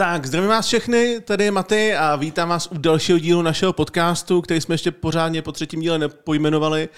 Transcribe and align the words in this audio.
Tak, 0.00 0.26
zdravím 0.26 0.48
vás 0.48 0.66
všechny, 0.66 1.20
tady 1.24 1.44
je 1.44 1.50
Maty 1.50 1.94
a 1.94 2.16
vítám 2.16 2.48
vás 2.48 2.68
u 2.72 2.78
dalšího 2.78 3.18
dílu 3.18 3.42
našeho 3.42 3.72
podcastu, 3.72 4.40
který 4.40 4.60
jsme 4.60 4.74
ještě 4.74 4.90
pořádně 4.90 5.42
po 5.42 5.52
třetím 5.52 5.80
díle 5.80 5.98
nepojmenovali. 5.98 6.88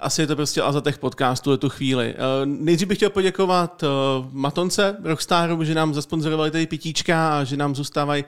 Asi 0.00 0.22
je 0.22 0.26
to 0.26 0.36
prostě 0.36 0.62
Azatech 0.62 0.98
podcastu 0.98 1.56
tu 1.56 1.68
chvíli. 1.68 2.14
Eh, 2.14 2.46
nejdřív 2.46 2.88
bych 2.88 2.98
chtěl 2.98 3.10
poděkovat 3.10 3.82
eh, 3.82 3.86
Matonce, 4.32 4.96
Rockstaru, 5.04 5.64
že 5.64 5.74
nám 5.74 5.94
zasponzorovali 5.94 6.50
tady 6.50 6.66
pitíčka 6.66 7.38
a 7.38 7.44
že 7.44 7.56
nám 7.56 7.74
zůstávají 7.74 8.24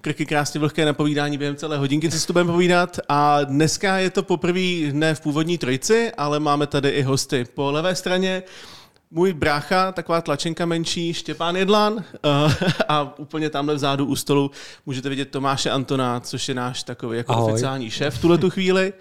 krky 0.00 0.26
krásně 0.26 0.60
vlhké 0.60 0.84
na 0.84 0.92
povídání 0.92 1.38
během 1.38 1.56
celé 1.56 1.78
hodinky, 1.78 2.10
co 2.10 2.20
si 2.20 2.26
to 2.26 2.32
budeme 2.32 2.52
povídat. 2.52 2.98
A 3.08 3.44
dneska 3.44 3.98
je 3.98 4.10
to 4.10 4.22
poprvé 4.22 4.92
ne 4.92 5.14
v 5.14 5.20
původní 5.20 5.58
trojici, 5.58 6.12
ale 6.16 6.40
máme 6.40 6.66
tady 6.66 6.88
i 6.88 7.02
hosty. 7.02 7.46
Po 7.54 7.70
levé 7.70 7.94
straně 7.94 8.42
můj 9.12 9.32
brácha, 9.32 9.92
taková 9.92 10.20
tlačenka 10.20 10.66
menší, 10.66 11.14
Štěpán 11.14 11.56
Jedlan 11.56 11.92
uh, 11.92 12.00
a 12.88 13.18
úplně 13.18 13.50
tamhle 13.50 13.74
vzadu 13.74 14.06
u 14.06 14.16
stolu 14.16 14.50
můžete 14.86 15.08
vidět 15.08 15.30
Tomáše 15.30 15.70
Antona, 15.70 16.20
což 16.20 16.48
je 16.48 16.54
náš 16.54 16.82
takový 16.82 17.16
jako 17.16 17.32
Ahoj. 17.32 17.52
oficiální 17.52 17.90
šéf 17.90 18.14
v 18.14 18.20
tuhle 18.20 18.38
tu 18.38 18.50
chvíli. 18.50 18.92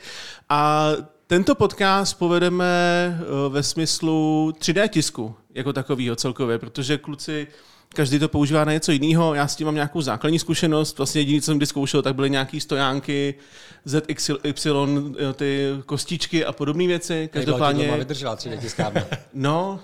A 0.50 0.89
tento 1.27 1.55
podcast 1.55 2.17
povedeme 2.17 3.20
uh, 3.20 3.53
ve 3.53 3.63
smyslu 3.63 4.53
3D 4.59 4.88
tisku 4.88 5.36
jako 5.53 5.73
takového 5.73 6.16
celkově, 6.16 6.59
protože 6.59 6.98
kluci 6.98 7.48
každý 7.94 8.20
to 8.20 8.30
používá 8.30 8.66
na 8.66 8.73
něco 8.73 8.91
jiného. 8.91 9.34
Já 9.34 9.48
s 9.48 9.55
tím 9.55 9.66
mám 9.66 9.75
nějakou 9.75 10.02
základní 10.02 10.39
zkušenost. 10.39 10.98
Vlastně 10.98 11.22
jediné, 11.22 11.41
co 11.41 11.45
jsem 11.45 11.58
kdy 11.58 11.66
zkoušel, 11.66 12.02
tak 12.02 12.16
byly 12.16 12.30
nějaké 12.30 12.59
stojánky, 12.59 13.36
ZXY, 13.86 14.34
ty 15.34 15.70
kostičky 15.86 16.45
a 16.45 16.52
podobné 16.52 16.88
věci. 16.88 17.30
Každopádně... 17.34 17.86
Jak 17.86 18.00
vydržela 18.00 18.36
3D 18.36 18.59
tiskárna? 18.59 19.03
No, 19.34 19.80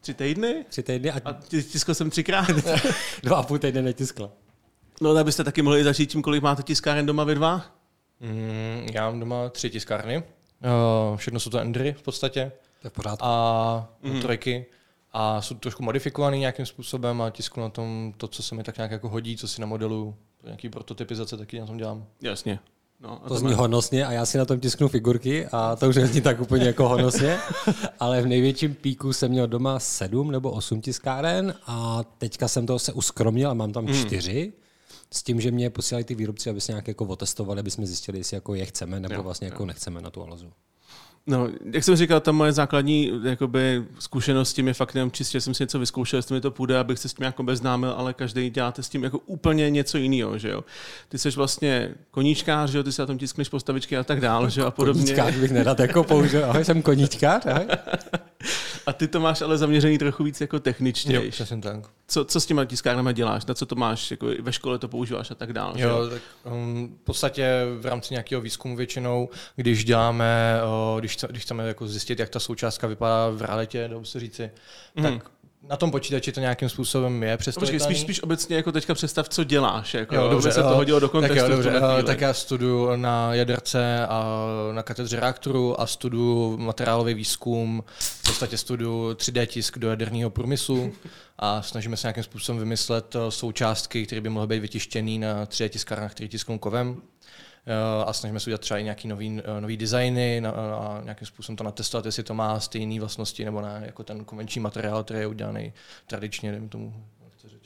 Tři 0.00 0.14
týdny? 0.14 0.64
Tři 0.68 0.82
týdny. 0.82 1.10
A, 1.10 1.20
a 1.24 1.32
tiskl 1.48 1.94
jsem 1.94 2.10
třikrát. 2.10 2.46
dva 3.22 3.36
a 3.36 3.42
půl 3.42 3.58
týdne 3.58 3.82
netiskla. 3.82 4.30
No, 5.00 5.14
tak 5.14 5.24
byste 5.24 5.44
taky 5.44 5.62
mohli 5.62 5.84
začít 5.84 6.10
tím, 6.10 6.22
kolik 6.22 6.42
máte 6.42 6.62
tiskáren 6.62 7.06
doma 7.06 7.24
vy 7.24 7.34
dva? 7.34 7.64
Mm, 8.20 8.86
já 8.94 9.10
mám 9.10 9.20
doma 9.20 9.48
tři 9.48 9.70
tiskárny. 9.70 10.16
Uh, 10.18 11.16
všechno 11.16 11.40
jsou 11.40 11.50
to 11.50 11.58
Endry 11.58 11.92
v 11.92 12.02
podstatě. 12.02 12.52
To 12.80 12.86
je 12.86 12.90
v 12.90 12.92
pořádku. 12.92 13.24
A 13.24 13.88
mm. 14.02 14.20
trojky. 14.20 14.66
A 15.12 15.42
jsou 15.42 15.54
trošku 15.54 15.82
modifikovaný 15.82 16.38
nějakým 16.38 16.66
způsobem 16.66 17.22
a 17.22 17.30
tisku 17.30 17.60
na 17.60 17.68
tom 17.68 18.14
to, 18.16 18.28
co 18.28 18.42
se 18.42 18.54
mi 18.54 18.62
tak 18.62 18.76
nějak 18.76 18.90
jako 18.90 19.08
hodí, 19.08 19.36
co 19.36 19.48
si 19.48 19.60
na 19.60 19.66
modelu, 19.66 20.16
nějaký 20.44 20.68
prototypizace 20.68 21.36
taky 21.36 21.60
na 21.60 21.66
tom 21.66 21.76
dělám. 21.76 22.06
Jasně. 22.20 22.58
No, 23.02 23.20
to 23.28 23.38
zní 23.38 23.52
honosně 23.52 24.06
a 24.06 24.12
já 24.12 24.26
si 24.26 24.38
na 24.38 24.44
tom 24.44 24.60
tisknu 24.60 24.88
figurky 24.88 25.46
a 25.52 25.76
to 25.76 25.88
už 25.88 25.96
není 25.96 26.20
tak 26.20 26.40
úplně 26.40 26.64
jako 26.66 26.88
honosně, 26.88 27.38
ale 28.00 28.22
v 28.22 28.26
největším 28.26 28.74
píku 28.74 29.12
jsem 29.12 29.30
měl 29.30 29.46
doma 29.46 29.78
sedm 29.78 30.30
nebo 30.30 30.50
osm 30.50 30.80
tiskáren 30.80 31.54
a 31.66 32.04
teďka 32.18 32.48
jsem 32.48 32.66
to 32.66 32.78
se 32.78 32.92
uskromnil 32.92 33.50
a 33.50 33.54
mám 33.54 33.72
tam 33.72 33.86
hmm. 33.86 33.94
čtyři. 33.94 34.52
S 35.12 35.22
tím, 35.22 35.40
že 35.40 35.50
mě 35.50 35.70
posílali 35.70 36.04
ty 36.04 36.14
výrobci, 36.14 36.50
aby 36.50 36.60
se 36.60 36.72
nějak 36.72 36.88
jako 36.88 37.04
otestovali, 37.04 37.60
aby 37.60 37.70
jsme 37.70 37.86
zjistili, 37.86 38.18
jestli 38.18 38.34
jako 38.34 38.54
je 38.54 38.66
chceme 38.66 39.00
nebo 39.00 39.14
jo, 39.14 39.22
vlastně 39.22 39.46
jo. 39.46 39.52
jako 39.52 39.66
nechceme 39.66 40.00
na 40.00 40.10
tu 40.10 40.22
alazu. 40.22 40.52
No, 41.26 41.48
jak 41.72 41.84
jsem 41.84 41.96
říkal, 41.96 42.20
ta 42.20 42.32
moje 42.32 42.52
základní 42.52 43.12
jakoby, 43.24 43.84
zkušenost 43.98 44.50
s 44.50 44.52
tím 44.52 44.68
je 44.68 44.74
fakt 44.74 44.94
jenom 44.94 45.10
čistě, 45.10 45.40
jsem 45.40 45.54
si 45.54 45.62
něco 45.62 45.78
vyzkoušel, 45.78 46.18
jestli 46.18 46.34
mi 46.34 46.40
to 46.40 46.50
půjde, 46.50 46.78
abych 46.78 46.98
se 46.98 47.08
s 47.08 47.14
tím 47.14 47.24
jako 47.24 47.42
beznámil, 47.42 47.90
ale 47.90 48.14
každý 48.14 48.50
děláte 48.50 48.82
s 48.82 48.88
tím 48.88 49.04
jako 49.04 49.18
úplně 49.18 49.70
něco 49.70 49.98
jiného, 49.98 50.38
že 50.38 50.50
jo. 50.50 50.64
Ty 51.08 51.18
jsi 51.18 51.30
vlastně 51.30 51.94
koníčkář, 52.10 52.70
že 52.70 52.78
jo, 52.78 52.84
ty 52.84 52.92
se 52.92 53.02
na 53.02 53.06
tom 53.06 53.18
tiskneš 53.18 53.48
postavičky 53.48 53.96
a 53.96 54.04
tak 54.04 54.20
dále, 54.20 54.50
že 54.50 54.60
jo, 54.60 54.66
a 54.66 54.70
podobně. 54.70 55.02
Koníčkář 55.02 55.34
bych 55.34 55.50
nerad 55.50 55.80
jako 55.80 56.04
použil, 56.04 56.44
ahoj, 56.44 56.64
jsem 56.64 56.82
koníčkář, 56.82 57.46
ahoj. 57.46 57.66
A 58.86 58.92
ty 58.92 59.08
to 59.08 59.20
máš 59.20 59.42
ale 59.42 59.58
zaměřený 59.58 59.98
trochu 59.98 60.24
víc 60.24 60.40
jako 60.40 60.60
techničně. 60.60 61.16
Jo, 61.16 61.22
přesně 61.30 61.60
tak. 61.60 61.80
Co, 62.08 62.24
co 62.24 62.40
s 62.40 62.46
těma 62.46 62.64
tiskárnama 62.64 63.12
děláš? 63.12 63.46
Na 63.46 63.54
co 63.54 63.66
to 63.66 63.74
máš? 63.74 64.10
Jako 64.10 64.26
ve 64.40 64.52
škole 64.52 64.78
to 64.78 64.88
používáš 64.88 65.30
a 65.30 65.34
tak 65.34 65.52
dále? 65.52 65.80
Jo, 65.80 66.08
tak 66.10 66.22
um, 66.44 66.96
v 67.02 67.04
podstatě 67.04 67.66
v 67.80 67.86
rámci 67.86 68.14
nějakého 68.14 68.40
výzkumu 68.42 68.76
většinou, 68.76 69.28
když 69.56 69.84
děláme, 69.84 70.60
uh, 70.92 71.00
když, 71.00 71.16
když 71.28 71.42
chceme 71.42 71.68
jako 71.68 71.88
zjistit, 71.88 72.18
jak 72.18 72.28
ta 72.28 72.40
součástka 72.40 72.86
vypadá 72.86 73.28
v 73.30 73.42
realitě, 73.42 73.88
dá 73.88 74.04
se 74.04 74.20
říci, 74.20 74.50
mm. 74.96 75.02
tak 75.02 75.30
na 75.68 75.76
tom 75.76 75.90
počítači 75.90 76.32
to 76.32 76.40
nějakým 76.40 76.68
způsobem 76.68 77.22
je 77.22 77.36
představitelný. 77.36 77.78
No, 77.78 77.84
spíš, 77.84 78.00
spíš 78.00 78.22
obecně 78.22 78.56
jako 78.56 78.72
teďka 78.72 78.94
představ, 78.94 79.28
co 79.28 79.44
děláš, 79.44 79.94
jako, 79.94 80.14
jo, 80.14 80.28
dobře, 80.28 80.52
se 80.52 80.62
to 80.62 80.68
hodilo 80.68 81.00
do 81.00 81.08
kontextu. 81.08 81.40
Tak, 81.40 81.50
jo, 81.50 81.56
dobře, 81.56 81.80
tak 82.06 82.20
já 82.20 82.34
studuju 82.34 82.96
na 82.96 83.34
jaderce 83.34 84.06
a 84.06 84.46
na 84.72 84.82
katedře 84.82 85.20
reaktoru 85.20 85.80
a 85.80 85.86
studuju 85.86 86.56
materiálový 86.56 87.14
výzkum, 87.14 87.84
v 87.98 88.22
podstatě 88.26 88.58
studuju 88.58 89.12
3D 89.12 89.46
tisk 89.46 89.78
do 89.78 89.90
jaderného 89.90 90.30
průmyslu 90.30 90.92
a 91.38 91.62
snažíme 91.62 91.96
se 91.96 92.06
nějakým 92.06 92.24
způsobem 92.24 92.58
vymyslet 92.58 93.16
eh, 93.16 93.30
součástky, 93.30 94.06
které 94.06 94.20
by 94.20 94.28
mohly 94.28 94.48
být 94.48 94.60
vytištěné 94.60 95.18
na 95.18 95.46
3D 95.46 95.68
tiskárnách, 95.68 96.12
které 96.14 96.28
tisknou 96.28 96.58
kovem. 96.58 97.02
Eh, 97.66 98.04
a 98.06 98.12
snažíme 98.12 98.40
se 98.40 98.50
udělat 98.50 98.60
třeba 98.60 98.78
i 98.78 98.84
nějaký 98.84 99.08
nový, 99.08 99.40
eh, 99.44 99.60
nový 99.60 99.76
designy 99.76 100.42
a 100.46 101.00
nějakým 101.04 101.26
způsobem 101.26 101.56
to 101.56 101.64
natestovat, 101.64 102.06
jestli 102.06 102.22
to 102.22 102.34
má 102.34 102.60
stejné 102.60 103.00
vlastnosti 103.00 103.44
nebo 103.44 103.60
ne, 103.60 103.82
jako 103.86 104.04
ten 104.04 104.24
konvenční 104.24 104.60
materiál, 104.60 105.04
který 105.04 105.20
je 105.20 105.26
udělaný 105.26 105.72
tradičně, 106.06 106.50
dejme 106.50 106.68
tomu 106.68 106.94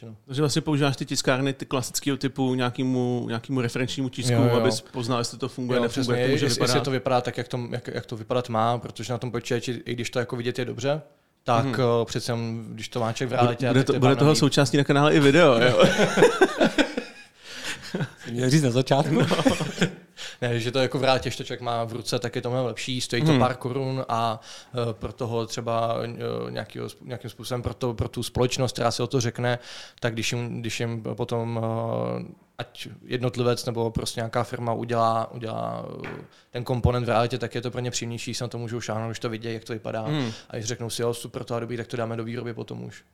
řečeno. 0.05 0.17
Takže 0.27 0.43
vlastně 0.43 0.63
používáš 0.63 0.97
ty 0.97 1.07
tiskárny 1.07 1.53
ty 1.53 1.67
klasického 1.67 2.17
typu 2.17 2.55
nějakému, 2.55 3.25
nějakému 3.29 3.61
referenčnímu 3.61 4.09
tisku, 4.09 4.33
jo, 4.33 4.45
jo. 4.45 4.57
abys 4.57 4.81
poznal, 4.81 5.19
jestli 5.19 5.39
to 5.39 5.49
funguje, 5.49 5.77
jo, 5.77 5.83
nefunguje, 5.83 6.05
přesně, 6.05 6.21
jak 6.21 6.29
to 6.29 6.33
může 6.33 6.47
jestli, 6.47 6.65
jestli 6.65 6.81
to 6.81 6.91
vypadá 6.91 7.21
tak, 7.21 7.39
jak 7.39 7.49
to, 7.49 7.61
jak, 7.71 7.89
jak 7.89 8.07
to 8.07 8.17
vypadat 8.17 8.49
má, 8.49 8.79
protože 8.79 9.13
na 9.13 9.19
tom 9.19 9.31
počítači, 9.31 9.83
i 9.85 9.95
když 9.95 10.11
to 10.11 10.19
jako 10.19 10.37
vidět 10.37 10.59
je 10.59 10.65
dobře, 10.65 11.03
tak 11.45 11.65
hmm. 11.65 11.75
přece 12.05 12.33
když 12.69 12.89
to 12.89 13.01
máček 13.01 13.29
v 13.29 13.33
realitě... 13.33 13.69
Bude, 13.69 13.85
to, 13.85 13.99
bude 13.99 14.17
toho 14.17 14.35
součástí 14.35 14.77
na 14.77 14.85
kanále 14.85 15.15
i 15.15 15.21
video, 15.21 15.59
jo? 15.59 15.85
Měl 18.31 18.51
říct 18.51 18.63
na 18.63 18.71
začátku. 18.71 19.15
No. 19.15 19.27
Ne, 20.43 20.61
že 20.61 20.73
to 20.73 20.79
jako 20.79 20.99
v 20.99 21.05
realitě, 21.05 21.31
člověk 21.31 21.61
má 21.61 21.85
v 21.85 21.93
ruce, 21.93 22.19
tak 22.19 22.37
je 22.37 22.43
to 22.43 22.51
mnohem 22.51 22.67
lepší, 22.67 23.01
stojí 23.01 23.23
to 23.23 23.31
hmm. 23.31 23.41
pár 23.41 23.55
korun 23.55 24.05
a 24.09 24.41
uh, 24.75 24.93
pro 24.93 25.13
toho 25.13 25.47
třeba 25.47 25.95
uh, 25.95 26.51
nějaký, 26.51 26.79
nějakým 27.03 27.31
způsobem 27.31 27.63
pro, 27.63 27.75
to, 27.75 27.95
pro 27.95 28.09
tu 28.09 28.23
společnost, 28.23 28.73
která 28.73 28.91
si 28.91 29.03
o 29.03 29.07
to 29.07 29.21
řekne, 29.21 29.59
tak 30.01 30.13
když 30.13 30.33
jim, 30.33 30.61
když 30.61 30.81
jim 30.81 31.03
potom 31.03 31.57
uh, 31.57 32.23
ať 32.59 32.89
jednotlivec 33.05 33.65
nebo 33.65 33.91
prostě 33.91 34.21
nějaká 34.21 34.45
firma 34.45 34.73
udělá, 34.73 35.33
udělá 35.33 35.87
ten 36.51 36.65
komponent 36.65 37.07
v 37.07 37.09
realitě, 37.09 37.39
tak 37.39 37.55
je 37.55 37.61
to 37.61 37.71
pro 37.71 37.81
ně 37.81 37.91
příjemnější, 37.91 38.35
se 38.35 38.45
na 38.45 38.49
to 38.49 38.59
můžou 38.59 38.81
šáhnout, 38.81 39.09
když 39.09 39.19
to 39.19 39.29
vidí, 39.29 39.53
jak 39.53 39.65
to 39.65 39.73
vypadá. 39.73 40.03
Hmm. 40.03 40.33
A 40.51 40.57
když 40.57 40.67
řeknou 40.67 40.91
si, 40.91 41.03
jo, 41.03 41.15
super, 41.15 41.45
to 41.45 41.61
dobrý, 41.61 41.77
tak 41.77 41.87
to 41.87 41.97
dáme 41.97 42.17
do 42.17 42.25
výroby 42.25 42.55
potom 42.55 42.85
už. 42.85 43.05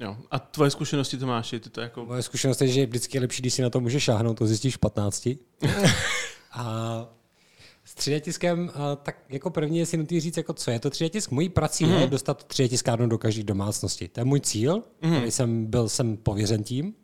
Jo. 0.00 0.16
A 0.30 0.38
tvoje 0.38 0.70
zkušenosti 0.70 1.18
to 1.18 1.26
máš? 1.26 1.50
Ty 1.50 1.60
to 1.60 1.80
jako... 1.80 2.04
Moje 2.04 2.22
zkušenost 2.22 2.60
je, 2.60 2.68
že 2.68 2.86
vždycky 2.86 3.16
je 3.16 3.20
lepší, 3.20 3.42
když 3.42 3.54
si 3.54 3.62
na 3.62 3.70
to 3.70 3.80
můžeš 3.80 4.02
šáhnout, 4.02 4.38
to 4.38 4.46
zjistíš 4.46 4.76
v 4.76 4.78
15. 4.78 5.28
a 6.52 7.06
s 7.84 7.94
3D 7.94 8.20
tiskem, 8.20 8.70
tak 9.02 9.16
jako 9.28 9.50
první 9.50 9.78
je 9.78 9.86
si 9.86 9.96
nutný 9.96 10.20
říct, 10.20 10.36
jako 10.36 10.52
co 10.52 10.70
je 10.70 10.80
to 10.80 10.88
3D 10.88 11.08
tisk. 11.08 11.30
Mojí 11.30 11.48
prací 11.48 11.84
mm. 11.84 11.92
je 11.92 12.06
dostat 12.06 12.46
3D 12.52 12.68
tiskárnu 12.68 13.06
do 13.06 13.18
každé 13.18 13.42
domácnosti. 13.42 14.08
To 14.08 14.20
je 14.20 14.24
můj 14.24 14.40
cíl, 14.40 14.82
mm. 15.02 15.16
který 15.16 15.30
jsem 15.30 15.66
byl 15.66 15.88
jsem 15.88 16.16
pověřen 16.16 16.62
tím 16.62 16.94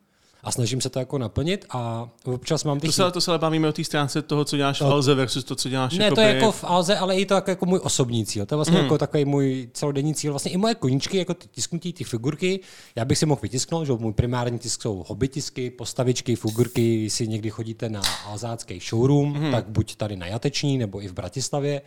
a 0.47 0.53
snažím 0.53 0.81
se 0.81 0.91
to 0.91 0.99
jako 0.99 1.19
naplnit 1.19 1.67
a 1.71 2.09
občas 2.25 2.65
mám 2.65 2.81
ty... 2.81 2.87
To 2.87 2.93
se, 2.93 3.11
to 3.11 3.21
se 3.21 3.31
ale 3.31 3.39
bavíme 3.39 3.69
o 3.69 3.73
té 3.73 3.85
stránce 3.85 4.23
toho, 4.23 4.45
co 4.45 4.57
děláš 4.57 4.79
to... 4.79 4.89
v 4.89 4.93
Alze 4.93 5.15
versus 5.15 5.45
to, 5.45 5.57
co 5.57 5.69
děláš 5.69 5.99
Ne, 5.99 6.05
jako 6.05 6.15
to 6.15 6.21
je 6.21 6.35
jako 6.35 6.53
v 6.53 6.65
Alze, 6.65 6.97
ale 6.97 7.17
i 7.17 7.27
to 7.27 7.35
jako, 7.35 7.51
jako 7.51 7.67
můj 7.67 7.81
osobní 7.83 8.27
cíl. 8.27 8.47
To 8.47 8.55
je 8.55 8.57
vlastně 8.57 8.79
mm. 8.79 8.85
jako 8.85 8.99
takový 8.99 9.25
můj 9.25 9.69
celodenní 9.73 10.15
cíl. 10.15 10.33
Vlastně 10.33 10.51
i 10.51 10.57
moje 10.57 10.75
koníčky, 10.75 11.19
jako 11.19 11.35
ty 11.35 11.49
tisknutí, 11.49 11.93
ty 11.93 12.05
figurky, 12.05 12.61
já 12.97 13.05
bych 13.05 13.19
si 13.19 13.27
mohl 13.27 13.41
vytisknout, 13.43 13.87
že 13.87 13.93
můj 13.93 14.13
primární 14.13 14.59
tisk 14.59 14.83
jsou 14.83 15.05
hobby 15.09 15.29
tisky, 15.29 15.71
postavičky, 15.71 16.37
figurky, 16.37 17.03
jestli 17.03 17.29
někdy 17.29 17.51
chodíte 17.51 17.89
na 17.89 18.01
alzácký 18.27 18.81
showroom, 18.81 19.39
mm. 19.39 19.53
tak 19.53 19.69
buď 19.69 19.97
tady 19.97 20.17
na 20.17 20.27
Jateční, 20.27 20.79
nebo 20.79 21.03
i 21.03 21.09
v 21.09 21.13
Bratislavě, 21.13 21.83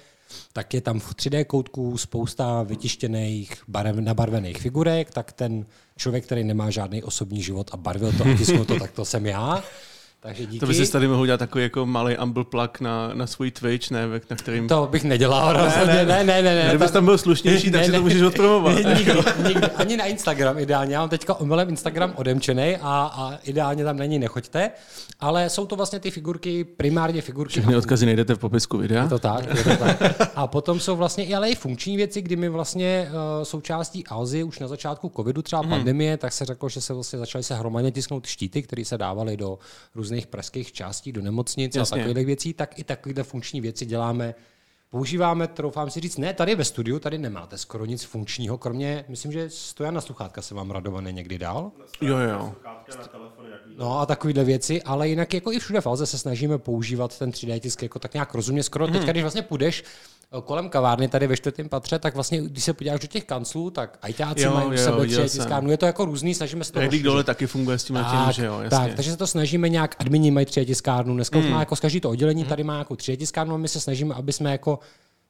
tak 0.54 0.74
je 0.74 0.82
tam 0.82 1.00
v 1.00 1.16
3D 1.16 1.46
koutku 1.46 1.98
spousta 1.98 2.64
vytištěných, 2.64 3.64
barev, 3.68 3.96
nabarvených 3.96 4.58
figurek, 4.58 5.12
tak 5.12 5.32
ten 5.32 5.66
člověk, 5.98 6.26
který 6.26 6.44
nemá 6.44 6.70
žádný 6.70 7.04
osobní 7.04 7.42
život 7.42 7.70
a 7.74 7.78
barvil 7.78 8.14
to 8.14 8.24
a 8.24 8.66
to, 8.66 8.80
tak 8.80 8.92
to 8.92 9.06
jsem 9.06 9.26
já. 9.26 9.64
Takže 10.22 10.46
díky. 10.46 10.60
To 10.60 10.66
by 10.66 10.74
si 10.74 10.92
tady 10.92 11.08
mohl 11.08 11.22
udělat 11.22 11.38
takový 11.38 11.64
jako 11.64 11.86
malý 11.86 12.18
umble 12.18 12.44
plug 12.44 12.80
na, 12.82 13.14
na 13.14 13.28
svůj 13.28 13.52
Twitch, 13.52 13.92
ne, 13.92 14.08
na 14.30 14.36
kterým... 14.36 14.68
To 14.68 14.88
bych 14.92 15.04
nedělal 15.04 15.54
rozhodně, 15.54 15.94
ne, 15.94 16.06
ne, 16.06 16.24
ne. 16.24 16.42
ne, 16.42 16.56
ne 16.56 16.66
Kdybys 16.70 16.92
tam 16.92 17.06
byl 17.06 17.18
slušnější, 17.18 17.72
tak 17.72 17.82
ne, 17.82 17.86
si 17.86 17.92
to 17.92 18.02
můžeš 18.02 18.22
odpromovat. 18.22 18.76
Nikdy, 18.76 19.14
nikdy, 19.48 19.68
ani 19.68 19.98
na 19.98 20.06
Instagram 20.06 20.60
ideálně. 20.60 20.94
Já 20.94 21.00
mám 21.00 21.10
teďka 21.10 21.34
omylem 21.34 21.70
Instagram 21.70 22.14
odemčený 22.16 22.78
a, 22.82 23.12
a 23.14 23.38
ideálně 23.44 23.84
tam 23.84 23.98
není 23.98 24.20
nechoďte, 24.20 24.72
ale 25.20 25.50
jsou 25.50 25.66
to 25.66 25.76
vlastně 25.76 26.00
ty 26.00 26.12
figurky, 26.12 26.64
primárně 26.64 27.22
figurky. 27.22 27.52
Všechny 27.52 27.76
odkazy 27.76 28.06
najdete 28.06 28.36
v 28.36 28.40
popisku 28.40 28.78
videa. 28.78 29.04
Je 29.04 29.10
to 29.10 29.20
tak, 29.20 29.56
je 29.58 29.64
to 29.64 29.78
tak. 29.78 29.98
A 30.36 30.48
potom 30.48 30.80
jsou 30.80 30.96
vlastně 30.96 31.26
i 31.26 31.36
ale 31.36 31.50
i 31.50 31.56
funkční 31.56 31.98
věci, 31.98 32.22
kdy 32.22 32.36
my 32.36 32.50
vlastně 32.50 33.10
uh, 33.10 33.44
součástí 33.44 34.08
Alzy 34.08 34.44
už 34.44 34.60
na 34.60 34.68
začátku 34.68 35.12
covidu, 35.16 35.42
třeba 35.42 35.62
mm. 35.62 35.70
pandemie, 35.70 36.18
tak 36.18 36.34
se 36.34 36.46
řeklo, 36.46 36.70
že 36.70 36.82
se 36.82 36.94
vlastně 36.94 37.20
začaly 37.20 37.44
se 37.44 37.56
hromadně 37.56 37.92
tisknout 37.92 38.26
štíty, 38.26 38.64
které 38.64 38.86
se 38.86 38.98
dávaly 38.98 39.38
do 39.38 39.60
různých 39.96 40.09
pražských 40.28 40.72
částí, 40.72 41.12
do 41.12 41.22
nemocnic 41.22 41.76
Jasně. 41.76 42.02
a 42.02 42.08
takových 42.08 42.26
věcí, 42.26 42.54
tak 42.54 42.80
i 42.80 42.84
takovéhle 42.84 43.24
funkční 43.24 43.62
věci 43.62 43.86
děláme 43.86 44.36
Používáme, 44.92 45.48
troufám 45.48 45.90
si 45.90 46.00
říct, 46.00 46.18
ne, 46.18 46.34
tady 46.34 46.56
ve 46.56 46.64
studiu, 46.66 47.00
tady 47.00 47.18
nemáte 47.18 47.58
skoro 47.58 47.86
nic 47.86 48.04
funkčního, 48.04 48.58
kromě, 48.58 49.06
myslím, 49.08 49.32
že 49.32 49.50
stojan 49.50 49.94
na 49.94 50.02
sluchátka 50.02 50.42
se 50.42 50.56
vám 50.56 50.72
radovaný 50.72 51.14
někdy 51.14 51.38
dal. 51.38 51.72
Jo, 52.02 52.18
jo. 52.18 52.54
No 53.78 54.00
a 54.00 54.06
takovéhle 54.06 54.44
věci, 54.44 54.84
ale 54.84 55.10
jinak 55.10 55.34
jako 55.34 55.52
i 55.52 55.60
všude 55.60 55.82
v 55.82 55.88
Alze 55.88 56.06
se 56.06 56.18
snažíme 56.18 56.58
používat 56.58 57.20
ten 57.20 57.30
3D 57.32 57.60
tisk 57.60 57.84
jako 57.84 58.00
tak 58.00 58.14
nějak 58.14 58.34
rozumně. 58.36 58.64
Skoro 58.64 58.86
hmm. 58.88 58.94
teď, 58.94 59.10
když 59.10 59.24
vlastně 59.24 59.42
půjdeš 59.42 59.84
eh, 60.38 60.42
kolem 60.42 60.70
kavárny 60.70 61.08
tady 61.08 61.28
ve 61.28 61.38
čtvrtém 61.38 61.70
patře, 61.70 62.00
tak 62.00 62.14
vlastně, 62.14 62.42
když 62.42 62.64
se 62.64 62.74
podíváš 62.74 63.00
do 63.00 63.08
těch 63.08 63.24
kanclů, 63.24 63.70
tak 63.72 63.98
ajťáci 64.02 64.42
Jo, 64.42 64.54
mají 64.54 64.68
u 64.68 64.78
sebe 64.78 65.02
viděl 65.02 65.24
3D 65.24 65.28
jsem. 65.28 65.40
tiskárnu. 65.42 65.72
Je 65.72 65.78
to 65.78 65.86
jako 65.86 66.06
různý, 66.06 66.36
snažíme 66.36 66.64
se 66.64 66.72
to 66.72 66.80
Redlík 66.80 66.92
rozšířit. 66.92 67.06
dole 67.06 67.24
taky 67.24 67.48
funguje 67.48 67.80
s 67.80 67.84
tím 67.84 67.96
tím, 67.96 68.32
že 68.32 68.46
jo, 68.46 68.54
jasně. 68.62 68.70
tak, 68.70 68.94
takže 68.94 69.12
se 69.12 69.18
to 69.18 69.28
snažíme 69.28 69.70
nějak, 69.70 69.96
admini 70.00 70.32
mají 70.32 70.46
3D 70.46 70.66
tiskárnu, 70.66 71.14
dneska 71.14 71.40
už 71.40 71.46
má 71.46 71.60
jako 71.60 71.76
z 71.76 71.80
každý 71.80 72.00
to 72.02 72.10
oddělení, 72.10 72.44
tady 72.46 72.64
má 72.64 72.78
jako 72.78 72.94
3D 72.94 73.18
tiskárnu 73.18 73.56
a 73.56 73.58
my 73.58 73.68
se 73.68 73.80
snažíme, 73.80 74.16
aby 74.16 74.34
jsme 74.34 74.52
jako 74.52 74.79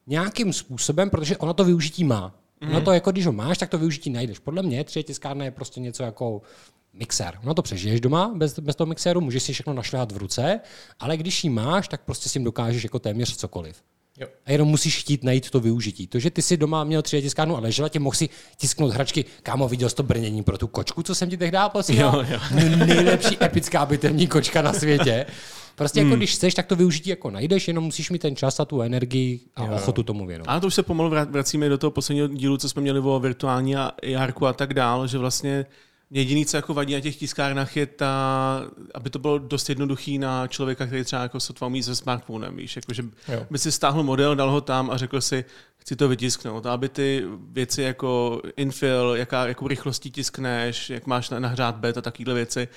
nějakým 0.09 0.53
způsobem, 0.53 1.09
protože 1.09 1.37
ono 1.37 1.53
to 1.53 1.63
využití 1.63 2.03
má. 2.03 2.35
Ono 2.61 2.81
to 2.81 2.91
jako, 2.91 3.11
když 3.11 3.25
ho 3.25 3.31
máš, 3.31 3.57
tak 3.57 3.69
to 3.69 3.77
využití 3.77 4.09
najdeš. 4.09 4.39
Podle 4.39 4.63
mě 4.63 4.83
3D 4.83 5.03
tiskárna 5.03 5.45
je 5.45 5.51
prostě 5.51 5.79
něco 5.79 6.03
jako 6.03 6.41
mixér. 6.93 7.39
No 7.43 7.53
to 7.53 7.61
přežiješ 7.61 8.01
doma 8.01 8.31
bez, 8.35 8.59
bez 8.59 8.75
toho 8.75 8.87
mixéru, 8.87 9.21
můžeš 9.21 9.43
si 9.43 9.53
všechno 9.53 9.73
našlehat 9.73 10.11
v 10.11 10.17
ruce, 10.17 10.59
ale 10.99 11.17
když 11.17 11.43
ji 11.43 11.49
máš, 11.49 11.87
tak 11.87 12.01
prostě 12.01 12.29
s 12.29 12.33
tím 12.33 12.43
dokážeš 12.43 12.83
jako 12.83 12.99
téměř 12.99 13.35
cokoliv. 13.35 13.83
Jo. 14.19 14.27
A 14.45 14.51
jenom 14.51 14.67
musíš 14.67 14.99
chtít 14.99 15.23
najít 15.23 15.49
to 15.49 15.59
využití. 15.59 16.07
To, 16.07 16.19
že 16.19 16.31
ty 16.31 16.41
si 16.41 16.57
doma 16.57 16.83
měl 16.83 17.01
3D 17.01 17.21
tiskárnu 17.21 17.57
a 17.57 17.59
ležela 17.59 17.89
tě, 17.89 17.99
mohl 17.99 18.15
si 18.15 18.29
tisknout 18.57 18.93
hračky. 18.93 19.25
Kámo, 19.43 19.67
viděl 19.67 19.89
jsi 19.89 19.95
to 19.95 20.03
brnění 20.03 20.43
pro 20.43 20.57
tu 20.57 20.67
kočku, 20.67 21.03
co 21.03 21.15
jsem 21.15 21.29
ti 21.29 21.37
tehdy 21.37 21.57
posílal? 21.67 22.25
Jo, 22.29 22.39
Nejlepší 22.85 23.37
epická 23.43 23.85
bitevní 23.85 24.27
kočka 24.27 24.61
na 24.61 24.73
světě. 24.73 25.25
Prostě 25.79 25.99
jako 25.99 26.15
když 26.15 26.33
chceš, 26.33 26.53
tak 26.53 26.65
to 26.65 26.75
využití 26.75 27.09
jako 27.09 27.31
najdeš, 27.31 27.67
jenom 27.67 27.83
musíš 27.83 28.09
mít 28.09 28.21
ten 28.21 28.35
čas 28.35 28.59
a 28.59 28.65
tu 28.65 28.81
energii 28.81 29.39
a 29.55 29.63
ochotu 29.63 30.03
tomu 30.03 30.25
věnovat. 30.25 30.51
Ale 30.51 30.61
to 30.61 30.67
už 30.67 30.73
se 30.73 30.83
pomalu 30.83 31.09
vracíme 31.09 31.69
do 31.69 31.77
toho 31.77 31.91
posledního 31.91 32.27
dílu, 32.27 32.57
co 32.57 32.69
jsme 32.69 32.81
měli 32.81 32.99
o 32.99 33.19
virtuální 33.19 33.75
a 33.75 33.91
jarku 34.03 34.47
a 34.47 34.53
tak 34.53 34.73
dál, 34.73 35.07
že 35.07 35.17
vlastně 35.17 35.65
jediný, 36.11 36.45
co 36.45 36.57
jako 36.57 36.73
vadí 36.73 36.93
na 36.93 36.99
těch 36.99 37.15
tiskárnách, 37.15 37.77
je 37.77 37.85
ta, 37.85 38.61
aby 38.93 39.09
to 39.09 39.19
bylo 39.19 39.37
dost 39.37 39.69
jednoduchý 39.69 40.17
na 40.17 40.47
člověka, 40.47 40.85
který 40.85 41.03
třeba 41.03 41.21
jako 41.21 41.39
sotva 41.39 41.67
umí 41.67 41.83
se 41.83 41.95
smartphonem, 41.95 42.57
víš, 42.57 42.75
jako, 42.75 42.93
že 42.93 43.03
Jo. 43.33 43.45
by 43.51 43.57
si 43.57 43.71
stáhl 43.71 44.03
model, 44.03 44.35
dal 44.35 44.51
ho 44.51 44.61
tam 44.61 44.89
a 44.89 44.97
řekl 44.97 45.21
si, 45.21 45.45
chci 45.77 45.95
to 45.95 46.07
vytisknout. 46.07 46.65
A 46.65 46.73
aby 46.73 46.89
ty 46.89 47.23
věci 47.51 47.81
jako 47.81 48.41
infill, 48.57 49.15
jaká, 49.15 49.47
jakou 49.47 49.67
rychlostí 49.67 50.11
tiskneš, 50.11 50.89
jak 50.89 51.07
máš 51.07 51.29
na- 51.29 51.39
nahřát 51.39 51.75
bet 51.75 51.97
a 51.97 52.01
takovéhle 52.01 52.33
věci, 52.33 52.67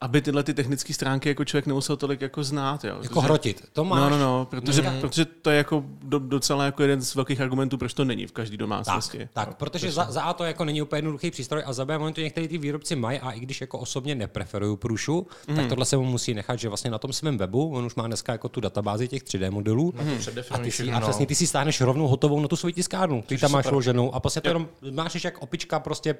aby 0.00 0.22
tyhle 0.22 0.42
ty 0.42 0.54
technické 0.54 0.94
stránky 0.94 1.28
jako 1.28 1.44
člověk 1.44 1.66
nemusel 1.66 1.96
tolik 1.96 2.20
jako 2.20 2.44
znát. 2.44 2.84
Jo. 2.84 2.98
Jako 3.02 3.20
hrotit. 3.20 3.68
To 3.72 3.84
máš. 3.84 4.00
No, 4.00 4.10
no, 4.10 4.18
no, 4.18 4.44
protože, 4.50 4.82
Dneska- 4.82 5.00
protože 5.00 5.24
to 5.24 5.50
je 5.50 5.56
jako 5.56 5.84
do, 6.02 6.18
docela 6.18 6.64
jako 6.64 6.82
jeden 6.82 7.00
z 7.02 7.14
velkých 7.14 7.40
argumentů, 7.40 7.78
proč 7.78 7.94
to 7.94 8.04
není 8.04 8.26
v 8.26 8.32
každé 8.32 8.56
domácnosti. 8.56 9.18
Tak, 9.18 9.28
tak, 9.32 9.56
protože 9.56 9.92
za, 9.92 10.06
za 10.10 10.22
A 10.22 10.32
to 10.32 10.44
jako 10.44 10.64
není 10.64 10.82
úplně 10.82 10.98
jednoduchý 10.98 11.30
přístroj 11.30 11.62
a 11.66 11.72
za 11.72 11.84
B 11.84 11.98
oni 11.98 12.14
to 12.14 12.20
některý 12.20 12.48
ty 12.48 12.58
výrobci 12.58 12.96
mají 12.96 13.20
a 13.20 13.30
i 13.30 13.40
když 13.40 13.60
jako 13.60 13.78
osobně 13.78 14.14
nepreferuju 14.14 14.76
průšu, 14.76 15.26
mm. 15.48 15.56
tak 15.56 15.66
tohle 15.66 15.84
se 15.84 15.96
mu 15.96 16.04
musí 16.04 16.34
nechat, 16.34 16.58
že 16.58 16.68
vlastně 16.68 16.90
na 16.90 16.98
tom 16.98 17.12
svém 17.12 17.38
webu, 17.38 17.72
on 17.74 17.84
už 17.84 17.94
má 17.94 18.06
dneska 18.06 18.32
jako 18.32 18.48
tu 18.48 18.60
databázi 18.60 19.08
těch 19.08 19.22
3D 19.22 19.50
modelů 19.50 19.94
a 19.98 20.18
Předdefinovaný 20.18 20.70
ty 20.70 20.76
si, 20.76 20.90
a 20.90 21.00
no. 21.00 21.06
přesně 21.06 21.26
ty 21.26 21.34
si 21.34 21.46
stáhneš 21.46 21.80
rovnou 21.80 22.08
hotovou 22.08 22.40
na 22.40 22.48
tu 22.48 22.56
svoji 22.56 22.72
tiskárnu. 22.72 23.24
Ty 23.26 23.38
tam 23.38 23.52
máš 23.52 23.66
vloženou 23.66 24.14
a 24.14 24.20
prostě 24.20 24.40
to 24.40 24.48
jenom 24.48 24.68
máš 24.90 25.24
jak 25.24 25.42
opička 25.42 25.80
prostě 25.80 26.14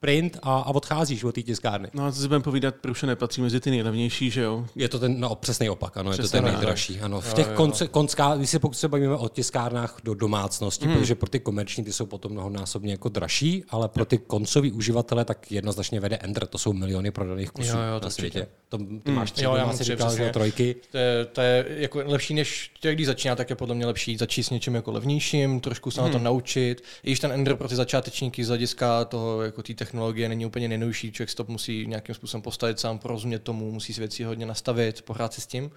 print 0.00 0.38
a, 0.42 0.58
a 0.58 0.66
odcházíš 0.70 1.24
od 1.24 1.34
té 1.34 1.42
tiskárny. 1.42 1.88
No 1.94 2.06
a 2.06 2.12
co 2.12 2.20
si 2.20 2.28
budeme 2.28 2.42
povídat, 2.42 2.74
Pruše 2.74 3.06
nepatří 3.06 3.42
mezi 3.42 3.60
ty 3.60 3.70
nejlevnější, 3.70 4.30
že 4.30 4.42
jo? 4.42 4.66
Je 4.76 4.88
to 4.88 4.98
ten 4.98 5.20
no, 5.20 5.34
přesný 5.34 5.70
opak, 5.70 5.96
ano, 5.96 6.12
je 6.12 6.18
to 6.18 6.28
ten 6.28 6.44
nejdražší. 6.44 7.00
Ano. 7.00 7.20
V 7.20 7.34
těch 7.34 7.48
konce, 7.48 7.88
koncká, 7.88 8.36
když 8.36 8.50
se 8.50 8.58
pokud 8.58 8.74
se 8.74 8.88
bavíme 8.88 9.16
o 9.16 9.28
tiskárnách 9.28 9.98
do 10.04 10.14
domácnosti, 10.14 10.84
Hmm. 10.84 10.94
mm. 10.94 11.00
protože 11.00 11.14
pro 11.14 11.28
ty 11.28 11.40
komerční 11.40 11.84
ty 11.84 11.92
jsou 11.92 12.06
potom 12.06 12.32
mnohonásobně 12.32 12.92
jako 12.92 13.08
dražší, 13.08 13.64
ale 13.68 13.88
pro 13.88 14.04
ty 14.04 14.18
koncový 14.18 14.72
uživatele 14.72 15.24
tak 15.24 15.52
jednoznačně 15.52 16.00
vede 16.00 16.16
Ender, 16.16 16.46
to 16.46 16.58
jsou 16.58 16.72
miliony 16.72 17.10
prodaných 17.10 17.50
kusů 17.50 17.76
Jo, 17.76 17.82
jo, 17.94 18.00
to 18.00 18.06
na 18.06 18.10
světě. 18.10 18.46
To, 18.68 18.78
ty 19.02 19.10
máš 19.10 19.32
tři, 19.32 19.44
Jo, 19.44 19.54
já 19.54 19.72
si 19.72 19.78
tři, 19.78 19.84
říkal, 19.84 20.16
že 20.16 20.24
jo, 20.24 20.30
trojky. 20.32 20.76
To 20.90 20.98
je, 20.98 21.24
to 21.24 21.40
je 21.40 21.66
jako 21.68 22.02
lepší, 22.06 22.34
než 22.34 22.72
tě, 22.80 22.92
když 22.94 23.06
začíná, 23.06 23.36
tak 23.36 23.50
je 23.50 23.56
podle 23.56 23.74
mě 23.74 23.86
lepší 23.86 24.16
začít 24.16 24.42
s 24.42 24.50
něčím 24.50 24.74
jako 24.74 24.92
levnějším, 24.92 25.60
trošku 25.60 25.90
se 25.90 26.00
na 26.00 26.08
to 26.08 26.18
naučit. 26.18 26.84
I 27.02 27.10
když 27.10 27.20
ten 27.20 27.32
Ender 27.32 27.56
pro 27.56 27.68
ty 27.68 27.76
začátečníky 27.76 28.44
z 28.44 28.48
hlediska 28.48 29.04
toho, 29.04 29.42
jako 29.42 29.62
té 29.62 29.74
technologie 29.90 30.28
není 30.28 30.46
úplně 30.46 30.68
nejnovější, 30.68 31.12
člověk 31.12 31.30
si 31.30 31.36
to 31.36 31.44
musí 31.48 31.86
nějakým 31.86 32.14
způsobem 32.14 32.42
postavit 32.42 32.80
sám, 32.80 32.98
porozumět 32.98 33.38
tomu, 33.38 33.72
musí 33.72 33.94
si 33.94 34.00
věci 34.00 34.24
hodně 34.24 34.46
nastavit, 34.46 35.02
pohrát 35.02 35.32
si 35.32 35.40
s 35.40 35.46
tím, 35.46 35.70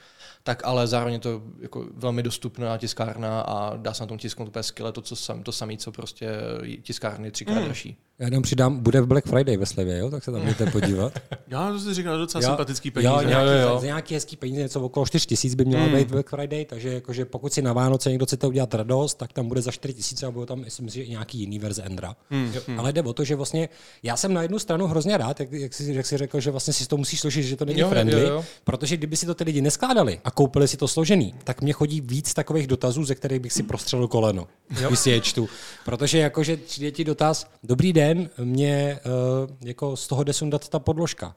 tak 0.43 0.61
ale 0.65 0.87
zároveň 0.87 1.13
je 1.13 1.19
to 1.19 1.41
jako 1.61 1.87
velmi 1.93 2.23
dostupná 2.23 2.77
tiskárna 2.77 3.41
a 3.41 3.77
dá 3.77 3.93
se 3.93 4.03
na 4.03 4.07
tom 4.07 4.17
tisknout 4.17 4.47
úplně 4.47 4.63
skvěle 4.63 4.91
to, 4.91 5.01
co 5.01 5.15
sam, 5.15 5.43
to 5.43 5.51
samé, 5.51 5.77
co 5.77 5.91
prostě 5.91 6.29
tiskárny 6.81 7.31
třikrát 7.31 7.63
dražší. 7.63 7.97
Já 8.19 8.27
jenom 8.27 8.43
přidám, 8.43 8.79
bude 8.79 9.01
v 9.01 9.07
Black 9.07 9.25
Friday 9.25 9.57
ve 9.57 9.65
slevě, 9.65 9.97
jo? 9.97 10.09
tak 10.09 10.23
se 10.23 10.31
tam 10.31 10.41
můžete 10.43 10.71
podívat. 10.71 11.19
Já 11.47 11.71
to 11.71 11.79
si 11.79 11.93
říkal, 11.93 12.17
docela 12.17 12.41
Jo, 12.41 12.47
sympatický 12.47 12.91
peníze. 12.91 13.13
Jo, 13.13 13.21
nějaký, 13.21 13.47
jo, 13.47 13.69
jo. 13.69 13.79
Za 13.79 13.85
nějaký 13.85 14.13
hezký 14.13 14.35
peníze, 14.35 14.61
něco 14.61 14.81
okolo 14.81 15.05
4 15.05 15.27
tisíc 15.27 15.55
by 15.55 15.65
mělo 15.65 15.89
být 15.89 16.11
Black 16.11 16.29
Friday, 16.29 16.65
takže 16.65 16.93
jakože 16.93 17.25
pokud 17.25 17.53
si 17.53 17.61
na 17.61 17.73
Vánoce 17.73 18.09
někdo 18.09 18.25
chcete 18.25 18.47
udělat 18.47 18.73
radost, 18.73 19.17
tak 19.17 19.33
tam 19.33 19.47
bude 19.47 19.61
za 19.61 19.71
4 19.71 19.93
tisíce 19.93 20.25
a 20.25 20.31
budou 20.31 20.45
tam, 20.45 20.59
myslím 20.59 20.89
si, 20.89 20.95
že 20.95 21.03
i 21.03 21.09
nějaký 21.09 21.39
jiný 21.39 21.59
verze 21.59 21.83
Endra. 21.83 22.15
Ale 22.77 22.93
jde 22.93 23.01
o 23.01 23.13
to, 23.13 23.23
že 23.23 23.35
vlastně 23.35 23.69
já 24.03 24.17
jsem 24.17 24.33
na 24.33 24.41
jednu 24.41 24.59
stranu 24.59 24.87
hrozně 24.87 25.17
rád, 25.17 25.39
jak, 25.39 25.51
jak, 25.51 25.73
jsi, 25.73 25.93
jak 25.93 26.05
jsi 26.05 26.17
řekl, 26.17 26.39
že 26.39 26.51
vlastně 26.51 26.73
si 26.73 26.87
to 26.87 26.97
musíš 26.97 27.19
složit, 27.19 27.43
že 27.43 27.55
to 27.55 27.65
není 27.65 27.79
Jo, 27.79 27.85
jo, 27.85 27.89
friendly, 27.89 28.21
jo. 28.21 28.45
protože 28.63 28.97
kdyby 28.97 29.17
si 29.17 29.25
to 29.25 29.35
ty 29.35 29.43
lidi 29.43 29.61
neskládali 29.61 30.19
a 30.23 30.31
koupili 30.31 30.67
si 30.67 30.77
to 30.77 30.87
složený, 30.87 31.35
tak 31.43 31.61
mě 31.61 31.73
chodí 31.73 32.01
víc 32.01 32.33
takových 32.33 32.67
dotazů, 32.67 33.03
ze 33.03 33.15
kterých 33.15 33.39
bych 33.39 33.53
si 33.53 33.63
prostřelil 33.63 34.07
koleno, 34.07 34.47
když 34.87 34.99
si 34.99 35.09
je 35.09 35.21
čtu. 35.21 35.49
Protože 35.85 36.17
jakože 36.17 36.57
přijde 36.57 36.91
ti 36.91 37.03
dotaz, 37.03 37.47
dobrý 37.63 37.93
den, 37.93 38.29
mě 38.37 38.99
uh, 39.05 39.49
jako 39.61 39.97
z 39.97 40.07
toho 40.07 40.23
jde 40.23 40.33
sundat 40.33 40.69
ta 40.69 40.79
podložka. 40.79 41.35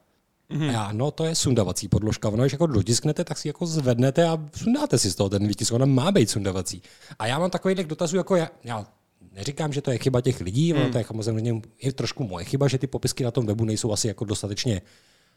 Mm-hmm. 0.51 0.69
A 0.69 0.71
já, 0.71 0.89
no 0.91 1.11
to 1.11 1.25
je 1.25 1.35
sundavací 1.35 1.87
podložka. 1.87 2.29
Ono, 2.29 2.43
když 2.43 2.53
jako 2.53 2.67
dotisknete, 2.67 3.23
tak 3.23 3.37
si 3.37 3.47
jako 3.47 3.65
zvednete 3.65 4.27
a 4.27 4.37
sundáte 4.55 4.97
si 4.97 5.11
z 5.11 5.15
toho 5.15 5.29
ten 5.29 5.47
výtisk. 5.47 5.73
Ona 5.73 5.85
má 5.85 6.11
být 6.11 6.29
sundavací. 6.29 6.81
A 7.19 7.27
já 7.27 7.39
mám 7.39 7.49
takový 7.49 7.75
dotazů, 7.75 8.17
jako 8.17 8.35
já, 8.35 8.49
já 8.63 8.85
neříkám, 9.31 9.73
že 9.73 9.81
to 9.81 9.91
je 9.91 9.97
chyba 9.97 10.21
těch 10.21 10.41
lidí, 10.41 10.73
mm. 10.73 10.91
to 10.91 10.97
je 10.97 11.05
samozřejmě 11.21 11.61
je 11.81 11.93
trošku 11.93 12.23
moje 12.23 12.45
chyba, 12.45 12.67
že 12.67 12.77
ty 12.77 12.87
popisky 12.87 13.23
na 13.23 13.31
tom 13.31 13.45
webu 13.45 13.65
nejsou 13.65 13.91
asi 13.91 14.07
jako 14.07 14.25
dostatečně 14.25 14.81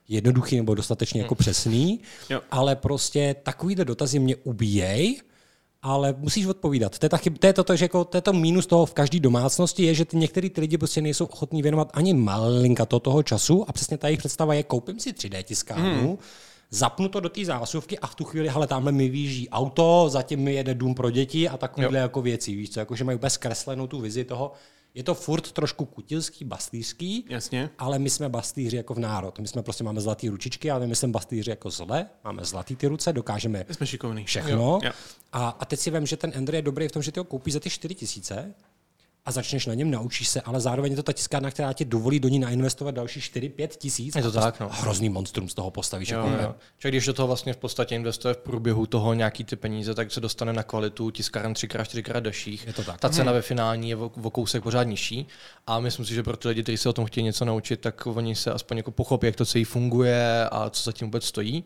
jednoduchý 0.08 0.56
nebo 0.56 0.74
dostatečně 0.74 1.22
jako 1.22 1.34
přesný, 1.34 2.00
Jo. 2.30 2.40
ale 2.50 2.76
prostě 2.76 3.36
takovýhle 3.42 3.84
dotazy 3.84 4.18
mě 4.18 4.36
ubíjej, 4.36 5.20
ale 5.82 6.14
musíš 6.18 6.46
odpovídat. 6.46 6.98
To 6.98 7.06
je, 7.06 7.10
ta 7.10 7.16
chyb, 7.16 7.36
to, 7.38 7.46
je 7.46 7.52
to, 7.52 7.64
to, 7.64 7.76
že 7.76 7.84
jako, 7.84 8.04
to 8.04 8.16
je 8.16 8.20
to 8.20 8.32
mínus 8.32 8.66
toho 8.66 8.86
v 8.86 8.94
každé 8.94 9.20
domácnosti, 9.20 9.84
je, 9.84 9.94
že 9.94 10.04
ty 10.04 10.16
některý 10.16 10.50
ty 10.50 10.60
lidi 10.60 10.78
prostě 10.78 11.00
nejsou 11.00 11.24
ochotní 11.24 11.62
věnovat 11.62 11.90
ani 11.94 12.14
malinka 12.14 12.86
to 12.86 13.00
toho 13.00 13.22
času 13.22 13.64
a 13.68 13.72
přesně 13.72 13.98
ta 13.98 14.08
jejich 14.08 14.18
představa 14.18 14.54
je, 14.54 14.62
koupím 14.62 15.00
si 15.00 15.12
3D 15.12 15.42
tiskárnu, 15.42 16.08
hmm. 16.08 16.18
Zapnu 16.70 17.08
to 17.08 17.20
do 17.20 17.28
té 17.28 17.44
zásuvky 17.44 17.98
a 17.98 18.06
v 18.06 18.14
tu 18.14 18.24
chvíli, 18.24 18.48
hele, 18.48 18.66
tamhle 18.66 18.92
mi 18.92 19.08
vyjíždí 19.08 19.48
auto, 19.48 20.08
zatím 20.08 20.40
mi 20.40 20.54
jede 20.54 20.74
dům 20.74 20.94
pro 20.94 21.10
děti 21.10 21.48
a 21.48 21.56
takovéhle 21.56 21.98
jako 21.98 22.22
věci, 22.22 22.54
víš 22.54 22.70
co, 22.70 22.80
jako, 22.80 22.96
že 22.96 23.04
mají 23.04 23.16
úplně 23.16 23.30
zkreslenou 23.30 23.86
tu 23.86 24.00
vizi 24.00 24.24
toho. 24.24 24.52
Je 24.94 25.02
to 25.02 25.14
furt 25.14 25.52
trošku 25.52 25.84
kutilský, 25.84 26.44
bastýřský, 26.44 27.24
Jasně. 27.28 27.70
ale 27.78 27.98
my 27.98 28.10
jsme 28.10 28.28
bastýři 28.28 28.76
jako 28.76 28.94
v 28.94 28.98
národ. 28.98 29.38
My 29.38 29.48
jsme 29.48 29.62
prostě 29.62 29.84
máme 29.84 30.00
zlatý 30.00 30.28
ručičky, 30.28 30.70
ale 30.70 30.86
my 30.86 30.96
jsme 30.96 31.08
bastýři 31.08 31.50
jako 31.50 31.70
zle, 31.70 32.06
máme 32.24 32.44
zlatý 32.44 32.76
ty 32.76 32.86
ruce, 32.86 33.12
dokážeme 33.12 33.64
Jsme 33.70 33.86
šikovný. 33.86 34.24
všechno. 34.24 34.50
Jo, 34.52 34.80
jo. 34.84 34.92
A, 35.32 35.48
a 35.60 35.64
teď 35.64 35.80
si 35.80 35.90
vím, 35.90 36.06
že 36.06 36.16
ten 36.16 36.32
Ender 36.34 36.54
je 36.54 36.62
dobrý 36.62 36.88
v 36.88 36.92
tom, 36.92 37.02
že 37.02 37.12
ty 37.12 37.20
ho 37.20 37.24
koupíš 37.24 37.54
za 37.54 37.60
ty 37.60 37.70
4 37.70 37.94
tisíce 37.94 38.54
a 39.24 39.32
začneš 39.32 39.66
na 39.66 39.74
něm, 39.74 39.90
naučíš 39.90 40.28
se, 40.28 40.40
ale 40.40 40.60
zároveň 40.60 40.92
je 40.92 40.96
to 40.96 41.02
ta 41.02 41.12
tiskárna, 41.12 41.50
která 41.50 41.72
ti 41.72 41.84
dovolí 41.84 42.20
do 42.20 42.28
ní 42.28 42.38
nainvestovat 42.38 42.94
další 42.94 43.20
4-5 43.20 43.68
tisíc. 43.68 44.16
Je 44.16 44.22
to 44.22 44.28
a 44.28 44.42
tak, 44.42 44.60
no. 44.60 44.68
Hrozný 44.72 45.08
monstrum 45.08 45.48
z 45.48 45.54
toho 45.54 45.70
postavíš. 45.70 46.08
Jo, 46.08 46.26
jako 46.26 46.42
jo. 46.42 46.54
Člověk, 46.78 46.94
když 46.94 47.06
do 47.06 47.12
toho 47.12 47.26
vlastně 47.26 47.52
v 47.52 47.56
podstatě 47.56 47.94
investuje 47.94 48.34
v 48.34 48.38
průběhu 48.38 48.86
toho 48.86 49.14
nějaký 49.14 49.44
ty 49.44 49.56
peníze, 49.56 49.94
tak 49.94 50.12
se 50.12 50.20
dostane 50.20 50.52
na 50.52 50.62
kvalitu 50.62 51.10
tiskáren 51.10 51.54
třikrát, 51.54 51.84
čtyřikrát 51.84 52.20
dalších. 52.20 52.66
Je 52.66 52.72
to 52.72 52.84
tak. 52.84 53.00
Ta 53.00 53.08
cena 53.08 53.32
ve 53.32 53.42
finální 53.42 53.90
je 53.90 53.96
o, 53.96 54.10
o 54.22 54.30
kousek 54.30 54.62
pořád 54.62 54.82
nižší 54.82 55.26
a 55.66 55.80
myslím 55.80 56.06
si, 56.06 56.14
že 56.14 56.22
pro 56.22 56.36
ty 56.36 56.48
lidi, 56.48 56.62
kteří 56.62 56.76
se 56.76 56.88
o 56.88 56.92
tom 56.92 57.04
chtějí 57.04 57.24
něco 57.24 57.44
naučit, 57.44 57.80
tak 57.80 58.06
oni 58.06 58.34
se 58.34 58.52
aspoň 58.52 58.76
jako 58.76 58.90
pochopí, 58.90 59.26
jak 59.26 59.36
to 59.36 59.46
celý 59.46 59.64
funguje 59.64 60.48
a 60.48 60.70
co 60.70 60.82
za 60.82 60.92
tím 60.92 61.06
vůbec 61.06 61.24
stojí. 61.24 61.64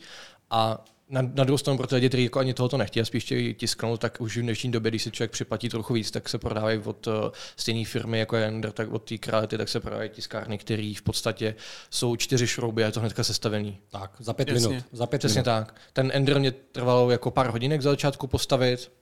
A 0.51 0.85
na, 1.09 1.23
na 1.23 1.45
druhou 1.45 1.59
stranu 1.59 1.77
pro 1.77 1.87
ty 1.87 1.95
lidi, 1.95 2.09
kteří 2.09 2.25
jako 2.25 2.39
ani 2.39 2.55
tohoto 2.55 2.77
nechtějí 2.77 3.03
a 3.03 3.05
spíš 3.05 3.25
chtějí 3.25 3.55
tisknout, 3.55 4.01
tak 4.01 4.21
už 4.21 4.37
v 4.37 4.43
dnešní 4.43 4.71
době, 4.73 4.91
když 4.91 5.03
si 5.03 5.11
člověk 5.11 5.31
připlatí 5.31 5.69
trochu 5.69 5.95
víc, 5.95 6.11
tak 6.11 6.29
se 6.29 6.39
prodávají 6.39 6.79
od 6.85 7.07
uh, 7.07 7.13
stejné 7.57 7.85
firmy 7.85 8.19
jako 8.19 8.37
je 8.37 8.47
Ender, 8.47 8.73
tak 8.73 8.93
od 8.93 8.99
té 9.09 9.19
kvality, 9.19 9.59
tak 9.59 9.69
se 9.69 9.81
prodávají 9.81 10.11
tiskárny, 10.11 10.59
které 10.59 10.93
v 10.97 11.03
podstatě 11.03 11.55
jsou 11.91 12.17
čtyři 12.17 12.47
šrouby 12.47 12.83
a 12.83 12.87
je 12.87 12.93
to 12.93 13.01
hnedka 13.01 13.25
sestavený. 13.25 13.79
Tak, 13.91 14.11
za 14.19 14.33
pět 14.33 14.49
Jasně. 14.49 14.69
minut. 14.69 14.85
Za 14.93 15.07
pět 15.07 15.19
Přesně 15.19 15.39
minut. 15.39 15.45
tak. 15.45 15.75
Ten 15.93 16.11
Ender 16.15 16.39
mě 16.41 16.53
trvalo 16.53 17.11
jako 17.11 17.31
pár 17.31 17.51
hodinek 17.51 17.83
za 17.83 17.91
začátku 17.91 18.27
postavit. 18.27 18.93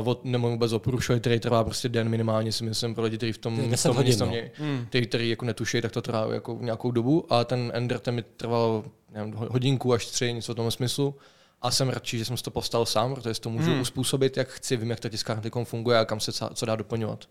Uh, 0.00 0.08
Od, 0.08 0.24
nemůžu 0.24 0.52
vůbec 0.52 0.72
o 0.72 0.80
který 1.18 1.40
trvá 1.40 1.64
prostě 1.64 1.88
den 1.88 2.08
minimálně, 2.08 2.52
si 2.52 2.64
myslím, 2.64 2.94
pro 2.94 3.04
lidi, 3.04 3.16
kteří 3.16 3.32
v 3.32 3.38
tom, 3.38 3.56
v 3.56 3.70
10 3.70 3.88
tom 3.88 3.96
hodin, 3.96 4.18
no. 4.18 4.26
mě, 4.26 4.50
který, 4.88 5.06
který 5.06 5.30
jako 5.30 5.44
netuší, 5.44 5.80
tak 5.80 5.92
to 5.92 6.02
trvá 6.02 6.34
jako 6.34 6.58
nějakou 6.60 6.90
dobu. 6.90 7.32
A 7.32 7.44
ten 7.44 7.72
Ender 7.74 7.98
ten 7.98 8.14
mi 8.14 8.22
trval 8.22 8.84
nevím, 9.10 9.34
ho- 9.34 9.48
hodinku 9.50 9.92
až 9.92 10.06
tři, 10.06 10.32
něco 10.32 10.52
v 10.52 10.56
tom 10.56 10.70
smyslu. 10.70 11.14
A 11.62 11.70
jsem 11.70 11.88
radši, 11.88 12.18
že 12.18 12.24
jsem 12.24 12.36
si 12.36 12.42
to 12.42 12.50
postavil 12.50 12.86
sám, 12.86 13.14
protože 13.14 13.34
si 13.34 13.40
to 13.40 13.50
můžu 13.50 13.70
hmm. 13.70 13.80
uspůsobit, 13.80 14.36
jak 14.36 14.48
chci, 14.48 14.76
vím, 14.76 14.90
jak 14.90 15.00
ta 15.00 15.08
tiskárna 15.08 15.42
teď 15.42 15.52
funguje 15.64 15.98
a 15.98 16.04
kam 16.04 16.20
se 16.20 16.32
co, 16.32 16.50
co 16.54 16.66
dá 16.66 16.76
doplňovat. 16.76 17.24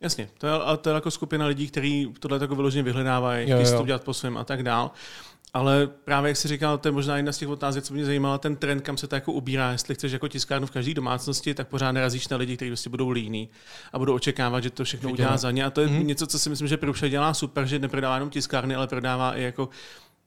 Jasně, 0.00 0.28
to 0.38 0.46
je, 0.46 0.52
ale 0.52 0.76
to 0.76 0.90
je 0.90 0.94
jako 0.94 1.10
skupina 1.10 1.46
lidí, 1.46 1.68
kteří 1.68 2.14
tohle 2.20 2.38
jako 2.40 2.56
vyloženě 2.56 2.82
vyhledávají, 2.82 3.46
chtějí 3.46 3.66
si 3.66 3.72
to 3.72 3.82
udělat 3.82 4.04
po 4.04 4.14
svém 4.14 4.36
a 4.36 4.44
tak 4.44 4.62
dál. 4.62 4.90
Ale 5.54 5.86
právě 5.86 6.28
jak 6.28 6.36
jsi 6.36 6.48
říkal, 6.48 6.78
to 6.78 6.88
je 6.88 6.92
možná 6.92 7.16
jedna 7.16 7.32
z 7.32 7.38
těch 7.38 7.48
otázek, 7.48 7.84
co 7.84 7.94
mě 7.94 8.04
zajímala, 8.04 8.38
ten 8.38 8.56
trend, 8.56 8.80
kam 8.80 8.96
se 8.96 9.06
to 9.06 9.14
jako 9.14 9.32
ubírá. 9.32 9.72
Jestli 9.72 9.94
chceš 9.94 10.12
jako 10.12 10.28
tiskárnu 10.28 10.66
v 10.66 10.70
každé 10.70 10.94
domácnosti, 10.94 11.54
tak 11.54 11.68
pořád 11.68 11.92
narazíš 11.92 12.28
na 12.28 12.36
lidi, 12.36 12.56
kteří 12.56 12.70
prostě 12.70 12.90
budou 12.90 13.10
líní 13.10 13.48
a 13.92 13.98
budou 13.98 14.14
očekávat, 14.14 14.60
že 14.60 14.70
to 14.70 14.84
všechno 14.84 15.10
udělá 15.10 15.36
za 15.36 15.50
ně. 15.50 15.64
A 15.64 15.70
to 15.70 15.80
je 15.80 15.88
mm-hmm. 15.88 16.04
něco, 16.04 16.26
co 16.26 16.38
si 16.38 16.50
myslím, 16.50 16.68
že 16.68 16.76
Pruša 16.76 17.08
dělá 17.08 17.34
super, 17.34 17.66
že 17.66 17.78
neprodává 17.78 18.14
jenom 18.14 18.30
tiskárny, 18.30 18.74
ale 18.74 18.86
prodává 18.86 19.36
i 19.36 19.42
jako 19.42 19.68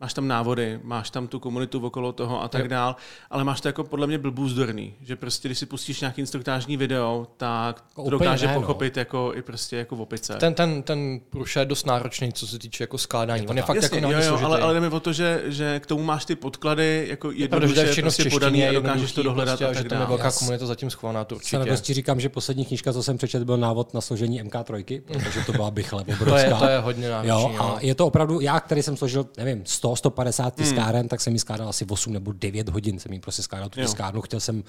máš 0.01 0.13
tam 0.13 0.27
návody, 0.27 0.79
máš 0.84 1.10
tam 1.10 1.27
tu 1.27 1.39
komunitu 1.39 1.86
okolo 1.86 2.12
toho 2.12 2.43
a 2.43 2.48
tak 2.48 2.67
dál, 2.67 2.96
ale 3.29 3.43
máš 3.43 3.62
to 3.62 3.67
jako 3.67 3.84
podle 3.84 4.08
mě 4.08 4.17
blbůzdorný, 4.17 4.93
že 5.01 5.15
prostě 5.15 5.48
když 5.48 5.58
si 5.58 5.65
pustíš 5.65 6.01
nějaký 6.01 6.22
instruktážní 6.22 6.77
video, 6.77 7.27
tak 7.38 7.84
to 7.96 8.10
dokáže 8.10 8.48
ne, 8.48 8.53
no. 8.53 8.62
pochopit 8.62 8.96
no. 8.96 9.00
jako 9.00 9.31
i 9.36 9.41
prostě 9.41 9.77
jako 9.77 9.96
v 9.96 10.01
opice. 10.01 10.36
Ten, 10.36 10.53
ten, 10.53 10.84
ten 10.84 11.20
průš 11.29 11.55
je 11.55 11.65
dost 11.65 11.86
náročný, 11.86 12.34
co 12.34 12.48
se 12.48 12.60
týče 12.60 12.84
jako 12.84 12.98
skládání. 12.98 13.48
On 13.48 13.58
je 13.58 13.63
fakt 13.63 13.75
Jasně, 13.75 14.00
jako 14.00 14.12
jo, 14.12 14.20
jo, 14.22 14.39
ale, 14.43 14.62
ale 14.62 14.74
jde 14.74 14.79
mi 14.79 14.88
o 14.88 15.00
to, 15.00 15.13
že, 15.13 15.41
že 15.46 15.79
k 15.79 15.86
tomu 15.86 16.03
máš 16.03 16.25
ty 16.25 16.36
podklady 16.36 17.08
jako 17.10 17.31
jednoduše 17.31 17.81
je 17.81 18.01
prostě 18.01 18.29
podaný 18.29 18.67
a 18.67 18.72
dokážeš 18.72 19.12
to 19.12 19.24
dohledat 19.24 19.60
prostě, 19.60 19.65
a, 19.65 19.74
tak 19.74 19.84
že 19.84 19.89
tam 19.89 20.01
je 20.01 20.08
velká 20.08 20.31
komunita 20.31 20.65
zatím 20.65 20.89
schovaná, 20.89 21.24
to 21.25 21.36
určitě. 21.36 21.58
Já 21.65 21.75
říkám, 21.75 22.20
že 22.20 22.29
poslední 22.29 22.65
knižka, 22.65 22.93
co 22.93 23.03
jsem 23.03 23.17
přečetl, 23.17 23.46
byl 23.46 23.58
návod 23.58 23.93
na 23.93 24.01
složení 24.01 24.43
MK3, 24.43 25.01
protože 25.01 25.39
to 25.46 25.51
byla 25.51 25.72
bychle 25.72 26.03
to, 26.20 26.38
je, 26.38 26.53
to 26.60 26.65
je 26.65 26.79
hodně 26.79 27.10
náročný. 27.10 27.29
Jo, 27.29 27.55
a 27.60 27.77
je 27.79 27.96
to 27.96 28.08
opravdu, 28.08 28.39
já, 28.39 28.60
který 28.60 28.84
jsem 28.84 28.98
složil, 28.98 29.25
nevím, 29.38 29.63
100, 29.65 29.91
150 29.96 30.56
tiskáren, 30.56 31.00
hmm. 31.00 31.10
tak 31.10 31.22
jsem 31.22 31.34
ji 31.34 31.40
skládal 31.40 31.70
asi 31.70 31.86
8 31.86 32.14
nebo 32.14 32.32
9 32.32 32.70
hodin, 32.70 33.00
jsem 33.00 33.14
jí 33.14 33.20
prostě 33.20 33.42
skládal 33.42 33.70
tu 33.70 33.82
tiskárnu, 33.82 34.22
chtěl 34.22 34.40
jsem 34.40 34.64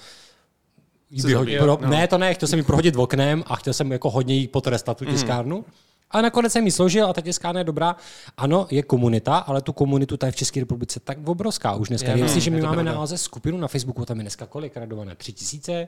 vyhodit, 1.11 1.59
pro, 1.59 1.77
no. 1.81 1.89
Ne, 1.89 2.07
to 2.07 2.17
ne, 2.17 2.33
chtěl 2.33 2.47
jsem 2.47 2.59
ji 2.59 2.65
prohodit 2.65 2.95
oknem 2.95 3.43
a 3.47 3.55
chtěl 3.55 3.73
jsem 3.73 3.91
jako 3.91 4.09
hodně 4.09 4.35
jí 4.35 4.47
potrestat 4.47 4.97
tu 4.97 5.05
hmm. 5.05 5.13
tiskárnu. 5.13 5.57
Mm. 5.57 5.63
A 6.13 6.21
nakonec 6.21 6.53
jsem 6.53 6.65
ji 6.65 6.71
složil 6.71 7.07
a 7.07 7.13
ta 7.13 7.21
tiskárna 7.21 7.59
je 7.59 7.63
dobrá. 7.63 7.95
Ano, 8.37 8.67
je 8.71 8.83
komunita, 8.83 9.37
ale 9.37 9.61
tu 9.61 9.73
komunitu 9.73 10.17
tady 10.17 10.31
v 10.31 10.35
České 10.35 10.59
republice 10.59 10.99
tak 10.99 11.17
obrovská 11.27 11.75
už 11.75 11.87
dneska. 11.87 12.15
Myslím, 12.15 12.41
že 12.41 12.51
my 12.51 12.61
máme 12.61 12.83
na 12.83 12.93
název 12.93 13.19
skupinu 13.19 13.57
na 13.57 13.67
Facebooku, 13.67 14.05
tam 14.05 14.17
je 14.17 14.23
dneska 14.23 14.45
kolik 14.45 14.77
radované? 14.77 15.15
Tři 15.15 15.33
tisíce? 15.33 15.87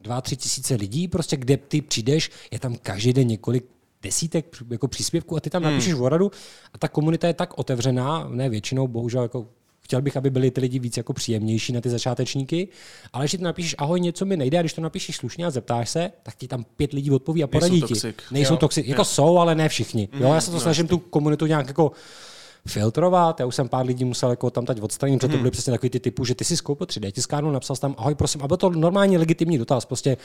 Dva, 0.00 0.20
tři 0.20 0.36
tisíce 0.36 0.74
lidí, 0.74 1.08
prostě 1.08 1.36
kde 1.36 1.56
ty 1.56 1.80
přijdeš, 1.82 2.30
je 2.50 2.58
tam 2.58 2.76
každý 2.76 3.12
den 3.12 3.28
několik 3.28 3.64
desítek 4.04 4.56
jako 4.70 4.88
příspěvků 4.88 5.36
a 5.36 5.40
ty 5.40 5.50
tam 5.50 5.62
hmm. 5.62 5.72
napíšeš 5.72 5.94
o 5.94 6.08
radu 6.08 6.30
a 6.72 6.78
ta 6.78 6.88
komunita 6.88 7.26
je 7.26 7.34
tak 7.34 7.58
otevřená, 7.58 8.28
ne 8.30 8.48
většinou, 8.48 8.88
bohužel 8.88 9.22
jako 9.22 9.46
chtěl 9.84 10.02
bych, 10.02 10.16
aby 10.16 10.30
byli 10.30 10.50
ty 10.50 10.60
lidi 10.60 10.78
víc 10.78 10.96
jako 10.96 11.12
příjemnější 11.12 11.72
na 11.72 11.80
ty 11.80 11.90
začátečníky, 11.90 12.68
ale 13.12 13.24
když 13.24 13.30
ty 13.32 13.38
napíšeš 13.38 13.74
ahoj, 13.78 14.00
něco 14.00 14.24
mi 14.24 14.36
nejde, 14.36 14.58
a 14.58 14.62
když 14.62 14.72
to 14.72 14.80
napíšeš 14.80 15.16
slušně 15.16 15.46
a 15.46 15.50
zeptáš 15.50 15.90
se, 15.90 16.10
tak 16.22 16.36
ti 16.36 16.48
tam 16.48 16.64
pět 16.76 16.92
lidí 16.92 17.10
odpoví 17.10 17.44
a 17.44 17.46
poradí 17.46 17.82
ti. 17.82 18.14
Nejsou 18.30 18.56
toxic. 18.56 18.86
Jako 18.86 19.04
jsou, 19.04 19.38
ale 19.38 19.54
ne 19.54 19.68
všichni. 19.68 20.08
Mm, 20.12 20.22
jo, 20.22 20.34
já 20.34 20.40
se 20.40 20.50
to 20.50 20.56
no, 20.56 20.60
snažím 20.60 20.86
tu 20.86 20.98
komunitu 20.98 21.46
nějak 21.46 21.66
jako 21.68 21.92
filtrovat. 22.66 23.40
Já 23.40 23.46
už 23.46 23.54
jsem 23.54 23.68
pár 23.68 23.86
lidí 23.86 24.04
musel 24.04 24.30
jako 24.30 24.50
tam 24.50 24.66
teď 24.66 24.80
odstranit, 24.80 25.18
protože 25.18 25.28
to 25.28 25.32
hmm. 25.32 25.42
byly 25.42 25.50
přesně 25.50 25.70
takový 25.70 25.90
ty 25.90 26.00
typů, 26.00 26.24
že 26.24 26.34
ty 26.34 26.44
si 26.44 26.56
skoupil 26.56 26.86
3D 26.86 27.12
tiskárnu, 27.12 27.50
napsal 27.50 27.76
tam 27.76 27.94
ahoj, 27.98 28.14
prosím, 28.14 28.42
a 28.42 28.48
byl 28.48 28.56
to 28.56 28.70
normálně 28.70 29.18
legitimní 29.18 29.58
dotaz. 29.58 29.84
Prostě 29.84 30.16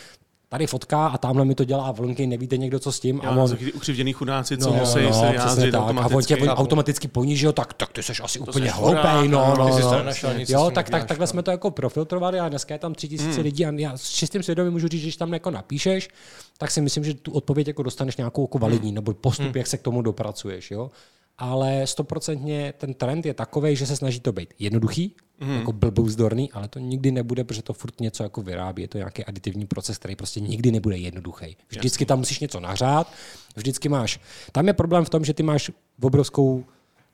tady 0.49 0.67
fotka 0.67 1.07
a 1.07 1.17
tamhle 1.17 1.45
mi 1.45 1.55
to 1.55 1.63
dělá 1.63 1.91
vlnky, 1.91 2.27
nevíte 2.27 2.57
někdo, 2.57 2.79
co 2.79 2.91
s 2.91 2.99
tím. 2.99 3.21
Já, 3.23 3.29
a 3.29 3.35
on, 3.35 3.57
ukřivděný 3.73 4.13
chudáci, 4.13 4.57
co 4.57 4.69
no, 4.69 4.75
musí 4.75 5.01
no, 5.03 5.13
se 5.13 5.33
jádřit 5.35 5.75
automaticky. 5.75 6.13
A 6.13 6.17
on 6.17 6.23
tě 6.23 6.37
on 6.37 6.49
automaticky 6.49 7.07
ponížil, 7.07 7.53
tak, 7.53 7.73
tak 7.73 7.91
ty 7.93 8.03
jsi 8.03 8.13
asi 8.23 8.39
to 8.39 8.45
úplně 8.45 8.71
hloupej. 8.71 9.27
No, 9.27 9.53
no, 9.57 9.67
no, 9.69 10.03
no. 10.03 10.11
Jo, 10.47 10.71
tak, 10.73 10.89
tak, 10.89 11.05
takhle 11.05 11.27
jsme 11.27 11.43
to 11.43 11.51
jako 11.51 11.71
profiltrovali 11.71 12.39
a 12.39 12.49
dneska 12.49 12.73
je 12.73 12.79
tam 12.79 12.93
tři 12.93 13.07
tisíce 13.07 13.35
hmm. 13.35 13.43
lidí 13.43 13.65
a 13.65 13.71
já 13.71 13.97
s 13.97 14.09
čistým 14.09 14.43
svědomím 14.43 14.73
můžu 14.73 14.87
říct, 14.87 15.01
že 15.01 15.05
když 15.05 15.17
tam 15.17 15.33
jako 15.33 15.51
napíšeš, 15.51 16.09
tak 16.57 16.71
si 16.71 16.81
myslím, 16.81 17.03
že 17.03 17.13
tu 17.13 17.31
odpověď 17.31 17.67
jako 17.67 17.83
dostaneš 17.83 18.17
nějakou 18.17 18.43
jako 18.43 18.57
validní, 18.57 18.89
hmm. 18.89 18.95
nebo 18.95 19.13
postup, 19.13 19.45
hmm. 19.45 19.57
jak 19.57 19.67
se 19.67 19.77
k 19.77 19.81
tomu 19.81 20.01
dopracuješ. 20.01 20.71
Jo? 20.71 20.91
Ale 21.39 21.87
stoprocentně 21.87 22.73
ten 22.77 22.93
trend 22.93 23.25
je 23.25 23.33
takový, 23.33 23.75
že 23.75 23.85
se 23.85 23.95
snaží 23.95 24.19
to 24.19 24.31
být 24.31 24.53
jednoduchý, 24.59 25.15
mm. 25.39 25.51
jako 25.51 25.71
blbouzdorný, 25.71 26.51
ale 26.51 26.67
to 26.67 26.79
nikdy 26.79 27.11
nebude, 27.11 27.43
protože 27.43 27.61
to 27.61 27.73
furt 27.73 28.01
něco 28.01 28.23
jako 28.23 28.41
vyrábí. 28.41 28.81
Je 28.81 28.87
to 28.87 28.97
nějaký 28.97 29.25
aditivní 29.25 29.65
proces, 29.65 29.97
který 29.97 30.15
prostě 30.15 30.39
nikdy 30.39 30.71
nebude 30.71 30.97
jednoduchý. 30.97 31.57
Vždycky 31.69 32.05
tam 32.05 32.19
musíš 32.19 32.39
něco 32.39 32.59
nahřát, 32.59 33.13
vždycky 33.55 33.89
máš. 33.89 34.19
Tam 34.51 34.67
je 34.67 34.73
problém 34.73 35.05
v 35.05 35.09
tom, 35.09 35.25
že 35.25 35.33
ty 35.33 35.43
máš 35.43 35.71
obrovskou 36.01 36.65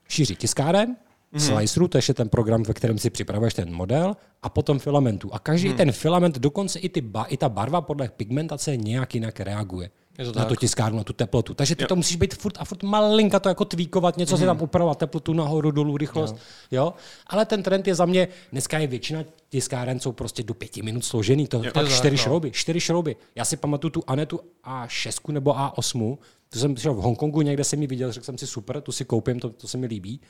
šíři 0.07 0.35
tiskáren, 0.35 0.95
mm. 1.31 1.39
sliceru, 1.39 1.87
to 1.87 1.97
je 1.97 2.13
ten 2.13 2.29
program, 2.29 2.63
ve 2.63 2.73
kterém 2.73 2.97
si 2.97 3.09
připravuješ 3.09 3.53
ten 3.53 3.73
model, 3.73 4.17
a 4.43 4.49
potom 4.49 4.79
filamentu. 4.79 5.33
A 5.33 5.39
každý 5.39 5.69
mm. 5.69 5.75
ten 5.75 5.91
filament, 5.91 6.39
dokonce 6.39 6.79
i, 6.79 6.89
ty 6.89 7.01
ba, 7.01 7.23
i 7.23 7.37
ta 7.37 7.49
barva 7.49 7.81
podle 7.81 8.09
pigmentace 8.09 8.77
nějak 8.77 9.15
jinak 9.15 9.39
reaguje 9.39 9.89
to 10.23 10.39
na 10.39 10.45
tu 10.45 10.55
tiskárnu, 10.55 10.97
na 10.97 11.03
tu 11.03 11.13
teplotu. 11.13 11.53
Takže 11.53 11.75
ty 11.75 11.83
jo. 11.83 11.87
to 11.87 11.95
musíš 11.95 12.15
být 12.15 12.33
furt 12.33 12.57
a 12.59 12.65
furt 12.65 12.83
malinka 12.83 13.39
to 13.39 13.49
jako 13.49 13.65
tvíkovat, 13.65 14.17
něco 14.17 14.35
mm. 14.35 14.39
si 14.39 14.45
tam 14.45 14.61
upravovat, 14.61 14.97
teplotu 14.97 15.33
nahoru, 15.33 15.71
dolů, 15.71 15.97
rychlost. 15.97 16.35
Jo. 16.71 16.83
jo. 16.83 16.93
Ale 17.27 17.45
ten 17.45 17.63
trend 17.63 17.87
je 17.87 17.95
za 17.95 18.05
mě, 18.05 18.27
dneska 18.51 18.77
je 18.77 18.87
většina 18.87 19.23
tiskáren 19.49 19.99
jsou 19.99 20.11
prostě 20.11 20.43
do 20.43 20.53
pěti 20.53 20.81
minut 20.81 21.05
složený, 21.05 21.47
to 21.47 21.63
jo, 21.63 21.71
tak 21.71 21.89
čtyři 21.89 22.15
no. 22.15 22.23
šrouby, 22.23 22.51
čtyři 22.51 22.79
šrouby. 22.79 23.15
Já 23.35 23.45
si 23.45 23.57
pamatuju 23.57 23.91
tu 23.91 24.03
Anetu 24.07 24.39
A6 24.65 25.31
nebo 25.31 25.53
A8, 25.53 26.17
to 26.49 26.59
jsem 26.59 26.77
šel 26.77 26.93
v 26.93 26.97
Hongkongu, 26.97 27.41
někde 27.41 27.63
jsem 27.63 27.81
ji 27.81 27.87
viděl, 27.87 28.11
řekl 28.11 28.25
jsem 28.25 28.37
si 28.37 28.47
super, 28.47 28.81
tu 28.81 28.91
si 28.91 29.05
koupím, 29.05 29.39
to, 29.39 29.49
to 29.49 29.67
se 29.67 29.77
mi 29.77 29.87
líbí. 29.87 30.21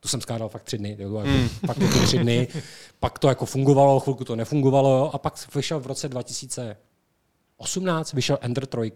To 0.00 0.08
jsem 0.08 0.20
skládal 0.20 0.48
fakt 0.48 0.62
tři 0.62 0.78
dny, 0.78 0.96
jo, 0.98 1.22
mm. 1.24 1.48
fakt 1.48 1.78
jako 1.78 1.98
tři 1.98 2.18
dny. 2.18 2.48
Pak 3.00 3.18
to 3.18 3.28
jako 3.28 3.46
fungovalo, 3.46 4.00
chvilku 4.00 4.24
to 4.24 4.36
nefungovalo, 4.36 4.98
jo, 4.98 5.10
a 5.12 5.18
pak 5.18 5.54
vyšel 5.54 5.80
v 5.80 5.86
roce 5.86 6.08
2018 6.08 8.12
vyšel 8.12 8.38
Ender 8.40 8.66
3, 8.66 8.92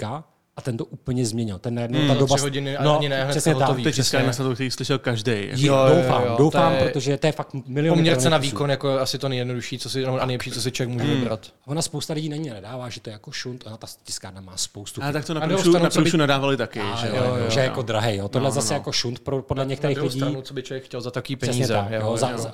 a 0.56 0.60
ten 0.60 0.76
to 0.76 0.84
úplně 0.84 1.26
změnil. 1.26 1.58
Ten 1.58 1.74
najednou 1.74 1.98
hmm, 1.98 2.08
ta 2.08 2.14
doba... 2.14 2.36
Tři 2.36 2.42
hodiny 2.42 2.76
no, 2.80 2.98
ani 2.98 3.08
ne, 3.08 3.26
přesně 3.30 3.54
tak. 3.54 3.76
To 3.82 3.88
je 3.88 3.92
česká 3.92 4.22
na 4.22 4.32
který 4.54 4.70
slyšel 4.70 4.98
každý. 4.98 5.32
Jo, 5.32 5.74
jo, 5.74 5.94
doufám, 5.94 6.22
jo, 6.22 6.28
jo, 6.28 6.34
doufám, 6.38 6.72
je, 6.72 6.80
protože 6.80 7.16
to 7.16 7.26
je 7.26 7.32
fakt 7.32 7.48
milion. 7.66 7.96
Poměr 7.96 8.30
na 8.30 8.38
výkon 8.38 8.70
jako 8.70 8.98
asi 8.98 9.18
to 9.18 9.28
nejjednodušší, 9.28 9.78
co 9.78 9.90
si, 9.90 10.04
a 10.04 10.26
nejlepší, 10.26 10.50
co 10.50 10.60
si 10.60 10.72
člověk 10.72 10.98
může 10.98 11.12
hmm. 11.12 11.20
vybrat. 11.20 11.52
Ona 11.66 11.82
spousta 11.82 12.14
lidí 12.14 12.28
na 12.28 12.36
ní 12.36 12.50
nedává, 12.50 12.88
že 12.88 13.00
to 13.00 13.10
je 13.10 13.12
jako 13.12 13.32
šunt, 13.32 13.66
ona 13.66 13.76
ta 13.76 13.86
tiskárna 14.04 14.40
má 14.40 14.56
spoustu. 14.56 15.02
A 15.02 15.12
tak 15.12 15.24
to 15.24 15.34
na 15.34 15.40
průšu, 15.40 15.72
na 15.72 15.90
průšu 15.90 16.16
nadávali 16.16 16.56
taky. 16.56 16.80
A, 16.80 16.96
že, 16.96 17.08
jo, 17.08 17.14
jo, 17.16 17.50
že 17.50 17.60
je 17.60 17.64
jako 17.64 17.82
drahý. 17.82 18.16
Jo. 18.16 18.28
Tohle 18.28 18.48
no, 18.48 18.54
zase 18.54 18.72
no. 18.72 18.76
jako 18.76 18.92
šunt 18.92 19.20
pro, 19.20 19.42
podle 19.42 19.66
některých 19.66 20.02
lidí. 20.02 20.18
Stranu, 20.18 20.42
co 20.42 20.54
by 20.54 20.62
člověk 20.62 20.84
chtěl 20.84 21.00
za 21.00 21.10
takový 21.10 21.36
peníze. 21.36 21.84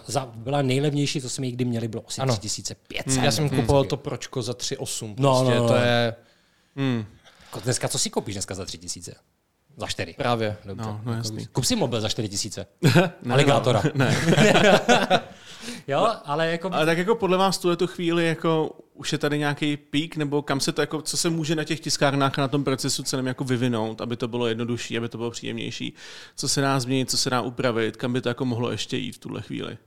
Za, 0.07 0.28
byla 0.35 0.62
nejlevnější, 0.62 1.21
co 1.21 1.30
jsme 1.30 1.50
kdy 1.50 1.64
měli, 1.64 1.88
bylo 1.88 2.02
asi 2.09 2.21
3500. 2.38 3.25
Já 3.25 3.30
jsem 3.30 3.50
kupoval 3.50 3.85
to 3.85 3.97
pročko 3.97 4.42
za 4.42 4.52
3,8. 4.52 5.14
No, 5.19 5.45
no, 5.45 5.69
to 5.69 5.75
je... 5.75 6.14
Jako 7.50 7.61
dneska 7.61 7.88
co 7.88 7.99
si 7.99 8.11
koupíš 8.11 8.35
dneska 8.35 8.54
za 8.54 8.64
tři 8.64 8.78
tisíce? 8.78 9.14
Za 9.76 9.87
čtyři. 9.87 10.14
Právě. 10.19 10.57
Dobře. 10.64 10.87
No, 10.87 11.00
no 11.04 11.12
jasný. 11.12 11.47
Kup 11.47 11.64
si 11.64 11.76
mobil 11.76 12.00
za 12.00 12.09
čtyři 12.09 12.28
tisíce. 12.28 12.66
Aligátora. 13.30 13.83
No, 13.95 14.04
ne. 14.04 14.16
jo, 15.88 16.09
ale 16.25 16.50
jako... 16.50 16.71
Ale 16.73 16.87
tak 16.87 16.99
jako 16.99 17.14
podle 17.14 17.38
vás 17.38 17.59
tu 17.59 17.76
tu 17.76 17.87
chvíli 17.87 18.26
jako 18.26 18.71
už 18.95 19.12
je 19.12 19.19
tady 19.19 19.38
nějaký 19.38 19.76
pík, 19.76 20.16
nebo 20.16 20.42
kam 20.42 20.61
se 20.61 20.73
to 20.73 20.80
jako, 20.80 21.02
co 21.02 21.16
se 21.16 21.30
může 21.30 21.54
na 21.54 21.64
těch 21.64 21.80
tiskárnách 21.80 22.38
a 22.38 22.42
na 22.42 22.49
tom 22.49 22.64
procesu 22.64 23.02
celém 23.02 23.26
jako 23.26 23.45
vyvinout, 23.45 24.00
aby 24.00 24.16
to 24.16 24.28
bylo 24.28 24.47
jednodušší, 24.47 24.99
aby 24.99 25.09
to 25.09 25.19
bylo 25.19 25.30
příjemnější, 25.30 25.95
co 26.37 26.49
se 26.49 26.61
dá 26.61 26.80
změnit, 26.80 27.11
co 27.11 27.16
se 27.16 27.30
dá 27.30 27.40
upravit, 27.40 27.97
kam 27.97 28.12
by 28.12 28.21
to 28.21 28.28
jako 28.28 28.45
mohlo 28.45 28.71
ještě 28.71 28.97
jít 28.97 29.12
v 29.12 29.19
tuhle 29.19 29.42
chvíli. 29.42 29.78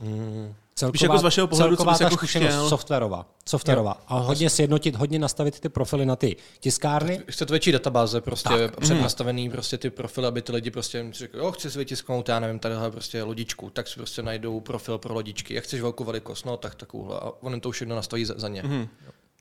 Mm. 0.00 0.54
Celková, 0.74 0.90
Spíš 0.90 1.02
jako 1.02 1.18
z 1.18 1.22
vašeho 1.22 1.46
pohledu, 1.46 1.76
co 1.76 1.84
bys 1.84 2.00
jako 2.00 2.16
chtěl? 2.16 2.68
softwarová. 2.68 3.26
softwarová. 3.48 4.02
A 4.06 4.18
hodně 4.18 4.50
sjednotit, 4.50 4.96
hodně 4.96 5.18
nastavit 5.18 5.60
ty 5.60 5.68
profily 5.68 6.06
na 6.06 6.16
ty 6.16 6.36
tiskárny. 6.60 7.22
Chce 7.28 7.46
to 7.46 7.52
větší 7.52 7.72
databáze, 7.72 8.20
prostě 8.20 8.48
tak. 8.48 8.80
přednastavený 8.80 9.50
prostě 9.50 9.78
ty 9.78 9.90
profily, 9.90 10.26
aby 10.26 10.42
ty 10.42 10.52
lidi 10.52 10.70
prostě 10.70 11.06
řekli, 11.10 11.38
jo, 11.38 11.52
chci 11.52 11.70
si 11.70 11.78
vytisknout, 11.78 12.28
já 12.28 12.40
nevím, 12.40 12.58
tadyhle 12.58 12.90
prostě 12.90 13.22
lodičku, 13.22 13.70
tak 13.70 13.88
si 13.88 13.94
prostě 13.94 14.22
najdou 14.22 14.60
profil 14.60 14.98
pro 14.98 15.14
lodičky. 15.14 15.54
Jak 15.54 15.64
chceš 15.64 15.80
velkou 15.80 16.04
velikost, 16.04 16.46
no 16.46 16.56
tak 16.56 16.74
takovouhle. 16.74 17.20
A 17.20 17.32
on 17.40 17.60
to 17.60 17.70
všechno 17.70 17.96
nastaví 17.96 18.24
za, 18.24 18.34
za 18.36 18.48
ně. 18.48 18.62
Mm. 18.62 18.88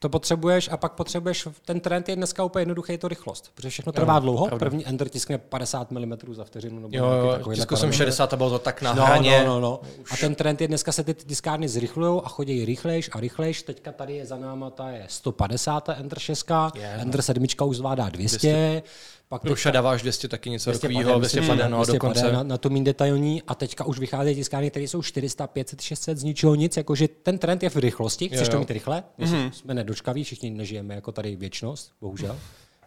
To 0.02 0.10
potřebuješ 0.10 0.70
a 0.72 0.78
pak 0.78 0.94
potřebuješ, 0.94 1.48
ten 1.66 1.80
trend 1.80 2.10
je 2.10 2.16
dneska 2.16 2.44
úplně 2.44 2.62
jednoduchý, 2.62 2.92
je 2.94 2.98
to 2.98 3.08
rychlost, 3.08 3.52
protože 3.56 3.70
všechno 3.70 3.92
trvá 3.92 4.14
jo, 4.14 4.20
dlouho. 4.20 4.46
Pravda. 4.48 4.66
První 4.66 4.88
Ender 4.88 5.10
tiskne 5.10 5.38
50 5.38 5.92
mm 5.92 6.14
za 6.32 6.44
vteřinu. 6.44 6.80
Nebo 6.80 6.98
jo, 6.98 7.06
jo, 7.06 7.54
tiskl 7.54 7.76
jsem 7.76 7.92
60 7.92 8.34
a 8.34 8.38
bylo 8.38 8.50
to 8.50 8.60
tak 8.60 8.82
na 8.82 8.94
no, 8.94 9.06
hraně. 9.06 9.44
No, 9.46 9.54
no, 9.54 9.60
no. 9.60 9.80
A 10.12 10.18
ten 10.18 10.36
trend 10.36 10.62
je, 10.62 10.68
dneska 10.68 10.92
se 10.92 11.04
ty 11.04 11.14
tiskárny 11.14 11.68
zrychlují 11.68 12.22
a 12.24 12.30
chodí 12.30 12.66
rychlejš 12.66 13.10
a 13.14 13.20
rychlejš. 13.20 13.64
Teďka 13.64 13.92
tady 13.92 14.16
je 14.16 14.26
za 14.26 14.38
náma, 14.38 14.70
ta 14.70 14.90
je 14.90 15.06
150 15.08 15.90
Ender 15.90 16.20
6, 16.20 16.52
yeah. 16.76 17.02
Ender 17.02 17.22
7 17.22 17.46
už 17.66 17.78
zvládá 17.78 18.10
200. 18.10 18.38
200. 18.38 18.84
Pak 19.32 19.46
Ruša 19.46 19.72
dává 19.72 19.92
až 19.92 20.02
200 20.02 20.28
taky 20.28 20.50
něco 20.50 20.72
takového, 20.72 21.20
200 21.20 21.42
pade, 21.42 21.70
no, 21.70 21.78
200 21.78 21.94
dokonce. 21.94 22.32
Na, 22.32 22.44
na 22.44 22.58
tom 22.58 22.84
detailní 22.84 23.42
a 23.48 23.56
teďka 23.56 23.86
už 23.86 24.00
vycházejí 24.00 24.36
tiskárny, 24.36 24.70
které 24.70 24.88
jsou 24.88 25.02
400, 25.02 25.48
500, 25.48 25.82
600 25.82 26.18
z 26.18 26.24
ničeho 26.24 26.56
nic, 26.56 26.78
jakože 26.78 27.08
ten 27.08 27.38
trend 27.38 27.64
je 27.64 27.70
v 27.70 27.76
rychlosti, 27.76 28.28
chceš 28.28 28.40
jo, 28.40 28.46
jo. 28.46 28.52
to 28.52 28.60
mít 28.60 28.72
rychle, 28.72 29.04
mm-hmm. 29.20 29.52
jsme 29.52 29.74
nedočkaví, 29.74 30.24
všichni 30.24 30.50
nežijeme 30.50 30.96
jako 30.96 31.12
tady 31.12 31.36
věčnost, 31.36 31.92
bohužel. 32.02 32.38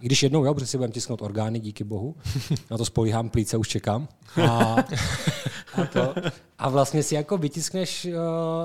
I 0.01 0.07
když 0.07 0.23
jednou, 0.23 0.45
jo, 0.45 0.55
protože 0.55 0.67
si 0.67 0.77
budeme 0.77 0.93
tisknout 0.93 1.23
orgány, 1.23 1.61
díky 1.61 1.85
bohu. 1.85 2.15
Na 2.71 2.77
to 2.79 2.85
spolíhám, 2.85 3.29
plíce 3.29 3.57
už 3.57 3.69
čekám. 3.69 4.09
A, 4.43 4.77
a, 5.75 5.87
to, 5.93 6.15
a 6.59 6.69
vlastně 6.69 7.03
si 7.03 7.15
jako 7.15 7.39
vytiskneš 7.39 8.05
uh, 8.05 8.13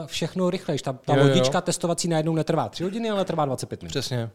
všechno 0.06 0.50
rychlejš. 0.50 0.82
Ta, 0.82 0.94
ta 0.94 1.16
Jo, 1.16 1.20
jo. 1.20 1.28
lodička 1.28 1.62
testovací 1.62 2.08
najednou 2.08 2.36
netrvá 2.36 2.70
3 2.70 2.84
hodiny, 2.84 3.10
ale 3.10 3.26
trvá 3.26 3.46
25 3.46 3.82
minut. 3.82 3.90
Přesně. 3.90 4.30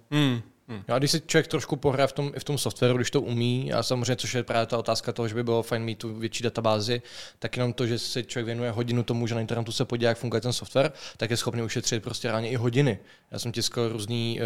Hmm. 0.68 0.82
A 0.88 0.98
když 0.98 1.10
si 1.10 1.20
člověk 1.26 1.46
trošku 1.46 1.76
pohraje 1.76 2.06
v 2.06 2.12
tom, 2.12 2.32
v 2.38 2.44
tom 2.44 2.58
softwaru, 2.58 2.96
když 2.96 3.10
to 3.10 3.20
umí, 3.20 3.72
a 3.72 3.82
samozřejmě, 3.82 4.16
což 4.16 4.34
je 4.34 4.42
právě 4.42 4.66
ta 4.66 4.78
otázka 4.78 5.12
toho, 5.12 5.28
že 5.28 5.34
by 5.34 5.44
bylo 5.44 5.62
fajn 5.62 5.82
mít 5.82 5.98
tu 5.98 6.14
větší 6.14 6.42
databázi, 6.42 7.02
tak 7.38 7.56
jenom 7.56 7.72
to, 7.72 7.86
že 7.86 7.98
si 7.98 8.24
člověk 8.24 8.46
věnuje 8.46 8.70
hodinu 8.70 9.02
tomu, 9.02 9.26
že 9.26 9.34
na 9.34 9.40
internetu 9.40 9.72
se 9.72 9.84
podívá, 9.84 10.08
jak 10.08 10.18
funguje 10.18 10.40
ten 10.40 10.52
software, 10.52 10.92
tak 11.16 11.30
je 11.30 11.36
schopný 11.36 11.62
ušetřit 11.62 12.02
prostě 12.02 12.28
reálně 12.28 12.48
i 12.48 12.56
hodiny. 12.56 12.98
Já 13.30 13.38
jsem 13.38 13.52
tiskal 13.52 13.88
různý, 13.88 14.40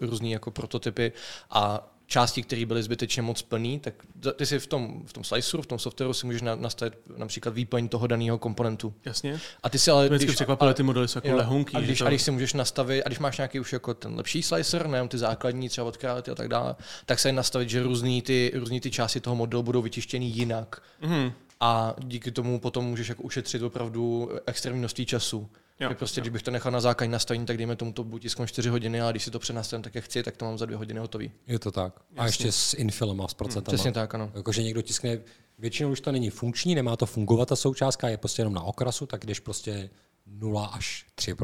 uh, 0.00 0.08
různý 0.08 0.32
jako 0.32 0.50
prototypy 0.50 1.12
a 1.50 1.90
části, 2.10 2.42
které 2.42 2.66
byly 2.66 2.82
zbytečně 2.82 3.22
moc 3.22 3.42
plný, 3.42 3.78
tak 3.80 3.94
ty 4.36 4.46
si 4.46 4.58
v 4.58 4.66
tom, 4.66 5.02
v 5.06 5.12
tom 5.12 5.24
sliceru, 5.24 5.62
v 5.62 5.66
tom 5.66 5.78
softwaru 5.78 6.12
si 6.12 6.26
můžeš 6.26 6.42
na, 6.42 6.54
nastavit 6.54 6.94
například 7.16 7.54
výplň 7.54 7.88
toho 7.88 8.06
daného 8.06 8.38
komponentu. 8.38 8.94
Jasně. 9.04 9.40
A 9.62 9.70
ty 9.70 9.78
si 9.78 9.90
ale... 9.90 10.06
Vždycky 10.08 10.24
když- 10.24 10.36
překvapily, 10.36 10.66
ale- 10.66 10.74
ty 10.74 10.82
modely 10.82 11.08
jsou 11.08 11.16
jako 11.18 11.28
Jo. 11.28 11.36
lehonký. 11.36 11.76
A 11.76 11.80
když, 11.80 11.98
to- 11.98 12.06
a 12.06 12.08
když 12.08 12.22
si 12.22 12.30
můžeš 12.30 12.52
nastavit, 12.52 13.02
a 13.02 13.08
když 13.08 13.18
máš 13.18 13.38
nějaký 13.38 13.60
už 13.60 13.72
jako 13.72 13.94
ten 13.94 14.14
lepší 14.14 14.42
slicer, 14.42 14.86
nejenom 14.86 15.08
ty 15.08 15.18
základní, 15.18 15.68
třeba 15.68 15.86
od 15.86 16.04
a 16.04 16.22
tak 16.34 16.48
dále, 16.48 16.76
tak 17.06 17.18
se 17.18 17.32
nastavit, 17.32 17.70
že 17.70 17.82
různý 17.82 18.22
ty, 18.22 18.52
různý 18.54 18.80
ty 18.80 18.90
části 18.90 19.20
toho 19.20 19.36
modelu 19.36 19.62
budou 19.62 19.82
vytištěny 19.82 20.24
jinak. 20.26 20.82
Mhm. 21.00 21.32
A 21.60 21.94
díky 21.98 22.30
tomu 22.30 22.60
potom 22.60 22.84
můžeš 22.84 23.08
jako 23.08 23.22
ušetřit 23.22 23.62
opravdu 23.62 24.30
extrémní 24.46 24.78
množství 24.78 25.06
času. 25.06 25.50
Jo, 25.80 25.94
prostě, 25.94 26.20
jo. 26.20 26.22
když 26.22 26.32
bych 26.32 26.42
to 26.42 26.50
nechal 26.50 26.72
na 26.72 26.80
základní 26.80 27.12
nastavení, 27.12 27.46
tak 27.46 27.56
dejme 27.56 27.76
tomu 27.76 27.92
to 27.92 28.04
buď 28.04 28.22
tisknu 28.22 28.46
4 28.46 28.68
hodiny, 28.68 29.00
a 29.00 29.10
když 29.10 29.24
si 29.24 29.30
to 29.30 29.38
přenastavím 29.38 29.82
tak, 29.82 29.94
jak 29.94 30.04
chci, 30.04 30.22
tak 30.22 30.36
to 30.36 30.44
mám 30.44 30.58
za 30.58 30.66
dvě 30.66 30.76
hodiny 30.76 31.00
hotový. 31.00 31.32
Je 31.46 31.58
to 31.58 31.70
tak. 31.70 32.00
A 32.16 32.26
ještě 32.26 32.52
s 32.52 32.74
infilem 32.74 33.20
a 33.20 33.28
s 33.28 33.34
procentama. 33.34 33.74
Přesně 33.74 33.92
tak, 33.92 34.14
ano. 34.14 34.32
Jakože 34.34 34.62
někdo 34.62 34.82
tiskne, 34.82 35.18
většinou 35.58 35.90
už 35.90 36.00
to 36.00 36.12
není 36.12 36.30
funkční, 36.30 36.74
nemá 36.74 36.96
to 36.96 37.06
fungovat 37.06 37.48
ta 37.48 37.56
součástka, 37.56 38.08
je 38.08 38.16
prostě 38.16 38.40
jenom 38.40 38.54
na 38.54 38.62
okrasu, 38.62 39.06
tak 39.06 39.26
jdeš 39.26 39.40
prostě 39.40 39.90
0 40.26 40.66
až 40.66 41.06
3 41.14 41.34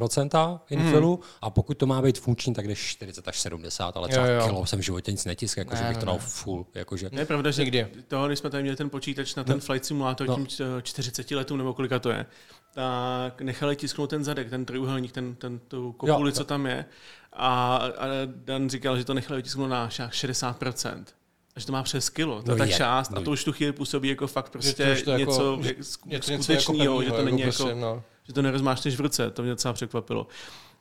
infilu 0.71 1.13
Mhm. 1.17 1.29
a 1.43 1.51
pokud 1.51 1.79
to 1.79 1.87
má 1.87 2.03
být 2.03 2.19
funkční, 2.19 2.55
tak 2.55 2.69
jdeš 2.69 2.79
40 2.87 3.29
až 3.29 3.41
70, 3.41 3.97
ale 3.97 4.09
třeba 4.09 4.27
Jo, 4.27 4.41
jo. 4.41 4.47
kilo 4.47 4.67
jsem 4.67 4.79
v 4.79 4.83
životě 4.83 5.11
nic 5.11 5.25
netisk, 5.25 5.57
jakože 5.57 5.83
Ne, 5.83 5.89
bych 5.89 5.99
to 5.99 6.07
dal 6.07 6.19
full. 6.19 6.67
Jakože, 6.75 7.09
Ne, 7.13 7.25
pravda, 7.25 7.51
že 7.51 7.63
Nikdy. 7.63 7.87
toho, 8.09 8.27
když 8.27 8.39
jsme 8.39 8.51
tady 8.51 8.63
měli 8.63 8.77
ten 8.77 8.91
počítač 8.91 9.35
na 9.35 9.45
ten 9.45 9.61
flight 9.61 9.85
simulator 9.85 10.27
No. 10.29 10.35
tím 10.37 10.47
eh, 10.79 10.83
40 10.83 11.35
letům, 11.35 11.59
nebo 11.59 11.75
kolika 11.75 11.99
to 11.99 12.11
je, 12.11 12.27
tak 12.75 13.41
nechali 13.41 13.77
tisknout 13.77 14.11
ten 14.11 14.25
zadek, 14.25 14.51
ten 14.51 14.65
trojuhelník, 14.65 15.13
ten, 15.13 15.35
ten, 15.35 15.59
tu 15.59 15.93
kopuli, 15.93 16.31
Jo, 16.31 16.33
co 16.37 16.45
tam 16.45 16.67
je. 16.67 16.85
A, 17.33 17.77
a 17.77 18.07
Dan 18.27 18.71
říkal, 18.71 18.99
že 18.99 19.05
to 19.05 19.15
nechali 19.15 19.43
tisknout 19.43 19.71
na 19.71 19.89
šák 19.89 20.13
60%. 20.13 21.05
A 21.57 21.61
že 21.61 21.67
to 21.67 21.73
má 21.73 21.83
přes 21.83 22.11
kilo, 22.11 22.43
to 22.43 22.51
No 22.51 22.57
tak 22.57 22.69
je, 22.69 22.77
část 22.77 23.11
no 23.11 23.19
a 23.19 23.25
to 23.25 23.31
už 23.31 23.45
tu 23.45 23.53
chvíli 23.53 23.73
působí 23.73 24.09
jako 24.09 24.27
fakt 24.27 24.51
prostě 24.51 24.97
to 24.97 25.05
to 25.05 25.11
jako- 25.11 25.31
něco, 25.31 25.59
že- 25.63 25.69
jak 25.69 25.79
sk- 25.79 25.99
něco- 26.07 26.31
něco 26.33 26.43
skutečného, 26.43 27.03
jako 27.03 27.05
že 27.05 27.11
to 27.19 27.25
není 27.25 27.41
jako 27.41 27.49
jako, 27.49 27.63
prostě, 27.65 27.81
no. 27.81 28.03
Že 28.27 28.33
to 28.33 28.43
nerozmášneš 28.43 28.97
v 28.97 29.01
ruce, 29.01 29.31
to 29.31 29.43
mě 29.43 29.51
docela 29.51 29.75
překvapilo. 29.75 30.27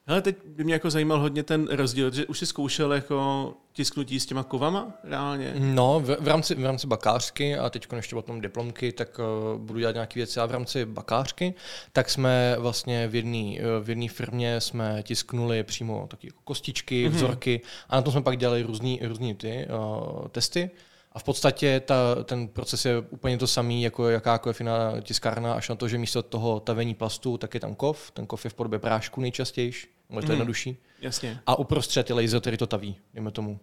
Hele, 0.08 0.22
teď 0.22 0.36
by 0.46 0.64
mě 0.64 0.74
jako 0.74 0.90
zajímal 0.90 1.20
hodně 1.20 1.44
ten 1.44 1.68
rozdíl, 1.68 2.14
že 2.14 2.26
už 2.26 2.40
jsi 2.40 2.46
zkoušel 2.46 2.94
jako 2.94 3.54
tisknutí 3.74 4.20
s 4.20 4.26
těma 4.26 4.44
kovama 4.44 4.94
reálně? 5.04 5.54
No, 5.58 6.00
v, 6.00 6.18
v, 6.20 6.28
rámci, 6.28 6.56
v 6.56 6.66
rámci 6.66 6.88
bakářky 6.88 7.58
a 7.58 7.70
teď 7.70 7.88
ještě 7.96 8.16
potom 8.16 8.42
diplomky, 8.42 8.92
tak 8.92 9.20
uh, 9.20 9.62
budu 9.62 9.80
dělat 9.80 9.92
nějaké 9.92 10.20
věci. 10.20 10.40
A 10.40 10.46
v 10.46 10.52
rámci 10.52 10.86
bakářky, 10.86 11.54
tak 11.92 12.10
jsme 12.10 12.56
vlastně 12.60 13.08
v 13.08 13.16
jedné 13.16 13.58
v 13.82 13.90
jedné 13.90 14.08
firmě 14.10 14.62
jsme 14.62 15.04
tisknuli 15.04 15.64
přímo 15.64 16.08
taky 16.08 16.28
jako 16.28 16.40
kostičky, 16.44 17.08
mm-hmm. 17.08 17.16
vzorky 17.16 17.62
a 17.90 17.96
na 17.96 18.02
tom 18.02 18.12
jsme 18.12 18.22
pak 18.22 18.38
dělali 18.38 18.62
různý, 18.62 19.00
různý 19.04 19.36
ty 19.36 19.68
uh, 19.70 20.28
testy. 20.28 20.70
A 21.16 21.20
v 21.20 21.24
podstatě 21.24 21.80
ta, 21.80 22.24
ten 22.24 22.48
proces 22.48 22.86
je 22.86 23.00
úplně 23.00 23.38
to 23.38 23.48
samý, 23.48 23.84
jako 23.84 24.10
jakákoliv 24.10 24.60
jiná 24.60 25.02
tiskárna, 25.02 25.54
až 25.54 25.70
na 25.70 25.76
to, 25.76 25.88
že 25.88 25.98
místo 25.98 26.24
toho 26.24 26.60
tavení 26.60 26.94
plastu, 26.94 27.38
tak 27.38 27.54
je 27.54 27.60
tam 27.60 27.76
kov. 27.76 28.12
Ten 28.12 28.26
kov 28.28 28.44
je 28.46 28.50
v 28.50 28.54
podobě 28.54 28.80
prášku 28.80 29.22
nejčastěji, 29.22 29.68
je 29.68 29.82
to 30.10 30.16
Mhm. 30.22 30.32
jednodušší. 30.32 30.78
Jasně. 31.02 31.40
A 31.48 31.60
uprostřed 31.60 32.10
je 32.10 32.16
laser, 32.16 32.42
který 32.42 32.58
to 32.58 32.68
taví, 32.68 32.98
dejme 33.14 33.32
tomu. 33.32 33.60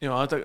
Jo, 0.00 0.12
ale 0.12 0.28
tak 0.28 0.40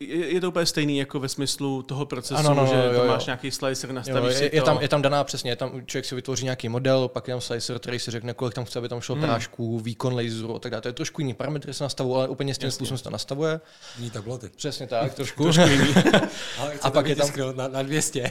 je, 0.00 0.34
je 0.34 0.40
to 0.40 0.48
úplně 0.48 0.66
stejný 0.66 0.98
jako 0.98 1.20
ve 1.20 1.28
smyslu 1.28 1.82
toho 1.82 2.06
procesu, 2.06 2.38
Ano, 2.40 2.54
no, 2.54 2.66
že 2.66 2.74
jo, 2.74 2.82
tam 2.82 2.94
jo. 2.94 3.06
máš 3.06 3.26
nějaký 3.26 3.50
slicer, 3.50 3.90
Jo, 3.90 3.94
nastavíš 3.96 4.34
si 4.36 4.44
je, 4.44 4.50
to. 4.50 4.56
je, 4.56 4.62
tam, 4.62 4.78
je 4.80 4.88
tam 4.88 5.02
daná 5.02 5.24
přesně, 5.24 5.50
je 5.50 5.56
tam, 5.56 5.86
člověk 5.86 6.04
si 6.04 6.14
vytvoří 6.14 6.44
nějaký 6.44 6.68
model, 6.68 7.08
pak 7.08 7.28
je 7.28 7.34
tam 7.34 7.40
slicer, 7.40 7.78
který 7.78 7.98
si 7.98 8.10
řekne, 8.10 8.34
kolik 8.34 8.54
tam 8.54 8.64
chce, 8.64 8.78
aby 8.78 8.88
tam 8.88 9.00
šlo 9.00 9.14
Hmm. 9.14 9.24
prášku, 9.24 9.78
výkon 9.80 10.14
laseru 10.14 10.56
a 10.56 10.58
tak 10.58 10.72
dále. 10.72 10.82
To 10.82 10.88
je 10.88 10.92
trošku 10.92 11.20
jiný 11.20 11.34
parametry 11.34 11.74
se 11.74 11.84
nastavují, 11.84 12.16
ale 12.16 12.28
úplně 12.28 12.54
stejným 12.54 12.72
způsobem 12.72 12.98
se 12.98 13.04
to 13.04 13.10
nastavuje. 13.10 13.60
Ní 13.98 14.10
tabloty. 14.10 14.48
Přesně 14.56 14.86
tak, 14.86 15.14
trošku. 15.14 15.42
Trošku 15.42 15.62
jiný. 15.70 15.94
A 16.82 16.90
pak 16.90 17.06
je 17.06 17.16
tam- 17.16 17.30
na, 17.56 17.68
na 17.68 17.82
200. 17.82 18.30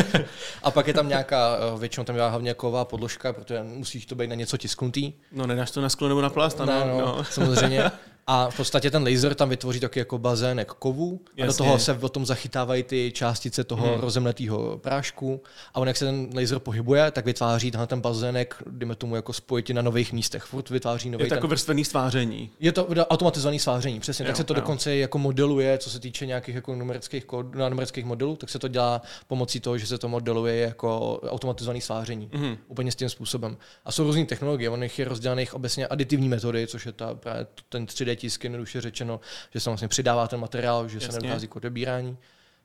a 0.62 0.70
pak 0.70 0.86
je 0.86 0.94
tam 0.94 1.08
nějaká, 1.08 1.56
eh, 1.74 1.78
většinou 1.78 2.04
tam 2.04 2.16
je 2.16 2.22
hlavně 2.22 2.54
ková 2.54 2.84
podložka, 2.84 3.32
protože 3.32 3.62
musíš 3.62 4.06
to 4.06 4.14
být 4.14 4.26
na 4.28 4.34
něco 4.34 4.56
tisknutý. 4.56 5.12
No 5.32 5.46
nedáš 5.46 5.70
to 5.70 5.80
na 5.80 5.88
sklo 5.88 6.08
nebo 6.08 6.20
na 6.20 6.30
plast, 6.30 6.60
ano. 6.60 6.72
No, 6.80 6.86
no, 6.86 6.98
no. 7.06 7.24
samozřejmě. 7.24 7.82
A 8.32 8.50
v 8.50 8.56
podstatě 8.56 8.90
ten 8.90 9.02
laser 9.02 9.34
tam 9.34 9.48
vytvoří 9.48 9.80
taky 9.80 9.98
jako 9.98 10.18
bazének 10.18 10.68
kovů 10.68 11.20
a 11.42 11.46
do 11.46 11.52
toho 11.52 11.78
se 11.78 11.94
potom 11.94 12.26
zachytávají 12.26 12.82
ty 12.82 13.12
částice 13.14 13.64
toho 13.64 13.86
hmm. 13.86 14.00
rozemletého 14.00 14.78
prášku 14.78 15.42
a 15.74 15.80
on 15.80 15.88
jak 15.88 15.96
se 15.96 16.04
ten 16.04 16.28
laser 16.34 16.58
pohybuje, 16.58 17.10
tak 17.10 17.24
vytváří 17.24 17.70
tenhle 17.70 17.86
ten 17.86 18.00
bazének, 18.00 18.62
dejme 18.70 18.94
tomu 18.94 19.16
jako 19.16 19.32
spojiti 19.32 19.74
na 19.74 19.82
nových 19.82 20.12
místech. 20.12 20.42
Furt 20.42 20.70
vytváří 20.70 21.10
nový 21.10 21.24
Je 21.24 21.26
to 21.26 21.30
ten... 21.30 21.36
jako 21.36 21.48
vrstvený 21.48 21.84
stváření. 21.84 22.50
Je 22.60 22.72
to 22.72 22.86
automatizované 22.86 23.58
sváření, 23.58 24.00
přesně. 24.00 24.22
Jo, 24.22 24.26
tak 24.26 24.36
se 24.36 24.44
to 24.44 24.52
jo. 24.52 24.60
dokonce 24.60 24.96
jako 24.96 25.18
modeluje, 25.18 25.78
co 25.78 25.90
se 25.90 26.00
týče 26.00 26.26
nějakých 26.26 26.54
jako 26.54 26.74
numerických, 26.74 27.24
kód, 27.24 27.54
numerických 27.54 28.04
modelů, 28.04 28.36
tak 28.36 28.50
se 28.50 28.58
to 28.58 28.68
dělá 28.68 29.02
pomocí 29.26 29.60
toho, 29.60 29.78
že 29.78 29.86
se 29.86 29.98
to 29.98 30.08
modeluje 30.08 30.56
jako 30.56 31.20
automatizované 31.28 31.80
sváření. 31.80 32.30
Mhm. 32.32 32.56
Úplně 32.68 32.92
s 32.92 32.96
tím 32.96 33.08
způsobem. 33.08 33.56
A 33.84 33.92
jsou 33.92 34.04
různé 34.04 34.24
technologie, 34.24 34.70
on 34.70 34.82
je 34.82 34.90
rozdělených 35.04 35.54
obecně 35.54 35.86
aditivní 35.86 36.28
metody, 36.28 36.66
což 36.66 36.86
je 36.86 36.92
ta, 36.92 37.14
právě 37.14 37.46
ten 37.68 37.84
3D 37.84 38.19
tisk, 38.20 38.44
jednoduše 38.44 38.80
řečeno, 38.80 39.20
že 39.54 39.60
se 39.60 39.70
vlastně 39.70 39.88
přidává 39.88 40.28
ten 40.28 40.40
materiál, 40.40 40.88
že 40.88 40.96
Jasně. 40.96 41.12
se 41.12 41.20
nedochází 41.20 41.48
k 41.48 41.56
odebírání. 41.56 42.18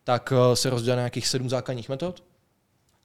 Tak 0.04 0.34
eh, 0.36 0.56
se 0.56 0.70
rozdělá 0.70 0.96
na 0.96 1.02
nějakých 1.02 1.28
sedm 1.28 1.50
základních 1.50 1.90
metod. 1.90 2.24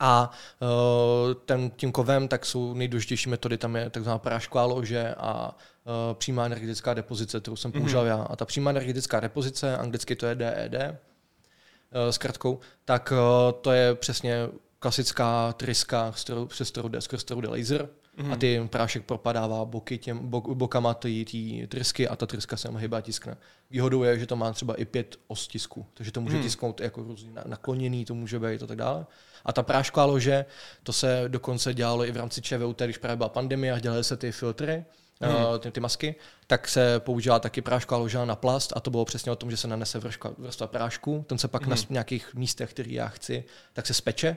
A 0.02 0.30
uh, 0.60 1.34
ten, 1.44 1.70
tím 1.70 1.92
kovem 1.92 2.28
tak 2.28 2.46
jsou 2.46 2.74
nejdůležitější 2.74 3.30
metody, 3.30 3.58
tam 3.58 3.76
je 3.76 3.90
takzvaná 3.90 4.18
prášková 4.18 4.64
lože 4.64 5.14
a 5.18 5.56
uh, 5.84 5.92
přímá 6.14 6.46
energetická 6.46 6.94
depozice, 6.94 7.40
kterou 7.40 7.56
jsem 7.56 7.72
používal 7.72 8.06
já. 8.06 8.22
A 8.22 8.36
ta 8.36 8.44
přímá 8.44 8.70
energetická 8.70 9.20
depozice, 9.20 9.76
anglicky 9.76 10.16
to 10.16 10.26
je 10.26 10.34
DED, 10.34 10.74
uh, 10.74 12.10
s 12.10 12.18
kratkou, 12.18 12.58
tak 12.84 13.12
to 13.60 13.72
je 13.72 13.94
přesně 13.94 14.48
klasická 14.78 15.52
tryska, 15.52 16.14
přes 16.46 16.70
kterou 16.70 16.88
jde, 16.88 17.00
skrz 17.00 17.24
kterou 17.24 17.40
jde 17.40 17.48
laser. 17.48 17.88
A 18.32 18.36
ty 18.36 18.60
prášek 18.70 19.04
propadává 19.04 19.64
boky 19.64 19.98
těm, 19.98 20.18
bok, 20.28 20.48
bokama 20.48 20.94
té 20.94 21.08
trysky 21.68 22.08
a 22.08 22.16
ta 22.16 22.26
tryska 22.26 22.56
se 22.56 22.68
hýbe 22.76 22.96
a 22.96 23.00
tiskne. 23.00 23.36
Výhodou 23.70 24.02
je, 24.02 24.18
že 24.18 24.26
to 24.26 24.36
má 24.36 24.52
třeba 24.52 24.74
i 24.74 24.84
pět 24.84 25.16
os 25.28 25.48
tisku, 25.48 25.86
takže 25.94 26.12
to 26.12 26.20
může 26.20 26.34
Hmm. 26.36 26.42
tisknout 26.44 26.80
jako 26.80 27.02
různě 27.02 27.30
na- 27.32 27.44
nakloněný, 27.46 28.04
to 28.04 28.14
může 28.14 28.38
být 28.38 28.62
a 28.62 28.66
tak 28.66 28.76
dále. 28.78 29.06
A 29.44 29.52
ta 29.52 29.62
prášková 29.62 30.04
lože, 30.04 30.44
to 30.82 30.92
se 30.92 31.24
dokonce 31.28 31.74
dělalo 31.74 32.04
i 32.06 32.12
v 32.12 32.16
rámci 32.16 32.42
ČVUT, 32.42 32.82
když 32.82 32.98
právě 32.98 33.16
byla 33.16 33.28
pandemie 33.28 33.72
a 33.72 33.78
dělaly 33.78 34.04
se 34.04 34.16
ty 34.16 34.32
filtry, 34.32 34.84
Hmm. 35.22 35.34
uh, 35.34 35.58
ty, 35.58 35.70
ty 35.70 35.80
masky, 35.80 36.14
tak 36.46 36.68
se 36.68 37.00
používá 37.00 37.38
taky 37.38 37.62
prášková 37.62 37.98
loža 37.98 38.24
na 38.24 38.36
plast 38.36 38.72
a 38.76 38.80
to 38.80 38.90
bylo 38.90 39.04
přesně 39.04 39.32
o 39.32 39.36
tom, 39.36 39.50
že 39.50 39.56
se 39.56 39.68
nanese 39.68 39.98
vrška, 39.98 40.30
vrstva 40.38 40.66
prášku, 40.66 41.24
ten 41.28 41.38
se 41.38 41.48
pak 41.48 41.62
Hmm. 41.62 41.70
na 41.70 41.76
nějakých 41.90 42.34
místech, 42.34 42.70
který 42.70 42.92
já 42.92 43.08
chci, 43.08 43.44
tak 43.72 43.86
se 43.86 43.94
speče, 43.94 44.36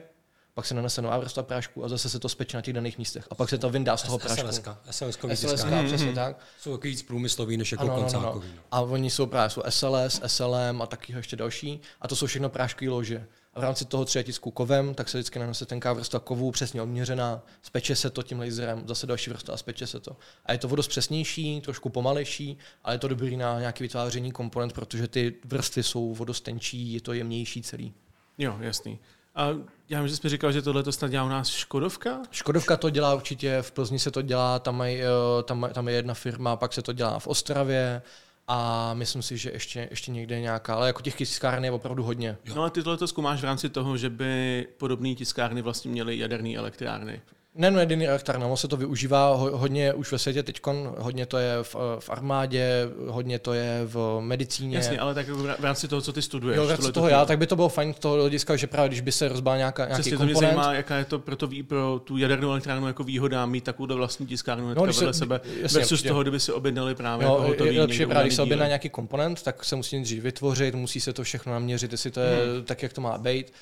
pak 0.54 0.66
se 0.66 0.74
nanese 0.74 1.02
nová 1.02 1.18
vrstva 1.18 1.42
prášku 1.42 1.84
a 1.84 1.88
zase 1.88 2.08
se 2.08 2.18
to 2.18 2.28
speče 2.28 2.56
na 2.56 2.60
těch 2.60 2.74
daných 2.74 2.98
místech. 2.98 3.26
A 3.30 3.34
pak 3.34 3.48
se 3.48 3.58
to 3.58 3.70
vyndá 3.70 3.96
z 3.96 4.02
toho 4.02 4.18
prášku. 4.18 4.46
SLSka. 4.46 4.78
SLSkový 4.90 5.36
SLS, 5.36 5.50
tiskárny. 5.50 5.86
přesně 5.86 6.12
tak. 6.12 6.36
Jsou 6.60 6.72
takový 6.72 6.90
víc 6.90 7.02
průmyslový 7.02 7.56
než 7.56 7.72
jako 7.72 7.84
Ano, 7.84 7.94
koncákový. 7.94 8.48
ano. 8.48 8.56
no. 8.56 8.62
A 8.70 8.80
oni 8.80 9.10
jsou 9.10 9.26
právě 9.26 9.50
jsou 9.50 9.62
SLS, 9.68 10.20
SLM 10.26 10.82
a 10.82 10.86
taky 10.86 11.12
ještě 11.12 11.36
další. 11.36 11.80
A 12.00 12.08
to 12.08 12.16
jsou 12.16 12.26
všechno 12.26 12.48
práškové 12.48 12.90
lože. 12.90 13.26
A 13.54 13.60
v 13.60 13.62
rámci 13.62 13.84
toho 13.84 14.04
třeba 14.04 14.22
tisku 14.22 14.50
kovem, 14.50 14.94
tak 14.94 15.08
se 15.08 15.18
vždycky 15.18 15.38
nanese 15.38 15.66
tenká 15.66 15.92
vrstva 15.92 16.20
kovů, 16.20 16.50
přesně 16.50 16.82
odměřená, 16.82 17.42
speče 17.62 17.96
se 17.96 18.10
to 18.10 18.22
tím 18.22 18.40
laserem, 18.40 18.82
zase 18.88 19.06
další 19.06 19.30
vrstva 19.30 19.54
a 19.54 19.56
speče 19.56 19.86
se 19.86 20.00
to. 20.00 20.16
A 20.46 20.52
je 20.52 20.58
to 20.58 20.68
vodost 20.68 20.88
přesnější, 20.88 21.60
trošku 21.60 21.88
pomalejší, 21.88 22.58
ale 22.84 22.94
je 22.94 22.98
to 22.98 23.08
dobrý 23.08 23.36
na 23.36 23.60
nějaké 23.60 23.84
vytváření 23.84 24.32
komponent, 24.32 24.72
protože 24.72 25.08
ty 25.08 25.34
vrstvy 25.44 25.82
jsou 25.82 26.14
vodost 26.14 26.40
tenčí, 26.40 26.92
je 26.92 27.00
to 27.00 27.12
jemnější 27.12 27.62
celý. 27.62 27.94
Jo, 28.38 28.56
jasný. 28.60 28.98
A 29.34 29.48
já 29.88 30.00
vím, 30.00 30.08
že 30.08 30.16
jsi 30.16 30.20
mi 30.24 30.30
říkal, 30.30 30.52
že 30.52 30.62
tohle 30.62 30.82
to 30.82 30.92
snad 30.92 31.10
dělá 31.10 31.24
u 31.24 31.28
nás 31.28 31.48
Škodovka? 31.48 32.18
Škodovka 32.30 32.76
to 32.76 32.90
dělá 32.90 33.14
určitě, 33.14 33.62
v 33.62 33.72
Plzni 33.72 33.98
se 33.98 34.10
to 34.10 34.22
dělá, 34.22 34.58
tam, 34.58 34.76
mají, 34.76 35.00
eh, 35.02 35.42
tam, 35.42 35.68
tam 35.72 35.88
je 35.88 35.94
jedna 35.94 36.14
firma, 36.14 36.56
pak 36.56 36.72
se 36.72 36.82
to 36.82 36.92
dělá 36.92 37.18
v 37.18 37.26
Ostravě 37.26 38.02
a 38.48 38.94
myslím 38.94 39.22
si, 39.22 39.36
že 39.36 39.50
ještě, 39.50 39.88
ještě 39.90 40.12
někde 40.12 40.40
nějaká, 40.40 40.74
ale 40.74 40.86
jako 40.86 41.02
těch 41.02 41.14
tiskárny 41.14 41.66
je 41.66 41.72
opravdu 41.72 42.02
hodně. 42.02 42.36
Jo. 42.44 42.54
No 42.54 42.60
ale 42.60 42.70
ty 42.70 42.82
tohle 42.82 42.96
to 42.96 43.06
zkoumáš 43.06 43.40
v 43.40 43.44
rámci 43.44 43.68
toho, 43.68 43.96
že 43.96 44.10
by 44.10 44.66
podobné 44.78 45.14
tiskárny 45.14 45.62
vlastně 45.62 45.90
měly 45.90 46.18
jaderné 46.18 46.56
elektrárny. 46.56 47.22
Ne, 47.56 47.70
no 47.70 47.80
jediný 47.80 48.08
elektrárna, 48.08 48.46
ono 48.46 48.56
se 48.56 48.68
to 48.68 48.76
využívá 48.76 49.34
ho, 49.34 49.58
hodně 49.58 49.94
už 49.94 50.12
ve 50.12 50.18
světě 50.18 50.42
teď, 50.42 50.60
hodně 50.98 51.26
to 51.26 51.38
je 51.38 51.54
v, 51.62 51.76
v 51.98 52.10
armádě, 52.10 52.88
hodně 53.06 53.38
to 53.38 53.52
je 53.52 53.80
v 53.84 54.20
medicíně. 54.20 54.76
Jasně, 54.76 54.98
ale 54.98 55.14
tak 55.14 55.28
v 55.28 55.64
rámci 55.64 55.88
toho, 55.88 56.02
co 56.02 56.12
ty 56.12 56.22
studuješ. 56.22 56.56
Jo, 56.56 56.66
v 56.66 56.70
rámci 56.70 56.92
toho 56.92 57.08
já, 57.08 57.24
tak 57.24 57.38
by 57.38 57.46
to 57.46 57.56
bylo 57.56 57.68
fajn 57.68 57.94
z 57.94 57.98
toho 57.98 58.14
hlediska, 58.14 58.56
že 58.56 58.66
právě 58.66 58.88
když 58.88 59.00
by 59.00 59.12
se 59.12 59.28
rozbál 59.28 59.56
nějaká, 59.56 59.84
nějaký 59.84 60.00
Přesně, 60.00 60.16
komponent. 60.16 60.34
to 60.34 60.40
mě 60.40 60.46
zajímá, 60.46 60.74
jaká 60.74 60.96
je 60.96 61.04
to 61.04 61.18
pro, 61.18 61.36
to, 61.36 61.48
pro 61.68 62.00
tu 62.04 62.16
jadernou 62.16 62.50
elektrárnu 62.50 62.86
jako 62.86 63.04
výhoda 63.04 63.46
mít 63.46 63.64
takovou 63.64 63.96
vlastní 63.96 64.26
tiskárnu 64.26 64.74
no, 64.74 64.82
vedle 64.82 64.92
se, 64.92 65.12
sebe, 65.12 65.40
jasně, 65.60 65.78
versus 65.78 66.02
toho, 66.02 66.22
kdyby 66.22 66.40
si 66.40 66.52
objednali 66.52 66.94
právě 66.94 67.26
no, 67.26 67.40
hotový. 67.40 67.74
Je 67.74 67.80
lepší 67.80 68.06
právě, 68.06 68.24
když 68.24 68.34
se 68.36 68.42
objedná 68.42 68.66
nějaký 68.66 68.88
komponent, 68.88 69.42
tak 69.42 69.64
se 69.64 69.76
musí 69.76 70.02
dřív 70.02 70.22
vytvořit, 70.22 70.74
musí 70.74 71.00
se 71.00 71.12
to 71.12 71.22
všechno 71.22 71.52
naměřit, 71.52 71.92
jestli 71.92 72.10
to 72.10 72.20
je 72.20 72.36
hmm. 72.36 72.64
tak, 72.64 72.82
jak 72.82 72.92
to 72.92 73.00
má 73.00 73.18
být 73.18 73.52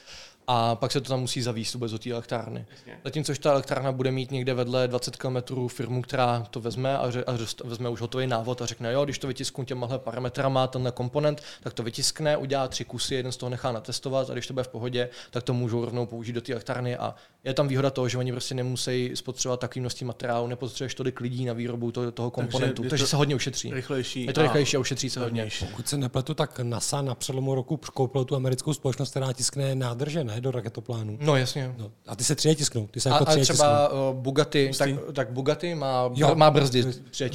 a 0.46 0.74
pak 0.74 0.92
se 0.92 1.00
to 1.00 1.08
tam 1.08 1.20
musí 1.20 1.42
zavíst 1.42 1.74
vůbec 1.74 1.92
do 1.92 1.98
té 1.98 2.10
elektrárny. 2.10 2.66
Zatímco 3.04 3.34
ta 3.34 3.50
elektrárna 3.50 3.92
bude 3.92 4.10
mít 4.10 4.30
někde 4.30 4.54
vedle 4.54 4.88
20 4.88 5.16
km 5.16 5.68
firmu, 5.68 6.02
která 6.02 6.46
to 6.50 6.60
vezme 6.60 6.98
a, 6.98 7.10
ře, 7.10 7.24
a 7.24 7.32
vezme 7.64 7.88
už 7.88 8.00
hotový 8.00 8.26
návod 8.26 8.62
a 8.62 8.66
řekne, 8.66 8.92
jo, 8.92 9.04
když 9.04 9.18
to 9.18 9.26
vytisknu 9.26 9.64
těmahle 9.64 9.98
parametrama, 9.98 10.66
tenhle 10.66 10.92
komponent, 10.92 11.42
tak 11.62 11.72
to 11.72 11.82
vytiskne, 11.82 12.36
udělá 12.36 12.68
tři 12.68 12.84
kusy, 12.84 13.14
jeden 13.14 13.32
z 13.32 13.36
toho 13.36 13.50
nechá 13.50 13.72
natestovat 13.72 14.30
a 14.30 14.32
když 14.32 14.46
to 14.46 14.52
bude 14.52 14.64
v 14.64 14.68
pohodě, 14.68 15.08
tak 15.30 15.42
to 15.42 15.54
můžou 15.54 15.84
rovnou 15.84 16.06
použít 16.06 16.32
do 16.32 16.40
té 16.40 16.52
elektrárny 16.52 16.96
a 16.96 17.14
je 17.44 17.54
tam 17.54 17.68
výhoda 17.68 17.90
toho, 17.90 18.08
že 18.08 18.18
oni 18.18 18.32
prostě 18.32 18.54
nemusí 18.54 19.10
spotřebovat 19.14 19.60
takové 19.60 19.80
množství 19.80 20.06
materiálu, 20.06 20.46
nepotřebuješ 20.46 20.94
tolik 20.94 21.20
lidí 21.20 21.44
na 21.44 21.52
výrobu 21.52 21.92
toho, 21.92 22.12
toho 22.12 22.30
komponentu, 22.30 22.82
takže, 22.82 22.90
takže 22.90 23.06
se 23.06 23.16
hodně 23.16 23.34
ušetří. 23.34 23.72
Rychlejší. 23.74 24.26
Je 24.26 24.32
to 24.32 24.42
rychlejší 24.42 24.76
a 24.76 24.80
ušetří 24.80 25.10
se 25.10 25.20
hodně. 25.20 25.48
Pokud 25.60 25.88
se 25.88 25.96
nepletu, 25.96 26.34
tak 26.34 26.60
NASA 26.60 27.02
na 27.02 27.14
přelomu 27.14 27.54
roku 27.54 27.76
koupil 27.76 28.24
tu 28.24 28.36
americkou 28.36 28.72
společnost, 28.72 29.10
která 29.10 29.32
tiskne 29.32 29.74
nádrže, 29.74 30.24
ne, 30.24 30.40
do 30.40 30.50
raketoplánu. 30.50 31.18
No 31.20 31.36
jasně. 31.36 31.74
No, 31.78 31.90
a 32.06 32.16
ty 32.16 32.24
se 32.24 32.34
3 32.34 32.54
tisknou. 32.54 32.86
Ty 32.86 33.00
se 33.00 33.10
a, 33.10 33.12
jako 33.12 33.28
a 33.28 33.36
třeba 33.36 33.88
uh, 33.88 34.16
Bugatti, 34.16 34.70
tak, 34.78 34.90
tak, 35.12 35.30
Bugatti 35.30 35.74
má, 35.74 36.10
jo, 36.14 36.34
má 36.34 36.50
brzdy 36.50 36.84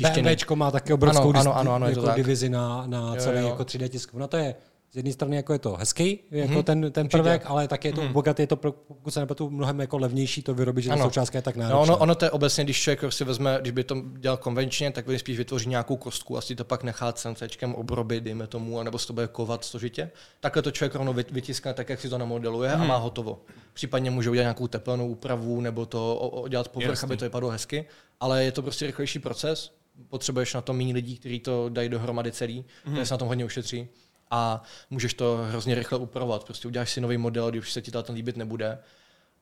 BMWčko 0.02 0.56
má 0.56 0.72
taky 0.72 0.94
obrovskou 0.94 1.30
ano, 1.30 1.40
ano, 1.40 1.54
ano, 1.56 1.74
ano, 1.74 1.88
jako 1.88 2.12
divizi 2.16 2.50
na, 2.50 2.84
na 2.88 3.16
celý 3.16 3.38
jo, 3.38 3.44
jo. 3.44 3.50
jako 3.50 3.64
3D 3.64 3.88
tisk. 3.88 4.14
No 4.14 4.28
to 4.28 4.38
je 4.38 4.56
z 4.92 4.96
jedné 4.96 5.14
strany 5.14 5.36
jako 5.36 5.54
je 5.54 5.60
to 5.60 5.76
hezký, 5.76 6.20
jako 6.32 6.54
hmm, 6.54 6.64
ten, 6.64 6.92
ten 6.92 7.10
prvek, 7.10 7.42
ale 7.46 7.68
tak 7.68 7.86
je 7.86 7.94
to 7.94 8.02
hmm. 8.02 8.14
bogatý, 8.14 8.44
je 8.44 8.48
to, 8.48 8.56
pokud 8.56 9.12
se 9.12 9.20
nepletu, 9.20 9.50
mnohem 9.50 9.80
jako 9.80 9.98
levnější 9.98 10.42
to 10.42 10.54
vyrobit, 10.54 10.84
že 10.84 10.90
ta 10.90 10.98
součástka 10.98 11.38
je 11.38 11.42
tak 11.42 11.56
náročná. 11.56 11.76
No, 11.76 11.82
ono, 11.82 11.98
ono 11.98 12.16
to 12.16 12.26
je 12.26 12.32
obecně, 12.32 12.64
když 12.64 12.82
člověk 12.82 13.14
si 13.14 13.24
vezme, 13.24 13.58
když 13.62 13.72
by 13.72 13.84
to 13.84 14.04
dělal 14.18 14.38
konvenčně, 14.38 14.92
tak 14.92 15.06
by 15.06 15.20
spíš 15.20 15.38
vytvoří 15.38 15.70
nějakou 15.70 15.96
kostku, 15.96 16.38
asi 16.38 16.56
to 16.56 16.64
pak 16.64 16.84
nechá 16.84 17.14
CNCčkem 17.14 17.76
obrobit, 17.76 18.24
dejme 18.24 18.48
tomu, 18.48 18.84
nebo 18.84 19.00
se 19.00 19.08
to 19.08 19.14
bude 19.14 19.28
kovat 19.28 19.66
složitě. 19.66 20.12
Takhle 20.40 20.62
to 20.62 20.72
člověk 20.72 20.96
rovnou 20.96 21.14
vytiskne 21.14 21.74
tak, 21.74 21.90
jak 21.90 22.02
si 22.02 22.10
to 22.10 22.18
namodeluje 22.18 22.70
hmm. 22.70 22.82
a 22.82 22.86
má 22.86 22.98
hotovo. 22.98 23.42
Případně 23.74 24.12
může 24.12 24.30
udělat 24.30 24.44
nějakou 24.44 24.68
tepelnou 24.68 25.08
úpravu 25.08 25.62
nebo 25.62 25.86
to 25.86 26.32
udělat 26.44 26.68
povrch, 26.68 27.04
aby 27.04 27.18
to 27.18 27.26
vypadalo 27.26 27.52
hezky, 27.52 27.86
ale 28.20 28.44
je 28.44 28.52
to 28.52 28.62
prostě 28.62 28.86
rychlejší 28.86 29.20
proces. 29.20 29.72
Potřebuješ 30.10 30.54
na 30.54 30.62
to 30.62 30.74
méně 30.74 30.94
lidí, 30.94 31.18
kteří 31.18 31.40
to 31.40 31.70
dají 31.70 31.90
dohromady 31.90 32.32
celý, 32.32 32.66
hmm. 32.86 33.06
se 33.06 33.14
na 33.14 33.18
tom 33.18 33.28
hodně 33.28 33.46
ušetří 33.46 33.88
a 34.32 34.64
můžeš 34.90 35.14
to 35.14 35.46
hrozně 35.50 35.76
rychle 35.76 35.98
upravovat. 35.98 36.44
Prostě 36.44 36.68
uděláš 36.68 36.92
si 36.92 37.02
nový 37.02 37.18
model, 37.18 37.52
když 37.52 37.74
se 37.74 37.82
ti 37.82 37.92
ten 37.92 38.16
líbit 38.16 38.38
nebude. 38.38 38.80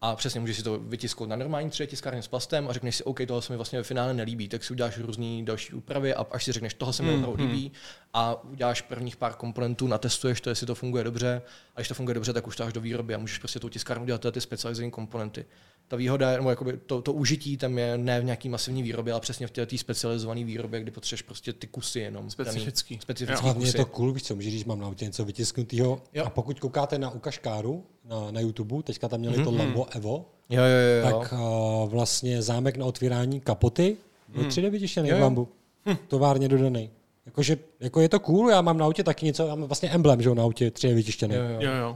A 0.01 0.15
přesně 0.15 0.39
můžeš 0.39 0.57
si 0.57 0.63
to 0.63 0.79
vytisknout 0.79 1.29
na 1.29 1.35
normální 1.35 1.69
3 1.69 1.87
tiskárně 1.87 2.21
s 2.21 2.27
plastem 2.27 2.67
a 2.67 2.73
řekneš 2.73 2.95
si, 2.95 3.03
OK, 3.03 3.19
tohle 3.27 3.41
se 3.41 3.53
mi 3.53 3.57
vlastně 3.57 3.79
ve 3.79 3.83
finále 3.83 4.13
nelíbí, 4.13 4.47
tak 4.47 4.63
si 4.63 4.73
uděláš 4.73 4.97
různé 4.97 5.43
další 5.43 5.73
úpravy 5.73 6.13
a 6.13 6.25
až 6.31 6.43
si 6.43 6.51
řekneš, 6.51 6.73
toho 6.73 6.93
se 6.93 7.03
mi 7.03 7.11
mm, 7.11 7.23
opravdu 7.23 7.43
mm. 7.43 7.51
líbí 7.51 7.71
a 8.13 8.43
uděláš 8.43 8.81
prvních 8.81 9.15
pár 9.15 9.33
komponentů, 9.33 9.87
natestuješ 9.87 10.41
to, 10.41 10.49
jestli 10.49 10.67
to 10.67 10.75
funguje 10.75 11.03
dobře 11.03 11.41
a 11.75 11.79
když 11.79 11.87
to 11.87 11.93
funguje 11.93 12.13
dobře, 12.13 12.33
tak 12.33 12.47
už 12.47 12.55
to 12.55 12.63
až 12.63 12.73
do 12.73 12.81
výroby 12.81 13.15
a 13.15 13.17
můžeš 13.17 13.37
prostě 13.37 13.59
tou 13.59 13.69
tiskárnu 13.69 14.05
dělat 14.05 14.25
ty 14.31 14.41
specializované 14.41 14.91
komponenty 14.91 15.45
ta 15.87 15.95
výhoda, 15.95 16.31
nebo 16.31 16.49
jakoby 16.49 16.79
to, 16.85 17.01
to 17.01 17.13
užití 17.13 17.57
tam 17.57 17.77
je 17.77 17.97
ne 17.97 18.21
v 18.21 18.23
nějaký 18.23 18.49
masivní 18.49 18.83
výrobě, 18.83 19.13
ale 19.13 19.21
přesně 19.21 19.47
v 19.47 19.51
té 19.51 19.77
specializované 19.77 20.43
výrobě, 20.43 20.79
kdy 20.79 20.91
potřebuješ 20.91 21.21
prostě 21.21 21.53
ty 21.53 21.67
kusy 21.67 21.99
jenom. 21.99 22.29
Specifický. 22.29 22.99
specifický 23.01 23.43
Hlavně 23.43 23.67
je 23.67 23.73
to 23.73 23.85
cool, 23.85 24.13
víš 24.13 24.23
co, 24.23 24.35
můžeš, 24.35 24.53
když 24.53 24.65
mám 24.65 24.79
na 24.79 24.87
autě 24.87 25.05
něco 25.05 25.25
vytisknutého. 25.25 26.03
A 26.23 26.29
pokud 26.29 26.59
koukáte 26.59 26.97
na 26.99 27.09
ukažkáru 27.09 27.85
na, 28.09 28.31
na 28.31 28.39
YouTube, 28.39 28.83
teďka 28.83 29.07
tam 29.07 29.19
měli 29.19 29.37
mm-hmm. 29.37 29.43
to 29.43 29.51
mhm. 29.51 29.59
Lambo 29.59 29.87
Evo, 29.95 30.25
jo, 30.49 30.63
jo, 30.63 31.09
jo, 31.09 31.19
tak 31.19 31.33
uh, 31.33 31.89
vlastně 31.89 32.41
zámek 32.41 32.77
na 32.77 32.85
otvírání 32.85 33.39
kapoty, 33.39 33.97
mm. 34.35 34.43
3D 34.43 34.69
vytištěný 34.69 35.11
v 35.11 35.21
Lambu, 35.21 35.47
hm. 35.85 35.95
továrně 36.07 36.47
dodaný. 36.47 36.89
Jakože, 37.25 37.57
jako 37.79 38.01
je 38.01 38.09
to 38.09 38.19
cool, 38.19 38.49
já 38.49 38.61
mám 38.61 38.77
na 38.77 38.85
autě 38.85 39.03
taky 39.03 39.25
něco, 39.25 39.47
já 39.47 39.55
mám 39.55 39.67
vlastně 39.67 39.89
emblem, 39.89 40.21
že 40.21 40.29
jo, 40.29 40.35
na 40.35 40.43
autě, 40.43 40.71
tři 40.71 40.87
je 40.87 40.95
vytištěný. 40.95 41.35
Jo, 41.35 41.41
jo. 41.59 41.71
jo, 41.71 41.95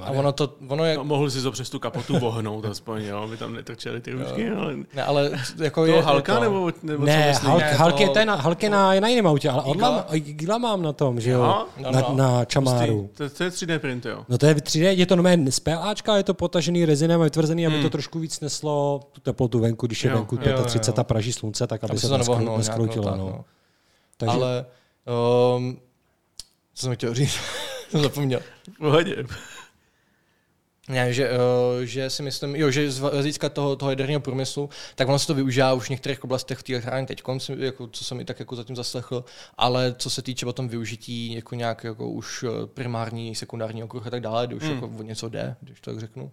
A 0.00 0.10
ono 0.10 0.32
to, 0.32 0.54
ono 0.68 0.84
je... 0.84 0.96
No, 0.96 1.04
mohl 1.04 1.30
si 1.30 1.42
to 1.42 1.52
přes 1.52 1.70
tu 1.70 1.78
kapotu 1.78 2.18
vohnout 2.18 2.64
aspoň, 2.64 3.02
jo, 3.04 3.28
by 3.28 3.36
tam 3.36 3.54
netrčeli 3.54 4.00
ty 4.00 4.12
ručky, 4.12 4.50
ale... 4.50 4.76
Ne, 4.94 5.04
ale 5.04 5.30
jako 5.58 5.86
je... 5.86 6.02
Halka, 6.02 6.34
to... 6.34 6.40
nebo, 6.40 6.70
nebo 6.82 7.04
ne, 7.04 7.34
Hulk, 7.42 7.62
ne, 7.62 7.74
Hulk 7.74 7.96
to... 7.96 8.02
je, 8.02 8.08
ten, 8.08 8.30
Hulk 8.30 8.62
je 8.62 8.70
na, 8.70 9.00
na 9.00 9.08
jiném 9.08 9.26
autě, 9.26 9.50
ale 9.50 9.72
Gila? 9.72 10.06
Gila 10.18 10.58
mám 10.58 10.82
na 10.82 10.92
tom, 10.92 11.20
že 11.20 11.30
jo, 11.30 11.42
no, 11.42 11.90
na, 11.90 12.00
no. 12.00 12.14
na 12.14 12.44
Čamáru. 12.44 13.10
To, 13.14 13.30
to, 13.30 13.44
je 13.44 13.50
3D 13.50 13.78
print, 13.78 14.06
jo. 14.06 14.24
No 14.28 14.38
to 14.38 14.46
je 14.46 14.54
3D, 14.54 14.90
je 14.90 15.06
to 15.06 15.16
nové 15.16 15.38
z 15.50 15.60
PLAčka, 15.60 16.16
je 16.16 16.22
to 16.24 16.34
potažený 16.34 16.84
rezinem 16.84 17.20
a 17.20 17.24
vytvrzený, 17.24 17.66
aby 17.66 17.74
hmm. 17.74 17.84
to 17.84 17.90
trošku 17.90 18.18
víc 18.18 18.40
neslo 18.40 19.00
tu 19.12 19.20
teplotu 19.20 19.58
venku, 19.58 19.86
když 19.86 20.04
je 20.04 20.14
venku 20.14 20.36
35 20.64 20.98
a 20.98 21.04
praží 21.04 21.32
slunce, 21.32 21.66
tak 21.66 21.84
aby 21.84 21.98
se 21.98 22.08
to 22.08 22.56
neskroutilo. 22.56 23.16
No. 23.16 23.44
Takže, 24.16 24.36
ale 24.36 24.66
Um, 25.06 25.80
co 26.74 26.82
jsem 26.82 26.94
chtěl 26.94 27.14
říct? 27.14 27.38
jsem 27.88 28.02
zapomněl. 28.02 28.40
Pohodě. 28.78 29.24
Ne, 30.88 31.12
že, 31.12 31.30
uh, 31.30 31.82
že 31.82 32.10
si 32.10 32.22
myslím, 32.22 32.56
jo, 32.56 32.70
že 32.70 32.90
z 32.90 32.98
hlediska 32.98 33.48
toho, 33.48 33.76
toho 33.76 33.90
jaderného 33.90 34.20
průmyslu, 34.20 34.70
tak 34.94 35.08
ono 35.08 35.18
se 35.18 35.26
to 35.26 35.34
využívá 35.34 35.72
už 35.72 35.86
v 35.86 35.90
některých 35.90 36.24
oblastech 36.24 36.58
v 36.58 36.62
té 36.62 37.06
teď, 37.06 37.22
jako, 37.56 37.88
co 37.88 38.04
jsem 38.04 38.20
i 38.20 38.24
tak 38.24 38.40
jako 38.40 38.56
zatím 38.56 38.76
zaslechl, 38.76 39.24
ale 39.58 39.94
co 39.98 40.10
se 40.10 40.22
týče 40.22 40.46
potom 40.46 40.68
využití 40.68 41.34
jako 41.34 41.54
nějak 41.54 41.84
jako 41.84 42.08
už 42.08 42.44
eh, 42.44 42.66
primární, 42.66 43.34
sekundární 43.34 43.84
okruh 43.84 44.06
a 44.06 44.10
tak 44.10 44.20
dále, 44.20 44.46
kdy 44.46 44.56
už 44.56 44.62
hmm. 44.62 44.74
jako 44.74 44.90
o 44.98 45.02
něco 45.02 45.28
jde, 45.28 45.56
když 45.60 45.80
to 45.80 45.90
tak 45.90 46.00
řeknu, 46.00 46.32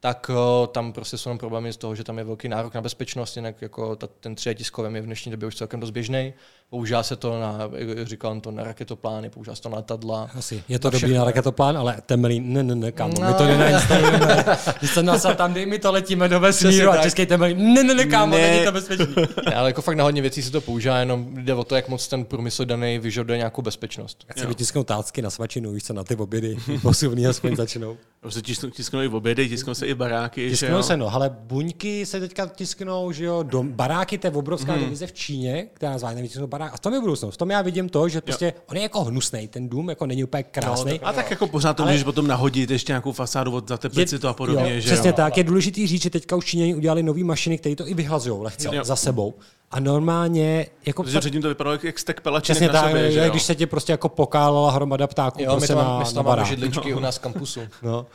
tak 0.00 0.30
uh, 0.30 0.66
tam 0.66 0.92
prostě 0.92 1.18
jsou 1.18 1.38
problémy 1.38 1.72
z 1.72 1.76
toho, 1.76 1.94
že 1.94 2.04
tam 2.04 2.18
je 2.18 2.24
velký 2.24 2.48
nárok 2.48 2.74
na 2.74 2.80
bezpečnost, 2.80 3.36
jinak 3.36 3.62
jako 3.62 3.96
ta, 3.96 4.06
ten 4.06 4.34
3 4.34 4.54
tiskový 4.54 4.94
je 4.94 5.02
v 5.02 5.06
dnešní 5.06 5.30
době 5.32 5.48
už 5.48 5.56
celkem 5.56 5.80
dost 5.80 5.90
běžný. 5.90 6.34
Používá 6.70 7.02
se 7.02 7.16
to 7.16 7.40
na, 7.40 7.58
jak 7.74 8.06
říkal 8.06 8.40
to, 8.40 8.50
na 8.50 8.64
raketoplány, 8.64 9.30
používá 9.30 9.56
se 9.56 9.62
to 9.62 9.68
na 9.68 9.76
letadla. 9.76 10.30
Asi, 10.34 10.62
je 10.68 10.78
to 10.78 10.90
dobrý 10.90 11.14
na 11.14 11.24
raketoplán, 11.24 11.78
ale 11.78 11.96
temelí, 12.06 12.40
ne, 12.40 12.62
ne, 12.62 12.74
ne, 12.74 12.92
kámo, 12.92 13.14
no. 13.20 13.26
my 13.26 13.34
to 13.34 13.44
nenainstalujeme. 13.44 14.44
Když 14.78 14.90
jsem 14.90 15.06
nasal 15.06 15.34
tam, 15.34 15.54
dej 15.54 15.66
mi 15.66 15.78
to, 15.78 15.92
letíme 15.92 16.28
do 16.28 16.40
vesmíru 16.40 16.90
a 16.90 17.02
český 17.02 17.26
temelí, 17.26 17.54
ne, 17.54 17.84
ne, 17.84 17.94
ne, 17.94 18.04
kámo, 18.04 18.36
ne. 18.36 18.50
není 18.50 18.64
to 18.64 18.72
bezpečný. 18.72 19.06
ne, 19.46 19.54
ale 19.54 19.68
jako 19.68 19.82
fakt 19.82 19.96
na 19.96 20.04
hodně 20.04 20.22
věcí 20.22 20.42
se 20.42 20.50
to 20.50 20.60
používá, 20.60 20.98
jenom 20.98 21.36
jde 21.36 21.54
o 21.54 21.64
to, 21.64 21.76
jak 21.76 21.88
moc 21.88 22.08
ten 22.08 22.24
průmysl 22.24 22.64
daný 22.64 22.98
vyžaduje 22.98 23.36
nějakou 23.38 23.62
bezpečnost. 23.62 24.24
Jak 24.28 24.38
si 24.38 24.46
vytisknou 24.46 24.84
tácky 24.84 25.22
na 25.22 25.30
svačinu, 25.30 25.72
víš 25.72 25.84
co, 25.84 25.92
na 25.92 26.04
ty 26.04 26.16
obědy, 26.16 26.56
posuvný 26.82 27.26
aspoň 27.26 27.56
začnou. 27.56 27.96
Už 28.26 28.34
se 28.34 28.42
tisknou, 28.42 28.70
tisknou 28.70 29.00
i 29.00 29.08
obědy, 29.08 29.48
tisknou 29.48 29.74
se 29.74 29.86
i 29.86 29.94
baráky. 29.94 30.50
Tisknou 30.50 30.82
se, 30.82 30.96
no, 30.96 31.14
ale 31.14 31.30
buňky 31.40 32.06
se 32.06 32.20
teďka 32.20 32.46
tisknou, 32.46 33.12
že 33.12 33.24
jo, 33.24 33.42
dom, 33.42 33.72
baráky, 33.72 34.18
to 34.18 34.26
je 34.26 34.30
obrovská 34.30 34.72
mm. 34.76 34.78
divize 34.78 35.06
v 35.06 35.12
Číně, 35.12 35.66
která 35.74 35.98
zvlášť 35.98 36.16
nevytisknou 36.16 36.46
barák. 36.60 36.74
A 36.74 36.76
v 36.76 36.80
tom 36.80 36.94
je 36.94 37.00
budoucnost. 37.00 37.34
V 37.34 37.36
tom 37.36 37.50
já 37.50 37.62
vidím 37.62 37.88
to, 37.88 38.08
že 38.08 38.20
prostě 38.20 38.44
jo. 38.44 38.62
on 38.70 38.76
je 38.76 38.82
jako 38.82 39.04
hnusný, 39.04 39.48
ten 39.48 39.68
dům 39.68 39.88
jako 39.88 40.06
není 40.06 40.24
úplně 40.24 40.42
krásný. 40.42 41.00
No, 41.02 41.08
a 41.08 41.12
tak 41.12 41.30
jako 41.30 41.46
pořád 41.46 41.76
to 41.76 41.82
ale... 41.82 41.92
můžeš 41.92 42.04
potom 42.04 42.26
nahodit 42.26 42.70
ještě 42.70 42.92
nějakou 42.92 43.12
fasádu 43.12 43.52
od 43.52 43.68
zateplit 43.68 44.20
to 44.20 44.28
a 44.28 44.32
podobně. 44.32 44.74
Jo, 44.74 44.80
že 44.80 44.92
přesně 44.92 45.10
jo. 45.10 45.16
tak. 45.16 45.36
Je 45.36 45.44
důležitý 45.44 45.86
říct, 45.86 46.02
že 46.02 46.10
teďka 46.10 46.36
už 46.36 46.44
Číňani 46.44 46.74
udělali 46.74 47.02
nové 47.02 47.24
mašiny, 47.24 47.58
které 47.58 47.76
to 47.76 47.88
i 47.88 47.94
vyhlazují 47.94 48.42
lehce 48.42 48.76
jo. 48.76 48.84
za 48.84 48.96
sebou. 48.96 49.34
A 49.70 49.80
normálně... 49.80 50.66
Jako 50.86 51.02
Protože 51.02 51.20
předtím 51.20 51.42
to 51.42 51.48
vypadalo 51.48 51.74
jak, 51.74 51.84
jak 51.84 51.98
stek 51.98 52.20
Přesně 52.40 52.66
na 52.66 52.72
tak, 52.72 52.90
sobě, 52.90 53.12
že 53.12 53.18
jo? 53.18 53.30
když 53.30 53.42
se 53.42 53.54
ti 53.54 53.66
prostě 53.66 53.92
jako 53.92 54.08
pokálala 54.08 54.70
hromada 54.70 55.06
ptáků 55.06 55.42
jo, 55.42 55.50
prostě 55.50 55.74
my 55.74 55.80
to, 55.80 55.88
na, 55.88 55.98
my 55.98 56.04
to 56.04 56.14
na 56.14 56.22
máme 56.22 56.44
židličky 56.44 56.90
no. 56.90 56.96
u 56.96 57.00
nás 57.00 57.18
kampusu. 57.18 57.60
No. 57.82 58.06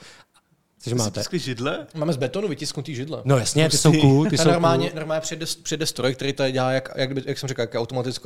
Cože 0.86 0.96
máte? 0.96 1.24
židle? 1.34 1.88
Máme 1.94 2.14
z 2.14 2.18
betonu 2.18 2.48
vytisknutý 2.48 2.96
židle. 2.96 3.22
No 3.26 3.38
jasně, 3.38 3.70
ty 3.70 3.78
jsou 3.78 3.92
cool. 3.92 4.30
Ty 4.30 4.38
jsou 4.38 4.50
normálně, 4.50 4.90
cool. 4.90 5.00
normálně 5.00 5.22
přijde, 5.22 5.46
přijde 5.64 5.86
stroj, 5.86 6.16
který 6.16 6.34
to 6.34 6.52
dělá, 6.52 6.72
jak, 6.72 6.90
jak, 6.96 7.10
jak 7.26 7.38
jsem 7.38 7.50
říkal, 7.50 7.64
jak 7.64 7.76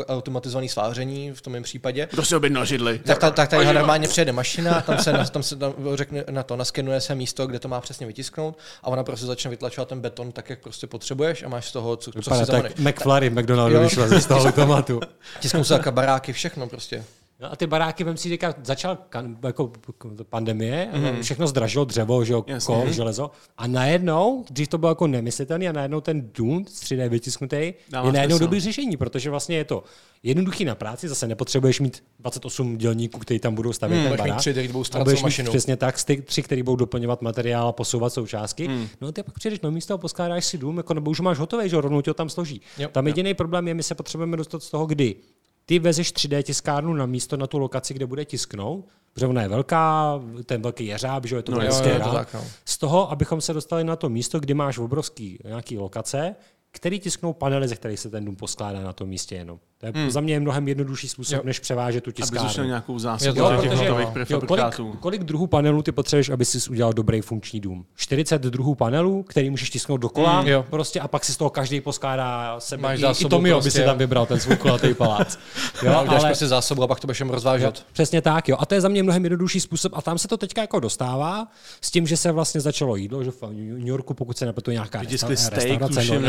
automatizovaný 0.07 0.69
sváření 0.69 1.31
v 1.31 1.41
tom 1.41 1.53
mém 1.53 1.63
případě. 1.63 2.07
Kdo 2.11 2.25
si 2.25 2.35
objednal 2.35 2.65
židli? 2.65 2.99
Tak, 2.99 3.17
ta, 3.17 3.31
tak 3.31 3.49
tady 3.49 3.65
normálně 3.65 4.07
přijede 4.07 4.31
mašina, 4.31 4.81
tam 4.81 4.97
se, 4.97 5.13
tam 5.31 5.43
se 5.43 5.55
tam 5.55 5.73
řekne 5.93 6.23
na 6.29 6.43
to, 6.43 6.55
naskenuje 6.55 7.01
se 7.01 7.15
místo, 7.15 7.47
kde 7.47 7.59
to 7.59 7.67
má 7.67 7.81
přesně 7.81 8.07
vytisknout 8.07 8.57
a 8.83 8.87
ona 8.87 9.03
prostě 9.03 9.25
začne 9.25 9.51
vytlačovat 9.51 9.89
ten 9.89 10.01
beton 10.01 10.31
tak, 10.31 10.49
jak 10.49 10.59
prostě 10.59 10.87
potřebuješ 10.87 11.43
a 11.43 11.49
máš 11.49 11.69
z 11.69 11.71
toho, 11.71 11.95
co, 11.95 12.11
co 12.11 12.35
si 12.35 12.45
tak 12.45 12.79
McFlurry 12.79 13.29
v 13.29 13.39
McDonaldu 13.39 13.79
vyšla 13.79 14.07
z 14.07 14.25
toho 14.25 14.43
automatu. 14.47 14.99
Tisknou 15.39 15.63
se 15.63 15.79
baráky, 15.91 16.33
všechno 16.33 16.67
prostě. 16.67 17.03
No 17.41 17.51
a 17.51 17.55
ty 17.55 17.67
baráky, 17.67 18.03
vem 18.03 18.17
si 18.17 18.29
říká, 18.29 18.53
začal 18.63 18.97
kan, 19.09 19.37
jako 19.43 19.71
pandemie, 20.29 20.89
mm-hmm. 20.93 21.21
všechno 21.21 21.47
zdražilo 21.47 21.85
dřevo, 21.85 22.25
že 22.25 22.33
jo, 22.33 22.45
kov, 22.65 22.87
železo. 22.87 23.31
A 23.57 23.67
najednou, 23.67 24.45
když 24.49 24.67
to 24.67 24.77
bylo 24.77 24.91
jako 24.91 25.07
nemyslitelný, 25.07 25.69
a 25.69 25.71
najednou 25.71 26.01
ten 26.01 26.29
Dune 26.33 26.61
3D 26.61 27.09
vytisknutý 27.09 27.55
je 27.55 28.11
najednou 28.11 28.39
dobrý 28.39 28.59
řešení, 28.59 28.97
protože 28.97 29.29
vlastně 29.29 29.57
je 29.57 29.65
to 29.65 29.83
jednoduchý 30.23 30.65
na 30.65 30.75
práci, 30.75 31.07
zase 31.07 31.27
nepotřebuješ 31.27 31.79
mít 31.79 32.03
28 32.19 32.77
dělníků, 32.77 33.19
kteří 33.19 33.39
tam 33.39 33.55
budou 33.55 33.73
stavět 33.73 33.97
hmm, 33.97 34.07
ten 34.07 34.17
barák. 34.17 34.37
Tři, 34.37 34.67
budou 34.67 34.83
a 34.93 35.03
budeš 35.03 35.23
mít 35.23 35.49
přesně 35.49 35.77
tak, 35.77 35.95
tři, 36.23 36.43
který 36.43 36.63
budou 36.63 36.75
doplňovat 36.75 37.21
materiál 37.21 37.67
a 37.67 37.71
posouvat 37.71 38.13
součástky. 38.13 38.67
Hmm. 38.67 38.87
No 39.01 39.11
ty 39.11 39.23
pak 39.23 39.35
přijdeš 39.35 39.61
na 39.61 39.69
místo 39.69 39.93
a 39.93 39.97
poskládáš 39.97 40.45
si 40.45 40.57
dům, 40.57 40.77
jako 40.77 40.93
nebo 40.93 41.11
už 41.11 41.19
máš 41.19 41.37
hotový, 41.37 41.69
že 41.69 41.81
rovnou 41.81 42.01
tě 42.01 42.09
ho 42.09 42.13
tam 42.13 42.29
složí. 42.29 42.61
Jo, 42.77 42.89
tam 42.91 43.07
jediný 43.07 43.33
problém 43.33 43.67
je, 43.67 43.73
my 43.73 43.83
se 43.83 43.95
potřebujeme 43.95 44.37
dostat 44.37 44.63
z 44.63 44.69
toho, 44.69 44.85
kdy 44.85 45.15
ty 45.69 45.79
vezeš 45.79 46.13
3D 46.13 46.43
tiskárnu 46.43 46.93
na 46.93 47.05
místo 47.05 47.37
na 47.37 47.47
tu 47.47 47.57
lokaci, 47.57 47.93
kde 47.93 48.05
bude 48.05 48.25
tisknout, 48.25 48.85
protože 49.13 49.27
ona 49.27 49.41
je 49.41 49.47
velká, 49.47 50.19
ten 50.45 50.61
velký 50.61 50.85
jeřáb, 50.85 51.25
že 51.25 51.35
je 51.35 51.41
to 51.41 51.51
no, 51.51 51.61
jo, 51.61 51.81
jo, 51.83 51.99
to 52.03 52.11
tak, 52.11 52.33
no. 52.33 52.43
Z 52.65 52.77
toho, 52.77 53.11
abychom 53.11 53.41
se 53.41 53.53
dostali 53.53 53.83
na 53.83 53.95
to 53.95 54.09
místo, 54.09 54.39
kdy 54.39 54.53
máš 54.53 54.77
obrovský 54.77 55.39
nějaký 55.45 55.77
lokace, 55.77 56.35
který 56.71 56.99
tisknou 56.99 57.33
panely, 57.33 57.67
ze 57.67 57.75
kterých 57.75 57.99
se 57.99 58.09
ten 58.09 58.25
dům 58.25 58.35
poskládá 58.35 58.81
na 58.81 58.93
tom 58.93 59.09
místě 59.09 59.35
jenom. 59.35 59.59
To 59.79 59.85
je 59.85 59.91
hmm. 59.95 60.11
za 60.11 60.21
mě 60.21 60.33
je 60.33 60.39
mnohem 60.39 60.67
jednodušší 60.67 61.07
způsob, 61.07 61.37
jo. 61.37 61.41
než 61.45 61.59
převážet 61.59 62.03
tu 62.03 62.11
tiskárnu. 62.11 62.49
Aby 62.57 62.67
nějakou 62.67 62.99
zásobu 62.99 63.39
jo, 63.39 63.61
jo, 64.29 64.41
kolik, 64.47 64.65
kolik 64.99 65.23
druhů 65.23 65.47
panelů 65.47 65.81
ty 65.81 65.91
potřebuješ, 65.91 66.29
aby 66.29 66.45
si 66.45 66.69
udělal 66.69 66.93
dobrý 66.93 67.21
funkční 67.21 67.59
dům? 67.59 67.85
40 67.95 68.41
druhů 68.41 68.75
panelů, 68.75 69.23
který 69.23 69.49
můžeš 69.49 69.69
tisknout 69.69 70.01
dokola, 70.01 70.39
hmm. 70.39 70.63
prostě 70.69 70.99
a 70.99 71.07
pak 71.07 71.25
si 71.25 71.33
z 71.33 71.37
toho 71.37 71.49
každý 71.49 71.81
poskládá 71.81 72.59
sebe. 72.59 72.83
Máš 72.83 72.99
I, 72.99 73.25
i 73.25 73.29
Tomio 73.29 73.55
prostě, 73.55 73.67
by 73.67 73.71
si 73.71 73.83
tam 73.83 73.97
vybral 73.97 74.25
ten 74.25 74.39
svůj 74.39 74.57
kulatý 74.57 74.93
palác. 74.97 75.37
jo, 75.83 75.91
no, 75.91 75.99
ale 75.99 76.19
prostě 76.19 76.47
zásobu 76.47 76.83
a 76.83 76.87
pak 76.87 76.99
to 76.99 77.07
budeš 77.07 77.21
rozvážet. 77.21 77.75
Jo, 77.77 77.83
přesně 77.93 78.21
tak, 78.21 78.49
jo. 78.49 78.57
A 78.59 78.65
to 78.65 78.75
je 78.75 78.81
za 78.81 78.87
mě 78.87 79.03
mnohem 79.03 79.23
jednodušší 79.23 79.59
způsob 79.59 79.91
a 79.95 80.01
tam 80.01 80.17
se 80.17 80.27
to 80.27 80.37
teďka 80.37 80.61
jako 80.61 80.79
dostává 80.79 81.47
s 81.81 81.91
tím, 81.91 82.07
že 82.07 82.17
se 82.17 82.31
vlastně 82.31 82.61
začalo 82.61 82.95
jídlo, 82.95 83.23
že 83.23 83.31
v 83.31 83.41
New 83.51 83.87
Yorku, 83.87 84.13
pokud 84.13 84.37
se 84.37 84.45
nepletu 84.45 84.71
nějaká 84.71 85.01
restaurace, 85.01 86.19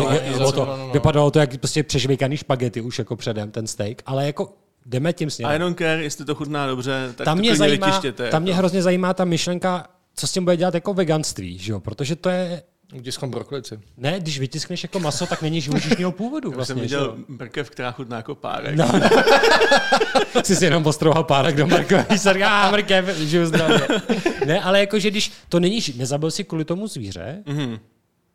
vypadalo 0.93 1.31
to 1.31 1.39
jak 1.39 1.59
prostě 1.59 1.83
přežvejkaný 1.83 2.37
špagety 2.37 2.81
už 2.81 2.99
jako 2.99 3.17
předem, 3.41 3.51
ten 3.51 3.67
steak, 3.67 4.03
ale 4.07 4.27
jako 4.27 4.55
jdeme 4.87 5.13
tím 5.13 5.31
směrem. 5.31 5.57
I 5.57 5.59
don't 5.59 5.79
care, 5.79 6.03
jestli 6.03 6.25
to 6.25 6.35
chutná 6.35 6.67
dobře, 6.67 7.13
tak 7.17 7.25
tam 7.25 7.39
to 7.39 7.41
mě 7.41 7.57
zajímá, 7.57 7.87
vytištěte. 7.87 8.31
Tam 8.31 8.43
mě 8.43 8.53
jako. 8.53 8.59
hrozně 8.59 8.83
zajímá 8.83 9.15
ta 9.15 9.25
myšlenka, 9.25 9.87
co 10.15 10.27
s 10.27 10.33
tím 10.33 10.45
bude 10.45 10.57
dělat 10.57 10.75
jako 10.75 10.95
veganství, 10.95 11.59
že 11.59 11.73
jo? 11.73 11.81
protože 11.81 12.17
to 12.17 12.29
je 12.29 12.63
Utiskám 12.99 13.31
brokolici. 13.31 13.81
Ne, 13.97 14.21
když 14.21 14.39
vytiskneš 14.39 14.83
jako 14.83 14.99
maso, 14.99 15.27
tak 15.27 15.43
není 15.43 15.61
živočišního 15.61 16.13
původu. 16.13 16.51
Vlastně, 16.51 16.75
jsem 16.75 16.83
viděl 16.83 17.15
že? 17.17 17.25
mrkev, 17.29 17.71
která 17.71 17.93
chutná 17.93 18.17
jako 18.17 18.35
párek. 18.35 18.77
No. 18.77 18.89
Jsi 20.45 20.57
si 20.57 20.65
jenom 20.65 20.83
postrouhal 20.83 21.25
párek 21.25 21.57
do 21.57 21.67
mrkve, 21.67 22.07
jsem 22.17 22.43
a 22.43 22.71
mrkev, 22.71 23.17
žiju 23.19 23.47
zdravě. 23.47 23.89
ne, 24.47 24.61
ale 24.61 24.81
jakože 24.81 25.11
když 25.11 25.33
to 25.49 25.61
není, 25.61 25.81
nezabil 25.97 26.31
si 26.31 26.45
kvůli 26.45 26.65
tomu 26.65 26.87
zvíře, 26.87 27.43
mm-hmm. 27.47 27.79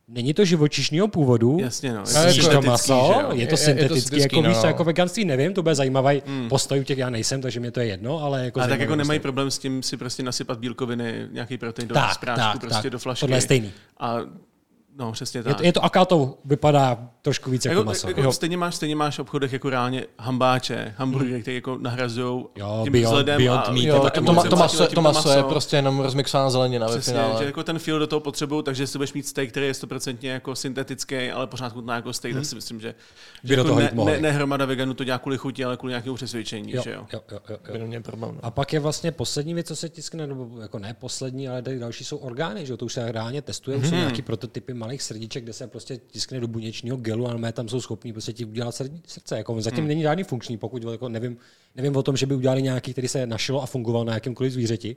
Není 0.07 0.33
to 0.33 0.45
živočišního 0.45 1.07
původu, 1.07 1.57
Jasně, 1.61 1.93
no. 1.93 2.03
Je 2.27 2.43
to, 2.43 2.49
to 2.49 2.61
maso, 2.61 3.29
je 3.33 3.47
to 3.47 3.57
syntetický, 3.57 4.15
je, 4.15 4.21
je 4.21 4.29
to 4.29 4.35
jako 4.35 4.49
víš, 4.49 4.57
no. 4.63 4.67
jako 4.67 4.83
veganství 4.83 5.25
nevím, 5.25 5.53
to 5.53 5.63
bude 5.63 5.75
zajímavý 5.75 6.21
hmm. 6.25 6.49
postoj 6.49 6.85
těch 6.85 6.97
já 6.97 7.09
nejsem, 7.09 7.41
takže 7.41 7.59
mě 7.59 7.71
to 7.71 7.79
je 7.79 7.85
jedno, 7.85 8.23
ale 8.23 8.45
jako 8.45 8.61
A 8.61 8.67
tak 8.67 8.79
jako 8.79 8.95
nemají 8.95 9.19
problém 9.19 9.51
s 9.51 9.57
tím 9.57 9.83
si 9.83 9.97
prostě 9.97 10.23
nasypat 10.23 10.59
bílkoviny, 10.59 11.27
nějaký 11.31 11.57
protein 11.57 11.87
do 11.87 11.93
tak, 11.93 12.17
tak, 12.25 12.59
prostě 12.59 12.81
tak, 12.81 12.91
do 12.91 12.99
flašky. 12.99 13.19
Tohle 13.19 13.37
je 13.37 13.41
stejný. 13.41 13.71
A 13.99 14.17
No, 14.97 15.12
přesně 15.12 15.43
tak. 15.43 15.49
Je 15.49 15.55
to, 15.55 15.63
je 15.63 15.73
to 15.73 15.84
aká 15.84 16.05
to 16.05 16.38
vypadá 16.45 17.10
trošku 17.21 17.49
víc 17.49 17.65
jako, 17.65 17.79
jako 17.79 17.86
maso. 17.86 18.08
Jako, 18.08 18.31
stejně, 18.31 18.58
máš, 18.58 18.75
stejně 18.75 18.95
máš 18.95 19.17
v 19.17 19.19
obchodech 19.19 19.53
jako 19.53 19.69
reálně 19.69 20.05
hambáče, 20.19 20.93
hamburgery, 20.97 21.34
hmm. 21.34 21.41
které 21.41 21.55
jako 21.55 21.77
nahrazují 21.77 22.45
tím 22.84 22.93
beyond, 22.93 23.05
vzhledem. 23.05 23.38
Beyond 23.38 23.67
a, 23.67 23.71
meat, 23.71 23.86
jo, 23.86 23.95
to, 23.95 24.10
to, 24.10 24.21
to, 24.21 24.49
to, 24.49 24.55
maso, 24.55 24.88
to 24.88 25.01
maso 25.01 25.29
je 25.29 25.43
prostě 25.43 25.75
jenom 25.75 25.99
rozmixovaná 25.99 26.49
zelenina 26.49 26.88
Přesně, 26.88 27.19
že 27.39 27.45
jako 27.45 27.63
ten 27.63 27.79
feel 27.79 27.99
do 27.99 28.08
toho 28.08 28.19
potřebují, 28.19 28.63
takže 28.63 28.88
si 28.88 28.97
budeš 28.97 29.13
mít 29.13 29.27
steak, 29.27 29.49
který 29.49 29.65
je 29.65 29.71
100% 29.71 30.17
jako 30.21 30.55
syntetický, 30.55 31.31
ale 31.31 31.47
pořád 31.47 31.73
chutná 31.73 31.95
jako 31.95 32.13
steak, 32.13 32.34
hmm. 32.34 32.41
tak 32.41 32.49
si 32.49 32.55
myslím, 32.55 32.81
že, 32.81 32.95
že 33.43 33.53
jako 33.53 33.67
toho 33.67 33.79
ne, 33.79 33.91
ne, 33.93 34.21
ne, 34.21 34.31
hromada 34.31 34.65
veganů 34.65 34.93
to 34.93 35.03
dělá 35.03 35.17
kvůli 35.17 35.38
chuti, 35.38 35.65
ale 35.65 35.77
kvůli 35.77 35.91
nějakému 35.91 36.15
přesvědčení. 36.15 36.71
Jo, 36.71 36.81
že 36.84 36.91
jo? 36.91 37.05
Jo, 37.13 37.21
jo, 37.31 37.39
jo, 37.49 37.58
jo. 37.91 38.01
Problém, 38.01 38.36
no. 38.36 38.39
A 38.45 38.51
pak 38.51 38.73
je 38.73 38.79
vlastně 38.79 39.12
poslední 39.12 39.53
věc, 39.53 39.67
co 39.67 39.75
se 39.75 39.89
tiskne, 39.89 40.27
nebo 40.27 40.62
jako 40.62 40.79
ne 40.79 40.93
poslední, 40.93 41.49
ale 41.49 41.62
další 41.62 42.03
jsou 42.03 42.17
orgány, 42.17 42.65
že 42.65 42.77
to 42.77 42.86
už 42.86 42.93
se 42.93 43.12
reálně 43.12 43.41
testuje, 43.41 43.86
jsou 43.86 43.95
nějaký 43.95 44.21
prototypy 44.21 44.73
malých 44.86 45.02
srdíček, 45.02 45.43
kde 45.43 45.54
se 45.54 45.67
prostě 45.67 45.98
tiskne 45.98 46.39
do 46.39 46.48
buněčního 46.48 46.98
gelu, 46.98 47.28
ale 47.28 47.38
mé 47.38 47.52
tam 47.52 47.69
jsou 47.69 47.82
schopní 47.82 48.13
prostě 48.13 48.34
ti 48.34 48.45
udělat 48.45 48.76
srdce. 49.08 49.38
Jako 49.38 49.62
zatím 49.62 49.80
hmm. 49.80 49.88
není 49.88 50.02
žádný 50.02 50.24
funkční, 50.24 50.58
pokud 50.58 50.84
jako 50.84 51.10
nevím, 51.10 51.38
nevím 51.76 51.95
o 51.95 52.04
tom, 52.04 52.17
že 52.17 52.26
by 52.26 52.36
udělali 52.36 52.62
nějaký, 52.62 52.91
který 52.91 53.08
se 53.08 53.28
našilo 53.28 53.63
a 53.63 53.65
fungoval 53.65 54.06
na 54.06 54.13
jakémkoliv 54.13 54.54
zvířeti. 54.54 54.95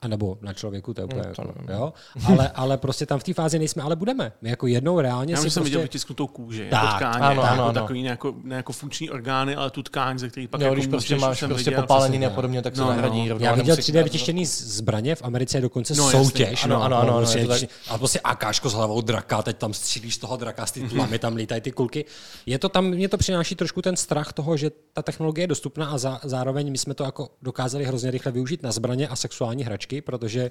A 0.00 0.08
nebo 0.08 0.38
na 0.40 0.52
člověku, 0.52 0.94
to 0.94 1.00
je 1.00 1.04
úplně, 1.04 1.22
no, 1.28 1.34
to 1.34 1.42
jako, 1.42 1.72
jo? 1.72 1.92
Ale, 2.26 2.48
ale 2.48 2.76
prostě 2.76 3.06
tam 3.06 3.18
v 3.18 3.24
té 3.24 3.34
fázi 3.34 3.58
nejsme, 3.58 3.82
ale 3.82 3.96
budeme. 3.96 4.32
My 4.42 4.50
jako 4.50 4.66
jednou 4.66 5.00
reálně 5.00 5.32
Já 5.32 5.36
si 5.36 5.40
jsem 5.40 5.60
prostě... 5.60 5.64
viděl 5.64 5.82
vytisknutou 5.82 6.26
kůži, 6.26 6.68
tak, 6.70 6.82
jako 6.84 6.96
tkáně, 6.96 7.26
ano, 7.26 7.42
ano, 7.42 7.62
jako 7.62 7.72
takový 7.72 8.02
ne 8.02 8.08
jako, 8.08 8.34
ne 8.42 8.56
jako 8.56 8.72
funkční 8.72 9.10
orgány, 9.10 9.56
ale 9.56 9.70
tu 9.70 9.82
tkáň, 9.82 10.18
ze 10.18 10.28
který 10.28 10.48
pak 10.48 10.60
jo, 10.60 10.64
jako 10.64 10.74
když 10.74 10.86
prostě 10.86 11.16
máš 11.16 11.44
prostě 11.48 11.70
popálení 11.70 12.26
a 12.26 12.30
podobně, 12.30 12.62
tak 12.62 12.76
se 12.76 12.82
no, 12.82 12.88
nahradí. 12.88 13.28
No. 13.28 13.36
Já 13.38 13.54
viděl 13.54 13.76
3D 13.76 14.02
vytištěný 14.02 14.46
zbraně, 14.46 15.14
v 15.14 15.22
Americe 15.22 15.58
je 15.58 15.62
dokonce 15.62 15.94
no, 15.94 16.10
soutěž. 16.10 16.64
Ano, 16.64 16.82
ano, 16.82 16.96
ano, 16.96 17.16
ano, 17.16 17.26
prostě, 17.46 17.68
a 17.88 17.98
prostě 17.98 18.20
akáško 18.20 18.70
s 18.70 18.74
hlavou 18.74 19.00
draka, 19.00 19.42
teď 19.42 19.56
tam 19.56 19.74
střílíš 19.74 20.14
z 20.14 20.18
toho 20.18 20.36
draka, 20.36 20.66
z 20.66 20.72
ty 20.72 20.88
tlamy 20.88 21.18
tam 21.18 21.36
lítají 21.36 21.60
ty 21.60 21.72
kulky. 21.72 22.04
Je 22.46 22.58
to 22.58 22.68
tam, 22.68 22.84
mě 22.84 23.08
to 23.08 23.16
přináší 23.16 23.54
trošku 23.54 23.82
ten 23.82 23.96
strach 23.96 24.32
toho, 24.32 24.56
že 24.56 24.70
ta 24.92 25.02
technologie 25.02 25.42
je 25.42 25.48
dostupná 25.48 25.86
a 25.86 25.98
zároveň 26.28 26.70
my 26.70 26.78
jsme 26.78 26.94
to 26.94 27.04
jako 27.04 27.28
dokázali 27.42 27.84
hrozně 27.84 28.10
rychle 28.10 28.32
využít 28.32 28.62
na 28.62 28.72
zbraně 28.72 29.08
a 29.08 29.16
sexuální 29.16 29.64
hračky, 29.64 29.85
protože 30.00 30.50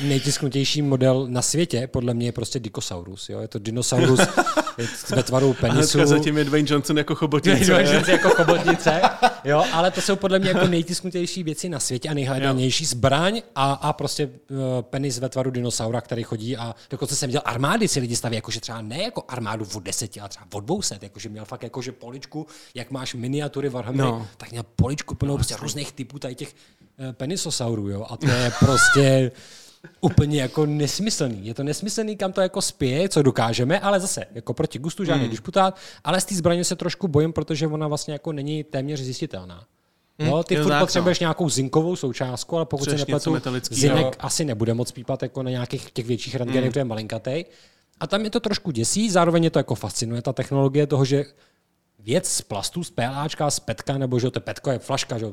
nejtisknutější 0.00 0.82
model 0.82 1.26
na 1.28 1.42
světě, 1.42 1.86
podle 1.86 2.14
mě 2.14 2.26
je 2.26 2.32
prostě 2.32 2.58
Dikosaurus. 2.58 3.28
Jo? 3.28 3.40
Je 3.40 3.48
to 3.48 3.58
dinosaurus 3.58 4.20
ve 5.10 5.22
tvaru 5.22 5.54
penisu. 5.54 6.00
A 6.00 6.06
zatím 6.06 6.38
je 6.38 6.44
Dwayne 6.44 6.68
Johnson 6.70 6.98
jako 6.98 7.14
chobotnice. 7.14 7.64
Dwayne 7.64 7.92
Johnson 7.92 8.14
jako 8.14 8.30
chobotnice, 8.30 9.02
jo? 9.44 9.64
ale 9.72 9.90
to 9.90 10.00
jsou 10.00 10.16
podle 10.16 10.38
mě 10.38 10.48
jako 10.48 10.66
nejtisknutější 10.66 11.42
věci 11.42 11.68
na 11.68 11.80
světě 11.80 12.08
a 12.08 12.14
nejhledanější 12.14 12.84
zbraň 12.84 13.42
a, 13.54 13.72
a 13.72 13.92
prostě 13.92 14.26
uh, 14.26 14.56
penis 14.82 15.18
ve 15.18 15.28
tvaru 15.28 15.50
dinosaura, 15.50 16.00
který 16.00 16.22
chodí 16.22 16.56
a 16.56 16.74
dokonce 16.90 17.16
jsem 17.16 17.28
viděl 17.28 17.42
armády 17.44 17.88
si 17.88 18.00
lidi 18.00 18.16
staví, 18.16 18.36
jakože 18.36 18.60
třeba 18.60 18.82
ne 18.82 19.02
jako 19.02 19.24
armádu 19.28 19.66
od 19.74 19.82
deseti, 19.82 20.20
ale 20.20 20.28
třeba 20.28 20.46
od 20.52 20.60
dvouset, 20.64 21.02
jakože 21.02 21.28
měl 21.28 21.44
fakt 21.44 21.62
jakože 21.62 21.92
poličku, 21.92 22.46
jak 22.74 22.90
máš 22.90 23.14
miniatury 23.14 23.68
Warhammery, 23.68 24.10
no. 24.10 24.28
tak 24.36 24.50
měl 24.50 24.62
poličku 24.76 25.14
plnou 25.14 25.34
prostě 25.36 25.56
různých 25.56 25.92
typů 25.92 26.18
tady 26.18 26.34
těch 26.34 26.54
penisosaurů, 27.12 27.88
jo, 27.88 28.06
a 28.10 28.16
to 28.16 28.28
je 28.28 28.52
prostě 28.58 29.32
úplně 30.00 30.40
jako 30.40 30.66
nesmyslný. 30.66 31.46
Je 31.46 31.54
to 31.54 31.62
nesmyslný, 31.62 32.16
kam 32.16 32.32
to 32.32 32.40
jako 32.40 32.62
spěje, 32.62 33.08
co 33.08 33.22
dokážeme, 33.22 33.80
ale 33.80 34.00
zase 34.00 34.24
jako 34.34 34.54
proti 34.54 34.78
gustu 34.78 35.04
žádný 35.04 35.24
mm. 35.24 35.30
disputát, 35.30 35.76
ale 36.04 36.20
z 36.20 36.24
té 36.24 36.34
zbraně 36.34 36.64
se 36.64 36.76
trošku 36.76 37.08
bojím, 37.08 37.32
protože 37.32 37.66
ona 37.66 37.88
vlastně 37.88 38.12
jako 38.12 38.32
není 38.32 38.64
téměř 38.64 39.00
zjistitelná. 39.00 39.64
No, 40.18 40.42
ty 40.44 40.56
furt 40.56 40.68
tak, 40.70 40.80
potřebuješ 40.80 41.20
no. 41.20 41.24
nějakou 41.24 41.48
zinkovou 41.48 41.96
součástku, 41.96 42.56
ale 42.56 42.66
pokud 42.66 42.86
Přeš 42.86 43.00
se 43.00 43.06
nepletu, 43.06 43.36
zinek 43.70 44.06
jo. 44.06 44.12
asi 44.18 44.44
nebude 44.44 44.74
moc 44.74 44.92
pípat 44.92 45.22
jako 45.22 45.42
na 45.42 45.50
nějakých 45.50 45.90
těch 45.90 46.06
větších 46.06 46.34
rentgenech, 46.34 46.64
mm. 46.64 46.70
protože 46.70 46.80
je 46.80 46.84
malinkatej. 46.84 47.44
A 48.00 48.06
tam 48.06 48.24
je 48.24 48.30
to 48.30 48.40
trošku 48.40 48.70
děsí, 48.70 49.10
zároveň 49.10 49.44
je 49.44 49.50
to 49.50 49.58
jako 49.58 49.74
fascinuje 49.74 50.22
ta 50.22 50.32
technologie 50.32 50.86
toho, 50.86 51.04
že 51.04 51.24
věc 52.02 52.28
z 52.28 52.42
plastu, 52.42 52.84
z 52.84 52.90
PLAčka, 52.90 53.50
z 53.50 53.60
petka, 53.60 53.98
nebo 53.98 54.18
že 54.18 54.30
to 54.30 54.40
petko 54.40 54.70
je 54.70 54.78
flaška, 54.78 55.18
že 55.18 55.26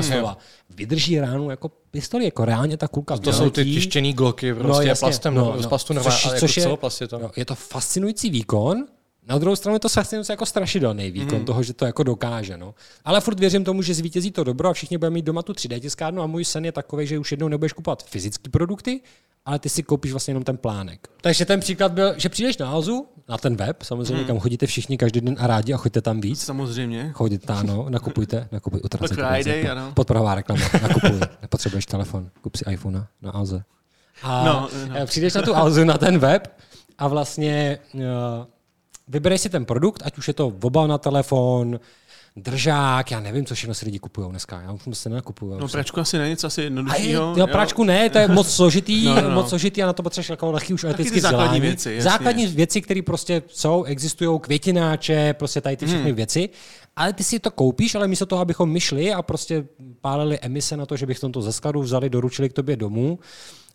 slova, 0.00 0.38
vydrží 0.70 1.20
ránu 1.20 1.50
jako 1.50 1.68
pistoli, 1.68 2.24
jako 2.24 2.44
reálně 2.44 2.76
ta 2.76 2.88
kulka 2.88 3.18
To 3.18 3.32
jsou 3.32 3.50
ty 3.50 3.64
tištěný 3.64 4.12
gloky 4.12 4.50
no, 4.52 4.56
prostě 4.56 4.84
no, 4.84 4.88
jasně, 4.88 5.06
plastem, 5.06 5.34
no, 5.34 5.52
no, 5.56 5.62
z 5.62 5.66
plastu 5.66 5.92
normálně, 5.94 6.16
což, 6.16 6.26
ale 6.26 6.40
což 6.40 6.56
jako 6.56 6.86
je, 6.86 6.90
je 7.00 7.08
to. 7.08 7.18
No, 7.18 7.30
je 7.36 7.44
to 7.44 7.54
fascinující 7.54 8.30
výkon, 8.30 8.86
na 9.28 9.38
druhou 9.38 9.56
stranu 9.56 9.76
je 9.76 9.80
to 9.80 9.88
fascinující 9.88 10.32
jako 10.32 10.46
strašidelný 10.46 11.10
výkon 11.10 11.38
mm. 11.38 11.44
toho, 11.44 11.62
že 11.62 11.72
to 11.72 11.84
jako 11.84 12.02
dokáže. 12.02 12.56
No. 12.56 12.74
Ale 13.04 13.20
furt 13.20 13.40
věřím 13.40 13.64
tomu, 13.64 13.82
že 13.82 13.94
zvítězí 13.94 14.30
to 14.30 14.44
dobro 14.44 14.68
a 14.68 14.72
všichni 14.72 14.98
budeme 14.98 15.14
mít 15.14 15.24
doma 15.24 15.42
tu 15.42 15.52
3D 15.52 15.80
tiskárnu 15.80 16.22
a 16.22 16.26
můj 16.26 16.44
sen 16.44 16.64
je 16.64 16.72
takový, 16.72 17.06
že 17.06 17.18
už 17.18 17.30
jednou 17.30 17.48
nebudeš 17.48 17.72
kupovat 17.72 18.02
fyzické 18.02 18.50
produkty, 18.50 19.00
ale 19.44 19.58
ty 19.58 19.68
si 19.68 19.82
koupíš 19.82 20.12
vlastně 20.12 20.30
jenom 20.30 20.44
ten 20.44 20.56
plánek. 20.56 21.08
Takže 21.20 21.44
ten 21.44 21.60
příklad 21.60 21.92
byl, 21.92 22.14
že 22.16 22.28
přijdeš 22.28 22.58
na 22.58 22.70
Alzu, 22.70 23.06
na 23.28 23.38
ten 23.38 23.56
web, 23.56 23.82
samozřejmě, 23.82 24.16
hmm. 24.16 24.26
kam 24.26 24.38
chodíte 24.40 24.66
všichni 24.66 24.98
každý 24.98 25.20
den 25.20 25.36
a 25.38 25.46
rádi 25.46 25.74
a 25.74 25.76
choďte 25.76 26.00
tam 26.00 26.20
víc. 26.20 26.40
Samozřejmě. 26.40 27.10
Chodíte, 27.14 27.52
ano, 27.52 27.86
nakupujte, 27.88 28.48
nakupuj, 28.52 28.80
utracejte. 28.84 29.14
Friday, 29.14 29.70
ano. 29.70 29.92
Podpravá 29.94 30.34
reklama, 30.34 30.62
nakupuj, 30.82 31.20
nepotřebuješ 31.42 31.86
telefon, 31.86 32.30
kup 32.40 32.56
si 32.56 32.64
iPhone 32.70 33.06
na 33.22 33.30
Alze. 33.30 33.62
A 34.22 34.44
no, 34.44 34.68
no. 34.88 35.06
přijdeš 35.06 35.34
na 35.34 35.42
tu 35.42 35.54
Alzu, 35.54 35.84
na 35.84 35.98
ten 35.98 36.18
web 36.18 36.56
a 36.98 37.08
vlastně 37.08 37.78
uh, 37.94 38.00
vybereš 39.12 39.40
si 39.40 39.48
ten 39.48 39.64
produkt, 39.64 40.02
ať 40.04 40.18
už 40.18 40.28
je 40.28 40.34
to 40.34 40.46
obal 40.46 40.88
na 40.88 40.98
telefon, 40.98 41.80
držák, 42.36 43.10
já 43.10 43.20
nevím, 43.20 43.44
co 43.44 43.54
všechno 43.54 43.74
si 43.74 43.84
lidi 43.84 43.98
kupují 43.98 44.30
dneska. 44.30 44.60
Já 44.60 44.72
už 44.72 44.98
se 44.98 45.08
nenakupuju. 45.08 45.58
No 45.58 45.68
pračku 45.68 46.00
asi 46.00 46.18
není 46.18 46.30
nic 46.30 46.44
asi 46.44 46.62
jednoduššího. 46.62 47.34
jo, 47.36 47.46
práčku 47.46 47.84
ne, 47.84 48.10
to 48.10 48.18
je 48.18 48.28
moc 48.28 48.50
složitý, 48.50 49.04
No, 49.04 49.14
no, 49.14 49.20
no, 49.22 49.30
moc 49.30 49.48
složitý 49.48 49.82
a 49.82 49.86
na 49.86 49.92
to 49.92 50.02
potřebuješ 50.02 50.28
jako 50.28 50.52
lehký 50.52 50.74
už 50.74 50.84
elektrický 50.84 51.14
ty 51.14 51.20
základní 51.20 51.44
vzdělání. 51.44 51.60
věci, 51.60 51.88
jasně. 51.88 52.10
základní 52.10 52.46
věci, 52.46 52.80
které 52.80 53.02
prostě 53.02 53.42
jsou, 53.48 53.84
existují, 53.84 54.40
květináče, 54.40 55.34
prostě 55.34 55.60
tady 55.60 55.76
ty 55.76 55.86
všechny 55.86 56.04
hmm. 56.04 56.16
věci. 56.16 56.48
Ale 56.96 57.12
ty 57.12 57.24
si 57.24 57.38
to 57.38 57.50
koupíš, 57.50 57.94
ale 57.94 58.08
místo 58.08 58.26
toho, 58.26 58.42
abychom 58.42 58.70
my 58.70 58.80
šli 58.80 59.12
a 59.12 59.22
prostě 59.22 59.64
pálili 60.00 60.38
emise 60.40 60.76
na 60.76 60.86
to, 60.86 60.96
že 60.96 61.06
bychom 61.06 61.32
to 61.32 61.42
ze 61.42 61.52
skladu 61.52 61.82
vzali, 61.82 62.10
doručili 62.10 62.48
k 62.48 62.52
tobě 62.52 62.76
domů, 62.76 63.18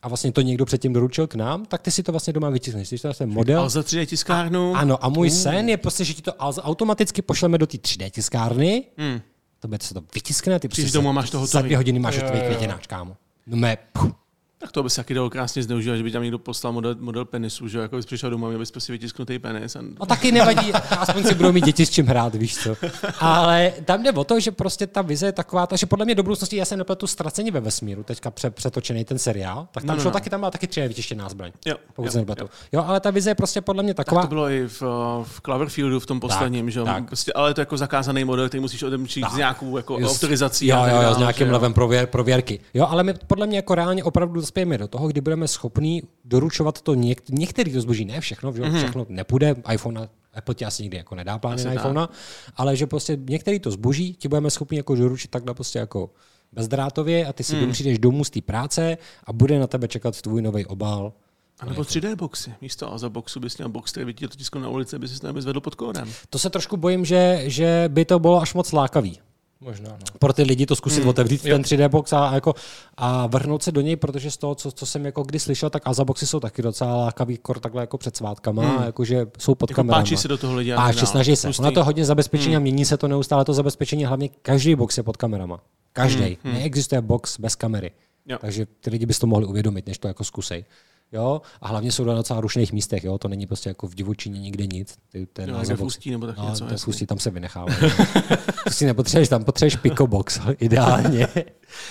a 0.02 0.08
vlastně 0.08 0.32
to 0.32 0.42
někdo 0.42 0.66
předtím 0.66 0.94
doručil 0.94 1.28
k 1.28 1.36
nám, 1.36 1.66
tak 1.66 1.82
ty 1.82 1.92
si 1.92 2.04
to 2.04 2.12
vlastně 2.12 2.34
doma 2.34 2.50
vytiskneš. 2.50 2.90
Ty 2.90 2.98
to 3.00 3.14
ten 3.14 3.30
model. 3.30 3.60
Ale 3.60 3.70
za 3.70 3.82
3D 3.82 4.06
tiskárnu. 4.06 4.76
Ano, 4.76 5.06
a 5.06 5.10
můj 5.10 5.30
sen 5.30 5.70
je 5.70 5.78
prostě, 5.78 6.06
že 6.06 6.14
ti 6.14 6.22
to 6.22 6.32
au- 6.32 6.62
automaticky 6.62 7.22
pošleme 7.22 7.58
do 7.58 7.68
té 7.68 7.78
3D 7.78 8.10
tiskárny, 8.12 8.84
Hmm. 8.98 9.22
to 9.60 9.68
bude 9.68 9.78
se 9.82 9.94
to 9.94 10.02
vytiskne 10.16 10.56
a 10.56 10.60
ty 10.60 10.68
Přijdeš 10.68 10.92
prostě 10.92 10.98
domů 10.98 11.10
a 11.10 11.12
za- 11.12 11.16
máš 11.16 11.30
to 11.30 11.46
za 11.46 11.62
dvě 11.62 11.78
hodiny 11.78 12.00
máš 12.00 12.22
hotový 12.22 12.40
květináč, 12.42 12.88
kámo. 12.88 13.18
No 13.48 13.58
mé, 13.58 13.78
puh. 13.94 14.12
Tak 14.60 14.72
to 14.72 14.84
by 14.84 14.90
se 14.90 14.96
taky 14.96 15.14
dalo 15.14 15.30
krásně 15.30 15.64
zneužívat, 15.64 15.96
že 15.98 16.04
by 16.04 16.12
tam 16.12 16.22
někdo 16.22 16.40
poslal 16.40 16.74
model, 16.74 16.96
model 17.00 17.26
penisu, 17.26 17.68
že 17.68 17.78
jo, 17.78 17.82
jako 17.82 17.96
bys 17.96 18.06
přišel 18.06 18.30
domů 18.30 18.46
a 18.46 18.50
měl 18.50 18.60
bys 18.60 18.72
prostě 18.72 18.94
vytisknutý 18.94 19.40
penis. 19.40 19.76
A... 19.76 19.80
No 20.00 20.06
taky 20.06 20.32
nevadí, 20.32 20.74
aspoň 21.00 21.24
si 21.24 21.36
budou 21.36 21.52
mít 21.52 21.66
děti 21.66 21.86
s 21.86 21.90
čím 21.90 22.06
hrát, 22.06 22.36
víš 22.36 22.58
co. 22.58 22.76
Ale 23.20 23.74
tam 23.86 24.04
jde 24.04 24.12
o 24.12 24.24
to, 24.24 24.40
že 24.40 24.52
prostě 24.52 24.88
ta 24.88 25.02
vize 25.02 25.26
je 25.26 25.32
taková, 25.32 25.68
takže 25.68 25.86
podle 25.86 26.06
mě 26.06 26.16
do 26.16 26.24
budoucnosti 26.24 26.56
já 26.56 26.66
jsem 26.66 26.78
nepletu 26.80 27.08
ztracení 27.08 27.52
ve 27.52 27.60
vesmíru, 27.60 28.04
teďka 28.04 28.32
pře- 28.32 28.50
přetočený 28.50 29.06
ten 29.06 29.20
seriál, 29.20 29.68
tak 29.72 29.84
tam 29.84 29.88
No, 29.88 29.96
no, 29.96 30.02
šlo 30.02 30.10
no. 30.10 30.14
taky, 30.14 30.30
tam 30.30 30.40
byla 30.40 30.52
taky 30.52 30.68
třeba 30.68 30.88
vytištěná 30.88 31.30
zbraň. 31.30 31.52
Jo, 31.66 31.76
pokud 31.94 32.16
jo, 32.16 32.26
jo. 32.40 32.48
Jo, 32.72 32.84
ale 32.88 33.00
ta 33.00 33.12
vize 33.12 33.30
je 33.30 33.36
prostě 33.36 33.62
podle 33.62 33.84
mě 33.84 33.94
Tak 33.94 34.06
taková. 34.06 34.22
to 34.22 34.28
bylo 34.28 34.50
i 34.50 34.68
v, 34.68 34.82
uh, 34.82 34.88
v 35.24 35.42
Cloverfieldu 35.42 36.00
v 36.00 36.06
tom 36.06 36.20
posledním, 36.20 36.70
že 36.70 36.80
jo. 36.80 36.86
tak. 36.86 37.06
Prostě, 37.06 37.34
ale 37.34 37.50
je 37.50 37.54
to 37.54 37.62
jako 37.62 37.78
zakázaný 37.78 38.24
model, 38.24 38.48
který 38.48 38.62
musíš 38.62 38.84
odemčit 38.84 39.24
s 39.32 39.36
nějakou 39.36 39.78
jako 39.78 39.96
autorizací. 39.98 40.68
Jo, 40.68 40.78
tak 40.78 40.92
jo, 40.92 41.02
jo, 41.02 41.14
s 41.14 41.18
nějakým 41.18 41.48
že 41.48 41.54
levem 41.54 41.74
prověr, 41.74 42.08
prověrky. 42.08 42.60
Jo, 42.74 42.88
ale 42.90 43.04
my 43.04 43.14
podle 43.28 43.48
mě 43.48 43.58
jako 43.58 43.76
reálně 43.76 44.04
opravdu 44.04 44.42
dospějeme 44.48 44.78
do 44.78 44.88
toho, 44.88 45.08
kdy 45.08 45.22
budeme 45.22 45.48
schopní 45.48 46.04
doručovat 46.26 46.82
to 46.82 46.94
něk- 46.94 47.28
některý 47.30 47.72
to 47.74 47.82
zboží, 47.82 48.06
ne 48.06 48.22
všechno, 48.22 48.54
že 48.54 48.62
mm-hmm. 48.62 48.78
všechno 48.78 49.06
nepůjde, 49.10 49.56
iPhone 49.74 50.10
Apple 50.34 50.56
ti 50.56 50.66
asi 50.66 50.84
nikdy 50.84 50.98
jako 50.98 51.16
nedá 51.16 51.38
plány 51.38 51.56
Asi 51.56 51.66
na 51.66 51.74
iPhone, 51.74 52.08
ale 52.56 52.76
že 52.76 52.88
prostě 52.88 53.18
některý 53.30 53.60
to 53.60 53.72
zboží 53.72 54.14
ti 54.14 54.28
budeme 54.28 54.50
schopni 54.50 54.78
jako 54.78 54.96
doručit 54.96 55.32
takhle 55.32 55.54
prostě 55.54 55.80
jako 55.80 56.10
bezdrátově 56.52 57.26
a 57.26 57.34
ty 57.34 57.44
si 57.44 57.56
mm. 57.56 57.72
přijdeš 57.72 58.00
domů 58.00 58.24
z 58.24 58.30
té 58.30 58.42
práce 58.42 58.98
a 59.24 59.34
bude 59.34 59.60
na 59.60 59.68
tebe 59.68 59.88
čekat 59.88 60.22
tvůj 60.22 60.42
nový 60.42 60.66
obal. 60.66 61.14
A 61.60 61.66
nebo 61.66 61.82
3D 61.82 62.16
boxy. 62.16 62.54
Místo 62.62 62.92
Alza 62.92 63.10
boxu 63.10 63.40
bys 63.40 63.58
měl 63.58 63.70
box, 63.70 63.92
který 63.92 64.06
by 64.06 64.14
ti 64.14 64.28
to 64.28 64.36
tiskl 64.36 64.60
na 64.60 64.70
ulici, 64.70 64.96
aby 64.96 65.08
si 65.08 65.20
to 65.20 65.42
zvedl 65.42 65.62
pod 65.62 65.76
kódem. 65.76 66.08
To 66.30 66.40
se 66.40 66.50
trošku 66.50 66.78
bojím, 66.78 67.06
že, 67.06 67.44
že 67.46 67.86
by 67.88 68.06
to 68.06 68.20
bylo 68.20 68.42
až 68.42 68.54
moc 68.54 68.72
lákavý. 68.72 69.20
Možná, 69.62 69.90
no. 69.90 69.98
pro 70.20 70.34
ty 70.34 70.44
lidi 70.44 70.66
to 70.66 70.76
zkusit 70.76 70.96
Hmm. 70.98 71.04
mm, 71.06 71.10
otevřít 71.10 71.42
ten 71.42 71.62
3D 71.62 71.90
box 71.90 72.14
a, 72.14 72.28
a, 72.28 72.34
jako, 72.36 72.54
a 72.98 73.28
vrhnout 73.28 73.64
se 73.64 73.72
do 73.72 73.82
něj, 73.82 73.96
protože 73.96 74.32
z 74.32 74.38
toho, 74.38 74.56
co, 74.56 74.72
co 74.72 74.86
jsem 74.86 75.06
jako 75.06 75.24
kdy 75.24 75.40
slyšel, 75.40 75.70
tak 75.70 75.84
Aza 75.86 76.06
boxy 76.06 76.28
jsou 76.28 76.40
taky 76.40 76.62
docela 76.62 76.96
lákavý 76.96 77.38
kor 77.38 77.60
takhle 77.60 77.84
jako 77.84 77.98
před 77.98 78.18
svátkama, 78.18 78.78
mm. 78.78 78.84
jakože 78.86 79.26
jsou 79.40 79.56
pod 79.56 79.70
Hmm. 79.70 79.74
Jako 79.74 79.76
kamerama. 79.80 80.04
páčí 80.04 80.18
se 80.18 80.28
do 80.28 80.38
toho 80.38 80.56
lidi. 80.56 80.72
dále. 80.72 80.94
snaží 80.94 81.36
se. 81.36 81.50
Ono 81.60 81.72
to 81.72 81.84
hodně 81.84 82.06
zabezpečení 82.06 82.56
Hmm. 82.56 82.58
a 82.58 82.64
mění 82.64 82.86
se 82.86 82.98
to 82.98 83.08
neustále 83.08 83.46
to 83.46 83.54
zabezpečení, 83.54 84.06
hlavně 84.06 84.30
každý 84.42 84.76
box 84.76 84.98
je 84.98 85.04
pod 85.04 85.18
kamerama. 85.18 85.60
Každý. 85.94 86.38
Hmm. 86.44 86.54
Neexistuje 86.54 87.02
box 87.02 87.40
bez 87.40 87.56
kamery. 87.56 87.92
Jo. 88.26 88.38
Takže 88.42 88.66
ty 88.80 88.90
lidi 88.90 89.06
bys 89.06 89.20
to 89.20 89.28
mohli 89.28 89.46
uvědomit, 89.46 89.88
než 89.88 89.98
to 89.98 90.08
jako 90.08 90.24
zkusej. 90.24 90.66
Jo? 91.12 91.42
A 91.62 91.68
hlavně 91.68 91.92
jsou 91.92 92.06
na 92.06 92.16
docela 92.16 92.42
rušných 92.42 92.74
místech, 92.74 93.04
jo? 93.04 93.18
to 93.18 93.28
není 93.28 93.46
prostě 93.48 93.70
jako 93.70 93.88
v 93.88 93.96
divočině 93.96 94.40
nikde 94.40 94.68
nic. 94.68 94.96
Ty, 95.12 95.26
ten 95.26 95.50
Jo, 95.50 95.58
někde 95.58 95.76
v 95.76 95.80
box- 95.80 95.86
Ústí 95.88 96.12
nebo 96.12 96.28
tak 96.28 96.38
no, 96.38 96.50
něco, 96.50 96.66
ten 96.66 96.78
fustí, 96.78 97.06
tam 97.06 97.20
se 97.20 97.30
vynechává. 97.30 97.74
to 98.64 98.70
si 98.70 98.86
nepotřebuješ, 98.86 99.30
tam 99.30 99.44
potřebuješ 99.44 99.76
picobox, 99.76 100.40
ideálně. 100.60 101.28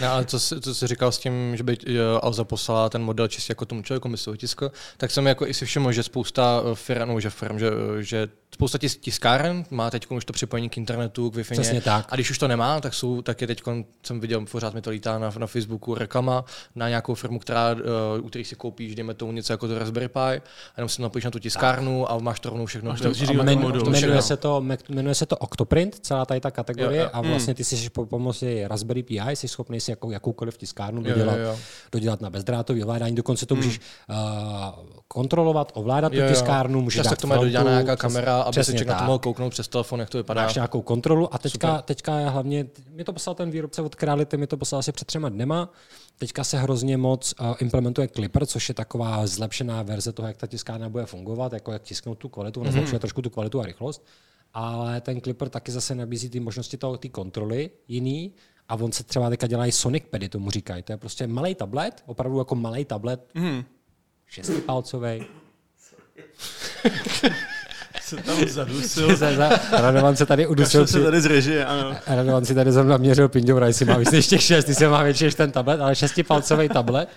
No, 0.01 0.13
ale 0.13 0.25
co 0.25 0.41
jsi, 0.41 0.61
co 0.61 0.75
jsi 0.75 0.87
říkal 0.87 1.13
s 1.13 1.19
tím, 1.19 1.57
že 1.57 1.63
by 1.63 1.79
jo, 1.87 2.21
Alza 2.23 2.45
poslala 2.45 2.89
ten 2.89 3.03
model 3.03 3.29
čistě 3.29 3.51
jako 3.51 3.65
tomu 3.65 3.83
člověku, 3.83 4.11
ho 4.27 4.37
tiskl, 4.37 4.73
tak 4.97 5.11
jsem 5.11 5.27
jako 5.27 5.47
i 5.47 5.55
si 5.55 5.67
všiml, 5.67 5.93
že 5.93 6.03
spousta 6.03 6.63
eh, 6.73 6.75
firm, 6.75 7.09
no, 7.09 7.21
že 7.21 7.31
firm, 7.31 7.59
že, 7.59 7.71
že 8.01 8.29
spousta 8.55 8.79
tis, 8.79 8.97
tiskáren 8.97 9.65
má 9.71 9.91
teď 9.91 10.11
už 10.11 10.25
to 10.25 10.33
připojení 10.33 10.69
k 10.69 10.77
internetu, 10.77 11.31
k 11.31 11.35
wi 11.35 11.43
Přesně 11.43 11.81
tak. 11.81 12.07
A 12.09 12.15
když 12.15 12.31
už 12.31 12.39
to 12.39 12.49
nemá, 12.49 12.81
tak 12.81 12.95
jsou 12.95 13.23
taky 13.23 13.47
teď 13.47 13.63
jsem 14.03 14.21
viděl, 14.21 14.45
pořád 14.51 14.75
mi 14.75 14.83
to 14.83 14.91
lítá 14.91 15.19
na, 15.19 15.33
na 15.39 15.47
Facebooku 15.47 15.95
reklama 15.95 16.45
na 16.75 16.89
nějakou 16.89 17.15
firmu, 17.15 17.39
která, 17.39 17.73
uh, 17.73 17.81
u 18.25 18.29
kterých 18.29 18.47
si 18.49 18.57
koupíš, 18.57 18.95
dejme 18.95 19.15
tomu 19.15 19.33
něco 19.33 19.53
jako 19.53 19.69
to 19.69 19.79
Raspberry 19.79 20.09
Pi, 20.09 20.19
a 20.21 20.41
jenom 20.77 20.89
si 20.89 21.03
napojíš 21.03 21.25
na 21.25 21.31
tu 21.31 21.39
tiskárnu 21.39 22.11
a 22.11 22.19
máš 22.19 22.41
to 22.41 22.49
rovnou 22.49 22.67
všechno. 22.67 22.97
To- 22.97 23.09
a 23.29 23.43
jmenuje, 23.43 24.23
se 24.23 24.37
to, 24.37 24.65
jmenuje 24.89 25.15
se 25.15 25.27
to 25.27 25.37
Octoprint, 25.37 25.99
celá 26.01 26.25
tady 26.25 26.41
ta 26.41 26.51
kategorie, 26.51 27.01
Jo, 27.01 27.05
jo. 27.05 27.11
a 27.13 27.21
vlastně 27.21 27.55
ty 27.55 27.65
jsi 27.65 27.91
po 27.91 28.07
pomoci 28.07 28.65
Raspberry 28.67 29.03
Pi 29.03 29.21
jsi 29.31 29.49
schopný 29.49 29.66
si 29.79 29.91
jako, 29.91 30.11
jakoukoliv 30.11 30.59
tiskárnu 30.59 31.03
Jo, 31.05 31.09
dodělat, 31.09 31.37
jo, 31.37 31.43
jo. 31.43 31.59
dodělat 31.93 32.21
na 32.21 32.31
bezdrátový 32.31 32.83
ovládání, 32.83 33.15
dokonce 33.17 33.47
to 33.47 33.57
můžeš 33.57 33.81
uh, 34.11 34.17
kontrolovat, 35.09 35.73
ovládat 35.75 36.09
tu 36.13 36.17
Jo, 36.17 36.25
jo. 36.25 36.31
tiskárnu, 36.31 36.81
můžeš 36.81 36.97
Často 36.97 37.11
dát 37.11 37.19
k 37.19 37.21
tomu 37.21 37.33
je 37.33 37.37
frontu, 37.37 37.47
dodělaná 37.47 37.71
nějaká 37.71 37.97
kamera, 37.97 38.41
aby 38.41 38.65
se 38.65 38.73
člověk 38.73 38.89
na 38.89 38.99
to 38.99 39.05
mohl 39.05 39.19
kouknout 39.19 39.53
přes 39.53 39.69
telefon, 39.69 40.01
jak 40.01 40.11
to 40.11 40.19
vypadá. 40.19 40.43
Máš 40.43 40.55
nějakou 40.55 40.83
kontrolu 40.83 41.35
a 41.35 41.39
teďka, 41.39 41.83
teďka 41.83 42.19
je 42.19 42.29
hlavně, 42.29 42.67
mi 42.91 43.05
to 43.05 43.13
poslal 43.13 43.35
ten 43.35 43.51
výrobce 43.51 43.83
od 43.83 43.95
Creality, 43.95 44.37
mi 44.37 44.47
to 44.47 44.57
poslal 44.57 44.79
asi 44.79 44.93
před 44.93 45.05
třema 45.05 45.29
dnema, 45.29 45.73
teďka 46.19 46.45
se 46.45 46.59
hrozně 46.59 46.97
moc 46.97 47.35
uh, 47.41 47.55
implementuje 47.59 48.09
Clipper, 48.09 48.47
což 48.47 48.69
je 48.69 48.75
taková 48.75 49.27
zlepšená 49.27 49.83
verze 49.83 50.13
toho, 50.13 50.29
jak 50.29 50.37
ta 50.37 50.47
tiskárna 50.47 50.89
bude 50.89 51.07
fungovat, 51.07 51.53
jako 51.53 51.73
jak 51.73 51.83
tisknout 51.83 52.19
tu 52.19 52.29
kvalitu, 52.29 52.61
ona 52.61 52.73
zlepšuje 52.73 52.99
trošku 52.99 53.23
tu 53.23 53.31
kvalitu 53.31 53.61
a 53.61 53.67
rychlost, 53.67 54.05
ale 54.55 55.01
ten 55.01 55.21
Clipper 55.21 55.49
taky 55.49 55.73
zase 55.73 55.95
nabízí 55.95 56.31
ty 56.31 56.41
možnosti 56.41 56.79
ty 56.99 57.09
kontroly 57.09 57.71
jiný, 57.89 58.33
a 58.69 58.75
on 58.75 58.93
se 58.93 59.05
třeba 59.05 59.31
teďka 59.31 59.47
dělají 59.47 59.73
Sonic 59.73 60.05
Pady, 60.11 60.29
tomu 60.29 60.51
říkají. 60.51 60.83
To 60.83 60.93
je 60.93 60.97
prostě 60.97 61.27
malý 61.27 61.55
tablet, 61.55 62.03
opravdu 62.07 62.39
jako 62.39 62.55
malý 62.55 62.85
tablet, 62.85 63.31
mm. 63.35 63.65
šestipalcový. 64.27 65.25
Se 68.01 68.17
tam 68.17 68.49
zadusil. 68.49 69.17
Radovan 69.73 70.17
se 70.17 70.27
tady 70.27 70.47
udusil 70.47 70.81
Kašel 70.81 71.01
se 71.01 71.05
tady 71.05 71.21
z 71.21 71.27
režie, 71.27 71.65
ano. 71.65 71.97
Radovan 72.07 72.45
si 72.45 72.55
tady 72.55 72.73
zrovna 72.73 72.97
měřil 72.97 73.29
pindoura, 73.29 73.67
jestli 73.67 73.85
má 73.85 73.99
víc 73.99 74.11
než 74.11 74.27
těch 74.27 74.43
šest, 74.43 74.69
jestli 74.69 74.87
má 74.87 75.03
větší 75.03 75.25
než 75.25 75.35
ten 75.35 75.53
tablet, 75.53 75.81
ale 75.81 75.97
šestipalcový 75.97 76.69
tablet. 76.69 77.09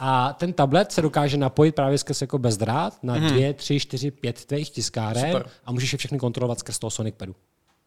A 0.00 0.32
ten 0.32 0.52
tablet 0.52 0.92
se 0.92 1.02
dokáže 1.02 1.36
napojit 1.36 1.74
právě 1.74 1.98
skrz 1.98 2.20
jako 2.20 2.38
bezdrát 2.38 2.98
na 3.02 3.18
dvě, 3.18 3.54
tři, 3.54 3.80
čtyři, 3.80 4.10
pět 4.10 4.44
tvých 4.44 4.70
tiskáren 4.70 5.32
Super. 5.32 5.46
a 5.64 5.72
můžeš 5.72 5.92
je 5.92 5.98
všechny 5.98 6.18
kontrolovat 6.18 6.58
skrz 6.58 6.78
toho 6.78 6.90
Sonic 6.90 7.14
Padu. 7.18 7.34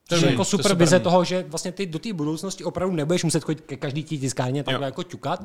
To 0.09 0.19
To 0.19 0.25
je 0.25 0.31
jako 0.31 0.41
to 0.41 0.45
super 0.45 0.63
super. 0.71 0.77
vize 0.77 0.99
toho, 0.99 1.23
že 1.23 1.45
vlastně 1.47 1.71
ty 1.71 1.85
do 1.85 1.99
té 1.99 2.13
budoucnosti 2.13 2.63
opravdu 2.63 2.95
nebudeš 2.95 3.23
muset 3.23 3.43
chodit 3.43 3.61
ke 3.61 3.75
každý 3.75 4.03
té 4.03 4.15
tiskárně 4.17 4.63
takhle 4.63 4.83
Jo. 4.83 4.85
jako 4.85 5.03
ťukat, 5.03 5.43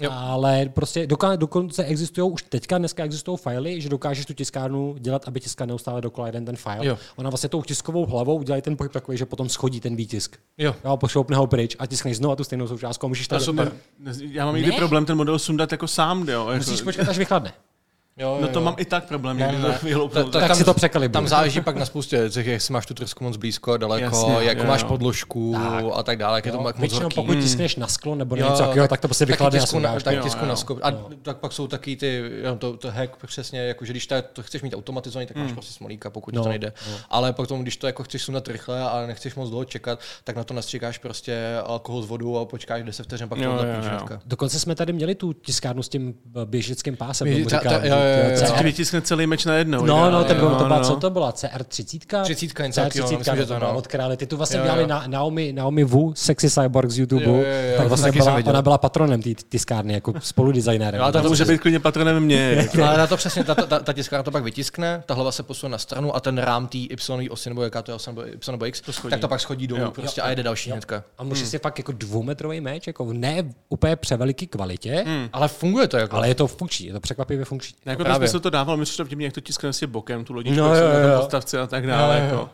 Jo. 0.00 0.10
ale 0.12 0.66
prostě 0.74 1.06
doká, 1.06 1.36
dokonce 1.36 1.84
existují, 1.84 2.32
už 2.32 2.42
teďka 2.42 2.78
dneska 2.78 3.04
existují 3.04 3.38
fajly, 3.38 3.80
že 3.80 3.88
dokážeš 3.88 4.26
tu 4.26 4.34
tiskárnu 4.34 4.96
dělat, 4.98 5.28
aby 5.28 5.40
tiskla 5.40 5.66
neustále 5.66 6.00
dokola 6.00 6.26
jeden 6.26 6.44
ten 6.44 6.56
file. 6.56 6.86
Jo. 6.86 6.98
Ona 7.16 7.30
vlastně 7.30 7.48
tou 7.48 7.62
tiskovou 7.62 8.06
hlavou 8.06 8.36
udělají 8.38 8.62
ten 8.62 8.76
pohyb 8.76 8.92
takový, 8.92 9.18
že 9.18 9.26
potom 9.26 9.48
schodí 9.48 9.80
ten 9.80 9.96
výtisk. 9.96 10.36
Jo. 10.58 10.74
Jo, 10.84 10.96
pošloupne 10.96 11.36
ho 11.36 11.46
pryč 11.46 11.76
a 11.78 11.86
tiskneš 11.86 12.16
znovu 12.16 12.36
tu 12.36 12.44
stejnou 12.44 12.66
součástku 12.68 13.06
a 13.06 13.08
můžeš 13.08 13.28
To 13.28 13.34
je 13.34 13.38
to 13.38 13.44
super. 13.44 13.72
Já 14.30 14.44
mám 14.46 14.54
někdy 14.54 14.70
Ne? 14.70 14.76
problém 14.76 15.04
ten 15.04 15.16
model 15.16 15.38
sundat 15.38 15.72
jako 15.72 15.88
sám, 15.88 16.28
jo. 16.28 16.48
Jako, 16.48 16.58
Musíš 16.64 16.82
počkat, 16.82 17.08
až 17.08 17.18
vychladne. 17.18 17.52
Jo, 18.18 18.36
no 18.40 18.46
jo, 18.46 18.52
to 18.52 18.58
jo. 18.58 18.64
mám 18.64 18.74
i 18.78 18.84
tak 18.84 19.04
problém, 19.04 19.36
Ne, 19.38 19.52
ne, 19.52 19.78
to. 19.92 20.08
To- 20.08 20.24
to- 20.24 20.30
Tak 20.30 20.46
tam- 20.48 20.56
si 20.56 20.64
to 20.64 20.74
překalibuj. 20.74 21.12
Tam 21.12 21.28
záleží 21.28 21.60
pak 21.60 21.76
na 21.76 21.84
spoustě 21.84 22.20
věcech, 22.20 22.46
jestli 22.46 22.72
máš 22.72 22.86
tu 22.86 22.94
trysku 22.94 23.24
moc 23.24 23.36
blízko, 23.36 23.76
daleko, 23.76 24.04
Jasně, 24.04 24.34
jak 24.48 24.58
jo, 24.58 24.64
máš 24.64 24.82
jo. 24.82 24.88
podložku 24.88 25.52
Tak. 25.62 25.84
a 25.94 26.02
tak 26.02 26.18
dále, 26.18 26.38
jak 26.38 26.46
je 26.46 26.52
to 26.52 26.60
moc 26.60 26.76
Většinou 26.78 27.02
horký. 27.02 27.14
pokud 27.14 27.34
tiskneš 27.34 27.76
na 27.76 27.86
sklo 27.86 28.14
nebo 28.14 28.36
Jo, 28.36 28.46
něco 28.50 28.62
takového, 28.62 28.88
tak 28.88 29.00
to 29.00 29.08
prostě 29.08 29.24
vychladne 29.24 29.58
a 29.58 29.62
tisku 29.62 29.78
na, 29.78 29.88
sundáš. 29.88 30.02
tak 30.02 30.14
Jo, 30.14 30.22
tisku 30.22 30.40
jo. 30.44 30.48
na 30.48 30.56
skop. 30.56 30.78
A 30.82 30.92
tak 31.22 31.36
pak 31.36 31.52
jsou 31.52 31.66
taky 31.66 31.96
ty, 31.96 32.22
jo, 32.44 32.56
to, 32.56 32.76
to 32.76 32.90
hack 32.90 33.16
přesně, 33.26 33.60
jako, 33.60 33.84
že 33.84 33.92
když 33.92 34.06
to, 34.06 34.14
to 34.32 34.42
chceš 34.42 34.62
mít 34.62 34.74
automatizovaný, 34.74 35.26
tak 35.26 35.36
máš 35.36 35.52
prostě 35.52 35.72
smolíka, 35.72 36.10
pokud 36.10 36.34
No, 36.34 36.42
to 36.42 36.48
nejde. 36.48 36.72
no. 36.90 36.96
Ale 37.10 37.32
potom, 37.32 37.62
když 37.62 37.76
to 37.76 37.86
jako 37.86 38.02
chceš 38.02 38.22
sundat 38.22 38.48
rychle 38.48 38.80
a 38.82 39.06
nechceš 39.06 39.34
moc 39.34 39.48
dlouho 39.50 39.64
čekat, 39.64 39.98
tak 40.24 40.36
na 40.36 40.44
to 40.44 40.54
nastříkáš 40.54 40.98
prostě 40.98 41.38
alkohol 41.64 42.02
s 42.02 42.06
vodou 42.06 42.36
a 42.38 42.44
počkáš 42.44 42.82
10 42.82 43.02
vteřin, 43.02 43.28
pak 43.28 43.38
to 43.38 43.44
Jo, 43.44 43.52
jo, 43.52 44.06
jo. 44.10 44.18
Dokonce 44.26 44.58
jsme 44.60 44.74
tady 44.74 44.92
měli 44.92 45.14
tu 45.14 45.32
tiskárnu 45.32 45.82
s 45.82 45.88
tím 45.88 46.14
běžickým 46.44 46.96
pásem. 46.96 47.28
Ta- 48.02 48.18
ta- 48.18 48.22
jo, 48.22 48.24
jo, 48.24 48.30
jo, 48.34 48.40
ty- 48.40 48.52
jo. 48.52 48.58
Ti 48.58 48.64
vytiskne 48.64 49.00
celý 49.02 49.26
meč 49.26 49.44
najednou. 49.44 49.84
No, 49.86 50.10
no, 50.10 50.18
jo, 50.18 50.24
to, 50.24 50.34
bylo, 50.34 50.50
jo, 50.50 50.56
to 50.56 50.64
byla, 50.64 50.78
no. 50.78 50.84
co 50.84 50.96
to 50.96 51.10
byla? 51.10 51.32
CR30? 51.32 52.22
30, 52.22 52.46
něco 52.62 52.80
takového, 52.80 53.08
CR30, 53.08 53.18
myslím, 53.18 53.36
že 53.36 53.46
to, 53.46 53.58
no. 53.58 53.76
od 53.76 53.86
Creality. 53.86 54.26
Tu 54.26 54.36
vlastně 54.36 54.58
Jo, 54.58 54.64
dělali 54.64 54.82
jo. 54.82 54.86
na, 54.88 55.04
Naomi, 55.06 55.52
Naomi 55.52 55.84
Wu, 55.84 56.12
Sexy 56.16 56.50
Cyborg 56.50 56.90
z 56.90 56.98
YouTube. 56.98 57.24
Jo, 57.24 57.30
jo, 57.32 57.40
jo, 57.42 57.76
tak 57.76 57.82
to 57.82 57.88
vlastně 57.88 58.06
taky 58.12 58.18
byla, 58.18 58.34
ona 58.46 58.62
byla 58.62 58.78
patronem 58.78 59.22
té 59.22 59.30
tiskárny, 59.48 59.94
jako 59.94 60.12
spoludesignérem. 60.18 60.98
Jo, 60.98 61.04
ale 61.04 61.12
To 61.12 61.28
může 61.28 61.44
být 61.44 61.60
klidně 61.60 61.80
patronem 61.80 62.20
mě. 62.22 62.68
Ale 62.86 62.98
na 62.98 63.06
to 63.06 63.16
přesně, 63.16 63.44
ta, 63.44 63.54
ta, 63.54 63.78
ta 63.78 63.92
tiskárna 63.92 64.22
to 64.22 64.30
pak 64.30 64.44
vytiskne, 64.44 65.02
ta 65.06 65.14
hlava 65.14 65.32
se 65.32 65.42
posune 65.42 65.72
na 65.72 65.78
stranu 65.78 66.16
a 66.16 66.20
ten 66.20 66.38
rám 66.38 66.66
té 66.66 66.78
Y 66.78 67.28
osy, 67.30 67.48
nebo 67.48 67.62
jaká 67.62 67.82
to 67.82 67.92
je 67.92 67.96
Y 68.34 68.50
nebo 68.52 68.66
X, 68.66 68.80
to 68.80 68.92
tak 69.10 69.20
to 69.20 69.28
pak 69.28 69.40
schodí 69.40 69.66
dolů 69.66 69.82
Jo. 69.82 69.90
prostě 69.90 70.20
a 70.22 70.30
jede 70.30 70.42
další 70.42 70.70
hnedka. 70.70 71.04
A 71.18 71.24
může 71.24 71.46
si 71.46 71.58
fakt 71.58 71.78
jako 71.78 71.92
dvoumetrový 71.92 72.60
meč, 72.60 72.86
jako 72.86 73.12
ne 73.12 73.44
úplně 73.68 73.96
převeliký 73.96 74.46
kvalitě, 74.46 75.04
Ale 75.32 75.48
funguje 75.48 75.88
to 75.88 75.96
jako. 75.96 76.16
ale 76.16 76.28
je 76.28 76.34
to 76.34 76.46
funkční, 76.46 76.86
je 76.86 76.92
to 76.92 77.00
překvapivě 77.00 77.44
funkční. 77.44 77.74
Jako 77.92 78.02
Právě. 78.04 78.18
Právě. 78.18 78.28
se 78.28 78.40
to 78.40 78.50
dával, 78.50 78.76
mi 78.76 78.84
přišlo 78.84 79.04
vtipně, 79.04 79.26
jak 79.26 79.34
to 79.34 79.40
tiskne 79.40 79.72
si 79.72 79.86
bokem, 79.86 80.24
tu 80.24 80.32
lodičku, 80.32 80.60
No, 80.60 80.74
jo, 80.74 80.84
jo, 80.84 80.98
jo, 80.98 81.08
na 81.08 81.18
podstavci 81.20 81.58
a 81.58 81.66
tak 81.66 81.86
dále. 81.86 82.18
Jo, 82.18 82.24
jo, 82.24 82.30
jo. 82.30 82.34
Jako. 82.38 82.50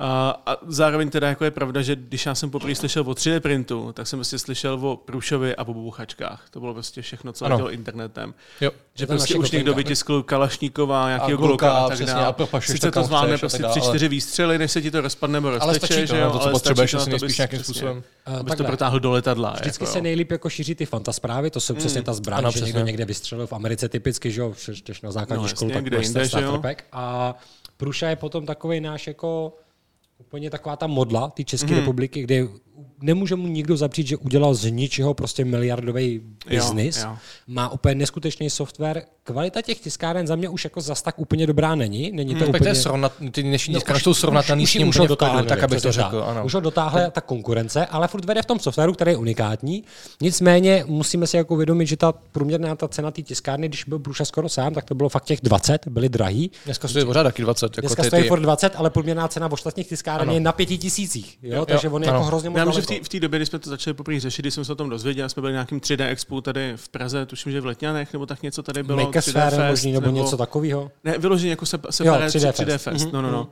A, 0.00 0.42
a 0.46 0.56
zároveň 0.66 1.10
teda 1.10 1.28
jako 1.28 1.44
je 1.44 1.50
pravda, 1.50 1.82
že 1.82 1.96
když 1.96 2.26
já 2.26 2.34
jsem 2.34 2.50
poprvé 2.50 2.74
slyšel 2.74 3.02
o 3.02 3.12
3D 3.12 3.40
printu, 3.40 3.92
tak 3.92 4.06
jsem 4.06 4.18
prostě 4.18 4.38
slyšel 4.38 4.88
o 4.88 4.96
Průšovi 4.96 5.56
a 5.56 5.62
o 5.66 5.74
buchačkách. 5.74 6.46
To 6.50 6.60
bylo 6.60 6.74
prostě 6.74 7.02
všechno, 7.02 7.32
co 7.32 7.44
letělo 7.48 7.70
internetem. 7.70 8.34
Jo. 8.60 8.70
Že 8.94 9.06
prostě 9.06 9.34
už 9.34 9.50
někdo 9.50 9.74
vytiskl 9.74 10.22
Kalašníkova, 10.22 11.08
nějakého 11.08 11.38
Gluka, 11.46 11.72
a 11.72 11.88
tak 11.88 11.98
dále. 11.98 12.34
Sice 12.60 12.90
to, 12.90 13.02
zvládne 13.02 13.38
prostě 13.38 13.62
tři, 13.62 13.80
čtyři 13.80 14.08
výstřely, 14.08 14.58
než 14.58 14.72
se 14.72 14.82
ti 14.82 14.90
to 14.90 15.00
rozpadne 15.00 15.36
nebo 15.36 15.48
Ale 15.48 15.58
rozteče, 15.58 15.86
stačí 15.86 16.00
to, 16.00 16.14
že 16.14 16.20
jo? 16.20 16.24
no, 16.24 16.32
to, 16.32 16.38
co 16.38 16.50
potřebuješ, 16.50 16.94
asi 16.94 17.10
nejspíš 17.10 17.32
abys- 17.32 17.38
nějakým 17.38 17.58
přesně, 17.58 17.74
způsobem. 17.74 18.02
Abys 18.26 18.54
to 18.54 18.64
protáhl 18.64 19.00
do 19.00 19.10
letadla. 19.10 19.50
Vždycky 19.50 19.84
jako, 19.84 19.92
se 19.92 19.98
jo. 19.98 20.02
nejlíp 20.02 20.30
jako 20.30 20.50
šíří 20.50 20.74
ty 20.74 20.86
fantasprávy, 20.86 21.50
to 21.50 21.60
jsou 21.60 21.74
přesně 21.74 22.02
ta 22.02 22.12
zbraň, 22.12 22.52
že 22.52 22.60
někdo 22.60 22.80
někde 22.80 23.04
vystřelil 23.04 23.46
v 23.46 23.52
Americe 23.52 23.88
typicky, 23.88 24.30
že 24.30 24.40
jo, 24.40 24.54
na 25.02 25.10
základní 25.10 25.48
školu, 25.48 25.70
tak 25.70 25.84
kde 25.84 25.96
máš 25.96 26.06
jinde, 26.06 26.20
ten 26.20 26.28
že 26.28 26.36
jo? 26.36 26.42
starter 26.42 26.60
pack. 26.60 26.84
A 26.92 27.34
Pruša 27.76 28.08
je 28.08 28.16
potom 28.16 28.46
takový 28.46 28.80
náš 28.80 29.06
jako 29.06 29.52
úplně 30.18 30.50
taková 30.50 30.76
ta 30.76 30.86
modla 30.86 31.30
té 31.30 31.44
České 31.44 31.66
Mhm. 31.70 31.76
republiky, 31.78 32.22
kde 32.22 32.46
nemůže 33.02 33.36
mu 33.36 33.46
nikdo 33.46 33.76
zapřít, 33.76 34.06
že 34.06 34.16
udělal 34.16 34.54
z 34.54 34.70
ničeho 34.70 35.14
prostě 35.14 35.44
miliardový 35.44 36.20
biznis. 36.48 37.06
Má 37.46 37.68
úplně 37.68 37.94
neskutečný 37.94 38.50
software. 38.50 39.02
Kvalita 39.22 39.62
těch 39.62 39.78
tiskáren 39.80 40.26
za 40.26 40.36
mě 40.36 40.48
už 40.48 40.64
jako 40.64 40.80
zas 40.80 41.02
tak 41.02 41.18
úplně 41.18 41.46
dobrá 41.46 41.74
není. 41.74 42.10
Není 42.12 42.34
to 42.34 42.40
Tak 42.40 42.48
úplně... 42.48 42.74
srovnat, 42.74 43.12
ty 43.32 43.42
dnešní 43.42 43.74
No, 43.74 43.80
už- 43.94 44.02
jsou 44.02 44.14
srovnatelný 44.14 44.62
už- 44.64 44.72
s 44.72 44.74
ním 44.74 44.88
už 44.88 44.98
ho 44.98 45.06
dotáhli, 45.06 45.46
tak 45.46 45.62
abych 45.62 45.82
to 45.82 45.92
řekl, 45.92 46.24
ano. 46.26 46.44
Už 46.44 46.54
ho 46.54 46.60
dotáhla 46.60 47.10
ta 47.10 47.20
konkurence, 47.20 47.86
ale 47.86 48.08
furt 48.08 48.24
vede 48.24 48.42
v 48.42 48.46
tom 48.46 48.58
softwaru, 48.58 48.92
který 48.92 49.10
je 49.10 49.16
unikátní. 49.16 49.84
Nicméně 50.22 50.84
musíme 50.86 51.26
si 51.26 51.36
jako 51.36 51.54
uvědomit, 51.54 51.86
že 51.86 51.96
ta 51.96 52.12
průměrná 52.12 52.76
ta 52.76 52.88
cena 52.88 53.10
té 53.10 53.22
tiskárny, 53.22 53.68
když 53.68 53.84
byl 53.84 53.98
Bruša 53.98 54.24
skoro 54.24 54.48
sám, 54.48 54.74
tak 54.74 54.84
to 54.84 54.94
bylo 54.94 55.08
fakt 55.08 55.24
těch 55.24 55.40
20, 55.42 55.88
byly 55.88 56.08
drahý. 56.08 56.50
Dneska 56.64 56.88
stojí 56.88 57.04
pořád 57.04 57.22
taky 57.22 57.42
20. 57.42 57.64
Jako 57.66 57.80
Dneska 57.80 58.04
stojí 58.04 58.22
ty, 58.22 58.28
furt 58.28 58.40
20, 58.40 58.72
ale 58.76 58.90
průměrná 58.90 59.28
cena 59.28 59.48
v 59.48 59.52
ostatních 59.52 59.86
tiskáren 60.08 60.28
Ano. 60.28 60.34
je 60.34 60.40
na 60.40 60.52
pěti 60.52 60.78
tisících. 60.78 61.38
Jo? 61.42 61.66
Takže 61.66 61.88
on 61.88 62.02
je 62.02 62.08
ano. 62.08 62.18
jako 62.18 62.26
hrozně 62.26 62.50
moc 62.50 62.58
Já 62.58 62.70
že 62.70 62.82
v 62.82 62.86
té 62.86 62.94
v 63.02 63.08
té 63.08 63.20
době, 63.20 63.38
kdy 63.38 63.46
jsme 63.46 63.58
to 63.58 63.70
začali 63.70 63.94
poprvé 63.94 64.20
řešit, 64.20 64.42
když 64.42 64.54
jsme 64.54 64.64
se 64.64 64.72
o 64.72 64.74
tom 64.74 64.90
dozvěděli, 64.90 65.30
jsme 65.30 65.40
byli 65.40 65.52
na 65.52 65.56
nějakým 65.56 65.80
3D 65.80 66.08
expo 66.08 66.40
tady 66.40 66.72
v 66.76 66.88
Praze, 66.88 67.26
tuším, 67.26 67.52
že 67.52 67.60
v 67.60 67.66
Letňanech, 67.66 68.12
nebo 68.12 68.26
tak 68.26 68.42
něco 68.42 68.62
tady 68.62 68.82
bylo. 68.82 68.98
3D 68.98 69.04
Makersfér 69.04 69.50
Fest, 69.50 69.70
možný, 69.70 69.92
nebo 69.92 70.10
něco 70.10 70.36
takového. 70.36 70.90
Ne, 71.04 71.18
vyloženě 71.18 71.50
jako 71.50 71.66
se, 71.66 71.78
separé 71.90 72.26
3D 72.26 72.50
3D, 72.50 72.52
3D 72.52 72.78
Fest. 72.78 72.84
Fest. 72.84 73.12
No, 73.12 73.22
no, 73.22 73.30
no. 73.30 73.48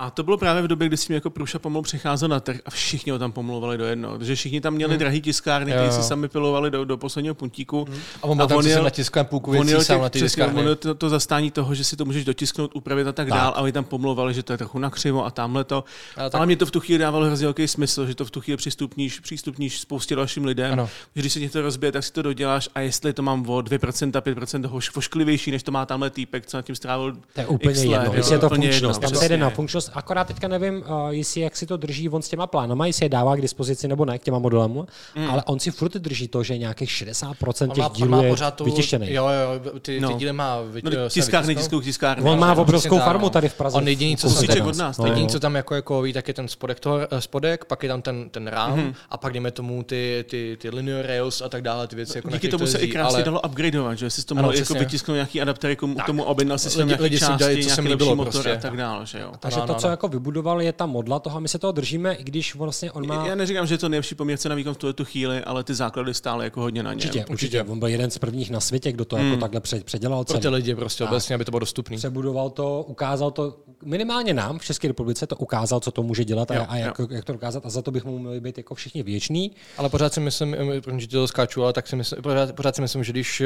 A 0.00 0.10
to 0.10 0.22
bylo 0.22 0.36
právě 0.36 0.62
v 0.62 0.66
době, 0.68 0.88
kdy 0.88 0.96
si 0.96 1.06
mi 1.12 1.14
jako 1.14 1.30
Průša 1.30 1.58
pomalu 1.58 1.82
přicházel 1.82 2.28
na 2.28 2.40
trh 2.40 2.56
a 2.66 2.70
všichni 2.70 3.12
ho 3.12 3.18
tam 3.18 3.32
pomluvali 3.32 3.78
do 3.78 3.84
jednoho. 3.84 4.18
Takže 4.18 4.34
všichni 4.34 4.60
tam 4.60 4.74
měli 4.74 4.98
drahý 4.98 5.20
tiskárny, 5.20 5.70
které 5.72 5.86
jo. 5.86 5.92
si 5.92 6.02
sami 6.02 6.28
pilovali 6.28 6.70
do, 6.70 6.84
do 6.84 6.96
posledního 6.96 7.34
puntíku. 7.34 7.88
A 8.22 8.24
on 8.24 8.36
byl 8.36 8.46
tam, 8.46 8.62
co 8.62 8.68
si 8.68 8.82
na 8.82 8.90
tiskovém 8.90 9.26
půlku 9.26 9.50
on 9.50 9.56
věcí 9.56 9.70
jel 9.70 9.84
sám 9.84 9.96
těch- 9.96 10.02
na 10.02 10.08
ty 10.08 10.18
přesně, 10.18 10.26
tiskárny. 10.42 10.60
on 10.60 10.66
jel 10.66 10.76
to, 10.76 10.94
to, 10.94 11.08
zastání 11.08 11.50
toho, 11.50 11.74
že 11.74 11.84
si 11.84 11.96
to 11.96 12.04
můžeš 12.04 12.24
dotisknout, 12.24 12.70
upravit 12.74 13.06
a 13.06 13.12
tak, 13.12 13.28
Tak. 13.28 13.38
dál. 13.38 13.52
A 13.56 13.60
oni 13.60 13.72
tam 13.72 13.84
pomlouvali, 13.84 14.34
že 14.34 14.42
to 14.42 14.52
je 14.52 14.58
trochu 14.58 14.78
nakřivo 14.78 15.24
a 15.26 15.30
tamhle 15.30 15.64
to. 15.64 15.84
Ale 16.16 16.30
tak- 16.30 16.38
Ale 16.38 16.46
mě 16.46 16.56
to 16.56 16.66
v 16.66 16.70
tu 16.70 16.80
chvíli 16.80 16.98
dávalo 16.98 17.24
hrozně 17.26 17.46
velký 17.46 17.68
smysl, 17.68 18.06
že 18.06 18.14
to 18.14 18.24
v 18.24 18.30
tu 18.30 18.40
chvíli 18.40 18.56
přístupníš, 18.56 19.20
přístupníš 19.20 19.80
spoustě 19.80 20.16
dalším 20.16 20.44
lidem. 20.44 20.72
Ano. 20.72 20.88
Že 21.16 21.20
když 21.22 21.32
se 21.32 21.40
ti 21.40 21.48
to 21.48 21.62
rozbije, 21.62 21.92
tak 21.92 22.04
si 22.04 22.12
to 22.12 22.22
doděláš 22.22 22.68
a 22.74 22.80
jestli 22.80 23.12
to 23.12 23.22
mám 23.22 23.48
o 23.50 23.56
2%, 23.62 24.20
5% 24.20 24.66
hoš, 24.66 24.94
vošklivější, 24.94 25.50
než 25.50 25.62
to 25.62 25.72
má 25.72 25.86
tamhle 25.86 26.10
týpek, 26.10 26.46
co 26.46 26.56
nad 26.56 26.62
tím 26.62 26.74
strávil 26.74 27.16
To 27.34 27.40
je 27.40 27.46
úplně 27.46 27.80
jedno, 27.80 28.14
je 28.14 28.38
to 28.38 28.46
úplně 28.46 28.48
funkčnost. 28.70 29.02
jedno, 29.02 29.10
Tam 29.10 29.20
se 29.20 29.28
jde 29.28 29.36
na 29.36 29.50
přesně. 29.50 29.56
Akorát 29.94 30.24
teďka 30.26 30.48
nevím, 30.48 30.76
uh, 30.76 31.08
jestli 31.10 31.40
jak 31.40 31.56
si 31.56 31.66
to 31.66 31.76
drží 31.76 32.08
on 32.08 32.22
s 32.22 32.28
těma 32.28 32.46
plánama, 32.46 32.86
jestli 32.86 33.04
je 33.04 33.08
dává 33.08 33.36
k 33.36 33.40
dispozici 33.40 33.88
nebo 33.88 34.04
ne 34.04 34.18
k 34.18 34.22
těma 34.22 34.38
modelům, 34.38 34.86
Hmm. 35.14 35.30
ale 35.30 35.42
on 35.46 35.60
si 35.60 35.70
furt 35.70 35.92
drží 35.92 36.28
to, 36.28 36.42
že 36.42 36.58
nějakých 36.58 36.90
60% 36.90 37.68
On 37.68 37.74
těch 37.74 37.82
má, 37.84 37.88
dílů 37.94 38.08
má 38.10 38.22
je 38.22 38.30
pořád 38.30 38.54
tu, 38.54 38.64
vytištěný. 38.64 39.12
Jo, 39.12 39.24
jo, 39.28 39.70
ty, 39.72 39.80
ty 39.80 40.00
No. 40.00 40.12
díly 40.12 40.32
má 40.32 40.60
vy, 40.60 40.80
No, 40.84 40.90
eh, 40.94 41.10
se 41.10 41.14
tiskárny, 41.14 41.56
tiskou 41.56 41.80
tiskárny. 41.80 42.30
On 42.30 42.38
má 42.38 42.54
obrovskou 42.54 42.96
tak, 42.96 43.04
farmu 43.04 43.22
no. 43.26 43.30
tady 43.30 43.48
v 43.48 43.54
Praze. 43.54 43.76
On 43.76 43.88
jediný, 43.88 44.16
co 44.16 44.28
Kousíček 44.28 44.64
od 44.66 44.76
nás, 44.76 44.98
No, 44.98 45.06
Jediný, 45.06 45.28
co 45.28 45.40
tam 45.40 45.54
jako, 45.54 45.74
jako 45.74 46.02
ví, 46.02 46.12
tak 46.12 46.28
je 46.28 46.34
ten 46.34 46.48
spodek, 46.48 46.80
toho, 46.80 46.98
eh, 47.10 47.20
spodek, 47.20 47.64
pak 47.64 47.82
je 47.82 47.88
tam 47.88 48.02
ten, 48.02 48.30
ten 48.30 48.46
rám 48.46 48.78
mm-hmm. 48.78 48.94
a 49.10 49.16
pak 49.16 49.32
dejme 49.32 49.50
tomu 49.50 49.82
ty, 49.82 50.24
ty, 50.30 50.56
ty 50.60 50.70
linear 50.70 51.06
rails 51.06 51.42
a 51.42 51.48
tak 51.48 51.62
dále, 51.62 51.86
ty 51.86 51.96
věci. 51.96 52.18
Jako 52.18 52.30
na 52.30 52.36
Díky 52.36 52.48
tomu 52.48 52.64
to 52.64 52.70
se 52.70 52.78
i 52.78 52.88
krásně 52.88 53.14
ale- 53.16 53.24
dalo 53.24 53.40
upgradeovat, 53.40 53.98
že 53.98 54.10
jsi 54.10 54.26
to 54.26 54.34
mohl 54.34 54.54
jako 54.54 54.74
vytisknout 54.74 55.14
nějaký 55.14 55.40
adaptery 55.42 55.76
k 55.76 55.80
k 56.02 56.06
tomu, 56.06 56.22
objednal 56.22 56.58
si 56.58 56.68
Lidi- 56.68 56.86
nějaký 56.86 57.02
lidi 57.02 57.18
si 57.18 57.24
části, 57.26 57.62
co 57.64 57.70
se 57.74 57.82
mi 57.82 57.88
lepší 57.88 57.92
líbilo 58.02 58.16
motor 58.16 58.32
prostě. 58.32 58.52
a 58.52 58.56
tak 58.60 58.76
dále, 58.76 59.06
že 59.06 59.20
jo. 59.20 59.32
To, 59.66 59.74
co 59.80 59.88
jako 59.88 60.08
vybudoval, 60.08 60.62
je 60.62 60.72
ta 60.72 60.86
modla 60.86 61.18
toho, 61.18 61.36
a 61.36 61.40
my 61.40 61.48
se 61.48 61.58
toho 61.58 61.72
držíme, 61.72 62.14
i 62.14 62.24
když 62.24 62.54
vlastně 62.54 62.92
on 62.92 63.06
má... 63.06 63.26
Já 63.26 63.34
neříkám, 63.34 63.66
že 63.66 63.74
je 63.74 63.78
to 63.78 63.88
nejlepší 63.88 64.14
poměrce 64.14 64.48
na 64.48 64.54
výkon 64.54 64.74
v 64.74 64.76
tuhle 64.76 64.92
tu 64.92 65.04
chvíli, 65.04 65.44
ale 65.44 65.64
ty 65.64 65.74
základy 65.74 66.14
stály 66.14 66.44
jako 66.46 66.60
hodně 66.60 66.82
na 66.82 66.90
něm. 66.92 66.98
Určitě, 66.98 67.24
určitě. 67.26 67.62
On 67.62 67.78
byl 67.78 67.88
jeden 67.88 68.10
z 68.10 68.18
prvních 68.18 68.50
na 68.50 68.60
světě, 68.60 68.92
kdo 68.92 69.04
to 69.04 69.16
jako 69.16 69.36
takhle 69.36 69.60
před- 69.60 69.84
předělal 69.84 70.24
pro 70.24 70.38
ty 70.38 70.48
lidi 70.48 70.74
prostě 70.74 71.04
obecně, 71.04 71.34
aby 71.34 71.44
to 71.44 71.50
bylo 71.50 71.60
dostupné. 71.60 71.96
Přebudoval 71.96 72.50
to, 72.50 72.84
ukázal 72.88 73.30
to, 73.30 73.56
minimálně 73.84 74.34
nám 74.34 74.58
v 74.58 74.64
České 74.64 74.88
republice 74.88 75.26
to 75.26 75.36
ukázal, 75.36 75.80
co 75.80 75.90
to 75.90 76.02
může 76.02 76.24
dělat 76.24 76.50
a, 76.50 76.54
Jo, 76.54 76.66
a 76.68 76.76
jak, 76.76 77.00
jak, 77.10 77.24
to 77.24 77.32
dokázat 77.32 77.66
a 77.66 77.70
za 77.70 77.82
to 77.82 77.90
bychom 77.90 78.22
měli 78.22 78.40
být 78.40 78.58
jako 78.58 78.74
všichni 78.74 79.02
věční. 79.02 79.50
Ale 79.78 79.88
pořád 79.88 80.14
si 80.14 80.20
myslím, 80.20 80.56
že 80.96 81.08
to 81.08 81.28
skáču, 81.28 81.62
ale 81.62 81.72
tak 81.72 81.86
si 81.86 81.96
myslím, 81.96 82.22
pořád, 82.22 82.52
pořád 82.52 82.76
si 82.76 82.82
myslím, 82.82 83.04
že 83.04 83.12
když 83.12 83.42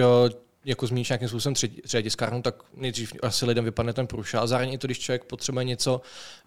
jako 0.65 0.87
zmíníš 0.87 1.09
nějakým 1.09 1.29
způsobem 1.29 1.55
třetí, 1.55 1.83
třetí 1.83 2.03
tiskárnu, 2.03 2.43
tak 2.43 2.55
nejdřív 2.77 3.13
asi 3.23 3.47
lidem 3.47 3.65
vypadne 3.65 3.93
ten 3.93 4.07
průša. 4.07 4.41
A 4.41 4.47
zároveň 4.47 4.73
i 4.73 4.79
to, 4.79 4.87
když 4.87 4.99
člověk 4.99 5.25
potřebuje 5.25 5.65
něco, 5.65 6.01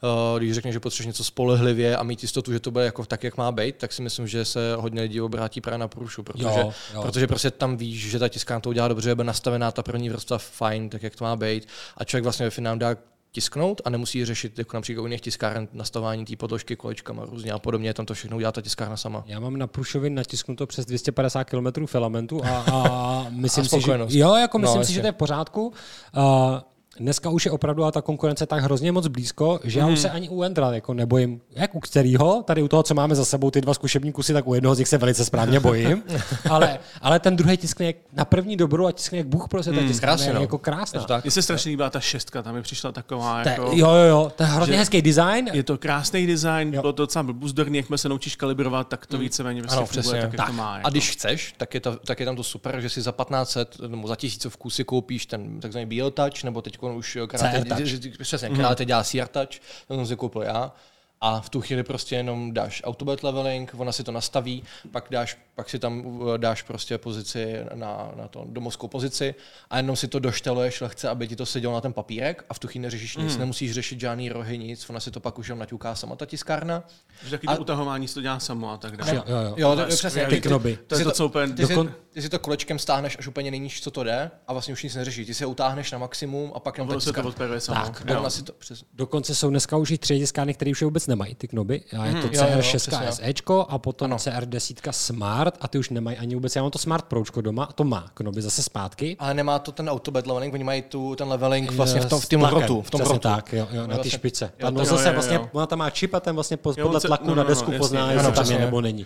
eh, 0.04 0.40
když 0.40 0.54
řekne, 0.54 0.72
že 0.72 0.80
potřebuje 0.80 1.08
něco 1.08 1.24
spolehlivě 1.24 1.98
a 1.98 2.04
mít 2.04 2.22
jistotu, 2.22 2.54
že 2.54 2.60
to 2.60 2.72
bude 2.72 2.86
jako 2.86 3.06
tak, 3.06 3.24
jak 3.24 3.38
má 3.38 3.52
být, 3.52 3.76
tak 3.76 3.94
si 3.94 4.02
myslím, 4.02 4.28
že 4.28 4.46
se 4.46 4.76
hodně 4.76 5.02
lidí 5.02 5.22
obrátí 5.22 5.62
právě 5.62 5.78
na 5.78 5.88
průšu, 5.88 6.24
protože, 6.24 6.44
Jo, 6.44 6.74
jo. 6.94 7.02
protože 7.02 7.28
prostě 7.28 7.52
tam 7.52 7.78
víš, 7.78 8.10
že 8.10 8.20
ta 8.20 8.30
tiskárna 8.30 8.62
to 8.62 8.70
udělá 8.70 8.88
dobře, 8.88 9.16
bude 9.16 9.26
nastavená 9.26 9.72
ta 9.72 9.84
první 9.84 10.10
vrstva 10.10 10.38
fajn, 10.38 10.90
tak 10.90 11.04
jak 11.04 11.16
to 11.16 11.24
má 11.24 11.36
být. 11.36 11.68
A 11.98 12.04
člověk 12.04 12.24
vlastně 12.24 12.46
ve 12.46 12.50
finále 12.50 12.78
dá 12.78 12.96
tisknout 13.32 13.82
a 13.86 13.90
nemusí 13.90 14.26
řešit 14.26 14.60
jako 14.60 14.78
například 14.78 15.04
u 15.04 15.06
jiných 15.06 15.22
tiskáren 15.22 15.68
nastavování 15.74 16.26
té 16.26 16.36
podložky 16.36 16.76
kolečkama 16.76 17.26
různě 17.26 17.52
a 17.52 17.60
podobně, 17.60 17.94
tam 17.94 18.06
to 18.06 18.14
všechno 18.14 18.38
udělá 18.38 18.52
ta 18.52 18.62
tiskárna 18.62 18.98
sama. 18.98 19.24
Já 19.26 19.40
mám 19.40 19.58
na 19.58 19.68
Prušovi 19.68 20.10
natisknuto 20.10 20.68
přes 20.68 20.86
250 20.86 21.44
km 21.44 21.86
filamentu 21.86 22.46
a, 22.46 22.50
a 22.72 23.26
myslím 23.30 23.66
A 23.66 23.68
si, 23.68 23.82
že, 23.82 24.20
jo, 24.20 24.36
jako 24.36 24.60
myslím 24.60 24.80
No, 24.80 24.86
si, 24.86 24.94
že 24.94 25.02
to 25.02 25.08
je 25.08 25.12
v 25.12 25.16
pořádku. 25.16 25.74
Uh, 26.18 26.24
Dneska 27.00 27.30
už 27.30 27.46
je 27.46 27.52
opravdu 27.52 27.84
a 27.84 27.92
ta 27.92 28.02
konkurence 28.02 28.46
tak 28.46 28.64
hrozně 28.64 28.92
moc 28.92 29.08
blízko, 29.08 29.60
že 29.64 29.80
Mhm. 29.80 29.88
já 29.90 29.94
už 29.94 30.00
se 30.00 30.10
ani 30.10 30.30
u 30.30 30.44
Endra 30.44 30.72
jako 30.74 30.94
nebojím. 30.94 31.42
Jak 31.52 31.76
u 31.76 31.80
kterého, 31.80 32.44
tady 32.44 32.64
u 32.64 32.68
toho, 32.68 32.84
co 32.84 32.94
máme 32.94 33.16
za 33.16 33.26
sebou, 33.26 33.52
ty 33.52 33.62
dva 33.62 33.74
zkušební 33.74 34.12
kusy, 34.12 34.34
tak 34.34 34.48
u 34.48 34.54
jednoho 34.54 34.76
z 34.76 34.80
nich 34.80 34.88
se 34.88 34.98
velice 34.98 35.26
správně 35.26 35.60
bojím. 35.60 36.04
ale, 36.50 36.80
ale 37.02 37.20
ten 37.20 37.36
druhý 37.36 37.58
tiskne 37.58 37.86
jak 37.86 37.96
na 38.14 38.26
první 38.26 38.58
dobrou 38.58 38.86
a 38.86 38.92
tiskne 38.92 39.18
jak 39.18 39.28
Bůh 39.28 39.48
prostě, 39.48 39.72
ta 39.72 39.80
tiskne 39.82 40.00
krásně, 40.08 40.28
je 40.28 40.34
no. 40.34 40.42
jako 40.42 40.56
Je 40.56 40.60
krásná. 40.60 41.06
Mně 41.24 41.32
se 41.32 41.42
strašně 41.42 41.70
líbila 41.70 41.90
ta 41.90 42.00
šestka, 42.00 42.44
tam 42.44 42.56
mi 42.56 42.62
přišla 42.62 42.92
taková 42.92 43.40
je- 43.42 43.50
jako... 43.50 43.62
Jo, 43.74 43.90
jo, 43.90 44.04
jo, 44.10 44.32
to 44.36 44.44
je 44.44 44.50
hrozně 44.50 44.78
hezký 44.78 45.02
design. 45.02 45.50
Je 45.54 45.64
to 45.64 45.78
krásný 45.78 46.28
design, 46.28 46.74
Jo. 46.74 46.82
bylo 46.82 46.94
to 46.94 47.04
docela 47.04 47.24
buzdorný, 47.24 47.78
jakmile 47.78 47.98
se 47.98 48.10
naučíš 48.10 48.36
kalibrovat, 48.36 48.88
tak 48.88 49.06
to 49.06 49.18
víceméně 49.18 49.62
prostě 49.62 49.78
Ano, 49.78 49.86
funguje 49.86 50.02
přesně. 50.02 50.22
tak, 50.22 50.32
jak 50.32 50.36
Tak. 50.38 50.48
to 50.48 50.54
má. 50.54 50.74
A 50.74 50.78
Jako. 50.78 50.90
když 50.90 51.12
chceš, 51.12 51.54
tak 51.58 51.74
je, 51.74 51.80
to, 51.80 51.96
tak 51.96 52.20
je 52.20 52.26
tam 52.26 52.36
to 52.36 52.44
super, 52.44 52.80
že 52.82 52.90
si 52.90 53.02
za 53.02 53.12
1500 53.12 53.80
nebo 53.88 54.08
za 54.08 54.16
tisícovku 54.16 54.70
si 54.70 54.84
koupíš 54.84 55.26
ten 55.26 55.60
takzvaný 55.60 55.86
BioTouch, 55.86 56.44
nebo 56.44 56.62
teď 56.62 56.78
už 56.96 57.16
Touch. 57.16 57.28
přesně, 58.18 58.50
krát 58.50 58.82
dělá 58.82 59.04
CR 59.04 59.28
Touch, 59.28 59.60
to 59.88 59.96
jsem 59.96 60.06
si 60.06 60.16
koupil 60.16 60.42
já. 60.42 60.74
A 61.22 61.42
v 61.42 61.50
tu 61.50 61.62
chvíli 61.62 61.84
prostě 61.84 62.16
jenom 62.16 62.54
dáš 62.54 62.82
autobot 62.86 63.24
leveling, 63.24 63.72
ona 63.78 63.92
si 63.92 64.04
to 64.04 64.12
nastaví, 64.12 64.64
pak, 64.92 65.08
dáš, 65.12 65.38
pak 65.56 65.70
si 65.70 65.80
tam 65.80 66.06
uh, 66.06 66.38
dáš 66.38 66.62
prostě 66.62 66.98
pozici 66.98 67.56
na, 67.74 68.12
na 68.16 68.28
to 68.28 68.46
domovskou 68.50 68.88
pozici 68.88 69.36
a 69.70 69.78
jenom 69.78 69.96
si 69.96 70.08
to 70.08 70.20
došteluješ 70.20 70.82
lehce, 70.82 71.10
aby 71.10 71.28
ti 71.28 71.36
to 71.36 71.46
sedělo 71.46 71.74
na 71.74 71.82
ten 71.82 71.94
papírek 71.94 72.46
a 72.50 72.54
v 72.54 72.60
tu 72.60 72.68
chvíli 72.68 72.82
neřešíš 72.84 73.18
nic, 73.18 73.38
nemusíš 73.38 73.72
řešit 73.74 74.00
žádný 74.00 74.30
rohy, 74.30 74.58
nic, 74.58 74.90
ona 74.90 75.00
si 75.00 75.12
to 75.12 75.20
pak 75.20 75.40
už 75.40 75.48
jenom 75.48 75.60
naťuká 75.60 75.96
sama 75.96 76.16
ta 76.16 76.26
tiskárna. 76.26 76.84
Že 77.26 77.32
taky 77.32 77.48
to 77.48 77.54
A- 77.54 77.58
utahování 77.60 78.08
se 78.08 78.14
to 78.14 78.22
dělá 78.22 78.40
samo 78.40 78.72
a 78.72 78.78
tak 78.78 78.98
dále. 78.98 79.16
Jo, 79.16 79.24
jo, 79.28 79.38
jo. 79.38 79.54
Jo, 79.58 79.74
To 79.76 79.80
je 79.82 79.88
to, 79.88 79.96
přesně. 79.96 80.26
Ty 80.26 80.42
knoby. 80.42 80.78
To 80.88 80.96
je 80.96 81.00
si 81.00 81.04
to, 81.04 81.12
co 81.12 81.26
úplně... 81.26 81.54
ty, 81.54 81.68
si, 81.68 81.74
dokon- 81.76 81.92
ty 82.14 82.22
si 82.22 82.30
to 82.30 82.40
kolečkem 82.40 82.80
stáhneš 82.80 83.16
až 83.20 83.28
úplně 83.28 83.52
nejníž, 83.52 83.82
co 83.82 83.92
to 83.92 84.04
jde, 84.04 84.32
a 84.48 84.54
vlastně 84.54 84.74
už 84.74 84.84
nic 84.84 84.96
neřešíš. 84.96 85.28
Ty 85.28 85.34
si 85.34 85.44
ho 85.44 85.50
utáhneš 85.50 85.92
na 85.92 85.98
maximum 85.98 86.52
a 86.56 86.60
pak 86.60 86.78
jenom 86.78 86.94
to 86.94 87.00
tiskárna. 87.00 87.30
odperuje 87.30 87.60
samo. 87.60 87.86
Tak, 87.86 88.04
Jo. 88.08 88.30
Si 88.30 88.44
to, 88.44 88.54
přes, 88.54 88.84
Dokonce 88.94 89.36
jsou 89.36 89.50
dneska 89.50 89.78
už 89.78 89.92
i 89.92 89.98
tři 89.98 90.20
diskány, 90.20 90.54
které 90.54 90.72
už 90.72 90.82
je 90.82 90.86
vůbec 90.86 91.07
nemají, 91.08 91.36
ty 91.36 91.48
knoby. 91.48 91.82
A 92.00 92.06
je 92.06 92.12
to 92.12 92.18
Mhm. 92.18 92.30
jo, 92.34 92.42
CR6 92.42 92.76
přesně. 92.76 93.12
SEčko 93.12 93.66
a 93.70 93.78
potom 93.78 94.12
CR10 94.12 94.92
Smart 94.92 95.58
a 95.62 95.68
ty 95.68 95.78
už 95.80 95.90
nemají 95.90 96.18
ani 96.18 96.36
vůbec. 96.36 96.56
Já 96.56 96.62
mám 96.62 96.72
to 96.72 96.80
Smart 96.80 97.06
Pročko 97.06 97.42
doma 97.42 97.64
a 97.64 97.74
to 97.74 97.84
má 97.84 98.06
knoby 98.14 98.42
zase 98.42 98.64
zpátky. 98.64 99.16
ale 99.20 99.34
nemá 99.34 99.60
to 99.60 99.72
ten 99.72 99.90
autobed 99.90 100.28
leveling, 100.28 100.54
oni 100.54 100.64
mají 100.64 100.82
tu, 100.82 101.16
ten 101.16 101.28
leveling 101.28 101.72
vlastně 101.72 102.02
v 102.02 102.06
tom, 102.10 102.20
v 102.20 102.30
tom 102.30 102.44
rotu. 102.44 102.82
V 102.82 102.90
tom 102.92 103.02
rotu. 103.02 103.20
tak, 103.20 103.54
jo, 103.54 103.68
jo, 103.72 103.82
na 103.82 103.88
ty 103.88 103.94
vlastně- 103.94 104.12
špice. 104.12 104.52
jo, 104.60 104.68
A 104.68 104.72
to 104.72 104.78
to- 104.78 104.86
zase 104.86 105.04
jo, 105.04 105.10
jo, 105.10 105.14
vlastně, 105.14 105.36
jo. 105.36 105.50
ona 105.52 105.66
tam 105.68 105.80
má 105.80 105.90
čip 105.90 106.14
a 106.14 106.20
ten 106.20 106.36
vlastně 106.36 106.58
podle 106.58 107.00
se- 107.02 107.08
tlaku 107.08 107.28
no, 107.30 107.36
na 107.36 107.44
no, 107.44 107.50
desku 107.50 107.72
no, 107.72 107.78
pozná, 107.78 108.12
jestli 108.12 108.28
ano, 108.28 108.36
tam 108.36 108.52
je 108.52 108.60
nebo 108.60 108.82
není. 108.82 109.06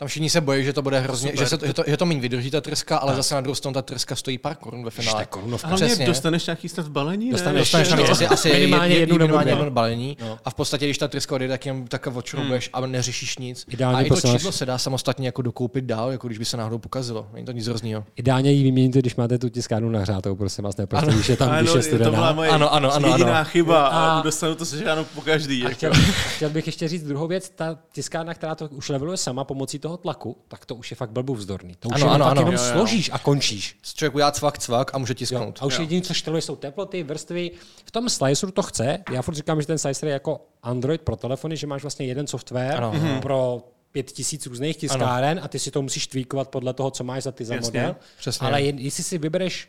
Tam 0.00 0.08
všichni 0.08 0.30
se 0.30 0.40
bojí, 0.40 0.64
že 0.64 0.72
to 0.72 0.82
bude 0.82 1.00
hrozně, 1.00 1.30
Super. 1.30 1.44
že, 1.44 1.48
se 1.48 1.58
to, 1.58 1.66
že, 1.66 1.72
to, 1.74 1.82
že 1.86 1.96
to 1.96 2.06
méně 2.06 2.20
vydrží 2.20 2.50
ta 2.50 2.60
trska, 2.60 2.96
ale 2.98 3.14
zase 3.16 3.34
na 3.34 3.40
druhou 3.40 3.54
stranu 3.54 3.74
ta 3.74 3.82
trska 3.82 4.16
stojí 4.16 4.38
pár 4.38 4.56
korun 4.56 4.84
ve 4.84 4.90
To 4.90 4.96
je 5.00 5.04
finále. 5.04 5.26
korunovka. 5.26 5.66
A 5.66 5.70
hlavně 5.70 5.86
Přesně. 5.86 6.06
dostaneš 6.06 6.46
nějaký 6.46 6.68
snad 6.68 6.88
balení, 6.88 7.32
Dostaneš- 7.32 7.52
ne? 7.54 7.58
Dostaneš 7.58 7.88
tam 7.88 7.98
No. 7.98 8.04
asi, 8.10 8.26
asi 8.26 8.48
Minimálně 8.52 8.94
jed- 8.94 9.00
jednu 9.00 9.18
nebo 9.18 9.24
minimálně 9.26 9.44
dvě. 9.52 9.60
jedno 9.60 9.70
balení 9.70 10.16
No. 10.20 10.38
a 10.44 10.50
v 10.50 10.54
podstatě, 10.54 10.84
když 10.86 10.98
ta 10.98 11.08
tryska 11.08 11.34
odjede, 11.34 11.54
tak 11.54 11.66
jenom 11.66 11.86
tak 11.86 12.06
odšroubuješ 12.06 12.70
a 12.72 12.86
neřešíš 12.86 13.38
nic. 13.38 13.64
Ideálně 13.68 13.98
a 13.98 14.00
i 14.02 14.08
to 14.08 14.14
posíláš- 14.14 14.36
čidlo 14.36 14.52
se 14.52 14.66
dá 14.66 14.78
samostatně 14.78 15.28
jako 15.28 15.42
dokoupit 15.42 15.84
dál, 15.84 16.10
jako 16.12 16.26
když 16.26 16.38
by 16.38 16.44
se 16.44 16.56
náhodou 16.56 16.78
pokazilo. 16.78 17.26
Není 17.32 17.46
to 17.46 17.52
nic 17.52 17.66
hroznýho. 17.66 18.04
Ideálně 18.16 18.52
ji 18.52 18.62
vyměníte, 18.62 18.98
když 18.98 19.16
máte 19.16 19.38
tu 19.38 19.48
tiskárnu 19.48 19.90
nahřátou, 19.90 20.36
prosím 20.36 20.64
vás, 20.64 20.76
ne, 20.76 20.86
prostě, 20.86 21.10
když 21.10 21.28
je 21.28 21.36
tam, 21.36 21.48
když 21.48 21.70
Ano, 21.70 21.78
je 21.80 21.82
to 21.82 21.96
byla 21.98 22.04
studená. 22.04 22.28
Ano, 22.54 22.72
ano, 22.72 22.94
ano, 22.94 23.08
jediná 23.08 23.36
ano. 23.38 23.44
chyba 23.50 23.86
a, 23.86 24.22
dostanu 24.22 24.54
to 24.54 24.64
sežáno 24.64 25.04
po 25.04 25.20
každý. 25.20 25.60
A 25.60 25.64
Jako. 25.64 25.74
chtěl, 25.76 25.92
chtěl, 26.36 26.50
bych 26.50 26.66
ještě 26.66 26.88
říct 26.88 27.02
druhou 27.04 27.26
věc, 27.26 27.50
ta 27.50 27.78
tiskárna, 27.92 28.34
která 28.34 28.54
to 28.54 28.68
už 28.68 28.88
leveluje 28.88 29.16
sama 29.16 29.44
pomocí 29.44 29.78
toho 29.78 29.89
tlaku, 29.96 30.36
tak 30.48 30.66
to 30.66 30.74
už 30.74 30.90
je 30.90 30.94
fakt 30.94 31.10
blbu 31.10 31.34
vzdorný. 31.34 31.74
To 31.78 31.88
už 31.88 31.94
Ano, 31.94 32.04
ano, 32.04 32.14
ano, 32.14 32.24
ano, 32.24 32.30
ano. 32.30 32.40
jenom 32.40 32.54
Jo, 32.54 32.60
jo. 32.68 32.72
složíš 32.72 33.10
a 33.12 33.18
končíš. 33.18 33.78
Člověk 33.94 34.14
udělá 34.14 34.30
cvak, 34.32 34.58
cvak 34.58 34.94
a 34.94 34.98
může 34.98 35.12
Jo. 35.12 35.14
tisknout. 35.14 35.58
A 35.62 35.66
už 35.66 35.78
jediné, 35.78 36.02
co 36.02 36.14
šteluje, 36.14 36.42
jsou 36.42 36.56
teploty, 36.56 37.02
vrstvy. 37.02 37.50
V 37.84 37.90
tom 37.90 38.08
sliceru 38.08 38.52
to 38.52 38.62
chce. 38.62 38.98
Já 39.12 39.22
furt 39.22 39.34
říkám, 39.34 39.60
že 39.60 39.66
ten 39.66 39.78
slicer 39.78 40.06
je 40.08 40.12
jako 40.12 40.40
Android 40.62 41.00
pro 41.00 41.16
telefony, 41.16 41.56
že 41.56 41.66
máš 41.66 41.82
vlastně 41.82 42.06
jeden 42.06 42.26
software 42.26 42.74
Ano. 42.84 42.92
pro 43.22 43.62
pět 43.92 44.06
tisíc 44.12 44.46
různých 44.46 44.76
tiskáren 44.76 45.40
a 45.42 45.48
ty 45.48 45.58
si 45.58 45.70
to 45.70 45.82
musíš 45.82 46.06
tweakovat 46.06 46.48
podle 46.48 46.72
toho, 46.74 46.90
co 46.90 47.04
máš 47.04 47.22
za 47.22 47.32
ty 47.32 47.44
za 47.44 47.54
Jasně, 47.54 47.80
model. 47.80 47.96
přesně. 48.18 48.46
Ale 48.46 48.62
jen, 48.62 48.78
jestli 48.78 49.02
si 49.02 49.18
vybereš 49.18 49.68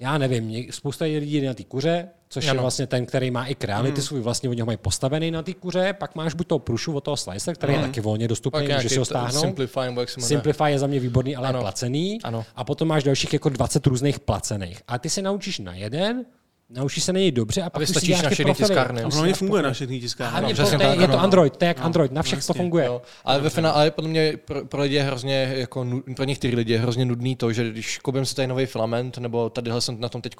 já 0.00 0.18
nevím, 0.18 0.72
spousta 0.72 1.04
lidí 1.04 1.40
jde 1.40 1.46
na 1.46 1.54
ty 1.54 1.64
kuře, 1.64 2.08
což 2.28 2.44
je 2.44 2.50
Ano. 2.50 2.60
vlastně 2.62 2.86
ten, 2.86 3.06
který 3.06 3.30
má 3.30 3.46
i 3.46 3.56
reality 3.62 4.02
svůj, 4.02 4.20
vlastně 4.20 4.48
oni 4.48 4.60
ho 4.60 4.66
mají 4.66 4.78
postavený 4.78 5.30
na 5.30 5.42
ty 5.42 5.54
kuře, 5.54 5.92
pak 5.98 6.14
máš 6.14 6.34
buď 6.34 6.46
toho 6.46 6.58
prušu 6.58 6.92
od 6.94 7.00
toho 7.04 7.16
slicer, 7.16 7.54
který 7.54 7.72
je 7.74 7.80
taky 7.80 8.00
volně 8.00 8.28
dostupný, 8.28 8.66
Pak 8.68 8.76
můžeš 8.76 8.92
si 8.92 8.98
ho 8.98 9.04
stáhnout. 9.04 9.40
Simplify, 9.40 9.80
jak 9.98 10.08
se. 10.10 10.20
Simplify 10.20 10.64
je 10.70 10.78
za 10.78 10.86
mě 10.86 11.00
výborný, 11.00 11.36
ale 11.36 11.48
Ano. 11.48 11.58
je 11.58 11.62
placený. 11.62 12.18
Ano. 12.24 12.44
A 12.56 12.64
potom 12.64 12.88
máš 12.88 13.04
dalších 13.04 13.32
jako 13.32 13.48
20 13.48 13.86
různých 13.86 14.20
placených. 14.20 14.82
A 14.88 14.98
ty 14.98 15.10
se 15.10 15.22
naučíš 15.22 15.58
na 15.58 15.74
jeden, 15.74 16.24
naučíš 16.70 17.04
se 17.04 17.12
na 17.12 17.18
něj 17.18 17.32
dobře 17.32 17.62
a 17.62 17.70
pak 17.70 17.82
už 17.82 17.88
si 17.88 18.22
na 18.22 18.30
všechny 18.30 18.54
tiskárny. 18.54 19.02
A 19.02 19.08
hlavně 19.08 19.34
funguje 19.34 19.62
na 19.62 19.72
všechny 19.72 20.00
tiskárny. 20.00 20.30
Hlavně 20.30 20.54
přesně 20.54 20.78
to, 20.78 20.84
to, 20.84 20.90
je, 20.90 20.96
tak, 20.96 21.00
je 21.00 21.08
to. 21.08 21.20
Android, 21.20 21.56
to 21.56 21.64
je 21.64 21.68
jak 21.68 21.80
Android, 21.80 22.12
na 22.12 22.22
všech 22.22 22.38
to 22.38 22.50
jasně. 22.50 22.58
funguje. 22.58 22.84
Jo, 22.84 23.02
ale 23.24 23.40
ve 23.40 23.50
finále, 23.50 23.74
ale 23.74 23.90
podle 23.90 24.10
mě 24.10 24.38
pro, 24.44 24.64
pro 24.64 24.82
lidi 24.82 24.94
je 24.94 25.02
hrozně, 25.02 25.54
jako, 25.56 25.86
pro 26.16 26.24
některé 26.24 26.56
lidi 26.56 26.72
je 26.72 26.78
hrozně 26.78 27.04
nudný 27.04 27.36
to, 27.36 27.52
že 27.52 27.70
když 27.70 27.98
koupím 27.98 28.26
si 28.26 28.34
tady 28.34 28.48
nový 28.48 28.66
filament, 28.66 29.18
nebo 29.18 29.50
tadyhle 29.50 29.80
jsem 29.80 30.00
na 30.00 30.08
tom 30.08 30.22
teď 30.22 30.36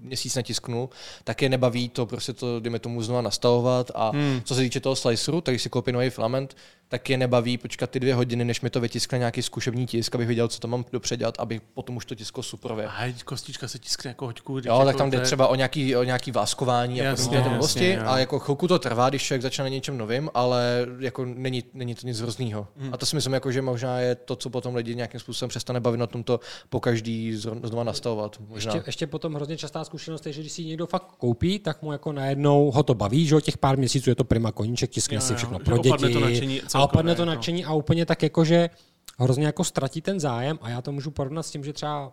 měsíc 0.00 0.34
natisknu, 0.34 0.90
tak 1.24 1.42
je 1.42 1.48
nebaví 1.48 1.88
to 1.88 2.06
prostě 2.06 2.32
to, 2.32 2.60
dejme 2.60 2.78
tomu, 2.78 3.02
znova 3.02 3.22
nastavovat. 3.22 3.90
A 3.94 4.10
hmm. 4.10 4.40
co 4.44 4.54
se 4.54 4.60
týče 4.60 4.80
toho 4.80 4.96
sliceru, 4.96 5.40
tak 5.40 5.52
když 5.52 5.62
si 5.62 5.68
koupím 5.68 5.94
nový 5.94 6.10
filament, 6.10 6.56
tak 6.88 7.10
je 7.10 7.16
nebaví 7.16 7.58
počkat 7.58 7.90
ty 7.90 8.00
dvě 8.00 8.14
hodiny, 8.14 8.44
než 8.44 8.60
mi 8.60 8.70
to 8.70 8.80
vytiskne 8.80 9.18
nějaký 9.18 9.42
zkušební 9.42 9.86
tisk, 9.86 10.14
abych 10.14 10.28
viděl, 10.28 10.48
co 10.48 10.60
tam 10.60 10.70
mám 10.70 10.84
dopředělat, 10.92 11.34
aby 11.38 11.60
potom 11.74 11.96
už 11.96 12.04
to 12.04 12.14
tisklo 12.14 12.42
superově. 12.42 12.86
A 12.86 13.14
kostička 13.24 13.68
se 13.68 13.78
tiskne 13.78 14.08
jako 14.08 14.26
hoďku. 14.26 14.58
Jo, 14.64 14.82
tak 14.84 14.96
tam 14.96 15.10
jde 15.10 15.20
třeba 15.20 15.46
o 15.46 15.54
nějaký, 15.54 15.96
o 15.96 16.02
nějaký 16.02 16.32
váskování 16.32 17.00
a 17.00 17.04
Jasně, 17.04 17.42
ty 17.42 17.48
blbosti 17.48 17.88
jasně, 17.88 18.04
jo. 18.04 18.10
a 18.10 18.18
jako 18.18 18.38
chvilku 18.38 18.68
to 18.68 18.78
trvá, 18.78 19.08
když 19.08 19.22
člověk 19.22 19.42
začne 19.42 19.64
na 19.64 19.68
něčem 19.68 19.98
novým, 19.98 20.30
ale 20.34 20.86
jako 20.98 21.24
není, 21.24 21.64
není 21.74 21.94
to 21.94 22.06
nic 22.06 22.20
hroznýho. 22.20 22.68
Hmm. 22.76 22.94
A 22.94 22.96
to 22.96 23.06
si 23.06 23.16
myslím, 23.16 23.32
jako, 23.32 23.52
že 23.52 23.62
možná 23.62 24.00
je 24.00 24.14
to, 24.14 24.36
co 24.36 24.50
potom 24.50 24.74
lidi 24.74 24.94
nějakým 24.94 25.20
způsobem 25.20 25.48
přestane 25.48 25.80
bavit 25.80 25.98
na 25.98 26.06
tomto 26.06 26.40
po 26.68 26.80
každý 26.80 27.34
znova 27.36 27.84
nastavovat. 27.84 28.36
Možná. 28.48 28.74
Ještě, 28.74 28.88
ještě 28.88 29.06
potom 29.06 29.34
hrozně 29.34 29.56
častá 29.56 29.84
zkušenost 29.84 30.26
je, 30.26 30.32
že 30.32 30.40
když 30.40 30.52
si 30.52 30.64
někdo 30.64 30.86
fakt 30.86 31.06
koupí, 31.18 31.58
tak 31.58 31.82
mu 31.82 31.92
jako 31.92 32.12
najednou 32.12 32.70
ho 32.70 32.82
to 32.82 32.94
baví, 32.94 33.26
že 33.26 33.34
jo, 33.34 33.40
těch 33.40 33.58
pár 33.58 33.78
měsíců 33.78 34.10
je 34.10 34.14
to 34.14 34.24
prima 34.24 34.52
koníček, 34.52 34.90
tiskne 34.90 35.14
Jo, 35.14 35.20
si 35.20 35.32
jo, 35.32 35.36
všechno 35.36 35.58
že 35.58 35.64
pro 35.64 35.78
děti. 35.78 36.62
Nadšení 36.76 36.84
a 36.84 36.88
celkově, 36.88 36.98
opadne 36.98 37.14
to 37.14 37.22
jako. 37.22 37.30
nadšení 37.36 37.64
a 37.64 37.72
úplně 37.74 38.06
tak 38.06 38.22
jako, 38.22 38.44
že 38.44 38.70
hrozně 39.18 39.46
jako 39.46 39.64
ztratí 39.64 40.00
ten 40.02 40.20
zájem 40.20 40.58
a 40.62 40.68
já 40.70 40.82
to 40.82 40.92
můžu 40.92 41.10
porovnat 41.10 41.42
s 41.42 41.50
tím, 41.50 41.64
že 41.64 41.72
třeba 41.72 42.12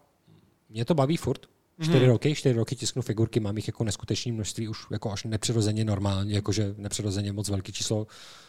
mě 0.70 0.86
to 0.86 0.94
baví 0.94 1.18
furt, 1.18 1.46
čtyři 1.82 2.00
Mhm. 2.00 2.10
roky, 2.10 2.36
čtyři 2.36 2.56
roky 2.56 2.76
tisknu 2.76 3.02
figurky, 3.02 3.40
mám 3.40 3.56
jich 3.58 3.68
jako 3.68 3.84
neskutečné 3.84 4.32
množství, 4.32 4.68
už 4.68 4.86
jako 4.92 5.12
až 5.12 5.24
nepřirozeně 5.24 5.86
normálně, 5.86 6.36
jakože 6.36 6.74
nepřirozeně 6.78 7.32
moc 7.34 7.50
velký 7.50 7.72
číslo. 7.72 8.08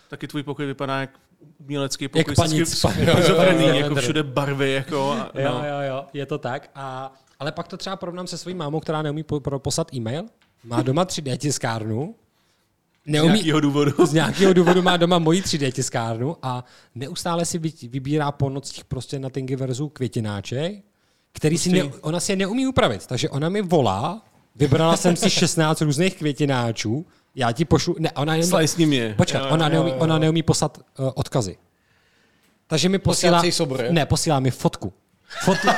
Taky 0.09 0.29
tvůj 0.29 0.43
pokoj 0.43 0.67
vypadá 0.67 1.01
jak 1.01 1.11
umělecký 1.59 2.09
pokoj. 2.09 2.25
Jak 2.29 2.37
panic. 2.37 2.53
vždycky 2.53 2.89
Jo, 3.05 3.15
jo, 3.19 3.35
jo, 3.35 3.59
jo, 3.59 3.75
jako 3.75 3.95
jo. 3.95 4.01
všude 4.03 4.23
barvy. 4.23 4.73
Jako, 4.73 5.11
a, 5.13 5.31
Jo, 5.35 5.49
no. 5.53 5.67
jo, 5.69 5.81
jo, 5.89 6.05
je 6.13 6.27
to 6.27 6.39
tak. 6.39 6.71
A, 6.75 7.13
ale 7.39 7.53
pak 7.53 7.69
to 7.69 7.77
třeba 7.77 7.97
porovnám 7.97 8.27
se 8.27 8.39
svojí 8.39 8.55
mámou, 8.57 8.81
která 8.81 9.03
neumí 9.03 9.23
po, 9.23 9.41
pro, 9.41 9.59
poslat 9.59 9.95
e-mail, 9.95 10.25
má 10.65 10.83
doma 10.83 11.05
3D 11.05 11.37
tiskárnu, 11.37 12.15
Z 13.07 13.11
neumí, 13.11 13.33
nějakého 13.33 13.61
důvodu. 13.61 13.93
z 14.07 14.13
nějakého 14.13 14.53
důvodu 14.53 14.83
má 14.83 14.97
doma 14.97 15.19
moji 15.19 15.41
3D 15.41 15.73
tiskárnu 15.73 16.37
a 16.43 16.65
neustále 16.95 17.45
si 17.45 17.59
vy- 17.59 17.89
vybírá 17.89 18.33
po 18.33 18.51
nocích 18.51 18.85
prostě 18.85 19.19
na 19.19 19.31
Thingiverzu 19.31 19.89
květináček, 19.89 20.85
který 21.33 21.59
si 21.59 21.69
ne, 21.69 21.83
ona 22.01 22.21
si 22.21 22.33
je 22.33 22.37
neumí 22.37 22.67
upravit. 22.67 23.07
Takže 23.07 23.29
ona 23.31 23.49
mi 23.49 23.63
volá, 23.63 24.23
vybrala 24.57 24.97
jsem 24.97 25.17
si 25.17 25.31
16 25.31 25.81
různých 25.81 26.15
květináčů, 26.17 27.07
já 27.35 27.53
ti 27.53 27.65
pošlu, 27.65 27.97
ne, 27.99 28.11
ona 28.13 28.35
jen, 28.35 28.47
Slaj 28.47 28.69
s 28.69 28.77
ním 28.77 28.93
je. 28.93 29.15
Počkat, 29.15 29.39
Jo, 29.39 29.49
ona, 29.51 29.69
neumí, 29.69 29.91
jo, 29.91 29.97
ona 29.99 30.19
neumí 30.19 30.43
poslat 30.43 30.79
uh, 30.99 31.11
odkazy. 31.15 31.57
Takže 32.67 32.89
mi 32.89 32.99
posílá... 32.99 33.43
Posílá? 33.43 33.79
Ne, 33.91 34.07
posílá 34.07 34.41
mi 34.41 34.51
fotku. 34.51 34.93
Fotku. 35.43 35.69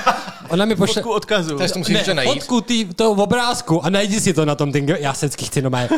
Ona 0.48 0.64
mi 0.64 0.76
pošle... 0.76 1.02
Fotku 1.02 1.12
odkazu. 1.12 1.58
To 1.58 1.68
to 1.68 1.78
musíš 1.78 2.06
Ne, 2.06 2.14
najít. 2.14 2.32
fotku 2.32 2.60
tý, 2.60 2.84
toho 2.84 3.22
obrázku 3.22 3.84
a 3.84 3.90
najdi 3.90 4.20
si 4.20 4.34
to 4.34 4.44
na 4.44 4.54
tom 4.54 4.72
Tingu. 4.72 4.92
Já 4.98 5.14
se 5.14 5.26
vždycky 5.26 5.44
chci 5.44 5.62
nomé 5.62 5.88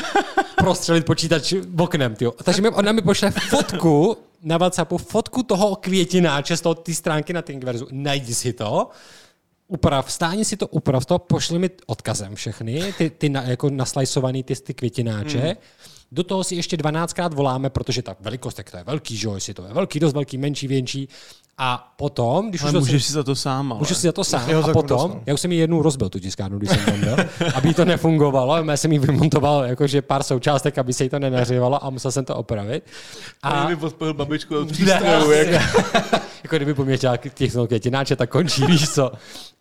prostřelit 0.56 1.04
počítač 1.06 1.54
oknem. 1.78 2.14
Tyjo. 2.14 2.30
Takže 2.42 2.62
mi, 2.62 2.68
ona 2.68 2.92
mi 2.92 3.02
pošle 3.02 3.30
fotku 3.30 4.16
na 4.42 4.58
WhatsAppu, 4.58 4.98
fotku 4.98 5.42
toho 5.42 5.76
květináče 5.76 6.56
z 6.56 6.60
toho 6.60 6.74
té 6.74 6.94
stránky 6.94 7.32
na 7.32 7.42
Thingiverzu. 7.42 7.86
Najdi 7.90 8.34
si 8.34 8.52
to, 8.52 8.88
uprav, 9.68 10.12
stáni 10.12 10.44
si 10.44 10.56
to, 10.56 10.66
uprav 10.66 11.04
to, 11.06 11.18
pošli 11.18 11.58
mi 11.58 11.70
odkazem 11.86 12.34
všechny, 12.34 12.94
ty, 12.98 13.10
ty 13.10 13.28
na, 13.28 13.42
jako 13.42 13.70
naslajsovaný 13.70 14.42
ty, 14.42 14.56
ty 14.56 14.74
květináče. 14.74 15.38
Hmm. 15.38 15.54
Do 16.12 16.22
toho 16.24 16.44
si 16.44 16.54
ještě 16.54 16.76
12krát 16.76 17.34
voláme, 17.34 17.70
protože 17.70 18.02
ta 18.02 18.16
velikost, 18.20 18.54
tak 18.54 18.70
to 18.70 18.76
je 18.76 18.84
velký, 18.84 19.16
že 19.16 19.26
jo, 19.26 19.34
jestli 19.34 19.54
to 19.54 19.66
je 19.66 19.72
velký, 19.72 20.00
dost 20.00 20.12
velký, 20.14 20.38
menší, 20.38 20.68
větší. 20.68 21.08
A 21.60 21.94
potom, 21.96 22.48
když 22.48 22.62
Ale 22.62 22.70
už 22.70 22.72
to 22.72 22.80
můžeš 22.80 23.04
si 23.04 23.12
za 23.12 23.22
to 23.22 23.34
sám, 23.34 23.72
ale. 23.72 23.78
Můžu 23.78 23.94
si 23.94 24.06
za 24.06 24.12
to 24.12 24.24
sám. 24.24 24.50
Jo, 24.50 24.62
a 24.64 24.72
potom, 24.72 25.10
dost, 25.10 25.22
já 25.26 25.34
už 25.34 25.40
jsem 25.40 25.52
ji 25.52 25.58
jednou 25.58 25.82
rozbil, 25.82 26.08
tu 26.08 26.18
tiskárnu, 26.18 26.58
když 26.58 26.70
jsem 26.70 26.84
tam 26.84 27.00
byl, 27.00 27.16
aby 27.54 27.74
to 27.74 27.84
nefungovalo. 27.84 28.56
Já 28.56 28.76
jsem 28.76 28.92
jí 28.92 28.98
vymontoval 28.98 29.64
jakože 29.64 30.02
pár 30.02 30.22
součástek, 30.22 30.78
aby 30.78 30.92
se 30.92 31.04
jí 31.04 31.10
to 31.10 31.18
nenařívalo 31.18 31.84
a 31.84 31.90
musel 31.90 32.12
jsem 32.12 32.24
to 32.24 32.36
opravit. 32.36 32.84
A 33.42 33.48
A 33.50 33.76
podpojil 33.76 34.14
babičku 34.14 34.58
od. 34.58 34.78
Jak... 34.78 35.02
jako 36.42 36.56
kdyby 36.56 36.74
po 36.74 36.84
mě 36.84 36.96
chtěla 36.96 37.16
tisknout 37.16 37.66
květináče, 37.66 38.16
tak 38.16 38.30
končí, 38.30 38.62
víš 38.66 38.90
co. 38.90 39.12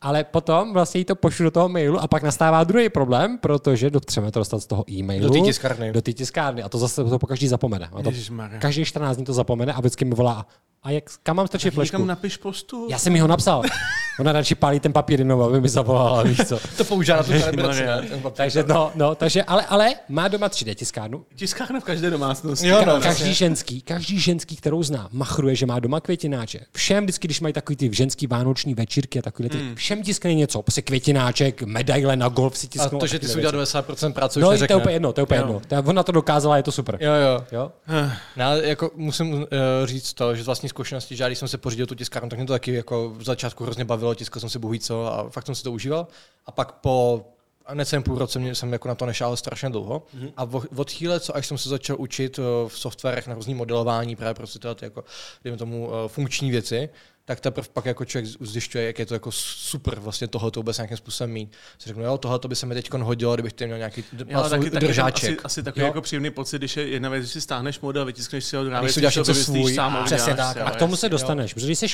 Ale 0.01 0.23
potom 0.23 0.73
vlastně 0.73 0.99
jí 0.99 1.05
to 1.05 1.15
pošlu 1.15 1.43
do 1.43 1.51
toho 1.51 1.69
mailu 1.69 1.99
a 1.99 2.07
pak 2.07 2.23
nastává 2.23 2.63
druhý 2.63 2.89
problém, 2.89 3.37
protože 3.37 3.91
potřebujeme 3.91 4.31
to 4.31 4.39
dostat 4.39 4.59
z 4.59 4.65
toho 4.65 4.91
e-mailu. 4.91 5.27
Do 5.27 5.33
té 5.33 5.39
tiskárny. 5.39 5.91
Do 5.93 6.01
té 6.01 6.13
tiskárny. 6.13 6.63
A 6.63 6.69
to 6.69 6.77
zase 6.77 7.03
to 7.03 7.19
po 7.19 7.27
každý 7.27 7.47
zapomene. 7.47 7.89
A 7.93 8.03
to 8.03 8.09
Ježišmarja. 8.09 8.59
každý 8.59 8.85
14 8.85 9.15
dní 9.15 9.25
to 9.25 9.33
zapomene 9.33 9.73
a 9.73 9.79
vždycky 9.79 10.05
mi 10.05 10.15
volá, 10.15 10.45
a 10.83 10.91
jak, 10.91 11.03
kam 11.23 11.35
mám 11.35 11.47
strčit 11.47 11.73
flešku? 11.73 11.95
Někam 11.95 12.07
napiš 12.07 12.37
postu. 12.37 12.87
Já 12.89 12.99
jsem 12.99 13.13
mi 13.13 13.19
ho 13.19 13.27
napsal. 13.27 13.63
Ona 14.19 14.31
radši 14.31 14.55
pálí 14.55 14.79
ten 14.79 14.93
papír 14.93 15.19
jenom, 15.19 15.41
aby 15.41 15.61
mi 15.61 15.69
zavolala, 15.69 16.23
víš 16.23 16.37
co. 16.47 16.59
To 16.77 16.83
používá 16.83 17.17
na 17.17 17.23
tu 17.23 17.31
kalibraci. 17.41 17.81
Papír. 18.21 18.31
Takže 18.35 18.63
no, 18.67 18.91
no, 18.95 19.15
takže, 19.15 19.43
ale, 19.43 19.65
ale 19.65 19.89
má 20.09 20.27
doma 20.27 20.49
3D 20.49 20.75
tiskárnu. 20.75 21.25
Tiskárna 21.35 21.79
v 21.79 21.83
každé 21.83 22.09
domácnosti. 22.09 22.67
Jo, 22.67 22.83
no. 22.85 22.99
Každý 23.01 23.33
ženský, 23.33 23.81
každý 23.81 24.19
ženský, 24.19 24.55
kterou 24.55 24.83
zná, 24.83 25.09
machruje, 25.11 25.55
že 25.55 25.65
má 25.65 25.79
doma 25.79 25.99
květináče. 26.01 26.59
Všem 26.73 27.03
vždycky, 27.03 27.27
když 27.27 27.41
mají 27.41 27.53
takový 27.53 27.75
ty 27.75 27.89
ženský 27.93 28.27
vánoční 28.27 28.73
večírky 28.73 29.19
a 29.19 29.21
takový 29.21 29.49
ty, 29.49 29.57
všem 29.75 30.03
tiskne 30.03 30.33
něco, 30.33 30.61
prostě 30.61 30.81
květináček, 30.81 31.63
medaile 31.63 32.15
na 32.15 32.29
golf 32.29 32.57
si 32.57 32.67
A 32.67 32.69
tisknou. 32.69 32.99
to, 32.99 33.07
že 33.07 33.19
ty 33.19 33.27
jsi 33.27 33.37
udělal 33.37 33.57
věci. 33.57 33.77
90% 33.77 34.13
práce, 34.13 34.39
už 34.39 34.41
No, 34.41 34.47
to 34.47 34.51
neřekne. 34.51 34.73
je 34.73 34.77
úplně 34.77 34.95
jedno, 34.95 35.13
to 35.13 35.21
je 35.21 35.23
úplně 35.23 35.39
jedno. 35.39 35.61
To 35.67 35.75
je- 35.75 35.81
Ona 35.81 36.03
to 36.03 36.11
dokázala, 36.11 36.57
je 36.57 36.63
to 36.63 36.71
super. 36.71 36.97
Jo, 37.01 37.11
jo. 37.13 37.43
Jo? 37.51 37.71
No, 37.87 38.43
Já 38.43 38.53
jako 38.55 38.91
musím 38.95 39.33
uh, 39.33 39.43
říct 39.85 40.13
to, 40.13 40.35
že 40.35 40.43
z 40.43 40.45
vlastní 40.45 40.69
zkušenosti, 40.69 41.15
že 41.15 41.23
já 41.23 41.27
když 41.29 41.39
jsem 41.39 41.47
se 41.47 41.57
pořídil 41.57 41.85
tu 41.85 41.95
tiskárnu, 41.95 42.29
tak 42.29 42.39
mě 42.39 42.45
to 42.45 42.53
taky 42.53 42.73
jako 42.73 43.09
v 43.17 43.23
začátku 43.23 43.63
hrozně 43.63 43.85
bavilo, 43.85 44.06
tiskal 44.15 44.39
jsem 44.39 44.49
si 44.49 44.59
bohu 44.59 44.77
co 44.77 45.05
a 45.13 45.29
fakt 45.29 45.45
jsem 45.45 45.55
si 45.55 45.63
to 45.63 45.71
užíval. 45.71 46.07
A 46.45 46.51
pak 46.51 46.71
po 46.71 47.25
necelém 47.73 48.03
půl 48.03 48.17
roce 48.17 48.39
mě, 48.39 48.55
jsem 48.55 48.73
jako 48.73 48.87
na 48.87 48.95
to 48.95 49.05
nešál 49.05 49.37
strašně 49.37 49.69
dlouho. 49.69 50.03
Mhm. 50.13 50.27
Mm-hmm. 50.27 50.31
A 50.37 50.79
od 50.79 50.91
chvíle, 50.91 51.19
co 51.19 51.35
až 51.35 51.47
jsem 51.47 51.57
se 51.57 51.69
začal 51.69 51.95
učit 51.99 52.39
uh, 52.39 52.45
v 52.67 52.79
softwarech 52.79 53.27
na 53.27 53.35
různý 53.35 53.53
modelování, 53.53 54.15
právě 54.15 54.33
prostě 54.33 54.59
tyhle 54.59 54.75
ty 54.75 54.85
jako, 54.85 55.03
dejme 55.43 55.57
tomu, 55.57 55.87
uh, 55.87 55.93
funkční 56.07 56.51
věci, 56.51 56.89
tak 57.25 57.39
teprve 57.39 57.67
pak 57.73 57.85
jako 57.85 58.05
člověk 58.05 58.25
zjišťuje, 58.39 58.85
jak 58.85 58.99
je 58.99 59.05
to 59.05 59.13
jako 59.13 59.31
super 59.31 59.99
vlastně 59.99 60.27
tohle 60.27 60.51
to 60.51 60.59
vůbec 60.59 60.77
nějakým 60.77 60.97
způsobem 60.97 61.31
mít. 61.31 61.51
Si 61.79 61.89
řeknu, 61.89 62.03
jo, 62.03 62.17
tohle 62.17 62.39
to 62.39 62.47
by 62.47 62.55
se 62.55 62.65
mi 62.65 62.73
teď 62.75 62.93
hodilo, 62.93 63.33
kdybych 63.33 63.53
tady 63.53 63.67
měl 63.67 63.77
nějaký 63.77 64.03
Jo, 64.27 64.49
taky, 64.49 64.69
taky 64.69 64.87
držáček. 64.87 65.29
asi, 65.31 65.43
asi 65.43 65.63
takový 65.63 65.81
Jo. 65.81 65.87
jako 65.87 66.01
příjemný 66.01 66.29
pocit, 66.29 66.57
když 66.57 66.77
je 66.77 66.87
jedna 66.87 67.09
věc, 67.09 67.21
když 67.23 67.33
si 67.33 67.41
stáhneš 67.41 67.79
model, 67.79 68.05
vytiskneš 68.05 68.45
si 68.45 68.55
ho, 68.55 68.63
věc, 68.63 68.93
si 68.93 68.99
uděláš 68.99 69.13
když 69.13 69.27
něco 69.27 69.33
svůj, 69.33 69.73
sám 69.73 69.95
a- 69.95 70.03
přesně 70.03 70.35
tak. 70.35 70.57
A 70.57 70.59
jo, 70.59 70.75
k 70.75 70.75
tomu 70.75 70.95
se 70.95 71.09
dostaneš, 71.09 71.53
protože 71.53 71.65
když 71.65 71.79
jsi 71.79 71.87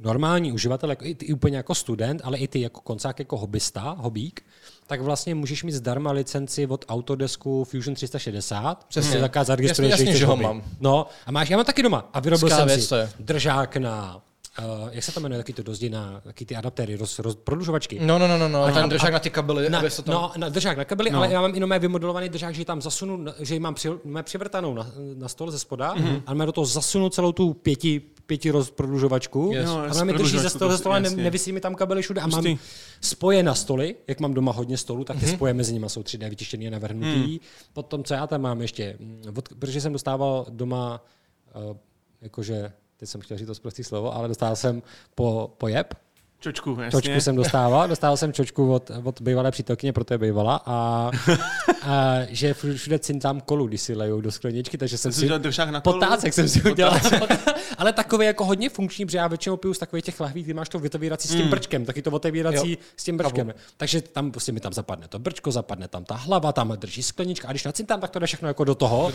normální 0.00 0.52
uživatel, 0.52 0.90
jako 0.90 1.04
i 1.04 1.14
ty 1.14 1.34
úplně 1.34 1.56
jako 1.56 1.74
student, 1.74 2.20
ale 2.24 2.38
i 2.38 2.48
ty 2.48 2.60
jako 2.60 2.80
koncák, 2.80 3.18
jako 3.18 3.36
hobbysta, 3.36 3.96
hobík, 3.98 4.42
tak 4.86 5.00
vlastně 5.00 5.34
můžeš 5.34 5.64
mít 5.64 5.72
zdarma 5.72 6.12
licenci 6.12 6.66
od 6.66 6.84
Autodesku 6.88 7.64
Fusion 7.64 7.94
360. 7.94 8.84
Přesně. 8.84 9.20
Taká 9.20 9.44
zaregistruješ, 9.44 9.90
Jasně, 9.90 10.04
jasně, 10.06 10.18
že 10.18 10.26
ho 10.26 10.36
mám. 10.36 10.62
No 10.80 11.06
a 11.26 11.32
máš, 11.32 11.50
já 11.50 11.56
mám 11.56 11.66
taky 11.66 11.82
doma. 11.82 12.10
A 12.12 12.20
vyrobil 12.20 12.48
Skvělá 12.48 12.58
jsem 12.58 12.68
věc 12.68 12.88
si 12.88 12.94
držák 13.24 13.76
na 13.76 14.22
Uh, 14.82 14.88
jak 14.92 15.04
se 15.04 15.12
to 15.12 15.20
jmenuje, 15.20 15.38
taky 15.38 15.52
to 15.52 15.62
dozdi 15.62 15.90
na 15.90 16.20
taky 16.20 16.46
ty 16.46 16.56
adaptéry, 16.56 16.96
roz, 16.96 17.18
roz, 17.18 17.34
prodlužovačky. 17.34 18.00
No, 18.02 18.18
no, 18.18 18.28
no, 18.28 18.38
no, 18.38 18.48
no. 18.48 18.62
A- 18.64 18.70
ten 18.72 18.84
a- 18.84 18.86
držák 18.86 19.12
na 19.12 19.18
ty 19.18 19.30
kabely, 19.30 19.70
Na, 19.70 19.78
aby 19.78 19.90
se 19.90 20.02
to... 20.02 20.12
no, 20.12 20.32
na 20.36 20.48
držák 20.48 20.76
na 20.78 20.84
kabely, 20.84 21.10
no. 21.10 21.18
ale 21.18 21.32
já 21.32 21.40
mám 21.40 21.54
i 21.54 21.60
mé 21.60 21.78
vymodelovaný 21.78 22.28
držák, 22.28 22.54
že 22.54 22.60
ji 22.60 22.64
tam 22.64 22.82
zasunu, 22.82 23.24
že 23.40 23.54
ji 23.54 23.60
mám 23.60 23.74
při, 23.74 23.88
mé 24.04 24.22
přivrtanou 24.22 24.74
na, 24.74 24.86
na 25.14 25.28
stol 25.28 25.50
ze 25.50 25.58
spoda 25.58 25.94
Mhm. 25.94 26.04
mm-hmm. 26.08 26.22
a 26.26 26.34
mám 26.34 26.46
do 26.46 26.52
toho 26.52 26.64
zasunu 26.64 27.08
celou 27.10 27.32
tu 27.32 27.54
pěti, 27.54 28.00
pěti 28.26 28.50
roz, 28.50 28.70
prodlužovačku 28.70 29.50
Yes. 29.54 29.66
No, 29.66 29.78
a 29.78 29.84
ona 29.94 30.04
mi 30.04 30.12
drží 30.12 30.38
ze 30.38 30.50
stola, 30.50 30.72
ze 30.72 30.78
stola 30.78 30.98
ne, 30.98 31.10
nevisí 31.10 31.52
mi 31.52 31.60
tam 31.60 31.74
kabely 31.74 32.02
všude 32.02 32.20
a 32.20 32.26
mám 32.26 32.44
Hustý. 32.44 32.58
spoje 33.00 33.42
na 33.42 33.54
stoly, 33.54 33.94
jak 34.08 34.20
mám 34.20 34.34
doma 34.34 34.52
hodně 34.52 34.76
stolů, 34.78 35.04
tak 35.04 35.18
ty 35.20 35.26
Mhm. 35.26 35.34
spoje 35.34 35.54
mezi 35.54 35.72
nimi 35.72 35.86
jsou 35.88 36.02
3D 36.02 36.28
vytištěný 36.30 36.68
a 36.68 36.70
navrhnutý. 36.70 37.08
Hmm. 37.28 37.38
Potom, 37.72 38.04
co 38.04 38.14
já 38.14 38.26
tam 38.26 38.40
mám 38.40 38.60
ještě, 38.62 38.96
mm, 39.00 39.22
od, 39.36 39.48
protože 39.58 39.80
jsem 39.80 39.92
dostával 39.92 40.46
doma, 40.50 41.04
uh, 41.70 41.76
jakože, 42.22 42.72
teď 43.00 43.08
jsem 43.08 43.20
chtěl 43.20 43.38
říct 43.38 43.46
to 43.46 43.54
zprostý 43.54 43.84
slovo, 43.84 44.14
ale 44.14 44.28
dostával 44.28 44.56
jsem 44.56 44.82
po, 45.14 45.54
po 45.58 45.68
jeb, 45.68 45.94
Čočku, 46.40 46.76
jasně. 46.80 47.02
Čočku 47.02 47.20
jsem 47.20 47.36
dostával, 47.36 47.88
dostával 47.88 48.16
jsem 48.16 48.32
čočku 48.32 48.72
od, 48.74 48.90
od 49.04 49.20
bývalé 49.20 49.50
přítelkyně, 49.50 49.92
proto 49.92 50.14
je 50.14 50.18
bývala, 50.18 50.62
a, 50.66 51.10
a 51.82 52.14
že 52.28 52.54
všude, 52.54 52.98
cinkám 52.98 53.40
kolu, 53.40 53.66
když 53.66 53.80
si 53.80 53.94
lejou 53.94 54.20
do 54.20 54.30
skleničky, 54.32 54.78
takže 54.78 54.98
jsem 54.98 55.12
si... 55.12 55.28
na 55.70 55.80
kolu? 55.80 56.00
Potácek 56.00 56.34
jsem 56.34 56.48
si 56.48 56.62
udělal. 56.62 57.00
Ale 57.78 57.92
takový 57.92 58.26
jako 58.26 58.44
hodně 58.44 58.70
funkční, 58.70 59.06
protože 59.06 59.18
já 59.18 59.26
většinou 59.28 59.56
piju 59.56 59.74
z 59.74 59.78
takových 59.78 60.04
těch 60.04 60.20
lahví, 60.20 60.42
kdy 60.42 60.54
máš 60.54 60.68
to 60.68 60.78
otevírací 60.78 61.28
s 61.28 61.30
tím 61.30 61.40
Hmm. 61.40 61.50
brčkem, 61.50 61.84
taky 61.84 62.02
to 62.02 62.10
otevírací 62.10 62.70
Jo. 62.70 62.76
s 62.96 63.04
tím 63.04 63.16
brčkem. 63.16 63.54
Takže 63.76 64.00
tam 64.02 64.30
prostě 64.30 64.52
mi 64.52 64.60
tam 64.60 64.72
zapadne 64.72 65.08
to 65.08 65.18
brčko, 65.18 65.52
zapadne 65.52 65.88
tam 65.88 66.04
ta 66.04 66.14
hlava, 66.14 66.52
tam 66.52 66.72
drží 66.76 67.02
sklenička 67.02 67.48
a 67.48 67.50
když 67.50 67.64
nacintám, 67.64 68.00
tak 68.00 68.10
to 68.10 68.18
jde 68.18 68.26
všechno 68.26 68.48
jako 68.48 68.64
do 68.64 68.74
toho. 68.74 69.12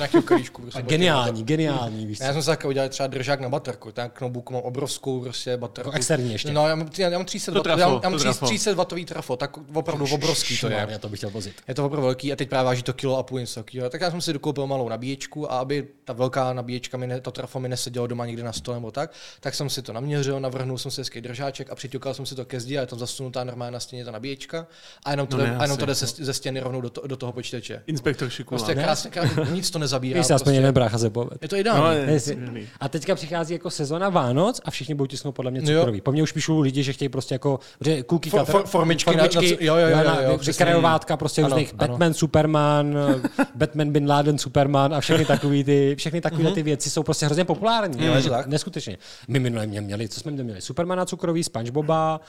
Botěm. 0.75 0.87
geniální, 0.87 1.43
geniální, 1.43 2.05
víš? 2.05 2.19
Já 2.19 2.33
jsem 2.33 2.41
si 2.41 2.47
také 2.47 2.67
udělal 2.67 2.89
třeba 2.89 3.07
držák 3.07 3.39
na 3.39 3.49
baterku, 3.49 3.91
tak 3.91 4.13
k 4.13 4.21
notebooku 4.21 4.53
mám 4.53 4.61
obrovskou 4.61 5.21
prostě 5.21 5.57
baterku. 5.57 5.87
Jako 5.89 5.97
externí 5.97 6.31
ještě. 6.31 6.53
No, 6.53 6.67
já 6.97 7.14
já 7.15 7.19
mám 7.19 7.25
300, 7.25 7.51
To 7.51 7.57
watt, 7.57 7.63
trafo, 7.63 7.79
já 7.81 7.87
mám, 7.89 7.99
já 8.03 8.09
mám 8.09 8.19
trafo. 8.19 8.45
300 8.45 8.73
watový 8.73 9.05
trafo, 9.05 9.35
tak 9.37 9.57
opravdu 9.73 10.05
obrovský 10.11 10.57
to 10.57 10.67
je. 10.67 10.73
Šmarja, 10.75 10.97
to 10.99 11.09
bych 11.09 11.19
chtěl 11.19 11.29
vozit. 11.29 11.53
Je 11.67 11.75
to 11.75 11.85
opravdu 11.85 12.05
velký 12.05 12.33
a 12.33 12.35
teď 12.35 12.49
právě 12.49 12.65
váží 12.65 12.83
to 12.83 12.93
kilo 12.93 13.17
a 13.17 13.23
půl 13.23 13.39
něco 13.39 13.63
takového. 13.63 13.89
Tak 13.89 14.01
já 14.01 14.11
jsem 14.11 14.21
si 14.21 14.33
dokoupil 14.33 14.67
malou 14.67 14.89
nabíječku 14.89 15.51
a 15.51 15.59
aby 15.59 15.87
ta 16.05 16.13
velká 16.13 16.53
nabíječka, 16.53 16.97
mi 16.97 17.07
ne, 17.07 17.21
to 17.21 17.31
trafo 17.31 17.59
mi 17.59 17.69
nesedělo 17.69 18.07
doma 18.07 18.25
někde 18.25 18.43
na 18.43 18.53
stole 18.53 18.77
nebo 18.77 18.91
tak, 18.91 19.11
tak 19.39 19.55
jsem 19.55 19.69
si 19.69 19.81
to 19.81 19.93
naměřil, 19.93 20.39
navrhnul 20.39 20.77
jsem 20.77 20.91
si 20.91 21.01
hezký 21.01 21.21
držáček 21.21 21.71
a 21.71 21.75
přiťukal 21.75 22.13
jsem 22.13 22.25
si 22.25 22.35
to 22.35 22.45
ke 22.45 22.59
zdi 22.59 22.77
a 22.77 22.81
je 22.81 22.87
tam 22.87 22.99
zasunutá 22.99 23.43
normálně 23.43 23.71
na 23.71 23.79
stěně 23.79 24.05
ta 24.05 24.11
nabíječka 24.11 24.67
a 25.05 25.11
jenom 25.11 25.27
to, 25.27 25.37
No 25.37 25.43
jde, 25.43 25.49
ne, 25.51 25.57
a 25.57 25.61
jenom 25.63 25.71
asi. 25.75 25.79
to 25.79 25.85
jde 25.85 25.93
ze, 25.95 26.05
ze 26.07 26.33
stěny 26.33 26.59
rovnou 26.59 26.81
do, 26.81 26.89
to, 26.89 27.07
do 27.07 27.15
toho 27.17 27.31
počítače. 27.31 27.83
Inspektor 27.87 28.29
Šikula. 28.29 28.57
Prostě 28.59 28.75
krásně, 28.75 29.09
krásně, 29.11 29.43
nic 29.51 29.71
to 29.71 29.79
nezabírá. 29.79 30.23
Se 30.23 30.33
aspoň 30.33 30.43
Prostě. 30.45 30.57
jeden 30.57 30.73
brácha 30.73 30.97
se 30.97 31.09
poved. 31.09 31.37
Je 31.41 31.47
to 31.47 31.55
No, 31.55 31.59
ideální. 31.59 31.99
je, 31.99 32.13
Jestli- 32.13 32.33
skvělý. 32.33 32.67
A 32.79 32.89
teďka 32.89 33.15
přichází 33.15 33.53
jako 33.53 33.69
sezona 33.69 34.09
Vánoc 34.09 34.61
a 34.65 34.71
všichni 34.71 34.95
budou 34.95 35.07
tisknout 35.07 35.35
podle 35.35 35.51
mě 35.51 35.61
cukroví. 35.61 36.01
Po 36.01 36.11
mně 36.11 36.23
už 36.23 36.31
píšou 36.31 36.59
lidi, 36.59 36.83
že 36.83 36.93
chtějí 36.93 37.04
prostě 37.09 37.35
jako 37.35 37.59
že 37.81 38.03
cookie 38.09 38.31
For- 38.31 38.45
for- 38.45 38.65
formičky 38.65 39.15
na- 39.15 39.23
na- 39.23 39.41
jo, 39.41 39.41
jo, 39.59 39.75
jo, 39.75 39.87
jo, 39.87 40.21
jo, 40.31 40.37
přesně. 40.37 40.65
vykrajovátka 40.65 41.17
prostě 41.17 41.41
Ano, 41.41 41.49
různých 41.49 41.73
ano. 41.79 41.87
Batman, 41.87 42.13
Superman, 42.13 42.97
Batman 43.55 43.91
Bin 43.91 44.09
Laden, 44.09 44.37
Superman 44.37 44.93
a 44.93 44.99
všechny 45.01 45.25
takový 45.25 45.63
ty, 45.63 45.95
všechny 45.97 46.21
takové 46.21 46.51
ty 46.51 46.63
věci 46.63 46.89
jsou 46.89 47.03
prostě 47.03 47.25
hrozně 47.25 47.45
populární. 47.45 48.05
Jo, 48.05 48.11
ale 48.11 48.19
je 48.19 48.23
to 48.23 48.29
tak. 48.29 48.47
Neskutečně. 48.47 48.97
My 49.27 49.39
minule 49.39 49.67
mě 49.67 49.81
měli, 49.81 50.09
co 50.09 50.19
jsme 50.19 50.31
měli? 50.31 50.61
Supermana 50.61 51.05
cukrový, 51.05 51.43
Spongeboba, 51.43 52.19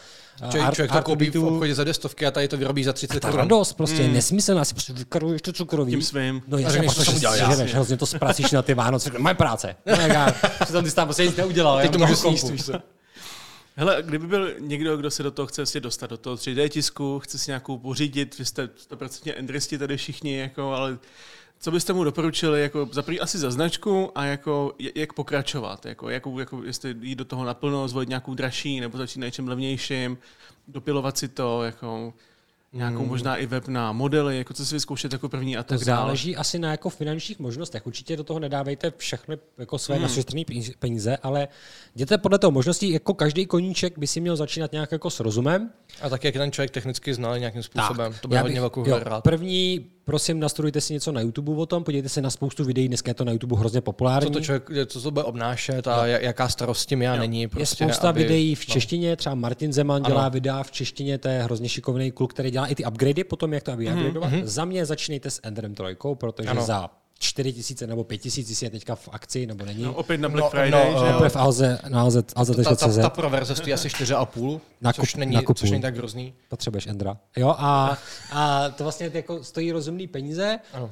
Člověk, 0.50 0.74
člověk 0.74 0.92
to 0.92 1.02
koupí 1.02 1.30
v 1.30 1.34
R2D2. 1.34 1.52
obchodě 1.54 1.74
za 1.74 1.84
destovky 1.84 2.26
a 2.26 2.30
tady 2.30 2.48
to 2.48 2.56
vyrobí 2.56 2.84
za 2.84 2.92
30 2.92 3.20
ta 3.20 3.28
korun. 3.28 3.38
radost 3.40 3.72
prostě 3.72 4.02
je 4.02 4.08
nesmyslná, 4.08 4.64
si 4.64 4.74
prostě 4.74 4.92
vykrojuješ 4.92 5.42
to 5.42 5.52
cukroví. 5.52 5.92
Tím 5.92 6.02
svým. 6.02 6.42
No 6.48 6.58
jasně, 6.58 6.82
pak 6.82 6.94
to 6.96 7.04
jsem 7.04 7.14
udělal 7.16 7.36
já. 7.36 7.50
sežereš, 7.50 7.74
hrozně 7.74 7.96
to 7.96 8.06
zpracíš 8.06 8.50
na 8.50 8.62
ty 8.62 8.74
Vánoce. 8.74 9.10
Moje 9.18 9.34
práce. 9.34 9.76
No, 9.86 9.92
jak 10.02 10.12
já, 10.12 10.34
přitom 10.64 10.84
ty 10.84 10.90
jsi 10.90 10.96
tam 10.96 11.06
prostě 11.06 11.26
nic 11.26 11.36
neudělal. 11.36 11.76
Teď 11.76 11.84
já 11.86 11.92
to 11.92 11.98
můžu 11.98 12.14
sníst, 12.16 12.50
víš 12.50 12.64
co? 12.64 12.72
Hele, 13.78 14.02
kdyby 14.02 14.26
byl 14.26 14.54
někdo, 14.58 14.96
kdo 14.96 15.10
se 15.10 15.22
do 15.22 15.30
toho 15.30 15.46
chce 15.46 15.62
vlastně 15.62 15.80
dostat, 15.80 16.10
do 16.10 16.16
toho 16.16 16.36
3D 16.36 16.68
tisku, 16.68 17.18
chce 17.18 17.38
si 17.38 17.50
nějakou 17.50 17.78
pořídit, 17.78 18.38
vy 18.38 18.44
jste 18.44 18.66
100% 18.66 19.32
endristi 19.36 19.78
tady 19.78 19.96
všichni, 19.96 20.36
jako, 20.38 20.72
ale 20.72 20.98
co 21.58 21.70
byste 21.70 21.92
mu 21.92 22.04
doporučili, 22.04 22.62
jako 22.62 22.88
za 22.92 23.04
asi 23.20 23.38
za 23.38 23.50
značku 23.50 24.18
a 24.18 24.24
jako, 24.24 24.74
jak 24.94 25.12
pokračovat, 25.12 25.86
jako, 25.86 26.10
jako, 26.10 26.40
jako 26.40 26.62
jestli 26.64 26.94
jít 27.00 27.14
do 27.14 27.24
toho 27.24 27.44
naplno, 27.44 27.88
zvolit 27.88 28.08
nějakou 28.08 28.34
dražší, 28.34 28.80
nebo 28.80 28.98
začít 28.98 29.20
něčem 29.20 29.48
levnějším, 29.48 30.18
dopilovat 30.68 31.18
si 31.18 31.28
to, 31.28 31.62
jako 31.62 32.14
nějakou 32.76 32.98
Hmm. 32.98 33.08
možná 33.08 33.36
i 33.36 33.46
web 33.46 33.68
na 33.68 33.92
modely, 33.92 34.38
jako 34.38 34.54
co 34.54 34.66
si 34.66 34.74
vyzkoušet 34.74 35.12
jako 35.12 35.28
první 35.28 35.56
a 35.56 35.62
to 35.62 35.78
Tak 35.78 35.86
dále. 35.86 36.00
záleží 36.02 36.36
asi 36.36 36.58
na 36.58 36.70
jako 36.70 36.90
finančních 36.90 37.38
možnostech. 37.38 37.86
Určitě 37.86 38.16
do 38.16 38.24
toho 38.24 38.38
nedávejte 38.40 38.92
všechny 38.96 39.38
jako 39.58 39.78
své 39.78 39.96
Hmm. 39.96 40.08
peníze, 40.78 41.16
ale 41.22 41.48
jděte 41.94 42.18
podle 42.18 42.38
toho 42.38 42.50
možností, 42.50 42.90
jako 42.90 43.14
každý 43.14 43.46
koníček 43.46 43.98
by 43.98 44.06
si 44.06 44.20
měl 44.20 44.36
začínat 44.36 44.72
nějak 44.72 44.92
jako 44.92 45.10
s 45.10 45.20
rozumem. 45.20 45.70
A 46.02 46.08
tak, 46.08 46.24
jak 46.24 46.34
ten 46.34 46.52
člověk 46.52 46.70
technicky 46.70 47.14
znalý 47.14 47.40
nějakým 47.40 47.62
způsobem. 47.62 48.14
To 48.20 48.28
by 48.28 48.38
hodně 48.38 48.60
velkou. 48.60 48.84
První, 49.22 49.90
prosím, 50.06 50.40
nastudujte 50.40 50.80
si 50.80 50.92
něco 50.92 51.12
na 51.12 51.20
YouTube 51.20 51.52
o 51.52 51.66
tom, 51.66 51.84
podívejte 51.84 52.08
se 52.08 52.22
na 52.22 52.30
spoustu 52.30 52.64
videí, 52.64 52.88
dneska 52.88 53.10
je 53.10 53.14
to 53.14 53.24
na 53.24 53.32
YouTube 53.32 53.56
hrozně 53.58 53.80
populární. 53.80 54.26
Co 54.26 54.32
to 54.32 54.40
člověk, 54.40 54.70
co 54.86 55.00
to 55.02 55.10
bude 55.10 55.24
obnášet 55.24 55.86
a 55.88 56.06
ja- 56.06 56.20
jaká 56.20 56.48
starost 56.48 56.80
s 56.80 56.86
tím 56.86 57.02
já 57.02 57.16
není. 57.16 57.40
Je 57.40 57.48
Prostě, 57.48 57.84
spousta 57.84 58.08
aby, 58.08 58.22
videí 58.22 58.54
v 58.54 58.68
no. 58.68 58.72
češtině, 58.72 59.16
třeba 59.16 59.34
Martin 59.34 59.72
Zeman 59.72 60.02
dělá 60.02 60.20
Ano. 60.20 60.30
videa 60.30 60.62
v 60.62 60.70
češtině, 60.70 61.18
to 61.18 61.28
je 61.28 61.42
hrozně 61.42 61.68
šikovný 61.68 62.10
kluk, 62.12 62.32
který 62.34 62.50
dělá 62.50 62.66
i 62.66 62.74
ty 62.74 62.84
upgradey 62.84 63.24
potom, 63.24 63.52
jak 63.52 63.62
to 63.62 63.70
Mhm, 63.76 63.80
upgradeovat. 63.86 64.32
Za 64.44 64.64
mě 64.64 64.86
začínejte 64.86 65.30
s 65.30 65.40
Enderem 65.42 65.74
3, 65.74 65.84
protože 66.14 66.48
Ano. 66.48 66.62
za 66.62 66.88
4 67.18 67.52
tisíce 67.52 67.86
nebo 67.86 68.04
5 68.04 68.18
tisíc, 68.18 68.50
jestli 68.50 68.66
je 68.66 68.70
teďka 68.70 68.94
v 68.94 69.08
akci 69.12 69.46
nebo 69.46 69.64
není. 69.64 69.82
No, 69.82 69.92
opět 69.94 70.18
na 70.20 70.28
No, 70.28 70.32
Black 70.32 70.44
no, 70.44 70.50
Friday, 70.60 70.92
no, 70.92 70.98
že 71.00 71.06
eh, 71.06 71.10
jo? 71.10 71.16
Opět 71.16 71.28
v 71.32 71.36
Alze, 71.36 71.78
na 71.88 72.00
Alze, 72.00 72.22
Ta, 72.22 72.32
ta, 72.34 72.40
Alze.cz 72.40 72.96
ta 73.02 73.10
pro 73.10 73.30
verze 73.30 73.56
stojí 73.56 73.72
asi 73.72 73.88
4,5, 73.88 74.60
Nakup- 74.82 74.92
což, 75.00 75.14
není, 75.14 75.34
nakupuj. 75.34 75.54
což 75.54 75.70
není 75.70 75.82
tak 75.82 75.96
hrozný. 75.96 76.34
potřebuješ 76.48 76.86
Endra. 76.86 77.16
Jo, 77.36 77.48
a, 77.58 77.98
a 78.32 78.68
to 78.68 78.82
vlastně 78.84 79.10
jako 79.14 79.44
stojí 79.44 79.72
rozumný 79.72 80.06
peníze. 80.06 80.58
Ano. 80.72 80.90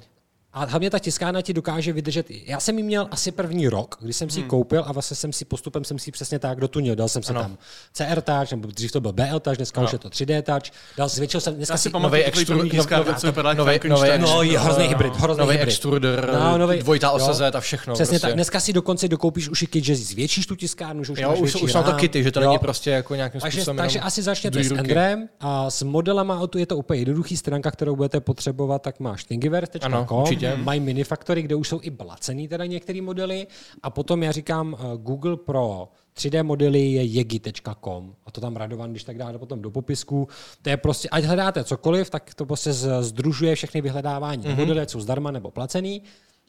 A 0.57 0.65
hlavně 0.65 0.91
ta 0.91 0.99
tiskárna 0.99 1.43
ti 1.43 1.53
dokáže 1.53 1.93
vydržet. 1.93 2.27
Já 2.47 2.61
jsem 2.61 2.79
ji 2.79 2.85
měl 2.85 3.09
asi 3.11 3.33
první 3.33 3.69
rok, 3.69 3.97
když 4.01 4.17
jsem 4.17 4.31
si 4.31 4.41
ji 4.41 4.45
koupil 4.45 4.85
a 4.87 4.93
vlastně 4.93 5.17
jsem 5.17 5.33
si 5.33 5.45
postupem 5.45 5.85
jsem 5.85 5.99
si 5.99 6.09
ji 6.09 6.13
přesně 6.13 6.39
tak 6.39 6.61
dotunil. 6.61 6.95
Dal 6.95 7.09
jsem 7.09 7.23
si 7.23 7.31
Ano. 7.31 7.41
tam 7.43 7.57
CR 7.93 8.21
touch, 8.21 8.51
nebo 8.51 8.69
dřív 8.69 8.93
to 8.93 9.01
byl 9.01 9.13
BL 9.13 9.41
touch, 9.41 9.57
dneska 9.57 9.81
už 9.81 9.93
je 9.93 9.99
to 9.99 10.09
3D 10.09 10.43
touch. 10.43 10.73
Dal, 10.97 11.09
zvětšil 11.09 11.41
jsem, 11.41 11.55
dneska 11.55 11.75
Já 11.75 11.79
si 11.79 11.91
pamatuju 11.91 12.07
novej 12.09 12.25
takový 12.25 12.45
extru- 12.45 12.57
první 12.57 12.71
tiskárny, 12.71 13.11
nov- 13.13 13.17
co 13.21 13.27
vypadá 13.27 13.49
jak 13.49 13.59
novej- 13.59 13.79
Frankenstein. 13.79 14.21
novej- 14.23 14.55
No, 14.55 14.61
hrozný 14.63 14.85
hybrid, 14.85 15.17
hrozný 15.17 15.41
Nový 15.41 15.53
hybrid. 15.57 15.69
extruder, 15.73 16.31
No, 16.41 16.59
novej- 16.59 16.79
dvojitá. 16.83 17.11
OSZ 17.11 17.41
a 17.55 17.61
všechno. 17.61 17.95
Přesně 17.95 18.13
prostě. 18.13 18.27
tak. 18.27 18.35
Dneska 18.35 18.61
si 18.61 18.73
dokonce 18.73 19.09
dokoupíš 19.09 19.49
už 19.49 19.63
i 19.63 19.67
kit, 19.67 19.85
že 19.85 19.97
zvětšíš 19.97 20.47
tu 20.47 20.57
tiskárnu, 20.57 21.05
že 21.05 21.13
už 21.13 21.19
Jo, 21.19 21.29
máš 21.31 21.41
už, 21.41 21.55
už 21.63 21.73
jsou 21.73 21.83
to 21.83 21.93
kity, 21.93 22.23
že 22.23 22.33
to 22.33 22.41
není 22.41 22.59
prostě 22.59 22.91
jako 22.91 23.15
nějakým 23.15 23.41
Takže, 23.41 23.59
způsobem 23.59 23.77
takže 23.77 24.01
asi 24.01 24.23
začněte 24.23 24.53
druhý 24.53 24.69
s 24.69 24.71
ruky. 24.71 24.81
Endrem 24.81 25.29
a 25.41 25.71
s 25.71 25.83
modelama 25.83 26.41
je 26.57 26.67
to 26.67 26.77
úplně 26.77 27.01
jednoduchý 27.01 27.37
stránka, 27.37 27.71
kterou 27.71 27.97
budete 27.97 28.21
potřebovat, 28.21 28.83
tak 28.83 29.01
máš 29.01 29.21
Ano, 29.21 29.29
thingiverse.com, 29.29 30.25
určitě. 30.53 30.65
mají 30.65 30.81
minifaktory, 30.81 31.43
kde 31.43 31.55
už 31.55 31.69
jsou 31.69 31.81
i 31.83 31.91
blacený 31.91 32.49
teda 32.49 32.67
některé 32.67 33.03
modely 33.03 33.47
a 33.83 33.91
potom 33.91 34.23
já 34.23 34.33
říkám 34.33 34.77
eh, 34.79 34.97
Google 34.97 35.37
pro 35.37 35.89
3D 36.17 36.45
modely 36.45 36.81
je 36.93 37.03
jegi.com 37.05 38.15
a 38.27 38.31
to 38.31 38.41
tam 38.41 38.57
Radovan, 38.57 38.91
když 38.91 39.05
tak 39.05 39.19
dáte 39.19 39.39
potom 39.39 39.63
do 39.63 39.71
popisku. 39.71 40.29
To 40.63 40.71
je 40.71 40.77
prostě, 40.77 41.09
ať 41.09 41.25
hledáte 41.25 41.65
cokoliv, 41.65 42.11
tak 42.11 42.35
to 42.35 42.47
prostě 42.47 42.73
združuje 43.01 43.55
všechny 43.55 43.81
vyhledávání. 43.81 44.43
Mm-hmm. 44.45 44.57
Modely 44.57 44.87
jsou 44.89 45.01
zdarma 45.01 45.31
nebo 45.31 45.51
placený. 45.51 46.03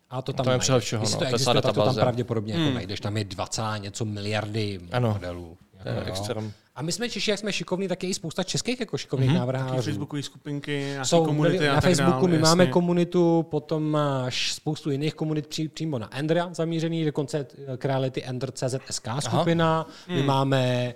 A 0.09 0.21
to 0.21 0.33
tam 0.33 0.43
To 0.45 0.51
je 0.51 0.59
přehled 0.59 0.81
všeho, 0.83 1.03
no, 1.03 1.09
to 1.11 1.17
to 1.17 1.23
je 1.23 1.29
existuje, 1.29 1.61
tak 1.61 1.73
to 1.75 1.83
tam 1.85 1.95
pravděpodobně 1.95 2.53
jako 2.53 2.73
najdeš. 2.73 2.99
Tam 2.99 3.17
je 3.17 3.23
20 3.23 3.61
a 3.61 3.77
něco 3.77 4.05
miliardy 4.05 4.79
Ano. 4.91 5.13
modelů. 5.13 5.57
To 5.83 5.89
je 5.89 5.95
Jako, 5.95 6.07
jo. 6.07 6.13
extrém. 6.15 6.51
A 6.75 6.81
my 6.81 6.91
jsme 6.91 7.09
Češi, 7.09 7.31
jak 7.31 7.39
jsme 7.39 7.53
šikovní, 7.53 7.87
tak 7.87 8.03
je 8.03 8.09
i 8.09 8.13
spousta 8.13 8.43
českých 8.43 8.79
jako 8.79 8.97
šikovných 8.97 9.29
mm-hmm. 9.29 9.33
Návrhářů. 9.39 9.81
Facebookové 9.81 10.23
skupinky, 10.23 10.95
Jsou 11.03 11.25
komunity 11.25 11.69
a 11.69 11.73
na 11.73 11.81
tak 11.81 11.83
Facebooku 11.83 12.11
dále, 12.11 12.27
my 12.27 12.37
máme 12.37 12.63
jasně. 12.63 12.73
komunitu, 12.73 13.43
potom 13.49 13.91
máš 13.91 14.53
spoustu 14.53 14.91
jiných 14.91 15.13
komunit 15.13 15.47
pří, 15.47 15.67
přímo 15.67 15.99
na 15.99 16.17
Endra 16.17 16.49
zamířený, 16.53 17.05
dokonce 17.05 17.47
Creality 17.77 18.23
Ender 18.25 18.51
CZSK 18.51 19.07
skupina. 19.19 19.87
My 20.07 20.17
Hmm. 20.17 20.25
máme 20.25 20.93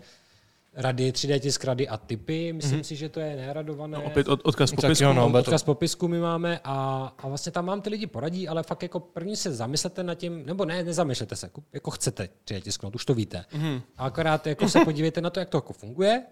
rady, 0.80 1.11
3D 1.11 1.39
tisk 1.39 1.63
rady 1.63 1.88
a 1.88 1.97
typy. 1.97 2.53
Myslím 2.53 2.84
si, 2.84 2.95
že 2.95 3.09
to 3.09 3.19
je 3.19 3.36
neradované. 3.36 3.97
No, 3.97 4.03
opět 4.03 4.27
od, 4.27 4.39
odkaz 4.43 4.69
Tak 4.71 4.80
popisku. 4.82 5.03
jo, 5.03 5.13
no, 5.13 5.32
to- 5.32 5.38
Odkaz 5.38 5.63
popisku 5.63 6.07
my 6.07 6.19
máme 6.19 6.59
a, 6.63 6.75
a 7.17 7.27
vlastně 7.27 7.51
tam 7.51 7.65
vám 7.65 7.82
ty 7.82 7.89
lidi 7.89 8.07
poradí, 8.07 8.47
ale 8.47 8.63
fakt 8.63 8.84
jako 8.84 8.99
první 8.99 9.36
se 9.36 9.53
zamyslete 9.53 10.03
nad 10.03 10.15
tím, 10.15 10.45
nebo 10.45 10.65
ne, 10.65 10.84
nezamyslete 10.84 11.36
se, 11.36 11.45
jako, 11.45 11.61
jako 11.73 11.91
chcete 11.91 12.30
3D 12.45 12.61
tisknout, 12.61 12.95
už 12.95 13.05
to 13.05 13.13
víte. 13.13 13.45
Mhm. 13.53 13.67
Mm. 13.69 13.82
A 13.97 14.05
akorát 14.05 14.47
jako 14.47 14.69
se 14.69 14.80
podívejte 14.86 15.21
na 15.21 15.30
to, 15.30 15.39
jak 15.39 15.49
to 15.49 15.57
jako 15.57 15.73
funguje, 15.73 16.23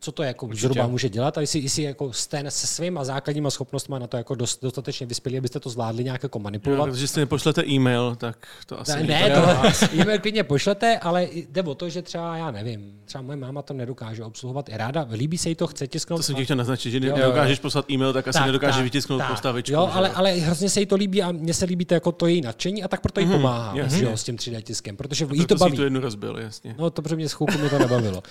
co 0.00 0.12
to 0.12 0.22
jako 0.22 0.48
zhruba 0.52 0.86
může 0.86 1.08
dělat 1.08 1.38
a 1.38 1.40
jestli, 1.40 1.60
jestli 1.60 1.82
jako 1.82 2.12
jste 2.12 2.44
se 2.48 2.66
svýma 2.66 3.04
základníma 3.04 3.50
schopnostmi 3.50 3.96
na 4.00 4.06
to 4.06 4.16
jako 4.16 4.34
dost, 4.34 4.62
dostatečně 4.62 5.06
vyspělí, 5.06 5.38
abyste 5.38 5.60
to 5.60 5.70
zvládli 5.70 6.04
nějak 6.04 6.22
jako 6.22 6.38
manipulovat. 6.38 6.90
Když 6.94 7.10
si 7.10 7.20
nepošlete 7.20 7.66
e-mail, 7.68 8.14
tak 8.16 8.46
to 8.66 8.80
asi 8.80 8.92
Ne, 8.96 9.02
ne 9.02 9.30
tak. 9.30 9.78
to 9.80 9.86
e-mail 10.00 10.18
klidně 10.18 10.44
pošlete, 10.44 10.98
ale 10.98 11.28
jde 11.32 11.62
o 11.62 11.74
to, 11.74 11.88
že 11.88 12.02
třeba, 12.02 12.36
já 12.36 12.50
nevím, 12.50 13.00
třeba 13.04 13.22
moje 13.22 13.36
máma 13.36 13.62
to 13.62 13.74
nedokáže 13.74 14.24
obsluhovat 14.24 14.68
i 14.68 14.76
ráda, 14.76 15.06
líbí 15.12 15.38
se 15.38 15.48
jí 15.48 15.54
to, 15.54 15.66
chce 15.66 15.86
tisknout. 15.86 16.18
To 16.18 16.22
jsem 16.22 16.34
ti 16.36 16.44
chtěl 16.44 16.56
naznačit, 16.56 16.90
že 16.90 16.98
jo, 17.06 17.16
nedokážeš 17.16 17.58
poslat 17.58 17.90
e-mail, 17.90 18.12
tak 18.12 18.28
asi 18.28 18.40
nedokážeš 18.40 18.82
vytisknout 18.82 19.18
tak. 19.18 19.30
postavičku. 19.30 19.72
Jo, 19.72 19.90
ale, 19.92 20.10
ale 20.10 20.32
hrozně 20.32 20.70
se 20.70 20.80
jí 20.80 20.86
to 20.86 20.96
líbí 20.96 21.22
a 21.22 21.32
mně 21.32 21.54
se 21.54 21.64
líbí 21.64 21.84
to 21.84 21.94
jako 21.94 22.12
to 22.12 22.26
její 22.26 22.40
nadšení 22.40 22.82
a 22.84 22.88
tak 22.88 23.00
proto 23.00 23.20
jí 23.20 23.26
pomáhá 23.26 23.72
jasně. 23.76 23.98
že 23.98 24.04
jo, 24.04 24.16
s 24.16 24.24
tím 24.24 24.36
3D 24.36 24.62
tiskem, 24.62 24.96
protože 24.96 25.26
jí 25.32 25.46
to 25.46 25.54
baví. 25.54 25.76
tu 25.76 25.82
jednu 25.82 26.00
rozbil, 26.00 26.36
jasně. 26.38 26.74
No 26.78 26.90
to 26.90 27.02
pro 27.02 27.16
mě 27.16 27.28
s 27.28 27.32
chvilku 27.32 27.58
mě 27.58 27.70
to 27.70 27.78
nebavilo. 27.78 28.22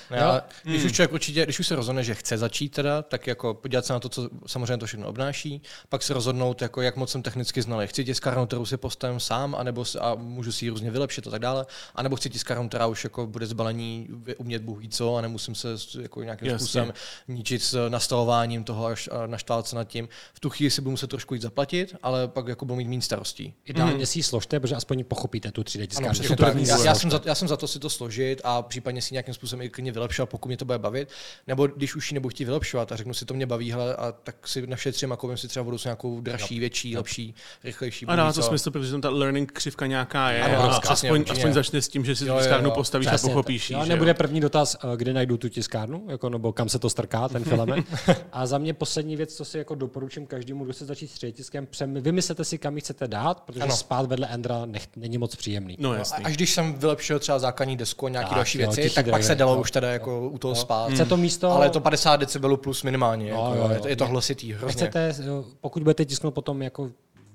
Když 0.63 0.83
už 0.83 0.91
člověk 0.91 1.13
určitě, 1.13 1.45
když 1.53 1.59
už 1.59 1.67
se 1.67 1.75
rozhodne, 1.75 2.03
že 2.03 2.15
chce 2.15 2.37
začít 2.37 2.69
teda, 2.69 3.01
tak 3.01 3.27
jako 3.27 3.53
podívat 3.53 3.85
se 3.85 3.93
na 3.93 3.99
to, 3.99 4.09
co 4.09 4.29
samozřejmě 4.47 4.77
to 4.77 4.85
všechno 4.85 5.07
obnáší, 5.07 5.61
pak 5.89 6.03
se 6.03 6.13
rozhodnout, 6.13 6.61
jako 6.61 6.81
jak 6.81 6.95
moc 6.95 7.11
jsem 7.11 7.21
technicky 7.21 7.61
znalý. 7.61 7.87
Chci 7.87 8.05
tiskárnu, 8.05 8.45
kterou 8.45 8.65
si 8.65 8.77
postavím 8.77 9.19
sám, 9.19 9.55
anebo 9.55 9.85
si, 9.85 9.99
a 9.99 10.15
můžu 10.15 10.51
si 10.51 10.65
ji 10.65 10.69
různě 10.69 10.91
vylepšit 10.91 11.27
a 11.27 11.31
tak 11.31 11.41
dále, 11.41 11.65
anebo 11.95 12.15
chci 12.15 12.29
tiskárnu, 12.29 12.69
která 12.69 12.87
už 12.87 13.03
jako 13.03 13.27
bude 13.27 13.45
zbalení 13.45 14.07
umět 14.37 14.61
Bůh 14.61 14.79
ví 14.79 14.89
co 14.89 15.15
a 15.15 15.21
nemusím 15.21 15.55
se 15.55 15.67
jako 16.01 16.23
nějakým 16.23 16.47
Jasně. 16.47 16.59
způsobem 16.59 16.93
ničit 17.27 17.63
s 17.63 17.89
nastavováním 17.89 18.63
toho 18.63 18.85
až 18.85 19.09
a 19.11 19.27
naštvát 19.27 19.67
se 19.67 19.75
nad 19.75 19.83
tím. 19.83 20.09
V 20.33 20.39
tu 20.39 20.49
chvíli 20.49 20.71
si 20.71 20.81
budu 20.81 20.91
muset 20.91 21.09
trošku 21.09 21.33
jít 21.33 21.41
zaplatit, 21.41 21.95
ale 22.03 22.27
pak 22.27 22.47
jako 22.47 22.65
budu 22.65 22.75
mít 22.75 22.87
méně 22.87 23.01
starostí. 23.01 23.53
Ideálně 23.65 24.05
si 24.05 24.19
ji 24.19 24.23
složte, 24.23 24.59
protože 24.59 24.75
aspoň 24.75 25.03
pochopíte 25.03 25.51
tu 25.51 25.61
3D 25.61 25.97
Ano, 25.97 26.13
tiskárnu. 26.13 26.65
Já, 26.65 26.83
já, 26.85 26.95
jsem 26.95 27.11
za, 27.11 27.21
já 27.25 27.35
jsem 27.35 27.47
za 27.47 27.57
to 27.57 27.67
si 27.67 27.79
to 27.79 27.89
složit 27.89 28.41
a 28.43 28.61
případně 28.61 29.01
si 29.01 29.13
nějakým 29.13 29.33
způsobem 29.33 29.61
i 29.61 29.69
klidně 29.69 29.91
vylepšovat, 29.91 30.29
pokud 30.29 30.47
mě 30.47 30.57
to 30.57 30.65
bude 30.65 30.79
bavit. 30.79 31.09
Nebo 31.47 31.67
když 31.67 31.95
už 31.95 32.11
ji 32.11 32.15
nebudu 32.15 32.29
chtít 32.29 32.45
vylepšovat 32.45 32.91
a 32.91 32.95
řeknu 32.95 33.13
si, 33.13 33.25
to 33.25 33.33
mě 33.33 33.45
baví, 33.45 33.71
hele, 33.71 33.95
a 33.95 34.11
tak 34.23 34.47
si 34.47 34.67
našetřím 34.67 35.11
a 35.11 35.15
koupím 35.17 35.37
si 35.37 35.47
třeba 35.47 35.63
budou 35.63 35.77
nějakou 35.85 36.21
dražší, 36.21 36.59
větší, 36.59 36.97
lepší, 36.97 37.35
rychlejší. 37.63 38.05
A 38.05 38.27
ví 38.27 38.33
to 38.33 38.41
smysl, 38.43 38.71
protože 38.71 38.91
tam 38.91 39.01
ta 39.01 39.09
learning 39.09 39.51
křivka 39.51 39.85
nějaká 39.85 40.31
je. 40.31 40.41
Ano, 40.41 40.63
a 40.75 40.79
přesně, 40.79 41.09
aspoň, 41.09 41.19
určitě. 41.19 41.37
aspoň 41.37 41.53
začne 41.53 41.81
s 41.81 41.87
tím, 41.87 42.05
že 42.05 42.15
si 42.15 42.25
Jo, 42.25 42.33
tu 42.33 42.39
tiskárnu 42.39 42.69
jo. 42.69 42.75
postavíš 42.75 43.07
a 43.07 43.09
Přesně 43.09 43.27
tak. 43.29 43.33
pochopíš. 43.33 43.69
ji, 43.69 43.75
Jo, 43.75 43.85
nebude 43.85 44.13
první 44.13 44.39
dotaz, 44.41 44.75
eh, 44.93 44.97
kde 44.97 45.13
najdu 45.13 45.37
tu 45.37 45.49
tiskárnu, 45.49 46.05
jako, 46.09 46.29
nebo 46.29 46.53
kam 46.53 46.69
se 46.69 46.79
to 46.79 46.89
strká, 46.89 47.29
ten 47.29 47.43
filament. 47.43 47.87
A 48.31 48.45
za 48.45 48.57
mě 48.57 48.73
poslední 48.73 49.15
věc, 49.15 49.35
co 49.35 49.45
si 49.45 49.57
jako 49.57 49.75
doporučím 49.75 50.25
každému, 50.25 50.63
kdo 50.63 50.73
se 50.73 50.85
začít 50.85 51.07
s 51.07 51.13
3D 51.13 51.31
tiskem, 51.31 51.65
přem- 51.67 51.93
vymyslete 51.93 52.45
si, 52.45 52.57
kam 52.57 52.75
ji 52.75 52.81
chcete 52.81 53.07
dát, 53.07 53.39
protože 53.41 53.61
Ano. 53.61 53.77
spát 53.77 54.05
vedle 54.05 54.27
Endra 54.27 54.65
nech, 54.65 54.87
není 54.95 55.17
moc 55.17 55.35
příjemný. 55.35 55.75
No 55.79 55.91
A 55.91 55.97
jasný. 55.97 56.25
až 56.25 56.35
když 56.35 56.53
jsem 56.53 56.73
vylepšil 56.73 57.19
třeba 57.19 57.39
základní 57.39 57.77
desku 57.77 58.05
a 58.05 58.09
nějaké 58.09 58.35
další 58.35 58.57
věci, 58.57 58.89
tak 58.89 59.09
pak 59.09 59.23
se 59.23 59.35
dalo 59.35 59.59
už 59.61 59.71
teda 59.71 59.91
jako 59.91 60.29
u 60.29 60.37
toho 60.37 60.55
spát. 60.55 60.91
Chce 60.91 61.05
to 61.05 61.17
místo... 61.33 61.51
Ale 61.51 61.65
je 61.65 61.69
to 61.69 61.79
50 61.79 62.15
decibelů 62.15 62.57
plus 62.57 62.83
minimálně. 62.83 63.29
Jako, 63.29 63.41
jo, 63.41 63.55
jo. 63.55 63.69
Je, 63.73 63.79
to, 63.79 63.87
je 63.87 63.95
to 63.95 64.07
hlasitý, 64.07 64.53
hrozně. 64.53 64.71
Chcete, 64.71 65.15
jo, 65.25 65.45
pokud 65.61 65.83
budete 65.83 66.05
tisknout 66.05 66.33
potom 66.33 66.61
jako 66.61 66.91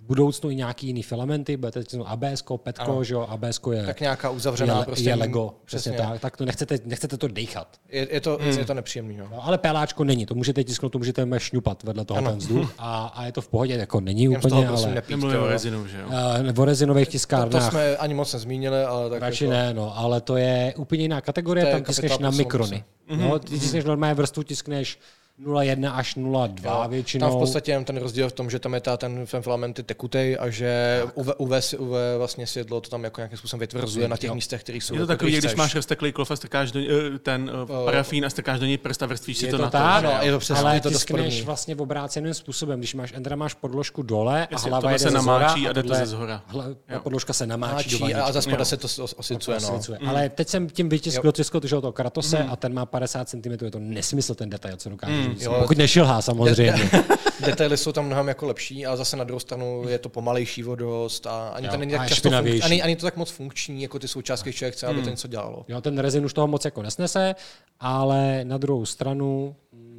budoucnu 0.09 0.51
i 0.51 0.57
nějaký 0.57 0.87
jiný 0.87 1.03
filamenty, 1.03 1.57
budete 1.57 1.85
tisknout 1.85 2.07
ABS, 2.11 2.43
Petko, 2.57 2.83
Ano. 2.93 3.05
že 3.05 3.15
jo, 3.15 3.21
ABS 3.29 3.61
je, 3.73 3.87
Tak 3.87 4.01
nějaká 4.01 4.29
je, 4.29 4.35
uzavřená 4.35 4.83
prostě. 4.83 5.09
je 5.11 5.15
Lego, 5.15 5.55
přesně, 5.65 5.93
přesně. 5.93 6.09
tak, 6.09 6.21
tak 6.21 6.37
to 6.37 6.45
nechcete, 6.45 6.79
nechcete 6.85 7.17
to 7.17 7.29
dechat. 7.29 7.69
Je, 7.89 8.09
je, 8.15 8.21
to, 8.21 8.39
je 8.43 8.65
to 8.65 8.75
nepříjemný. 8.75 9.17
No. 9.17 9.29
No, 9.33 9.45
ale 9.47 9.59
PLAčko 9.59 10.05
není, 10.05 10.27
to 10.27 10.35
můžete 10.35 10.65
tisknout, 10.65 10.93
to 10.93 10.99
můžete 10.99 11.27
šňupat 11.39 11.83
vedle 11.83 12.05
toho 12.05 12.19
Ano. 12.19 12.31
ten 12.31 12.39
vzduch 12.39 12.75
a, 12.79 13.07
a, 13.07 13.25
je 13.27 13.33
to 13.33 13.41
v 13.41 13.49
pohodě, 13.49 13.75
jako 13.75 14.01
není 14.01 14.25
toho 14.27 14.39
úplně, 14.39 14.67
prosím 14.67 14.87
ale 14.87 14.95
nepít. 14.95 15.11
Nemluvím 15.11 15.37
to- 15.39 15.45
o 15.45 15.49
rezinu, 15.49 15.87
že 15.87 16.01
jo. 16.01 16.07
uh, 16.07 16.43
nebo 16.43 16.65
rezinových 16.65 17.09
To, 17.09 17.13
tiskárnách. 17.13 17.65
to 17.65 17.71
jsme 17.71 17.97
ani 17.97 18.15
moc 18.15 18.33
nezmínili, 18.33 18.83
ale 18.85 19.11
tak 19.11 19.21
Radši 19.21 19.45
jako, 19.45 19.55
ne, 19.55 19.75
no, 19.75 19.99
ale 19.99 20.21
to 20.21 20.37
je 20.37 20.75
úplně 20.77 21.03
jiná 21.03 21.21
kategorie, 21.21 21.65
To 21.65 21.69
je 21.69 21.75
tam 21.75 21.85
tiskneš 21.85 22.13
kapitál 22.13 22.31
na 22.31 22.37
mikrony. 22.37 22.85
No, 23.17 23.39
ty 23.39 23.59
tiskneš 23.59 23.85
normálně 23.85 24.15
vrstvu, 24.15 24.43
tiskneš 24.43 24.99
0,1 25.45 25.93
až 25.95 26.17
0,2 26.17 26.83
Jo, 26.83 26.89
většinou. 26.89 27.27
Tam 27.29 27.37
v 27.37 27.39
podstatě 27.41 27.71
jenom 27.71 27.85
ten 27.85 27.97
rozdíl 27.97 28.29
v 28.29 28.33
tom, 28.33 28.51
že 28.51 28.59
tam 28.59 28.75
je 28.75 28.81
ta, 28.81 28.97
ten, 28.97 29.27
ten 29.27 29.43
filament 29.43 29.79
je 29.79 29.85
tekutej 29.85 30.37
a 30.41 30.51
že 30.51 31.03
UV, 31.15 31.29
UV, 31.39 31.51
UV 31.79 31.91
vlastně 32.19 32.47
světlo 32.47 32.81
to 32.81 32.91
tam 32.91 33.05
jako 33.05 33.21
nějakým 33.21 33.39
způsobem 33.39 33.61
vytvrzuje 33.61 34.09
na 34.09 34.17
těch 34.17 34.29
Jo. 34.29 34.35
místech, 34.35 34.61
které 34.61 34.79
jsou. 34.79 34.95
Je 34.95 34.99
to 34.99 35.03
jako, 35.03 35.07
takový, 35.13 35.37
když 35.39 35.55
máš 35.55 35.75
rozteklý 35.75 36.13
klof 36.13 36.31
a 36.31 36.37
strkáš 36.37 36.73
do, 36.73 36.81
eh, 36.81 37.19
ten 37.19 37.51
eh, 37.63 37.85
parafín 37.85 38.25
a 38.27 38.31
strkáš 38.31 38.61
do 38.61 38.67
něj 38.67 38.79
prst 38.79 39.03
a 39.03 39.07
vrstvíš 39.07 39.39
si 39.39 39.47
to, 39.47 39.57
to, 39.57 39.63
na 39.63 39.71
tak, 39.71 40.05
to. 40.05 40.11
Jo? 40.11 40.19
je 40.23 40.33
to 40.33 40.39
přesně, 40.39 40.65
ale 40.65 40.75
je 40.75 40.81
to 40.81 40.89
tiskneš 40.91 41.45
vlastně 41.45 41.75
v 41.75 41.83
obráceným 41.83 42.35
způsobem. 42.35 42.79
Když 42.79 42.95
máš 42.95 43.13
Endra, 43.13 43.37
máš 43.37 43.55
podložku 43.55 44.03
dole 44.03 44.47
a 44.47 44.49
Jasně, 44.51 44.71
hlava 44.71 44.91
jede 44.91 44.99
se 44.99 45.11
ze 45.11 45.15
namáčí 45.15 45.61
zhora 45.61 45.71
a 45.71 45.73
jde 45.73 45.83
to 45.83 45.95
ze 45.95 46.07
zhora. 46.07 46.43
Hla, 46.47 46.65
ta 46.87 46.95
Jo. 46.95 47.01
podložka 47.01 47.33
se 47.33 47.47
namáčí, 47.47 48.15
a, 48.15 48.25
a 48.25 48.33
za 48.33 48.43
spoda 48.43 48.65
se 48.65 48.77
to 48.77 48.89
os- 48.89 49.15
osicuje. 49.17 49.59
No. 49.63 49.81
Ale 50.09 50.29
teď 50.29 50.49
jsem 50.49 50.69
tím 50.69 50.89
vytiskl 50.89 51.33
tiskl 51.33 51.61
že 51.65 51.69
toho 51.81 51.93
Kratose 51.93 52.39
a 52.39 52.57
ten 52.57 52.75
má 52.75 52.87
50 52.87 53.29
cm, 53.29 53.65
je 53.65 53.71
to 53.71 53.79
nesmysl 53.79 54.35
ten 54.35 54.51
detail, 54.51 54.77
co 54.77 54.91
dokáže 54.91 55.28
říct. 55.33 55.43
jo. 55.43 55.57
Pokud 55.61 55.79
nešilhá 55.79 56.23
samozřejmě. 56.23 56.75
Detaily 57.47 57.77
jsou 57.77 57.93
tam 57.93 58.07
mnohem 58.07 58.29
jako 58.29 58.47
lepší, 58.47 58.87
ale 58.87 58.97
zase 58.97 59.17
na 59.17 59.25
druhou 59.25 59.41
stranu 59.41 59.85
je 59.89 59.99
to 59.99 60.09
pomalejší 60.09 60.63
vodost 60.63 61.27
a 61.27 61.49
ani 61.49 61.67
Jo, 61.67 61.73
to 61.73 61.79
není 61.79 61.95
a 61.95 61.99
tak 61.99 62.09
často 62.09 62.31
funkční, 62.31 62.63
ani, 62.63 62.83
ani 62.83 62.97
to 62.97 63.07
tak 63.07 63.17
moc 63.17 63.31
funkční, 63.31 63.83
jako 63.83 63.99
ty 63.99 64.09
součástky, 64.09 64.53
člověk 64.53 64.75
chce, 64.75 64.87
aby 64.87 65.03
to 65.03 65.11
něco 65.11 65.29
dělalo. 65.29 65.65
Jo, 65.69 65.81
ten 65.81 65.99
rezin 65.99 66.25
už 66.25 66.33
toho 66.33 66.47
moc 66.47 66.65
jako 66.65 66.83
nesnese, 66.83 67.35
ale 67.81 68.45
na 68.45 68.59
druhou 68.59 68.87
stranu 68.87 69.57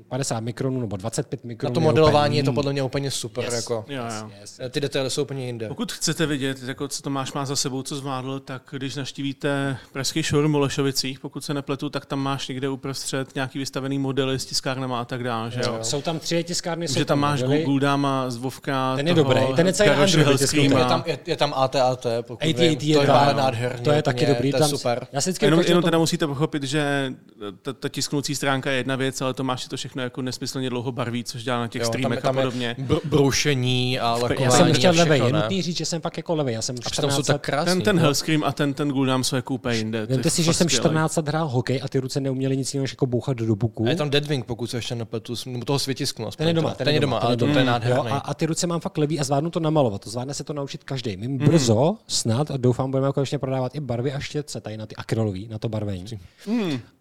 50 0.09 0.39
mikronů 0.39 0.81
nebo 0.81 0.97
25 0.97 1.43
Na 1.43 1.47
mikronů. 1.47 1.73
to 1.73 1.79
je 1.79 1.83
modelování 1.83 2.37
je 2.37 2.43
to 2.43 2.51
úplně- 2.51 2.55
podle 2.55 2.71
mě 2.73 2.83
úplně 2.83 3.11
super. 3.11 3.43
Yes. 3.43 3.53
Jako. 3.53 3.85
Jo, 3.87 4.03
jo. 4.03 4.29
Yes. 4.41 4.59
Ty 4.69 4.79
detaily 4.81 5.09
jsou 5.09 5.21
úplně 5.21 5.45
jinde. 5.45 5.67
Pokud 5.67 5.91
chcete 5.91 6.25
vidět, 6.25 6.63
jako 6.63 6.87
co 6.87 7.01
Tomáš 7.01 7.33
má 7.33 7.45
za 7.45 7.55
sebou, 7.55 7.83
co 7.83 7.95
zvládl, 7.95 8.39
tak 8.39 8.61
když 8.71 8.95
naštívíte 8.95 9.77
pražský 9.93 10.21
showroom 10.21 10.53
v 10.53 10.55
Olešovicích, 10.55 11.19
pokud 11.19 11.43
se 11.43 11.53
nepletu, 11.53 11.89
tak 11.89 12.05
tam 12.05 12.19
máš 12.19 12.47
někde 12.47 12.69
uprostřed 12.69 13.35
nějaký 13.35 13.59
vystavený 13.59 13.99
modely 13.99 14.39
s 14.39 14.45
tiskárnama 14.45 15.01
a 15.01 15.05
tak 15.05 15.23
dále. 15.23 15.51
Že, 15.51 15.61
jo? 15.65 15.79
Jsou 15.81 16.01
tam 16.01 16.19
tři 16.19 16.43
tiskárny, 16.43 16.87
jsou 16.87 16.99
že 16.99 17.05
tam 17.05 17.19
máš 17.19 17.41
modely. 17.41 17.63
Google 17.63 17.79
Dáma, 17.79 18.29
Zvovka, 18.29 18.95
Ten 18.95 19.07
je 19.07 19.15
toho 19.15 19.23
dobrý, 19.33 19.55
ten 19.55 19.67
je 19.67 19.73
celý. 19.73 19.89
Je 20.63 20.69
tam, 20.69 21.03
je, 21.05 21.19
je 21.25 21.35
tam 21.37 21.53
AT-AT, 21.55 22.05
pokud 22.21 22.43
AT&T 22.43 22.69
vím. 22.69 22.89
je 22.89 22.95
to 22.95 23.01
je 23.01 23.09
ale 23.09 23.33
nádherný. 23.33 23.83
To 23.83 23.91
je 23.91 24.01
taky 24.01 24.17
úplně, 24.23 24.33
dobrý. 24.33 24.51
To 24.51 24.57
je 24.57 24.59
tam, 24.59 24.69
super. 24.69 25.07
Jenom, 25.41 25.61
jenom 25.61 25.83
teda 25.83 25.97
musíte 25.97 26.27
pochopit, 26.27 26.63
že 26.63 27.13
ta, 27.61 27.73
ta 27.73 27.89
tisknoucí 27.89 28.35
stránka 28.35 28.71
je 28.71 28.77
jedna 28.77 28.95
věc, 28.95 29.21
ale 29.21 29.33
to 29.33 29.43
máš 29.43 29.67
to 29.67 29.77
všechno 29.77 29.98
jako 30.03 30.21
nesmyslně 30.21 30.69
dlouho 30.69 30.91
barví, 30.91 31.23
což 31.23 31.43
dělá 31.43 31.59
na 31.59 31.67
těch 31.67 31.79
Jo, 31.81 31.85
tam, 31.85 31.93
streamech 31.93 32.21
tam 32.21 32.37
a 32.37 32.41
je 32.41 32.45
podobně. 32.45 32.75
br- 32.79 32.99
broušení 33.05 33.99
a 33.99 34.11
lakování 34.11 34.43
Já 34.43 34.51
jsem 34.51 34.73
chtěl 34.73 34.89
a 34.89 34.93
všechno, 34.93 35.13
levej, 35.13 35.27
je 35.27 35.33
nutný 35.33 35.61
říct, 35.61 35.77
že 35.77 35.85
jsem 35.85 36.01
fakt 36.01 36.17
jako 36.17 36.35
levej. 36.35 36.53
Já 36.53 36.61
jsem 36.61 36.75
A 36.85 36.89
přitom 36.89 37.09
14 37.09 37.15
jsou 37.25 37.33
tak 37.33 37.41
krásný. 37.41 37.73
Ten, 37.73 37.81
ten 37.81 37.99
Hellscream 37.99 38.43
a 38.43 38.51
ten, 38.51 38.73
ten 38.73 38.89
Gundam 38.89 39.23
jsou 39.23 39.35
jako 39.35 39.53
úplně 39.53 39.75
jinde. 39.77 40.05
Vemte 40.05 40.29
si, 40.29 40.43
že 40.43 40.53
jsem 40.53 40.69
skvělý. 40.69 40.81
14 40.81 41.15
let 41.17 41.27
hrál 41.27 41.47
hokej 41.47 41.81
a 41.83 41.87
ty 41.87 41.99
ruce 41.99 42.19
neuměly 42.19 42.57
nic 42.57 42.73
jiného, 42.73 42.83
než 42.83 42.91
jako 42.91 43.05
bouchat 43.05 43.37
do 43.37 43.55
buku. 43.55 43.85
A 43.85 43.89
je 43.89 43.95
tam 43.95 44.09
Deadwing, 44.09 44.45
pokud 44.45 44.69
se 44.69 44.77
ještě 44.77 44.95
nepletu, 44.95 45.33
nebo 45.45 45.65
toho 45.65 45.79
světisknu. 45.79 46.27
aspoň 46.27 46.37
Ten 46.43 46.47
je 46.47 46.53
doma, 46.53 46.73
ten 46.75 46.87
je 46.89 46.99
doma, 46.99 47.17
ale 47.17 47.37
to, 47.37 47.45
je 47.47 47.53
Jo, 47.59 47.63
nádherný. 47.65 48.11
a, 48.11 48.17
a 48.17 48.33
ty 48.33 48.45
ruce 48.45 48.67
mám 48.67 48.79
fakt 48.79 48.97
levý 48.97 49.19
a 49.19 49.23
zvládnu 49.23 49.49
to 49.49 49.59
namalovat. 49.59 50.01
To 50.03 50.09
zvládne 50.09 50.33
se 50.33 50.43
to 50.43 50.53
naučit 50.53 50.83
každý. 50.83 51.17
My 51.17 51.27
brzo, 51.27 51.95
snad, 52.07 52.51
a 52.51 52.57
doufám, 52.57 52.91
budeme 52.91 53.11
konečně 53.13 53.39
prodávat 53.39 53.75
i 53.75 53.79
barvy 53.79 54.13
a 54.13 54.19
štětce 54.19 54.61
tady 54.61 54.77
na 54.77 54.85
ty 54.85 54.95
akrylový, 54.95 55.47
na 55.47 55.57
to 55.59 55.69
barvení. 55.69 56.05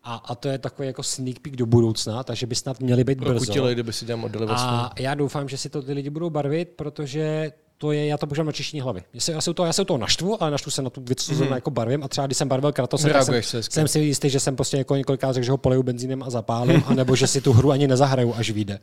A, 0.08 0.14
a 0.14 0.34
to 0.34 0.48
je 0.48 0.58
takový 0.58 0.88
jako 0.88 1.02
sneak 1.02 1.38
peek 1.38 1.56
do 1.56 1.66
budoucna, 1.66 2.22
takže 2.22 2.46
by 2.46 2.54
snad 2.54 2.80
měly 2.80 3.04
být 3.04 3.18
brzo. 3.18 3.30
Prokutili, 3.30 3.74
kdyby 3.74 3.92
si 3.92 4.06
dělal 4.06 4.20
modely 4.20 4.46
vlastně. 4.46 4.70
A 4.70 4.90
já 4.98 5.14
doufám, 5.14 5.48
že 5.48 5.56
si 5.56 5.68
to 5.68 5.82
ty 5.82 5.92
lidi 5.92 6.10
budou 6.10 6.30
barvit, 6.30 6.68
protože 6.76 7.52
to 7.78 7.92
je, 7.92 8.06
já 8.06 8.16
to 8.18 8.26
používám 8.26 8.46
na 8.46 8.52
čištění 8.52 8.80
hlavy. 8.80 9.02
Já 9.14 9.20
se, 9.20 9.32
já 9.32 9.40
se, 9.40 9.50
u 9.50 9.54
toho, 9.54 9.66
já 9.66 9.72
se 9.72 9.82
u 9.82 9.84
toho 9.84 9.98
naštvu, 9.98 10.42
ale 10.42 10.50
naštvu 10.50 10.70
se 10.70 10.82
na 10.82 10.90
tu 10.90 11.02
věc, 11.06 11.22
co 11.22 11.34
zrovna 11.34 11.56
jako 11.56 11.70
barvím. 11.70 12.04
A 12.04 12.08
třeba 12.08 12.26
když 12.26 12.38
jsem 12.38 12.48
barvil 12.48 12.72
Kratose, 12.72 13.08
tak 13.10 13.22
jsem, 13.22 13.34
hezky. 13.34 13.62
jsem 13.62 13.88
si 13.88 13.98
jistý, 14.00 14.30
že 14.30 14.40
jsem 14.40 14.56
prostě 14.56 14.76
jako 14.76 14.96
několikrát 14.96 15.32
řekl, 15.32 15.44
že 15.44 15.50
ho 15.50 15.58
poleju 15.58 15.82
benzínem 15.82 16.22
a 16.22 16.30
zapálím, 16.30 16.82
anebo 16.86 17.16
že 17.16 17.26
si 17.26 17.40
tu 17.40 17.52
hru 17.52 17.70
ani 17.70 17.88
nezahraju, 17.88 18.34
až 18.34 18.50
vyjde. 18.50 18.78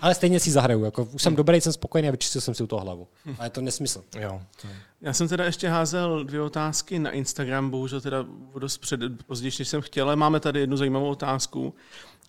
Ale 0.00 0.14
stejně 0.14 0.40
si 0.40 0.50
zahraju. 0.50 0.84
Jako, 0.84 1.04
už 1.04 1.22
jsem 1.22 1.36
dobrý, 1.36 1.60
jsem 1.60 1.72
spokojený 1.72 2.08
a 2.08 2.10
vyčistil 2.10 2.40
jsem 2.40 2.54
si 2.54 2.62
u 2.62 2.66
toho 2.66 2.82
hlavu. 2.82 3.08
A 3.38 3.44
je 3.44 3.50
to 3.50 3.60
nesmysl. 3.60 4.04
Jo. 4.20 4.42
Já 5.00 5.12
jsem 5.12 5.28
teda 5.28 5.44
ještě 5.44 5.68
házel 5.68 6.24
dvě 6.24 6.40
otázky 6.40 6.98
na 6.98 7.10
Instagram, 7.10 7.70
bohužel 7.70 8.00
teda 8.00 8.26
o 8.52 8.58
dost 8.58 8.78
před, 8.78 9.00
později, 9.26 9.52
než 9.58 9.68
jsem 9.68 9.80
chtěl, 9.80 10.06
ale 10.06 10.16
máme 10.16 10.40
tady 10.40 10.60
jednu 10.60 10.76
zajímavou 10.76 11.08
otázku. 11.10 11.74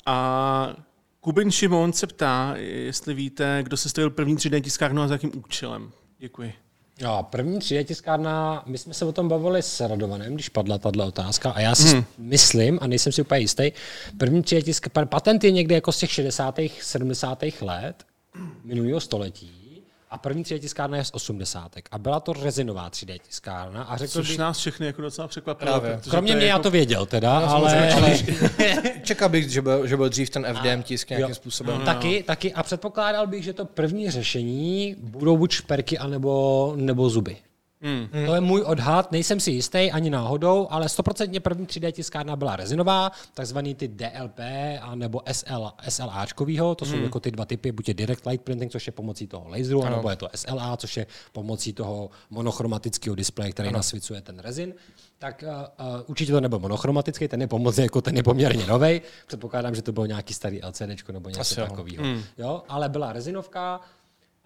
A 0.05 0.75
Kubin 1.19 1.51
Šimon 1.51 1.93
se 1.93 2.07
ptá, 2.07 2.53
jestli 2.57 3.13
víte, 3.13 3.59
kdo 3.63 3.77
se 3.77 3.89
stavil 3.89 4.09
první 4.09 4.35
3D 4.35 4.61
tiskárnu 4.61 5.01
a 5.01 5.07
za 5.07 5.13
jakým 5.13 5.31
účelem. 5.35 5.91
Děkuji. 6.19 6.53
Jo, 6.99 7.25
první 7.29 7.59
3D 7.59 7.83
tiskárna, 7.83 8.63
my 8.65 8.77
jsme 8.77 8.93
se 8.93 9.05
o 9.05 9.11
tom 9.11 9.27
bavili 9.27 9.61
s 9.61 9.79
Radovanem, 9.79 10.33
když 10.33 10.49
padla 10.49 10.77
tato 10.77 11.07
otázka 11.07 11.51
a 11.51 11.59
já 11.59 11.75
si 11.75 11.87
hmm. 11.87 12.05
myslím, 12.17 12.79
a 12.81 12.87
nejsem 12.87 13.11
si 13.11 13.21
úplně 13.21 13.41
jistý, 13.41 13.71
první 14.17 14.41
3D 14.41 14.63
tiskárna, 14.63 15.05
patent 15.05 15.43
je 15.43 15.51
někde 15.51 15.75
jako 15.75 15.91
z 15.91 15.97
těch 15.97 16.11
60. 16.11 16.59
70. 16.81 17.43
let 17.61 18.03
minulého 18.63 18.99
století 18.99 19.62
a 20.13 20.17
první 20.17 20.43
3D 20.43 20.59
tiskárna 20.59 20.97
je 20.97 21.03
z 21.05 21.09
80. 21.13 21.71
A 21.91 21.97
byla 21.97 22.19
to 22.19 22.33
rezinová 22.33 22.89
3D 22.89 23.19
tiskárna 23.27 23.83
a 23.83 23.97
řekl 23.97 24.11
Což 24.11 24.27
bych, 24.27 24.37
nás 24.37 24.57
všechny 24.57 24.85
jako 24.85 25.01
docela 25.01 25.27
překvapilo. 25.27 25.71
Právě. 25.79 25.97
protože 25.97 26.11
kromě 26.11 26.35
mě 26.35 26.45
já 26.45 26.49
jako, 26.49 26.63
to 26.63 26.71
věděl 26.71 27.05
teda, 27.05 27.39
ale, 27.39 27.93
ale 27.93 28.17
Čekal 29.03 29.29
bych, 29.29 29.49
že 29.49 29.61
byl, 29.61 29.87
že 29.87 29.97
byl 29.97 30.09
dřív 30.09 30.29
ten 30.29 30.45
FDM 30.53 30.83
tisk 30.83 31.09
nějakým 31.09 31.29
Jo. 31.29 31.35
způsobem. 31.35 31.81
taky, 31.81 32.23
taky 32.23 32.53
a 32.53 32.63
předpokládal 32.63 33.27
bych, 33.27 33.43
že 33.43 33.53
to 33.53 33.65
první 33.65 34.11
řešení 34.11 34.95
budou 34.99 35.37
buď 35.37 35.51
šperky 35.51 35.97
anebo, 35.97 36.73
nebo 36.75 37.09
zuby. 37.09 37.37
Mm. 37.83 38.25
To 38.25 38.35
je 38.35 38.41
můj 38.41 38.61
odhad, 38.61 39.11
nejsem 39.11 39.39
si 39.39 39.51
jistý 39.51 39.91
ani 39.91 40.09
náhodou, 40.09 40.67
ale 40.69 40.85
100% 40.85 41.39
první 41.39 41.65
3D 41.65 41.91
tiskárna 41.91 42.35
byla 42.35 42.55
rezinová, 42.55 43.11
takzvaný 43.33 43.75
ty 43.75 43.87
DLP 43.87 44.39
a 44.81 44.95
nebo 44.95 45.21
SL, 45.31 45.71
SLAčkovýho, 45.89 46.75
to 46.75 46.85
jsou 46.85 46.95
mm. 46.95 47.03
jako 47.03 47.19
ty 47.19 47.31
dva 47.31 47.45
typy, 47.45 47.71
buď 47.71 47.87
je 47.87 47.93
Direct 47.93 48.25
Light 48.25 48.45
Printing, 48.45 48.71
což 48.71 48.87
je 48.87 48.93
pomocí 48.93 49.27
toho 49.27 49.49
laseru, 49.49 49.83
ano. 49.83 49.95
nebo 49.95 50.09
je 50.09 50.15
to 50.15 50.29
SLA, 50.35 50.77
což 50.77 50.97
je 50.97 51.07
pomocí 51.31 51.73
toho 51.73 52.09
monochromatického 52.29 53.15
displeje, 53.15 53.51
který 53.51 53.69
ano. 53.69 53.77
nasvicuje 53.77 54.21
ten 54.21 54.39
rezin. 54.39 54.73
Tak 55.19 55.43
uh, 55.47 55.87
uh, 55.95 56.01
určitě 56.07 56.31
to 56.31 56.41
nebyl 56.41 56.59
monochromatický, 56.59 57.27
ten 57.27 57.41
je 57.41 57.47
pomocí, 57.47 57.81
jako 57.81 58.01
ten 58.01 58.17
je 58.17 58.23
poměrně 58.23 58.65
nový. 58.65 59.01
Předpokládám, 59.27 59.75
že 59.75 59.81
to 59.81 59.91
bylo 59.91 60.05
nějaký 60.05 60.33
starý 60.33 60.61
LCD 60.63 61.09
nebo 61.11 61.29
něco 61.29 61.55
takového. 61.55 62.03
Mm. 62.03 62.23
Jo, 62.37 62.63
ale 62.69 62.89
byla 62.89 63.13
rezinovka, 63.13 63.81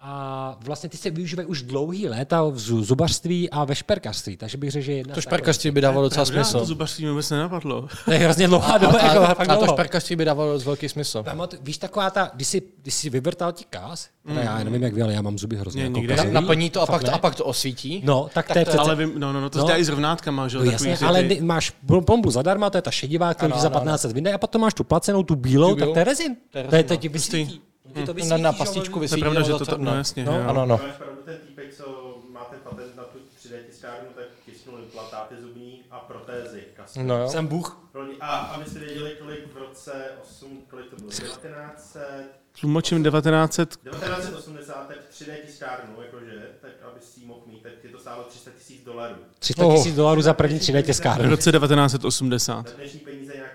a 0.00 0.56
vlastně 0.60 0.88
ty 0.88 0.96
se 0.96 1.10
využívají 1.10 1.48
už 1.48 1.62
dlouhý 1.62 2.08
léta 2.08 2.42
v 2.42 2.58
zubařství 2.58 3.50
a 3.50 3.64
ve 3.64 3.74
šperkařství, 3.74 4.36
takže 4.36 4.58
bych 4.58 4.70
řekl, 4.70 4.84
že 4.84 4.92
jedna 4.92 5.14
To 5.14 5.20
šperkařství 5.20 5.70
by 5.70 5.80
dávalo 5.80 6.08
docela 6.08 6.24
smysl. 6.24 6.58
To 6.58 6.64
zubařství 6.64 7.04
mi 7.04 7.10
vůbec 7.10 7.30
nenapadlo. 7.30 7.88
To 8.04 8.12
je 8.12 8.18
hrozně 8.18 8.46
dlouhá 8.46 8.78
doba. 8.78 8.98
A, 8.98 9.06
jako, 9.06 9.20
a, 9.20 9.26
a, 9.26 9.52
a 9.52 9.56
to 9.56 9.66
šperkařství 9.66 10.16
by 10.16 10.24
dávalo 10.24 10.52
dost 10.52 10.64
velký 10.64 10.88
smysl. 10.88 11.22
Pamat, 11.22 11.54
víš, 11.60 11.78
taková 11.78 12.10
ta, 12.10 12.30
když 12.34 12.48
jsi, 12.48 12.62
když 12.82 12.94
jsi 12.94 13.10
vyvrtal 13.10 13.52
ti 13.52 13.64
kás, 13.70 14.08
mm. 14.24 14.36
já 14.36 14.64
nevím, 14.64 14.82
jak 14.82 14.94
vy, 14.94 15.02
ale 15.02 15.14
já 15.14 15.22
mám 15.22 15.38
zuby 15.38 15.56
hrozně 15.56 15.82
jako 15.82 15.98
nikde. 15.98 16.30
Naplní 16.30 16.70
to 16.70 16.82
a 16.82 16.86
pak, 16.86 17.04
to 17.04 17.14
a 17.14 17.18
pak 17.18 17.34
to 17.34 17.44
osvítí. 17.44 18.02
No, 18.04 18.30
tak, 18.34 18.46
tak 18.46 18.54
to 18.54 18.58
je 18.58 18.64
přece... 18.64 18.78
Ale 18.78 18.96
vím, 18.96 19.12
no, 19.16 19.32
no, 19.32 19.40
no, 19.40 19.50
to 19.50 19.58
no. 19.58 19.78
i 19.78 19.84
s 19.84 19.88
rovnátkama, 19.88 20.48
že? 20.48 20.58
No, 20.58 20.64
jasně, 20.64 20.98
ale 21.06 21.22
ty... 21.22 21.40
máš 21.40 21.72
bombu 21.82 22.30
zadarma, 22.30 22.70
to 22.70 22.78
je 22.78 22.82
ta 22.82 22.90
šedivá, 22.90 23.34
kterou 23.34 23.52
ti 23.52 23.60
za 23.60 23.70
15 23.70 24.04
let 24.04 24.12
vyjde, 24.12 24.32
a 24.32 24.38
potom 24.38 24.60
máš 24.60 24.74
tu 24.74 24.84
placenou, 24.84 25.22
tu 25.22 25.36
bílou, 25.36 25.74
tak 25.74 25.88
to 25.88 25.98
je 25.98 26.04
rezin. 26.04 26.36
To 26.68 26.76
je 26.76 26.84
teď 26.84 27.08
vysvítí. 27.10 27.67
Hmm. 27.98 28.06
To 28.06 28.14
vysvítí, 28.14 28.30
na, 28.30 28.36
na 28.36 28.52
pastičku 28.52 29.00
vysvítí. 29.00 29.20
To 29.20 29.26
je 29.26 29.30
pravda, 29.30 29.46
že 29.46 29.52
to, 29.52 29.66
to, 29.66 29.78
no, 29.78 29.96
jasně. 29.96 30.24
No, 30.24 30.48
ano, 30.48 30.62
ano. 30.62 30.80
Ten 31.24 31.36
týpek, 31.46 31.74
co 31.74 32.18
má 32.30 32.44
ten 32.44 32.58
patent 32.60 32.96
na 32.96 33.04
tu 33.04 33.18
3D 33.18 33.56
tiskárnu, 33.66 34.08
tak 34.14 34.24
tisknul 34.46 34.78
implantáty 34.78 35.34
zubní 35.40 35.82
a 35.90 35.98
protézy. 35.98 36.64
Kasky. 36.76 37.02
No 37.02 37.18
jo. 37.18 37.28
Jsem 37.28 37.46
Bůh. 37.46 37.90
A 38.20 38.36
abyste 38.36 38.78
věděli, 38.78 39.16
kolik 39.20 39.54
v 39.54 39.56
roce 39.56 39.92
8, 40.22 40.62
kolik 40.70 40.90
to 40.90 40.96
bylo, 40.96 41.10
1900, 41.10 42.38
Tlumočím 42.60 43.04
1900. 43.04 43.76
1980 43.90 44.90
3D 45.12 45.32
tiskárnu, 45.46 46.02
jakože, 46.02 46.48
tak 46.60 46.70
aby 46.90 47.00
si 47.00 47.20
mohl 47.26 47.40
mít, 47.46 47.62
tak 47.62 47.72
je 47.84 47.90
to 47.90 47.98
stálo 47.98 48.24
300 48.24 48.50
tisíc 48.58 48.84
dolarů. 48.84 49.14
300 49.38 49.64
tisíc 49.74 49.92
oh. 49.92 49.96
dolarů 49.96 50.22
za 50.22 50.34
první 50.34 50.58
3D 50.58 50.82
tiskárnu. 50.82 51.28
V 51.28 51.30
roce 51.30 51.52
1980. 51.52 52.68
Za 52.68 52.74
dnešní 52.76 53.00
peníze 53.00 53.32
700 53.32 53.47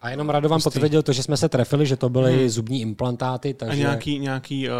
a 0.00 0.10
jenom 0.10 0.30
Radovan 0.30 0.60
potvrdil 0.64 1.02
to, 1.02 1.12
že 1.12 1.22
jsme 1.22 1.36
se 1.36 1.48
trefili, 1.48 1.86
že 1.86 1.96
to 1.96 2.08
byly 2.08 2.38
hmm. 2.38 2.48
zubní 2.48 2.80
implantáty. 2.80 3.54
Takže... 3.54 3.72
A 3.72 3.76
nějaký, 3.76 4.18
nějaký 4.18 4.68
uh, 4.68 4.74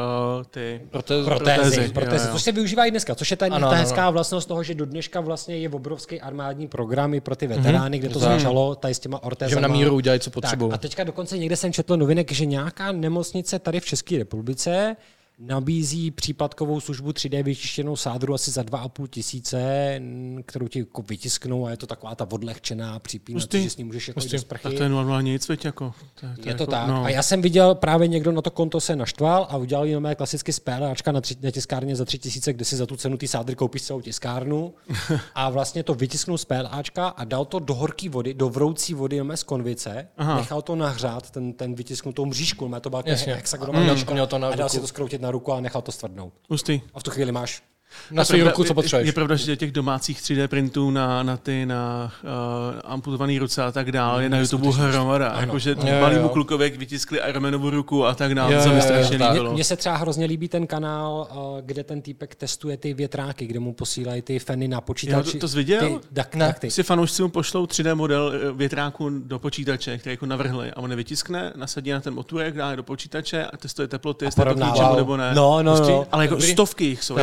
ty 0.50 0.80
protézy. 0.90 1.24
Protézy, 1.24 1.88
protézy. 1.88 2.28
To 2.28 2.38
se 2.38 2.52
využívají 2.52 2.90
dneska, 2.90 3.14
což 3.14 3.30
je 3.30 3.36
ta, 3.36 3.46
ano, 3.50 3.70
ta 3.70 3.76
hezká 3.76 4.02
ano. 4.02 4.12
vlastnost 4.12 4.48
toho, 4.48 4.62
že 4.62 4.74
do 4.74 4.86
dneška 4.86 5.20
vlastně 5.20 5.58
je 5.58 5.68
obrovský 5.68 6.20
armádní 6.20 6.68
program 6.68 7.14
i 7.14 7.20
pro 7.20 7.36
ty 7.36 7.46
veterány, 7.46 7.96
hmm. 7.96 8.00
kde 8.00 8.14
to 8.14 8.18
hmm. 8.18 8.38
začalo 8.38 8.74
tady 8.74 8.94
s 8.94 8.98
těma 8.98 9.22
ortézama. 9.22 9.60
Že 9.60 9.68
na 9.68 9.74
míru 9.74 9.94
udělají, 9.94 10.20
co 10.20 10.30
potřebují. 10.30 10.72
A 10.72 10.78
teďka 10.78 11.04
dokonce 11.04 11.38
někde 11.38 11.56
jsem 11.56 11.72
četl 11.72 11.96
novinek, 11.96 12.32
že 12.32 12.46
nějaká 12.46 12.92
nemocnice 12.92 13.58
tady 13.58 13.80
v 13.80 13.84
České 13.84 14.18
republice 14.18 14.96
nabízí 15.38 16.10
případkovou 16.10 16.80
službu 16.80 17.10
3D 17.10 17.42
vyčištěnou 17.42 17.96
sádru 17.96 18.34
asi 18.34 18.50
za 18.50 18.62
2,5 18.62 19.08
tisíce, 19.08 20.00
kterou 20.46 20.68
ti 20.68 20.78
jako 20.78 21.02
vytisknou 21.02 21.66
a 21.66 21.70
je 21.70 21.76
to 21.76 21.86
taková 21.86 22.14
ta 22.14 22.26
odlehčená 22.30 22.98
přípínač, 22.98 23.52
že 23.52 23.70
s 23.70 23.76
ní 23.76 23.84
můžeš 23.84 24.08
jako 24.08 24.20
jít 24.20 24.38
sprchy. 24.38 24.68
A 24.68 24.70
to 24.76 24.82
je 24.82 24.88
normálně 24.88 25.32
nic, 25.32 25.48
veď 25.48 25.64
jako. 25.64 25.94
To 26.20 26.26
je, 26.26 26.32
to 26.34 26.48
je, 26.48 26.52
je 26.52 26.54
to 26.54 26.62
jako, 26.62 26.70
tak. 26.70 26.88
No. 26.88 27.04
A 27.04 27.08
já 27.08 27.22
jsem 27.22 27.42
viděl, 27.42 27.74
právě 27.74 28.08
někdo 28.08 28.32
na 28.32 28.42
to 28.42 28.50
konto 28.50 28.80
se 28.80 28.96
naštval 28.96 29.46
a 29.50 29.56
udělal 29.56 29.86
jenom 29.86 30.02
mé 30.02 30.14
klasicky 30.14 30.52
spéláčka 30.52 31.12
na, 31.12 31.20
tři, 31.20 31.36
na 31.42 31.50
tiskárně 31.50 31.96
za 31.96 32.04
3 32.04 32.18
tisíce, 32.18 32.52
kde 32.52 32.64
si 32.64 32.76
za 32.76 32.86
tu 32.86 32.96
cenu 32.96 33.16
ty 33.16 33.28
sádry 33.28 33.56
koupíš 33.56 33.82
celou 33.82 34.00
tiskárnu 34.00 34.74
a 35.34 35.50
vlastně 35.50 35.82
to 35.82 35.94
vytisknul 35.94 36.38
z 36.38 36.44
PLAčka 36.44 37.08
a 37.08 37.24
dal 37.24 37.44
to 37.44 37.58
do 37.58 37.74
horké 37.74 38.08
vody, 38.08 38.34
do 38.34 38.48
vroucí 38.48 38.94
vody 38.94 39.16
jenom 39.16 39.36
z 39.36 39.42
konvice, 39.42 40.08
Aha. 40.16 40.36
nechal 40.36 40.62
to 40.62 40.76
nahřát, 40.76 41.30
ten, 41.30 41.52
ten 41.52 41.74
vytisknutou 41.74 42.26
mřížku, 42.26 42.68
má 42.68 42.80
to 42.80 42.90
byla 42.90 43.02
hexagonální 43.26 43.86
mm, 43.86 44.22
a 44.44 44.56
dal 44.56 44.68
si 44.68 44.80
to 44.80 44.86
skroutit 44.86 45.20
na 45.20 45.27
ruku 45.30 45.52
a 45.52 45.60
nechal 45.60 45.82
to 45.82 45.92
stvrdnout. 45.92 46.32
Hustý. 46.50 46.80
A 46.94 47.00
v 47.00 47.02
tu 47.02 47.10
chvíli 47.10 47.32
máš 47.32 47.62
na 48.10 48.24
svou 48.24 48.44
ruku, 48.44 48.64
co 48.64 48.74
potřebuješ. 48.74 49.06
Je, 49.06 49.08
je 49.08 49.12
pravda, 49.12 49.36
že 49.36 49.56
těch 49.56 49.72
domácích 49.72 50.20
3D 50.20 50.48
printů 50.48 50.90
na, 50.90 51.22
na 51.22 51.36
ty 51.36 51.66
na 51.66 52.12
uh, 52.22 52.80
amputované 52.84 53.38
ruce 53.38 53.62
a 53.64 53.72
tak 53.72 53.92
dále 53.92 54.22
je 54.22 54.28
na 54.28 54.38
YouTube 54.38 54.70
hromada. 54.70 55.36
Jakože 55.40 55.76
malýmu 56.00 56.28
klukovi 56.28 56.70
vytiskli 56.70 57.20
Ironmanovu 57.28 57.70
ruku 57.70 58.06
a 58.06 58.14
tak 58.14 58.34
dále. 58.34 58.64
To 58.64 58.72
mi 58.72 58.82
strašně 58.82 59.16
líbilo. 59.16 59.52
Mně 59.52 59.64
se 59.64 59.76
třeba 59.76 59.96
hrozně 59.96 60.26
líbí 60.26 60.48
ten 60.48 60.66
kanál, 60.66 61.28
uh, 61.30 61.60
kde 61.60 61.84
ten 61.84 62.02
týpek 62.02 62.34
testuje 62.34 62.76
ty 62.76 62.94
větráky, 62.94 63.46
kde 63.46 63.60
mu 63.60 63.72
posílají 63.72 64.22
ty 64.22 64.38
feny 64.38 64.68
na 64.68 64.80
počítači. 64.80 65.28
Jo, 65.28 65.32
to, 65.32 65.38
to 65.38 65.48
jsi 65.48 65.56
viděl? 65.56 65.80
Ty, 65.80 66.38
ne. 66.38 66.54
Si 66.68 66.82
fanoušci 66.82 67.22
mu 67.22 67.28
pošlou 67.28 67.64
3D 67.64 67.94
model 67.94 68.32
eh, 68.34 68.52
větráku 68.52 69.10
do 69.10 69.38
počítače, 69.38 69.98
který 69.98 70.12
jako 70.12 70.26
navrhli 70.26 70.70
a 70.70 70.76
on 70.76 70.90
je 70.90 70.96
vytiskne, 70.96 71.52
nasadí 71.56 71.90
na 71.90 72.00
ten 72.00 72.14
motorek, 72.14 72.54
dá 72.54 72.76
do 72.76 72.82
počítače 72.82 73.44
a 73.44 73.56
testuje 73.56 73.88
teploty, 73.88 74.24
jestli 74.24 74.42
je 74.42 74.54
to 74.54 74.54
k 74.54 74.96
nebo 74.96 75.16
ne. 75.16 75.34
No, 75.34 75.62
no, 75.62 75.80
no. 75.80 76.06
Ale 76.12 76.24
jako 76.24 76.40
stovky 76.40 76.84
jich 76.84 77.04
jsou. 77.04 77.16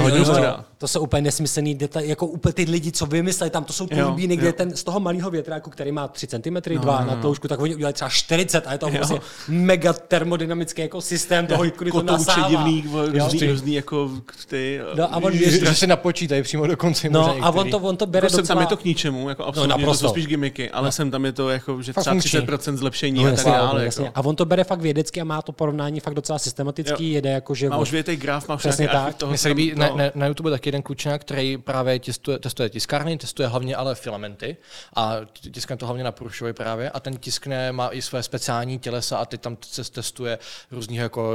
To 0.77 0.87
jsou 0.87 1.01
úplně 1.01 1.21
nesmyslný 1.21 1.75
detail, 1.75 2.05
jako 2.05 2.27
úplně 2.27 2.53
ty 2.53 2.63
lidi, 2.63 2.91
co 2.91 3.05
vymysleli, 3.05 3.49
tam 3.49 3.63
to 3.63 3.73
jsou 3.73 3.87
turbíny, 3.87 4.37
kde 4.37 4.53
ten 4.53 4.75
z 4.75 4.83
toho 4.83 4.99
malého 4.99 5.31
větráku, 5.31 5.69
který 5.69 5.91
má 5.91 6.07
3 6.07 6.27
cm, 6.27 6.53
no, 6.53 6.81
2 6.81 6.99
no, 6.99 7.05
no. 7.05 7.15
na 7.15 7.21
tloušku, 7.21 7.47
tak 7.47 7.59
oni 7.59 7.75
udělali 7.75 7.93
třeba 7.93 8.09
40 8.09 8.67
a 8.67 8.71
je 8.71 8.77
to 8.77 8.89
vlastně 8.89 9.19
mega 9.47 9.93
termodynamický 9.93 10.81
jako 10.81 11.01
systém 11.01 11.47
toho, 11.47 11.71
kudy 11.71 11.91
to 11.91 12.03
nasává. 12.03 12.49
divný, 12.49 12.85
různý, 13.07 13.47
různý 13.47 13.73
jako 13.73 14.11
ty... 14.47 14.79
No, 14.95 15.13
a 15.13 15.17
on 15.17 15.31
věří, 15.31 15.59
že 15.59 15.75
si 15.75 15.87
napočítají 15.87 16.43
přímo 16.43 16.67
do 16.67 16.77
konce. 16.77 17.09
No 17.09 17.37
a 17.41 17.49
on 17.51 17.69
to, 17.69 17.79
on 17.79 17.97
to 17.97 18.05
bere 18.05 18.25
jako 18.25 18.37
docela... 18.37 18.55
tam 18.55 18.61
je 18.61 18.67
to 18.67 18.77
k 18.77 18.85
ničemu, 18.85 19.29
jako 19.29 19.41
no, 19.41 19.47
absolutně, 19.47 19.85
no, 19.85 19.91
to 19.91 19.97
jsou 19.97 20.09
spíš 20.09 20.27
gimmicky, 20.27 20.71
ale 20.71 20.87
no. 20.87 20.91
sem 20.91 21.11
tam 21.11 21.25
je 21.25 21.31
to 21.31 21.49
jako, 21.49 21.81
že 21.81 21.93
třeba 21.93 22.15
30% 22.15 22.75
zlepšení 22.75 23.23
no, 23.23 23.29
a 23.29 23.35
tak 23.35 23.45
dále. 23.45 23.85
Jako. 23.85 24.09
A 24.15 24.21
on 24.21 24.35
to 24.35 24.45
bere 24.45 24.63
fakt 24.63 24.81
vědecky 24.81 25.21
a 25.21 25.23
má 25.23 25.41
to 25.41 25.51
porovnání 25.51 25.99
fakt 25.99 26.13
docela 26.13 26.39
systematický, 26.39 27.11
jede 27.11 27.29
jako, 27.29 27.55
že... 27.55 27.69
Má 27.69 27.77
už 27.77 27.91
větej 27.91 28.17
graf, 28.17 28.47
má 28.47 28.55
už 28.55 28.63
nějaký 28.77 29.13
toho. 29.17 29.29
Mně 29.29 29.37
se 29.37 29.47
líbí 29.47 29.75
na 30.15 30.27
YouTube 30.27 30.44
taky 30.51 30.67
jeden 30.67 30.81
klučina, 30.81 31.17
který 31.17 31.57
právě 31.57 31.99
testuje, 31.99 32.39
testuje 32.39 32.69
tiskárny, 32.69 33.17
testuje 33.17 33.47
hlavně 33.47 33.75
ale 33.75 33.95
filamenty 33.95 34.57
a 34.95 35.15
tiskne 35.51 35.77
to 35.77 35.85
hlavně 35.85 36.03
na 36.03 36.11
Prušovi 36.11 36.53
právě 36.53 36.89
a 36.89 36.99
ten 36.99 37.17
tiskne, 37.17 37.71
má 37.71 37.89
i 37.89 38.01
své 38.01 38.23
speciální 38.23 38.79
tělesa 38.79 39.17
a 39.17 39.25
teď 39.25 39.41
tam 39.41 39.57
se 39.61 39.91
testuje 39.91 40.39
různých 40.71 40.99
jako 40.99 41.33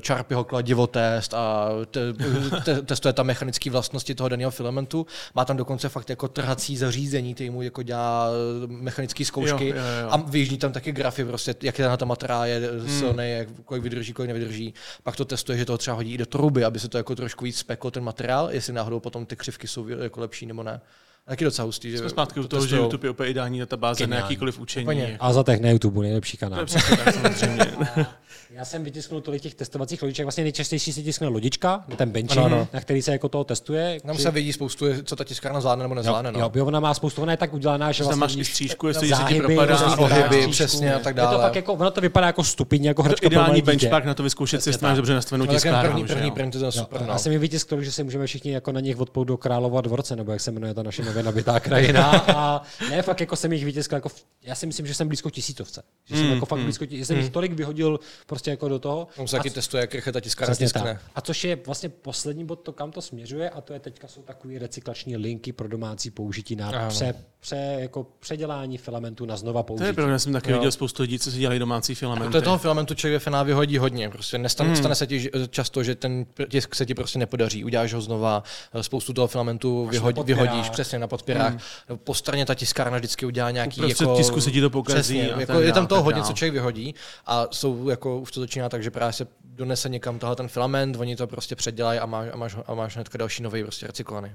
čarpyho 0.00 0.44
kladivotest 0.44 1.34
a 1.34 1.68
te, 1.90 2.00
te, 2.64 2.82
testuje 2.82 3.12
tam 3.12 3.26
mechanické 3.26 3.70
vlastnosti 3.70 4.14
toho 4.14 4.28
daného 4.28 4.50
filamentu. 4.50 5.06
Má 5.34 5.44
tam 5.44 5.56
dokonce 5.56 5.88
fakt 5.88 6.10
jako 6.10 6.28
trhací 6.28 6.76
zařízení, 6.76 7.34
který 7.34 7.50
mu 7.50 7.62
jako 7.62 7.82
dělá 7.82 8.28
mechanické 8.66 9.24
zkoušky 9.24 9.68
jo, 9.68 9.76
jo, 9.76 9.82
jo. 10.02 10.08
a 10.10 10.16
vyjíždí 10.16 10.58
tam 10.58 10.72
taky 10.72 10.92
grafy, 10.92 11.24
prostě, 11.24 11.54
jak 11.62 11.78
je 11.78 11.88
na 11.88 11.96
ta 11.96 12.04
materiál 12.04 12.44
je 12.44 12.60
hmm. 12.60 12.98
silný, 12.98 13.30
jak, 13.30 13.48
kolik 13.64 13.82
vydrží, 13.82 14.12
kolik 14.12 14.28
nevydrží. 14.28 14.74
Pak 15.02 15.16
to 15.16 15.24
testuje, 15.24 15.58
že 15.58 15.64
to 15.64 15.78
třeba 15.78 15.96
hodí 15.96 16.14
i 16.14 16.18
do 16.18 16.26
truby, 16.26 16.64
aby 16.64 16.78
se 16.78 16.88
to 16.88 16.96
jako 16.96 17.14
trošku 17.16 17.44
víc 17.44 17.58
speklo 17.58 17.90
ten 17.90 18.04
materiál, 18.04 18.19
jestli 18.50 18.72
náhodou 18.72 19.00
potom 19.00 19.26
ty 19.26 19.36
křivky 19.36 19.68
jsou 19.68 19.88
jako 19.88 20.20
lepší 20.20 20.46
nebo 20.46 20.62
ne. 20.62 20.80
Taky 21.24 21.44
docela 21.44 21.66
hustý. 21.66 21.98
Jsme 21.98 22.08
zpátky 22.08 22.40
u 22.40 22.48
toho, 22.48 22.66
že 22.66 22.76
YouTube 22.76 23.06
je 23.06 23.10
úplně 23.10 23.30
ideální 23.30 23.58
databáze 23.58 24.06
na 24.06 24.16
jakýkoliv 24.16 24.58
učení. 24.58 24.86
Úplně. 24.86 25.16
A 25.20 25.32
za 25.32 25.44
na 25.60 25.70
YouTube, 25.70 26.00
nejlepší 26.02 26.36
kanál. 26.36 26.66
tak, 26.66 27.14
samozřejmě. 27.14 27.64
Já 28.50 28.64
jsem 28.64 28.84
vytisknul 28.84 29.20
tolik 29.20 29.42
těch 29.42 29.54
testovacích 29.54 30.02
lodiček. 30.02 30.24
Vlastně 30.24 30.44
nejčastější 30.44 30.92
se 30.92 31.02
tiskne 31.02 31.28
lodička, 31.28 31.84
ten 31.96 32.10
bench, 32.10 32.32
ano, 32.32 32.44
ano. 32.44 32.68
na 32.72 32.80
který 32.80 33.02
se 33.02 33.12
jako 33.12 33.28
toho 33.28 33.44
testuje. 33.44 34.00
Tam 34.06 34.18
se 34.18 34.30
vidí 34.30 34.52
spoustu, 34.52 34.86
co 35.04 35.16
ta 35.16 35.24
tiskárna 35.24 35.60
zvládne 35.60 35.84
nebo 35.84 35.94
nezvládne. 35.94 36.30
Jo, 36.34 36.38
no. 36.40 36.50
jo, 36.54 36.66
ona 36.66 36.80
má 36.80 36.94
spoustu, 36.94 37.22
ona 37.22 37.32
je 37.32 37.36
tak 37.36 37.54
udělaná, 37.54 37.92
že 37.92 38.04
vlastně 38.04 38.20
máš 38.20 38.36
i 38.36 38.44
střížku, 38.44 38.88
jestli 38.88 39.08
záhyby, 39.08 39.40
ti 39.40 39.54
propadá, 39.54 39.96
pohyby, 39.96 40.48
přesně 40.48 40.94
a 40.94 40.98
tak 40.98 41.14
dále. 41.14 41.34
Je 41.34 41.38
to 41.38 41.42
pak 41.42 41.56
jako, 41.56 41.72
ono 41.72 41.90
to 41.90 42.00
vypadá 42.00 42.26
jako 42.26 42.44
stupiň, 42.44 42.84
jako 42.84 43.02
hračka 43.02 43.26
Ideální 43.26 43.62
benchmark 43.62 44.04
na 44.04 44.14
to 44.14 44.22
vyzkoušet, 44.22 44.66
jestli 44.66 44.86
máš 44.86 44.96
dobře 44.96 45.14
nastavenou 45.14 45.46
tiskárnu. 45.46 46.04
První, 46.06 46.30
první 46.30 46.52
super. 46.70 47.04
Já 47.08 47.18
jsem 47.18 47.32
mi 47.32 47.38
vytiskl, 47.38 47.82
že 47.82 47.92
si 47.92 48.04
můžeme 48.04 48.26
všichni 48.26 48.52
jako 48.52 48.72
na 48.72 48.80
nich 48.80 48.98
odpout 48.98 49.24
do 49.24 49.36
Králova 49.36 49.80
dvorce, 49.80 50.16
nebo 50.16 50.32
jak 50.32 50.40
se 50.40 50.50
jmenuje 50.50 50.74
ta 50.74 50.82
naše 50.82 51.02
nově 51.04 51.22
nabitá 51.22 51.60
krajina. 51.60 52.10
A 52.36 52.62
ne, 52.90 53.02
fakt 53.02 53.20
jako 53.20 53.36
jsem 53.36 53.52
jich 53.52 53.64
vytiskl, 53.64 53.94
jako, 53.94 54.08
já 54.42 54.54
si 54.54 54.66
myslím, 54.66 54.86
že 54.86 54.94
jsem 54.94 55.08
blízko 55.08 55.30
tisícovce. 55.30 55.82
Že 56.04 56.16
jsem 56.16 56.26
jako 56.26 56.46
fakt 56.46 56.60
blízko, 56.60 56.84
jsem 56.90 57.18
jich 57.18 57.30
tolik 57.30 57.52
vyhodil 57.52 58.00
prostě 58.26 58.50
jako 58.50 58.68
do 58.68 58.78
toho. 58.78 59.08
On 59.16 59.28
se 59.28 59.36
taky 59.36 59.50
testuje, 59.50 59.80
jak 59.80 59.94
rychle 59.94 60.12
ta 60.12 60.20
tiskárna 60.20 60.54
tiskne. 60.54 61.00
A 61.14 61.20
což 61.20 61.44
je 61.44 61.56
vlastně 61.56 61.88
poslední 61.88 62.44
bod, 62.44 62.56
to 62.56 62.72
kam 62.72 62.92
to 62.92 63.02
směřuje, 63.02 63.50
a 63.50 63.60
to 63.60 63.72
je 63.72 63.80
teďka 63.80 64.08
jsou 64.08 64.22
takové 64.22 64.58
recyklační 64.58 65.16
linky 65.16 65.52
pro 65.52 65.68
domácí 65.68 66.10
použití 66.10 66.56
na 66.56 66.88
pře, 66.88 67.14
pře, 67.40 67.76
jako 67.78 68.06
předělání 68.20 68.78
filamentu 68.78 69.26
na 69.26 69.36
znova 69.36 69.62
použití. 69.62 69.82
To 69.82 69.86
je 69.86 69.92
pravda, 69.92 70.12
já 70.12 70.18
jsem 70.18 70.32
taky 70.32 70.50
jo. 70.50 70.56
viděl 70.58 70.72
spoustu 70.72 71.02
lidí, 71.02 71.18
co 71.18 71.30
si 71.30 71.38
dělají 71.38 71.58
domácí 71.60 71.94
filamenty. 71.94 72.32
To 72.32 72.42
toho 72.42 72.58
filamentu 72.58 72.94
člověk 72.94 73.22
finále 73.22 73.44
vyhodí 73.44 73.78
hodně. 73.78 74.08
Prostě 74.08 74.38
nestane, 74.38 74.68
hmm. 74.68 74.76
stane 74.76 74.94
se 74.94 75.06
ti 75.06 75.30
často, 75.50 75.82
že 75.82 75.94
ten 75.94 76.26
tisk 76.48 76.74
se 76.74 76.86
ti 76.86 76.94
prostě 76.94 77.18
nepodaří. 77.18 77.64
Uděláš 77.64 77.94
ho 77.94 78.00
znova, 78.00 78.42
spoustu 78.80 79.12
toho 79.12 79.26
filamentu 79.26 79.86
vyhodí, 79.86 80.22
vyhodíš, 80.24 80.70
přesně 80.70 80.98
na 80.98 81.06
podpěrách. 81.06 81.52
Mm. 81.52 81.98
Po 81.98 82.14
straně 82.14 82.46
ta 82.46 82.54
tiskárna 82.54 82.98
vždycky 82.98 83.26
udělá 83.26 83.50
nějaký 83.50 83.80
Uprostřed 83.80 84.04
jako... 84.04 84.16
tisku 84.16 84.40
se 84.40 84.50
ti 84.50 84.60
to 84.60 84.70
pokazí 84.70 85.18
Přesně, 85.18 85.34
jako, 85.40 85.60
je 85.60 85.72
tam 85.72 85.86
toho 85.86 86.02
hodně, 86.02 86.20
dál. 86.20 86.28
co 86.28 86.32
člověk 86.32 86.52
vyhodí 86.52 86.94
a 87.26 87.46
jsou 87.50 87.88
jako, 87.88 88.18
už 88.18 88.32
to 88.32 88.40
začíná 88.40 88.68
tak, 88.68 88.82
že 88.82 88.90
právě 88.90 89.12
se 89.12 89.26
donese 89.44 89.88
někam 89.88 90.18
tohle 90.18 90.36
ten 90.36 90.48
filament, 90.48 90.96
oni 90.96 91.16
to 91.16 91.26
prostě 91.26 91.56
předělají 91.56 91.98
a 91.98 92.06
máš, 92.06 92.28
a 92.32 92.36
máš, 92.36 92.56
a 92.66 92.74
máš 92.74 92.94
hnedka 92.94 93.18
další 93.18 93.42
nový 93.42 93.62
prostě 93.62 93.86
recyklovaný. 93.86 94.32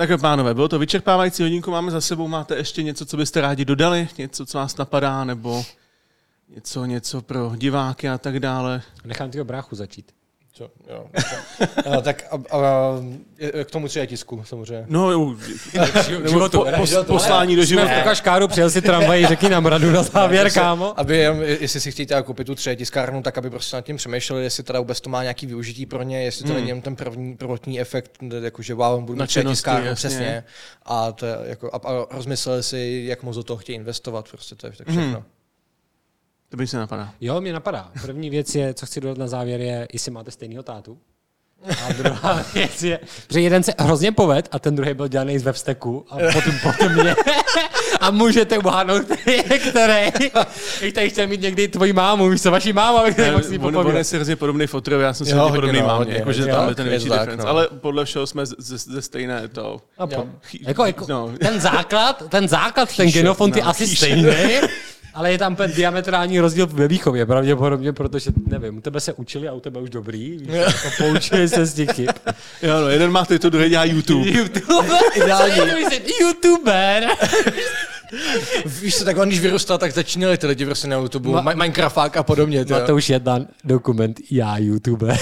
Tak 0.00 0.20
pánové, 0.20 0.54
bylo 0.54 0.68
to 0.68 0.78
vyčerpávající 0.78 1.42
hodinku, 1.42 1.70
máme 1.70 1.90
za 1.90 2.00
sebou, 2.00 2.28
máte 2.28 2.56
ještě 2.56 2.82
něco, 2.82 3.06
co 3.06 3.16
byste 3.16 3.40
rádi 3.40 3.64
dodali, 3.64 4.08
něco, 4.18 4.46
co 4.46 4.58
vás 4.58 4.76
napadá, 4.76 5.24
nebo 5.24 5.64
něco, 6.48 6.84
něco 6.84 7.22
pro 7.22 7.52
diváky 7.56 8.08
a 8.08 8.18
tak 8.18 8.40
dále. 8.40 8.82
Nechám 9.04 9.30
tyho 9.30 9.44
bráchu 9.44 9.76
začít. 9.76 10.12
Co? 10.52 10.70
Jo, 10.90 11.06
a, 11.96 12.00
tak 12.00 12.24
a, 12.30 12.56
a, 12.56 12.60
k 13.64 13.70
tomu 13.70 13.88
třeba 13.88 14.06
tisku 14.06 14.44
samozřejmě. 14.44 14.84
No, 14.88 15.10
jo, 15.10 15.36
nebo 16.08 16.28
životu, 16.28 16.58
po, 16.58 16.66
pos, 16.76 16.88
životu. 16.88 17.12
poslání 17.12 17.56
do 17.56 17.62
Jsme 17.62 17.66
života. 17.66 18.00
v 18.00 18.04
Kaškáru, 18.04 18.48
přijel 18.48 18.70
si 18.70 18.82
tramvaj, 18.82 19.26
řekni 19.26 19.48
nám 19.48 19.66
radu 19.66 19.90
na 19.90 20.02
závěr, 20.02 20.52
kámo. 20.52 21.00
Aby, 21.00 21.18
jestli 21.60 21.80
si 21.80 21.92
chtějí 21.92 22.08
koupit 22.24 22.46
tu 22.46 22.54
třetí 22.54 22.78
tiskárnu, 22.78 23.22
tak 23.22 23.38
aby 23.38 23.50
prostě 23.50 23.76
nad 23.76 23.84
tím 23.84 23.96
přemýšleli, 23.96 24.42
jestli 24.42 24.62
teda 24.62 24.78
vůbec 24.78 25.00
to 25.00 25.10
má 25.10 25.22
nějaký 25.22 25.46
využití 25.46 25.86
pro 25.86 26.02
ně, 26.02 26.22
jestli 26.22 26.46
to 26.46 26.54
není 26.54 26.68
jen 26.68 26.80
ten 26.80 26.96
první, 26.96 27.36
prvotní 27.36 27.80
efekt, 27.80 28.18
jakože 28.42 28.74
wow, 28.74 29.00
budu 29.00 29.22
mít 29.22 29.26
třetí 29.26 29.46
Nadšenosti, 29.46 29.52
tiskárnu, 29.52 29.86
jasně. 29.86 30.08
přesně. 30.08 30.44
A, 30.82 31.12
to 31.12 31.26
je 31.26 31.36
jako, 31.42 31.70
a, 31.72 31.76
a, 31.76 32.06
rozmysleli 32.10 32.62
si, 32.62 33.02
jak 33.06 33.22
moc 33.22 33.36
do 33.36 33.42
toho 33.42 33.56
chtějí 33.58 33.76
investovat, 33.76 34.28
prostě 34.28 34.54
to 34.54 34.66
je 34.66 34.72
tak 34.72 34.88
všechno. 34.88 35.24
To 36.50 36.56
by 36.56 36.66
se 36.66 36.78
napadá. 36.78 37.12
Jo, 37.20 37.40
mě 37.40 37.52
napadá. 37.52 37.90
První 38.02 38.30
věc 38.30 38.54
je, 38.54 38.74
co 38.74 38.86
chci 38.86 39.00
dodat 39.00 39.18
na 39.18 39.26
závěr, 39.28 39.60
je, 39.60 39.88
jestli 39.92 40.10
máte 40.10 40.30
stejného 40.30 40.62
tátu. 40.62 40.98
A 41.88 41.92
druhá 41.92 42.44
věc 42.54 42.82
je, 42.82 43.00
že 43.30 43.40
jeden 43.40 43.62
se 43.62 43.74
hrozně 43.78 44.12
poved 44.12 44.48
a 44.52 44.58
ten 44.58 44.76
druhý 44.76 44.94
byl 44.94 45.08
dělaný 45.08 45.38
z 45.38 45.42
webstacku 45.42 46.06
a 46.10 46.16
potom, 46.32 46.54
potom 46.62 46.92
mě. 46.94 47.14
A 48.00 48.10
můžete 48.10 48.58
uhádnout, 48.58 49.02
který, 49.02 50.90
který 50.90 51.10
chtěl 51.10 51.26
mít 51.26 51.40
někdy 51.40 51.68
tvoji 51.68 51.92
mámu, 51.92 52.28
víš 52.28 52.42
co, 52.42 52.50
vaší 52.50 52.72
máma, 52.72 53.10
který 53.10 53.30
mohl 53.30 53.42
s 53.42 53.50
ní 53.50 53.58
On, 53.58 53.76
on 53.76 53.96
je 53.96 54.04
si 54.04 54.16
hrozně 54.16 54.36
podobný 54.36 54.66
fotrovi, 54.66 55.04
já 55.04 55.14
jsem 55.14 55.26
si 55.26 55.32
hodně, 55.32 55.54
podobný 55.54 55.80
no, 55.80 56.04
jakože 56.08 56.46
tam 56.46 56.68
je 56.68 56.74
ten 56.74 56.88
větší 56.88 57.08
tak, 57.08 57.18
difference. 57.18 57.44
no. 57.46 57.50
Ale 57.50 57.68
podle 57.80 58.04
všeho 58.04 58.26
jsme 58.26 58.46
ze, 58.46 58.78
ze, 58.78 59.02
stejné 59.02 59.48
to. 59.48 59.80
A 59.98 60.06
po, 60.06 60.26
Chy- 60.42 60.58
jako, 60.68 60.84
jako, 60.84 61.06
no. 61.08 61.32
ten 61.40 61.60
základ, 61.60 62.22
ten 62.28 62.48
základ, 62.48 62.96
ten 62.96 63.10
genofond 63.10 63.56
je 63.56 63.62
no, 63.62 63.68
asi 63.68 63.86
stejný, 63.96 64.24
ale 65.14 65.32
je 65.32 65.38
tam 65.38 65.56
ten 65.56 65.72
diametrální 65.72 66.40
rozdíl 66.40 66.66
ve 66.66 66.88
výchově, 66.88 67.26
pravděpodobně, 67.26 67.92
protože, 67.92 68.30
nevím, 68.46 68.78
u 68.78 68.80
tebe 68.80 69.00
se 69.00 69.12
učili 69.12 69.48
a 69.48 69.52
u 69.52 69.60
tebe 69.60 69.80
už 69.80 69.90
dobrý, 69.90 70.30
víš, 70.38 70.48
jako 70.52 70.88
poučili 70.98 71.48
se 71.48 71.66
z 71.66 71.74
těch 71.74 71.92
chyb. 71.92 72.08
Jo, 72.62 72.80
no, 72.80 72.88
jeden 72.88 73.10
má 73.12 73.24
to 73.24 73.50
druhý 73.50 73.68
dělá 73.68 73.84
YouTube. 73.84 74.28
YouTuber, 74.30 75.00
ideální. 75.14 75.54
YouTuber. 76.20 77.06
Víš 78.80 78.96
co, 78.98 79.04
tak 79.04 79.18
on 79.18 79.28
když 79.28 79.40
vyrůstal, 79.40 79.78
tak 79.78 79.92
začínali 79.92 80.38
ty 80.38 80.46
lidi 80.46 80.64
prostě 80.66 80.88
na 80.88 80.96
YouTube, 80.96 81.30
Ma- 81.30 81.56
Minecrafták 81.56 82.16
a 82.16 82.22
podobně. 82.22 82.64
tyjo. 82.64 82.80
Matouš 82.80 83.10
jedna 83.10 83.40
dokument, 83.64 84.20
já 84.30 84.58
YouTuber. 84.58 85.18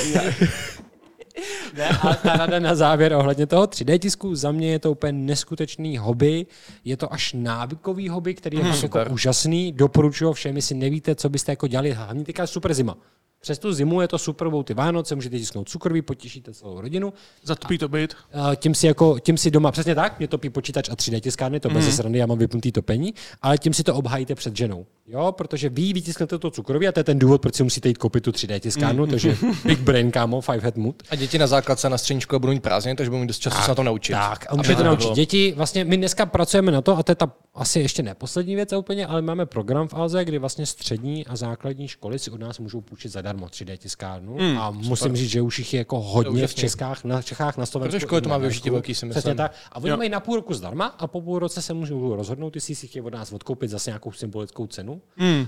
Ne, 1.77 1.89
a 1.89 2.15
ta 2.15 2.37
rada 2.37 2.59
na 2.59 2.75
závěr 2.75 3.13
ohledně 3.13 3.47
toho 3.47 3.65
3D 3.65 3.99
tisku, 3.99 4.35
za 4.35 4.53
mě 4.53 4.71
je 4.71 4.79
to 4.79 4.93
úplně 4.93 5.13
neskutečný 5.13 5.99
hobby, 5.99 6.47
je 6.85 6.97
to 6.97 7.13
až 7.13 7.33
návykový 7.33 8.09
hobby, 8.09 8.35
který 8.35 8.57
je 8.59 8.65
hmm, 8.65 8.83
jako 8.83 8.99
úžasný, 9.11 9.73
doporučuji 9.73 10.33
všem, 10.33 10.57
jestli 10.57 10.75
nevíte, 10.75 11.15
co 11.15 11.29
byste 11.29 11.53
jako 11.53 11.67
dělali, 11.67 11.93
hlavně 11.93 12.25
teďka 12.25 12.47
super 12.47 12.75
zima. 12.75 12.97
Přes 13.41 13.59
tu 13.59 13.73
zimu 13.73 14.01
je 14.01 14.09
to 14.09 14.19
super, 14.19 14.49
budou 14.49 14.63
ty 14.63 14.75
Vánoce, 14.75 15.15
můžete 15.15 15.39
tisknout 15.39 15.69
cukroví, 15.69 16.03
potěšíte 16.03 16.55
celou 16.55 16.81
rodinu. 16.81 17.13
Zatopí 17.45 17.79
to 17.79 17.89
být. 17.89 18.15
A 18.33 18.55
tím 18.55 18.75
si, 18.75 18.87
jako, 18.87 19.19
tím 19.19 19.39
si 19.39 19.51
doma, 19.51 19.73
přesně 19.73 19.95
tak, 19.95 20.19
mě 20.19 20.29
topí 20.29 20.51
počítač 20.51 20.89
a 20.89 20.95
3D 20.95 21.21
tiskárny, 21.21 21.61
to 21.61 21.71
bez 21.71 21.85
mm. 21.85 21.93
srandy, 21.93 22.19
já 22.19 22.27
mám 22.27 22.39
vypnutý 22.39 22.73
topení, 22.73 23.15
ale 23.43 23.59
tím 23.59 23.75
si 23.75 23.83
to 23.83 23.95
obhájíte 23.95 24.35
před 24.35 24.57
ženou. 24.57 24.87
Jo, 25.07 25.33
protože 25.33 25.69
vy 25.69 25.93
vytisknete 25.93 26.39
to 26.39 26.51
cukroví 26.51 26.89
a 26.89 26.93
to 26.93 27.01
je 27.01 27.05
ten 27.05 27.19
důvod, 27.19 27.43
proč 27.43 27.55
si 27.55 27.63
musíte 27.63 27.89
jít 27.89 27.99
koupit 27.99 28.25
tu 28.25 28.31
3D 28.31 28.61
tiskárnu, 28.61 29.05
mm. 29.05 29.11
takže 29.11 29.37
big 29.65 29.79
brain, 29.79 30.11
kámo, 30.11 30.41
five 30.41 30.61
head 30.61 30.77
mood. 30.77 31.03
A 31.11 31.15
děti 31.15 31.39
na 31.39 31.47
základce 31.47 31.89
na 31.89 31.99
střední 31.99 32.21
škole 32.21 32.41
budou 32.41 32.53
mít 32.53 32.63
prázdniny, 32.63 32.97
takže 32.97 33.11
budou 33.11 33.21
mít 33.21 33.27
dost 33.27 33.39
času 33.39 33.63
se 33.63 33.69
na 33.69 33.75
to 33.75 33.83
naučit. 33.83 34.13
Tak, 34.13 34.47
a 34.49 34.57
můžete 34.57 34.77
to 34.77 34.85
naučit 34.85 35.13
děti. 35.13 35.53
Vlastně 35.57 35.85
my 35.85 35.97
dneska 35.97 36.27
pracujeme 36.27 36.73
na 36.73 36.81
to, 36.81 36.99
a 36.99 37.03
to 37.03 37.13
je 37.13 37.17
ta 37.17 37.33
asi 37.55 37.81
ještě 37.81 38.03
neposlední 38.03 38.55
věc 38.55 38.73
úplně, 38.73 39.07
ale 39.07 39.23
máme 39.23 39.47
program 39.47 39.89
v 39.89 39.95
Alze, 39.95 40.25
kdy 40.25 40.39
vlastně 40.39 40.67
střední 40.67 41.27
a 41.27 41.37
základní 41.37 41.89
školy 41.89 42.19
si 42.19 42.31
od 42.31 42.41
nás 42.41 42.59
můžou 42.59 42.81
půjčit 42.81 43.13
zadarmo 43.29 43.47
3D 43.47 43.77
tiskárnu. 43.77 44.37
Hmm, 44.39 44.59
a 44.59 44.71
musím 44.71 45.17
říct, 45.17 45.31
že 45.31 45.43
už 45.43 45.59
jich 45.59 45.75
je 45.75 45.79
jako 45.79 46.01
hodně 46.01 46.47
v. 46.47 46.55
Českách, 46.55 47.05
na 47.05 47.23
Čechách, 47.23 47.57
na 47.57 47.67
Slovensku. 47.67 47.91
Protože 47.97 48.07
školy 48.07 48.21
to 48.21 48.29
má 48.29 48.39
využití 48.39 48.71
velký, 48.71 48.95
si 48.95 49.07
myslím. 49.07 49.21
Přesně 49.21 49.35
tak. 49.35 49.55
A 49.73 49.77
oni 49.77 49.89
Jo. 49.91 49.97
mají 49.97 50.11
na 50.11 50.21
půl 50.21 50.37
roku 50.37 50.55
zdarma 50.55 50.87
a 50.87 51.07
po 51.07 51.21
půl 51.21 51.39
roce 51.39 51.63
se 51.63 51.75
můžou 51.75 52.17
rozhodnout, 52.17 52.55
jestli 52.55 52.75
si 52.75 52.87
chtějí 52.87 53.03
od 53.03 53.13
nás 53.15 53.33
odkoupit 53.33 53.71
zase 53.71 53.91
nějakou 53.91 54.13
symbolickou 54.13 54.67
cenu, 54.67 55.03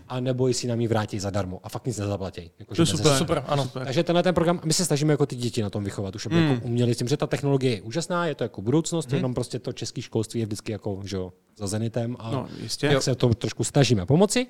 a 0.09 0.21
nebo 0.21 0.49
jestli 0.49 0.69
nám 0.69 0.81
ji 0.81 0.89
vrátí 0.89 1.19
zadarmo 1.21 1.61
a 1.63 1.69
fakt 1.69 1.87
nic 1.87 1.99
nezaplatí. 1.99 2.51
Jako, 2.59 2.75
To 2.75 2.83
je 2.83 2.87
super. 2.87 3.13
Super, 3.19 3.45
ano. 3.47 3.69
takže 3.85 4.03
tenhle 4.05 4.23
ten 4.23 4.35
program, 4.35 4.61
my 4.65 4.73
se 4.73 4.85
snažíme 4.85 5.13
jako 5.13 5.27
ty 5.27 5.37
děti 5.37 5.63
na 5.63 5.71
tom 5.71 5.85
vychovat, 5.85 6.15
už 6.17 6.27
aby 6.27 6.35
Hmm. 6.37 6.49
jako 6.51 6.67
uměli 6.67 6.95
s 6.95 6.99
tím, 6.99 7.09
že 7.09 7.17
ta 7.17 7.27
technologie 7.27 7.75
je 7.75 7.83
úžasná, 7.83 8.27
je 8.27 8.35
to 8.35 8.45
jako 8.45 8.63
budoucnost, 8.63 9.13
jenom 9.13 9.35
prostě 9.35 9.59
to 9.59 9.73
české 9.73 10.03
školství 10.03 10.41
je 10.41 10.47
vždycky 10.47 10.73
jako, 10.73 11.01
že 11.05 11.17
jo, 11.17 11.33
za 11.59 11.67
zenitem 11.67 12.17
a 12.19 12.31
No, 12.31 12.49
jistě. 12.63 12.89
tak 12.89 13.03
se 13.03 13.15
to 13.15 13.35
trošku 13.35 13.65
snažíme 13.65 14.07
pomoci. 14.07 14.47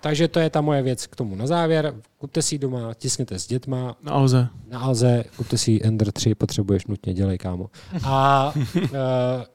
Takže 0.00 0.28
to 0.28 0.40
je 0.40 0.50
ta 0.50 0.60
moje 0.60 0.82
věc 0.82 1.06
k 1.06 1.16
tomu 1.16 1.34
na 1.36 1.46
závěr. 1.46 1.94
Kupte 2.18 2.42
si 2.42 2.58
doma, 2.58 2.94
tiskněte 2.94 3.38
s 3.38 3.46
dětma, 3.46 3.96
Na 4.02 4.12
Alze. 4.12 4.48
na 4.68 4.80
Alze, 4.80 5.24
kupte 5.36 5.58
si 5.58 5.80
Ender 5.82 6.12
3, 6.12 6.34
potřebuješ 6.34 6.86
nutně, 6.86 7.14
dělej, 7.14 7.38
kámo. 7.38 7.70
A 8.04 8.52
uh, 8.54 8.92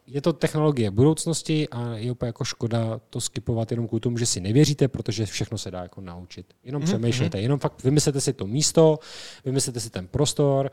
je 0.07 0.21
to 0.21 0.33
technologie 0.33 0.91
budoucnosti 0.91 1.69
a 1.69 1.95
je 1.95 2.11
úplně 2.11 2.27
jako 2.27 2.43
škoda 2.43 2.99
to 3.09 3.21
skipovat 3.21 3.71
jenom 3.71 3.87
kvůli 3.87 3.99
tomu, 3.99 4.17
že 4.17 4.25
si 4.25 4.41
nevěříte, 4.41 4.87
protože 4.87 5.25
všechno 5.25 5.57
se 5.57 5.71
dá 5.71 5.81
jako 5.81 6.01
naučit. 6.01 6.45
Jenom 6.63 6.81
přemýšlejte, 6.81 7.41
jenom 7.41 7.59
fakt 7.59 7.83
vymyslete 7.83 8.21
si 8.21 8.33
to 8.33 8.47
místo, 8.47 8.99
vymyslete 9.45 9.79
si 9.79 9.89
ten 9.89 10.07
prostor, 10.07 10.71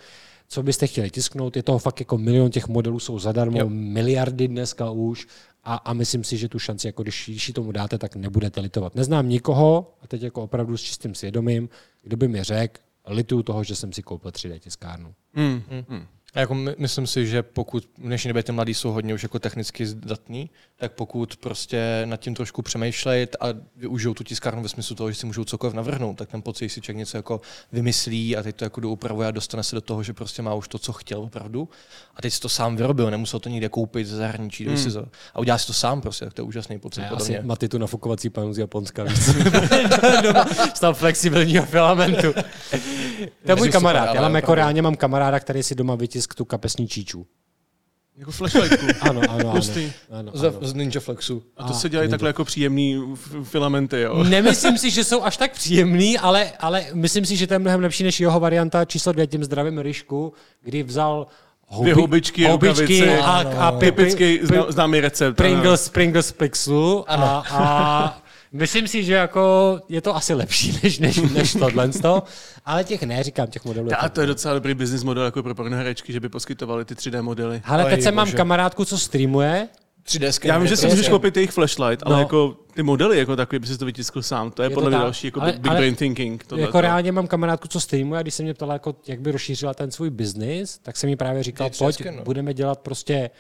co 0.49 0.63
byste 0.63 0.87
chtěli 0.87 1.11
tisknout, 1.11 1.57
je 1.57 1.63
toho 1.63 1.79
fakt 1.79 2.01
jako 2.01 2.19
milion 2.19 2.51
těch 2.51 2.69
modelů 2.69 2.99
jsou 2.99 3.19
zadarmo, 3.19 3.59
jo. 3.59 3.67
miliardy 3.69 4.49
dneska 4.49 4.91
už 4.91 5.27
a, 5.65 5.75
a 5.75 5.93
myslím 5.93 6.25
si, 6.25 6.37
že 6.37 6.49
tu 6.49 6.59
šanci, 6.59 6.87
jako 6.87 7.03
když, 7.03 7.25
když 7.29 7.49
ji 7.49 7.55
tomu 7.55 7.73
dáte, 7.73 7.99
tak 7.99 8.17
nebudete 8.17 8.61
litovat. 8.61 8.95
Neznám 8.95 9.29
nikoho, 9.29 9.95
a 10.03 10.07
teď 10.07 10.23
jako 10.23 10.43
opravdu 10.43 10.77
s 10.77 10.83
čistým 10.83 11.15
svědomím, 11.15 11.69
kdo 12.03 12.17
by 12.17 12.29
mi 12.29 12.43
řekl, 12.43 12.81
lituju 13.07 13.43
toho, 13.43 13.65
že 13.65 13.77
jsem 13.77 13.93
si 13.93 14.03
koupil 14.03 14.31
3D 14.31 14.59
tiskárnu. 14.59 15.15
Hmm. 15.35 16.07
A 16.35 16.41
jako 16.41 16.55
my, 16.55 16.75
myslím 16.79 17.07
si, 17.07 17.27
že 17.27 17.43
pokud 17.43 17.85
v 17.85 18.03
dnešní 18.03 18.29
době 18.29 18.43
ty 18.43 18.53
mladí 18.53 18.75
jsou 18.75 18.91
hodně 18.93 19.15
už 19.15 19.23
jako 19.23 19.39
technicky 19.39 19.87
zdatní, 19.87 20.51
tak 20.77 20.93
pokud 20.93 21.37
prostě 21.37 22.03
nad 22.05 22.17
tím 22.17 22.35
trošku 22.35 22.63
přemýšlejí 22.63 23.27
a 23.41 23.47
využijou 23.77 24.15
tu 24.15 24.25
tiskárnu 24.25 24.63
ve 24.63 24.69
smyslu 24.69 24.97
toho, 24.97 25.11
že 25.11 25.19
si 25.19 25.27
můžou 25.27 25.45
cokoliv 25.45 25.75
navrhnout, 25.75 26.15
tak 26.15 26.29
ten 26.31 26.43
pocit, 26.43 26.69
že 26.69 26.75
si 26.75 26.81
člověk 26.81 26.99
něco 26.99 27.17
jako 27.17 27.41
vymyslí 27.73 28.37
a 28.37 28.43
teď 28.43 28.57
to 28.57 28.65
jako 28.65 28.81
doupravuje 28.81 29.29
a 29.29 29.31
dostane 29.31 29.63
se 29.63 29.77
do 29.77 29.81
toho, 29.81 30.03
že 30.03 30.13
prostě 30.13 30.43
má 30.43 30.55
už 30.55 30.69
to, 30.69 30.79
co 30.79 30.93
chtěl 30.93 31.21
opravdu. 31.23 31.69
A 32.17 32.23
teď 32.23 32.33
si 32.33 32.41
to 32.41 32.49
sám 32.49 32.77
vyrobil, 32.77 33.11
nemusel 33.11 33.41
to 33.41 33.49
nikde 33.49 33.69
koupit 33.69 34.07
ze 34.07 34.17
zahraničí, 34.17 34.67
hmm. 34.67 34.77
si 34.77 34.91
a 35.35 35.39
udělá 35.39 35.59
si 35.59 35.67
to 35.67 35.73
sám 35.73 36.01
prostě, 36.01 36.25
tak 36.25 36.35
to 36.35 36.43
je 36.43 36.47
úžasný 36.47 36.79
pocit. 36.79 37.03
Podle 37.03 37.17
asi 37.17 37.33
mě. 37.33 37.41
Maty 37.43 37.69
tu 37.69 37.79
nafukovací 37.79 38.31
panu 38.31 38.53
z 38.53 38.59
Japonska, 38.59 39.05
z 40.75 40.81
toho 40.81 40.95
flexibilního 41.01 41.67
filamentu. 41.67 42.35
To 43.45 43.53
je 43.53 43.57
můj 43.57 43.71
kamarád. 43.71 44.09
ale 44.09 44.17
Já 44.17 44.23
mám 44.23 44.35
jako 44.35 44.55
reálně 44.55 44.83
mám 44.83 44.97
kamaráda, 44.97 45.41
který 45.41 45.63
si 45.63 45.75
doma 45.75 45.95
vytisk 46.21 46.35
tu 46.35 46.45
kapesní 46.45 46.89
číču. 46.89 47.27
Jako 48.17 48.31
flashlightku. 48.33 48.87
Ano, 49.01 49.21
ano, 49.21 49.41
ano. 49.41 49.51
Hustý. 49.51 49.93
ano, 50.11 50.33
Z, 50.35 50.45
ano. 50.45 50.59
z 50.61 50.75
Ninja 50.75 51.01
Flexu. 51.01 51.43
A 51.57 51.65
to 51.65 51.73
se 51.75 51.89
dělají 51.89 52.11
takhle 52.11 52.29
jako 52.29 52.45
příjemný 52.45 53.03
filamenty, 53.43 54.01
jo. 54.01 54.25
Nemyslím 54.29 54.79
si, 54.79 54.91
že 54.91 55.05
jsou 55.05 55.23
až 55.23 55.37
tak 55.37 55.53
příjemný, 55.53 56.19
ale, 56.19 56.53
ale 56.61 56.87
myslím 56.95 57.27
si, 57.27 57.37
že 57.37 57.47
to 57.47 57.55
je 57.55 57.59
mnohem 57.59 57.81
lepší 57.81 58.05
než 58.05 58.21
jeho 58.21 58.41
varianta 58.41 58.85
číslo 58.85 59.13
dvě, 59.13 59.27
tím 59.27 59.45
zdravím 59.45 59.79
Ryšku, 59.79 60.33
kdy 60.63 60.83
vzal 60.83 61.27
houbi, 61.67 61.91
Dvě 61.91 61.95
houbičky, 62.03 62.47
rukavice. 62.47 63.19
a, 63.19 63.67
a 63.69 63.73
pi, 63.73 63.79
pi, 63.93 64.03
Typický 64.03 64.39
pi, 64.39 64.47
zná, 64.47 64.65
známý 64.69 65.01
recept. 65.01 65.37
Pringles, 65.37 65.89
Pringles 65.89 66.33
Pixlu 66.33 67.05
a, 67.11 67.45
a 67.51 68.23
myslím 68.53 68.89
si, 68.89 69.05
že 69.05 69.15
jako 69.15 69.77
je 69.89 70.01
to 70.01 70.17
asi 70.17 70.35
lepší 70.35 70.79
než, 70.83 70.99
než, 70.99 71.17
než 71.17 71.53
tohle, 71.53 71.91
ale 72.65 72.85
těch 72.85 73.03
ne, 73.03 73.23
říkám, 73.23 73.47
těch 73.47 73.65
modelů. 73.65 73.89
A 73.99 74.09
to 74.09 74.21
je 74.21 74.27
docela 74.27 74.55
dobrý 74.55 74.75
business 74.75 75.05
model 75.05 75.25
jako 75.25 75.43
pro 75.43 75.55
pornoherečky, 75.55 76.13
že 76.13 76.21
by 76.21 76.29
poskytovali 76.29 76.85
ty 76.85 76.95
3D 76.95 77.23
modely. 77.23 77.63
Oj, 77.85 77.91
teď 77.91 78.03
jsem 78.03 78.15
mám 78.15 78.33
kamarádku, 78.33 78.85
co 78.85 78.99
streamuje. 78.99 79.69
3D 80.07 80.49
Já 80.49 80.59
vím, 80.59 80.67
že 80.67 80.77
si 80.77 80.87
můžeš 80.87 81.09
koupit 81.09 81.37
jejich 81.37 81.51
flashlight, 81.51 82.03
ale 82.07 82.15
No. 82.17 82.21
jako 82.23 82.57
ty 82.75 82.83
modely 82.83 83.19
jako 83.19 83.37
takový, 83.37 83.59
by 83.59 83.67
si 83.67 83.79
to 83.79 83.85
vytiskl 83.87 84.23
sám. 84.23 84.51
To 84.51 84.63
je, 84.63 84.67
Je 84.67 84.71
to 84.71 84.75
podle 84.75 84.91
mě 84.91 84.99
další 84.99 85.27
jako 85.27 85.41
Ale- 85.43 85.53
big 85.53 85.67
ale- 85.67 85.77
brain 85.77 85.95
thinking. 85.95 86.45
Tohle 86.47 86.63
jako 86.65 86.81
reálně 86.81 87.13
mám 87.13 87.27
kamarádku, 87.27 87.69
co 87.69 87.81
streamuje 87.81 88.19
a 88.19 88.23
když 88.23 88.35
se 88.35 88.43
mě 88.43 88.55
ptala, 88.55 88.73
jako, 88.73 88.97
jak 89.07 89.21
by 89.21 89.33
rozšířila 89.33 89.75
ten 89.75 89.91
svůj 89.91 90.11
biznis, 90.11 90.79
tak 90.79 90.97
jsem 90.97 91.11
mi 91.11 91.17
právě 91.17 91.43
říkal, 91.43 91.71
pojď, 91.79 92.05
no. 92.17 92.23
budeme 92.25 92.55
dělat 92.55 92.81
prostě 92.81 93.31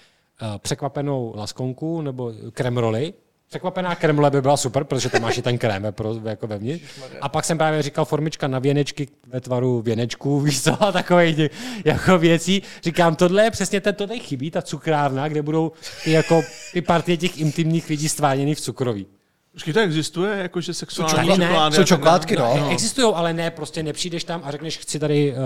uh, 0.42 0.58
překvapenou 0.58 1.32
laskonku 1.36 2.00
nebo 2.02 2.32
kremroli, 2.52 3.14
Překvapená 3.50 3.94
kremle 3.94 4.30
by 4.30 4.42
byla 4.42 4.56
super, 4.56 4.84
protože 4.84 5.08
tam 5.08 5.22
máš 5.22 5.38
i 5.38 5.42
ten 5.42 5.58
krém 5.58 5.86
pro, 5.90 6.14
jako 6.24 6.46
vevnitř. 6.46 6.84
A 7.20 7.28
pak 7.28 7.44
jsem 7.44 7.58
právě 7.58 7.82
říkal 7.82 8.04
formička 8.04 8.48
na 8.48 8.58
věnečky 8.58 9.08
ve 9.26 9.40
tvaru 9.40 9.82
věnečků, 9.82 10.40
víš 10.46 10.62
co, 10.62 10.82
a 10.82 10.92
takových 10.92 11.50
jako 11.84 12.18
věcí. 12.18 12.62
Říkám, 12.82 13.16
tohle 13.16 13.44
je 13.44 13.50
přesně 13.50 13.80
ten, 13.80 13.94
tohle 13.94 14.18
chybí, 14.18 14.50
ta 14.50 14.62
cukrárna, 14.62 15.28
kde 15.28 15.42
budou 15.42 15.72
ty, 16.04 16.10
jako, 16.10 16.42
ty 16.72 16.82
partie 16.82 17.16
těch 17.16 17.38
intimních 17.38 17.88
lidí 17.88 18.08
stváněný 18.08 18.54
v 18.54 18.60
cukroví. 18.60 19.06
Počkej, 19.52 19.74
to 19.74 19.80
existuje, 19.80 20.38
jakože 20.38 20.74
sexuální 20.74 21.28
ne. 21.28 21.46
čokolády. 21.46 21.74
Jsou 21.74 21.80
a 21.80 21.84
tak 21.84 21.88
čokoládky, 21.88 22.36
dále? 22.36 22.60
no. 22.60 22.70
Existují, 22.70 23.14
ale 23.14 23.32
ne, 23.32 23.50
prostě 23.50 23.82
nepřijdeš 23.82 24.24
tam 24.24 24.40
a 24.44 24.50
řekneš, 24.50 24.78
chci 24.78 24.98
tady 24.98 25.32
uh, 25.32 25.38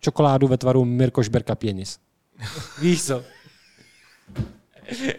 čokoládu 0.00 0.48
ve 0.48 0.56
tvaru 0.56 0.84
Mirko 0.84 1.22
Šberka 1.22 1.54
Pěnis. 1.54 1.98
Víš 2.80 3.04
co? 3.04 3.22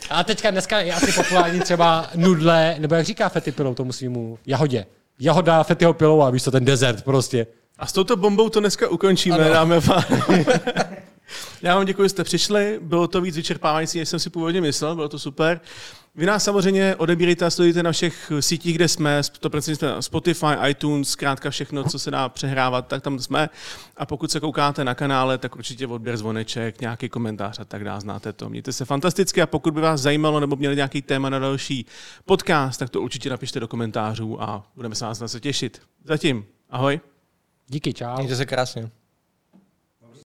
A 0.10 0.24
teďka 0.24 0.52
dneska 0.52 0.80
je 0.80 0.94
asi 0.94 1.12
populární 1.12 1.60
třeba 1.60 2.10
nudle, 2.16 2.76
nebo 2.80 2.96
jak 2.96 3.06
říká 3.06 3.30
Fety 3.30 3.52
pilou 3.52 3.74
tomu 3.74 3.92
svýmu 3.92 4.40
jahodě. 4.46 4.86
Jahoda 5.20 5.64
Fetyho 5.64 5.94
pilou 5.94 6.22
a 6.22 6.30
víš 6.30 6.44
co, 6.44 6.52
ten 6.52 6.66
desert 6.66 7.04
prostě. 7.04 7.48
A 7.80 7.88
s 7.88 7.94
touto 7.94 8.16
bombou 8.16 8.50
to 8.50 8.60
dneska 8.60 8.90
ukončíme, 8.90 9.38
ano. 9.38 9.54
dáme 9.54 9.82
pánové. 9.82 10.46
Já 11.62 11.76
vám 11.76 11.86
děkuji, 11.86 12.04
že 12.04 12.10
jste 12.10 12.24
přišli. 12.24 12.80
Bylo 12.82 13.08
to 13.08 13.22
víc 13.22 13.36
vyčerpávající, 13.36 14.00
než 14.00 14.10
jsem 14.10 14.20
si 14.20 14.30
původně 14.30 14.62
myslel, 14.62 14.96
bylo 14.96 15.10
to 15.10 15.20
super. 15.20 15.62
Vy 16.16 16.26
nás 16.26 16.44
samozřejmě 16.44 16.96
odebírejte 16.96 17.46
a 17.46 17.50
sledujte 17.50 17.84
na 17.84 17.92
všech 17.92 18.32
sítích, 18.40 18.76
kde 18.76 18.88
jsme, 18.88 19.22
to 19.40 19.62
jsme 19.62 19.88
na 19.88 20.02
Spotify, 20.02 20.46
iTunes, 20.68 21.10
zkrátka 21.10 21.50
všechno, 21.50 21.84
co 21.84 22.00
se 22.00 22.12
dá 22.12 22.30
přehrávat, 22.30 22.88
tak 22.88 23.04
tam 23.04 23.20
jsme. 23.20 23.50
A 23.98 24.06
pokud 24.06 24.32
se 24.32 24.40
koukáte 24.40 24.84
na 24.84 24.96
kanále, 24.96 25.38
tak 25.38 25.56
určitě 25.56 25.88
odběr 25.88 26.18
zvoneček, 26.18 26.82
nějaký 26.82 27.10
komentář 27.10 27.60
a 27.60 27.66
tak 27.66 27.84
dále, 27.84 28.02
znáte 28.02 28.34
to. 28.34 28.50
Mějte 28.50 28.74
se 28.74 28.86
fantasticky 28.86 29.42
a 29.42 29.48
pokud 29.48 29.74
by 29.74 29.82
vás 29.82 30.02
zajímalo 30.02 30.40
nebo 30.40 30.56
měli 30.56 30.76
nějaký 30.76 31.02
téma 31.02 31.30
na 31.30 31.40
další 31.40 31.86
podcast, 32.26 32.80
tak 32.80 32.90
to 32.90 33.02
určitě 33.02 33.30
napište 33.30 33.60
do 33.60 33.68
komentářů 33.68 34.42
a 34.42 34.64
budeme 34.76 34.96
se 34.96 35.06
vás 35.06 35.20
na 35.20 35.28
se 35.28 35.40
těšit. 35.40 35.82
Zatím, 36.06 36.46
ahoj. 36.70 37.00
Díky, 37.68 37.94
čau. 37.94 38.16
Mějte 38.18 38.36
se 38.36 38.46
krásně. 38.46 39.01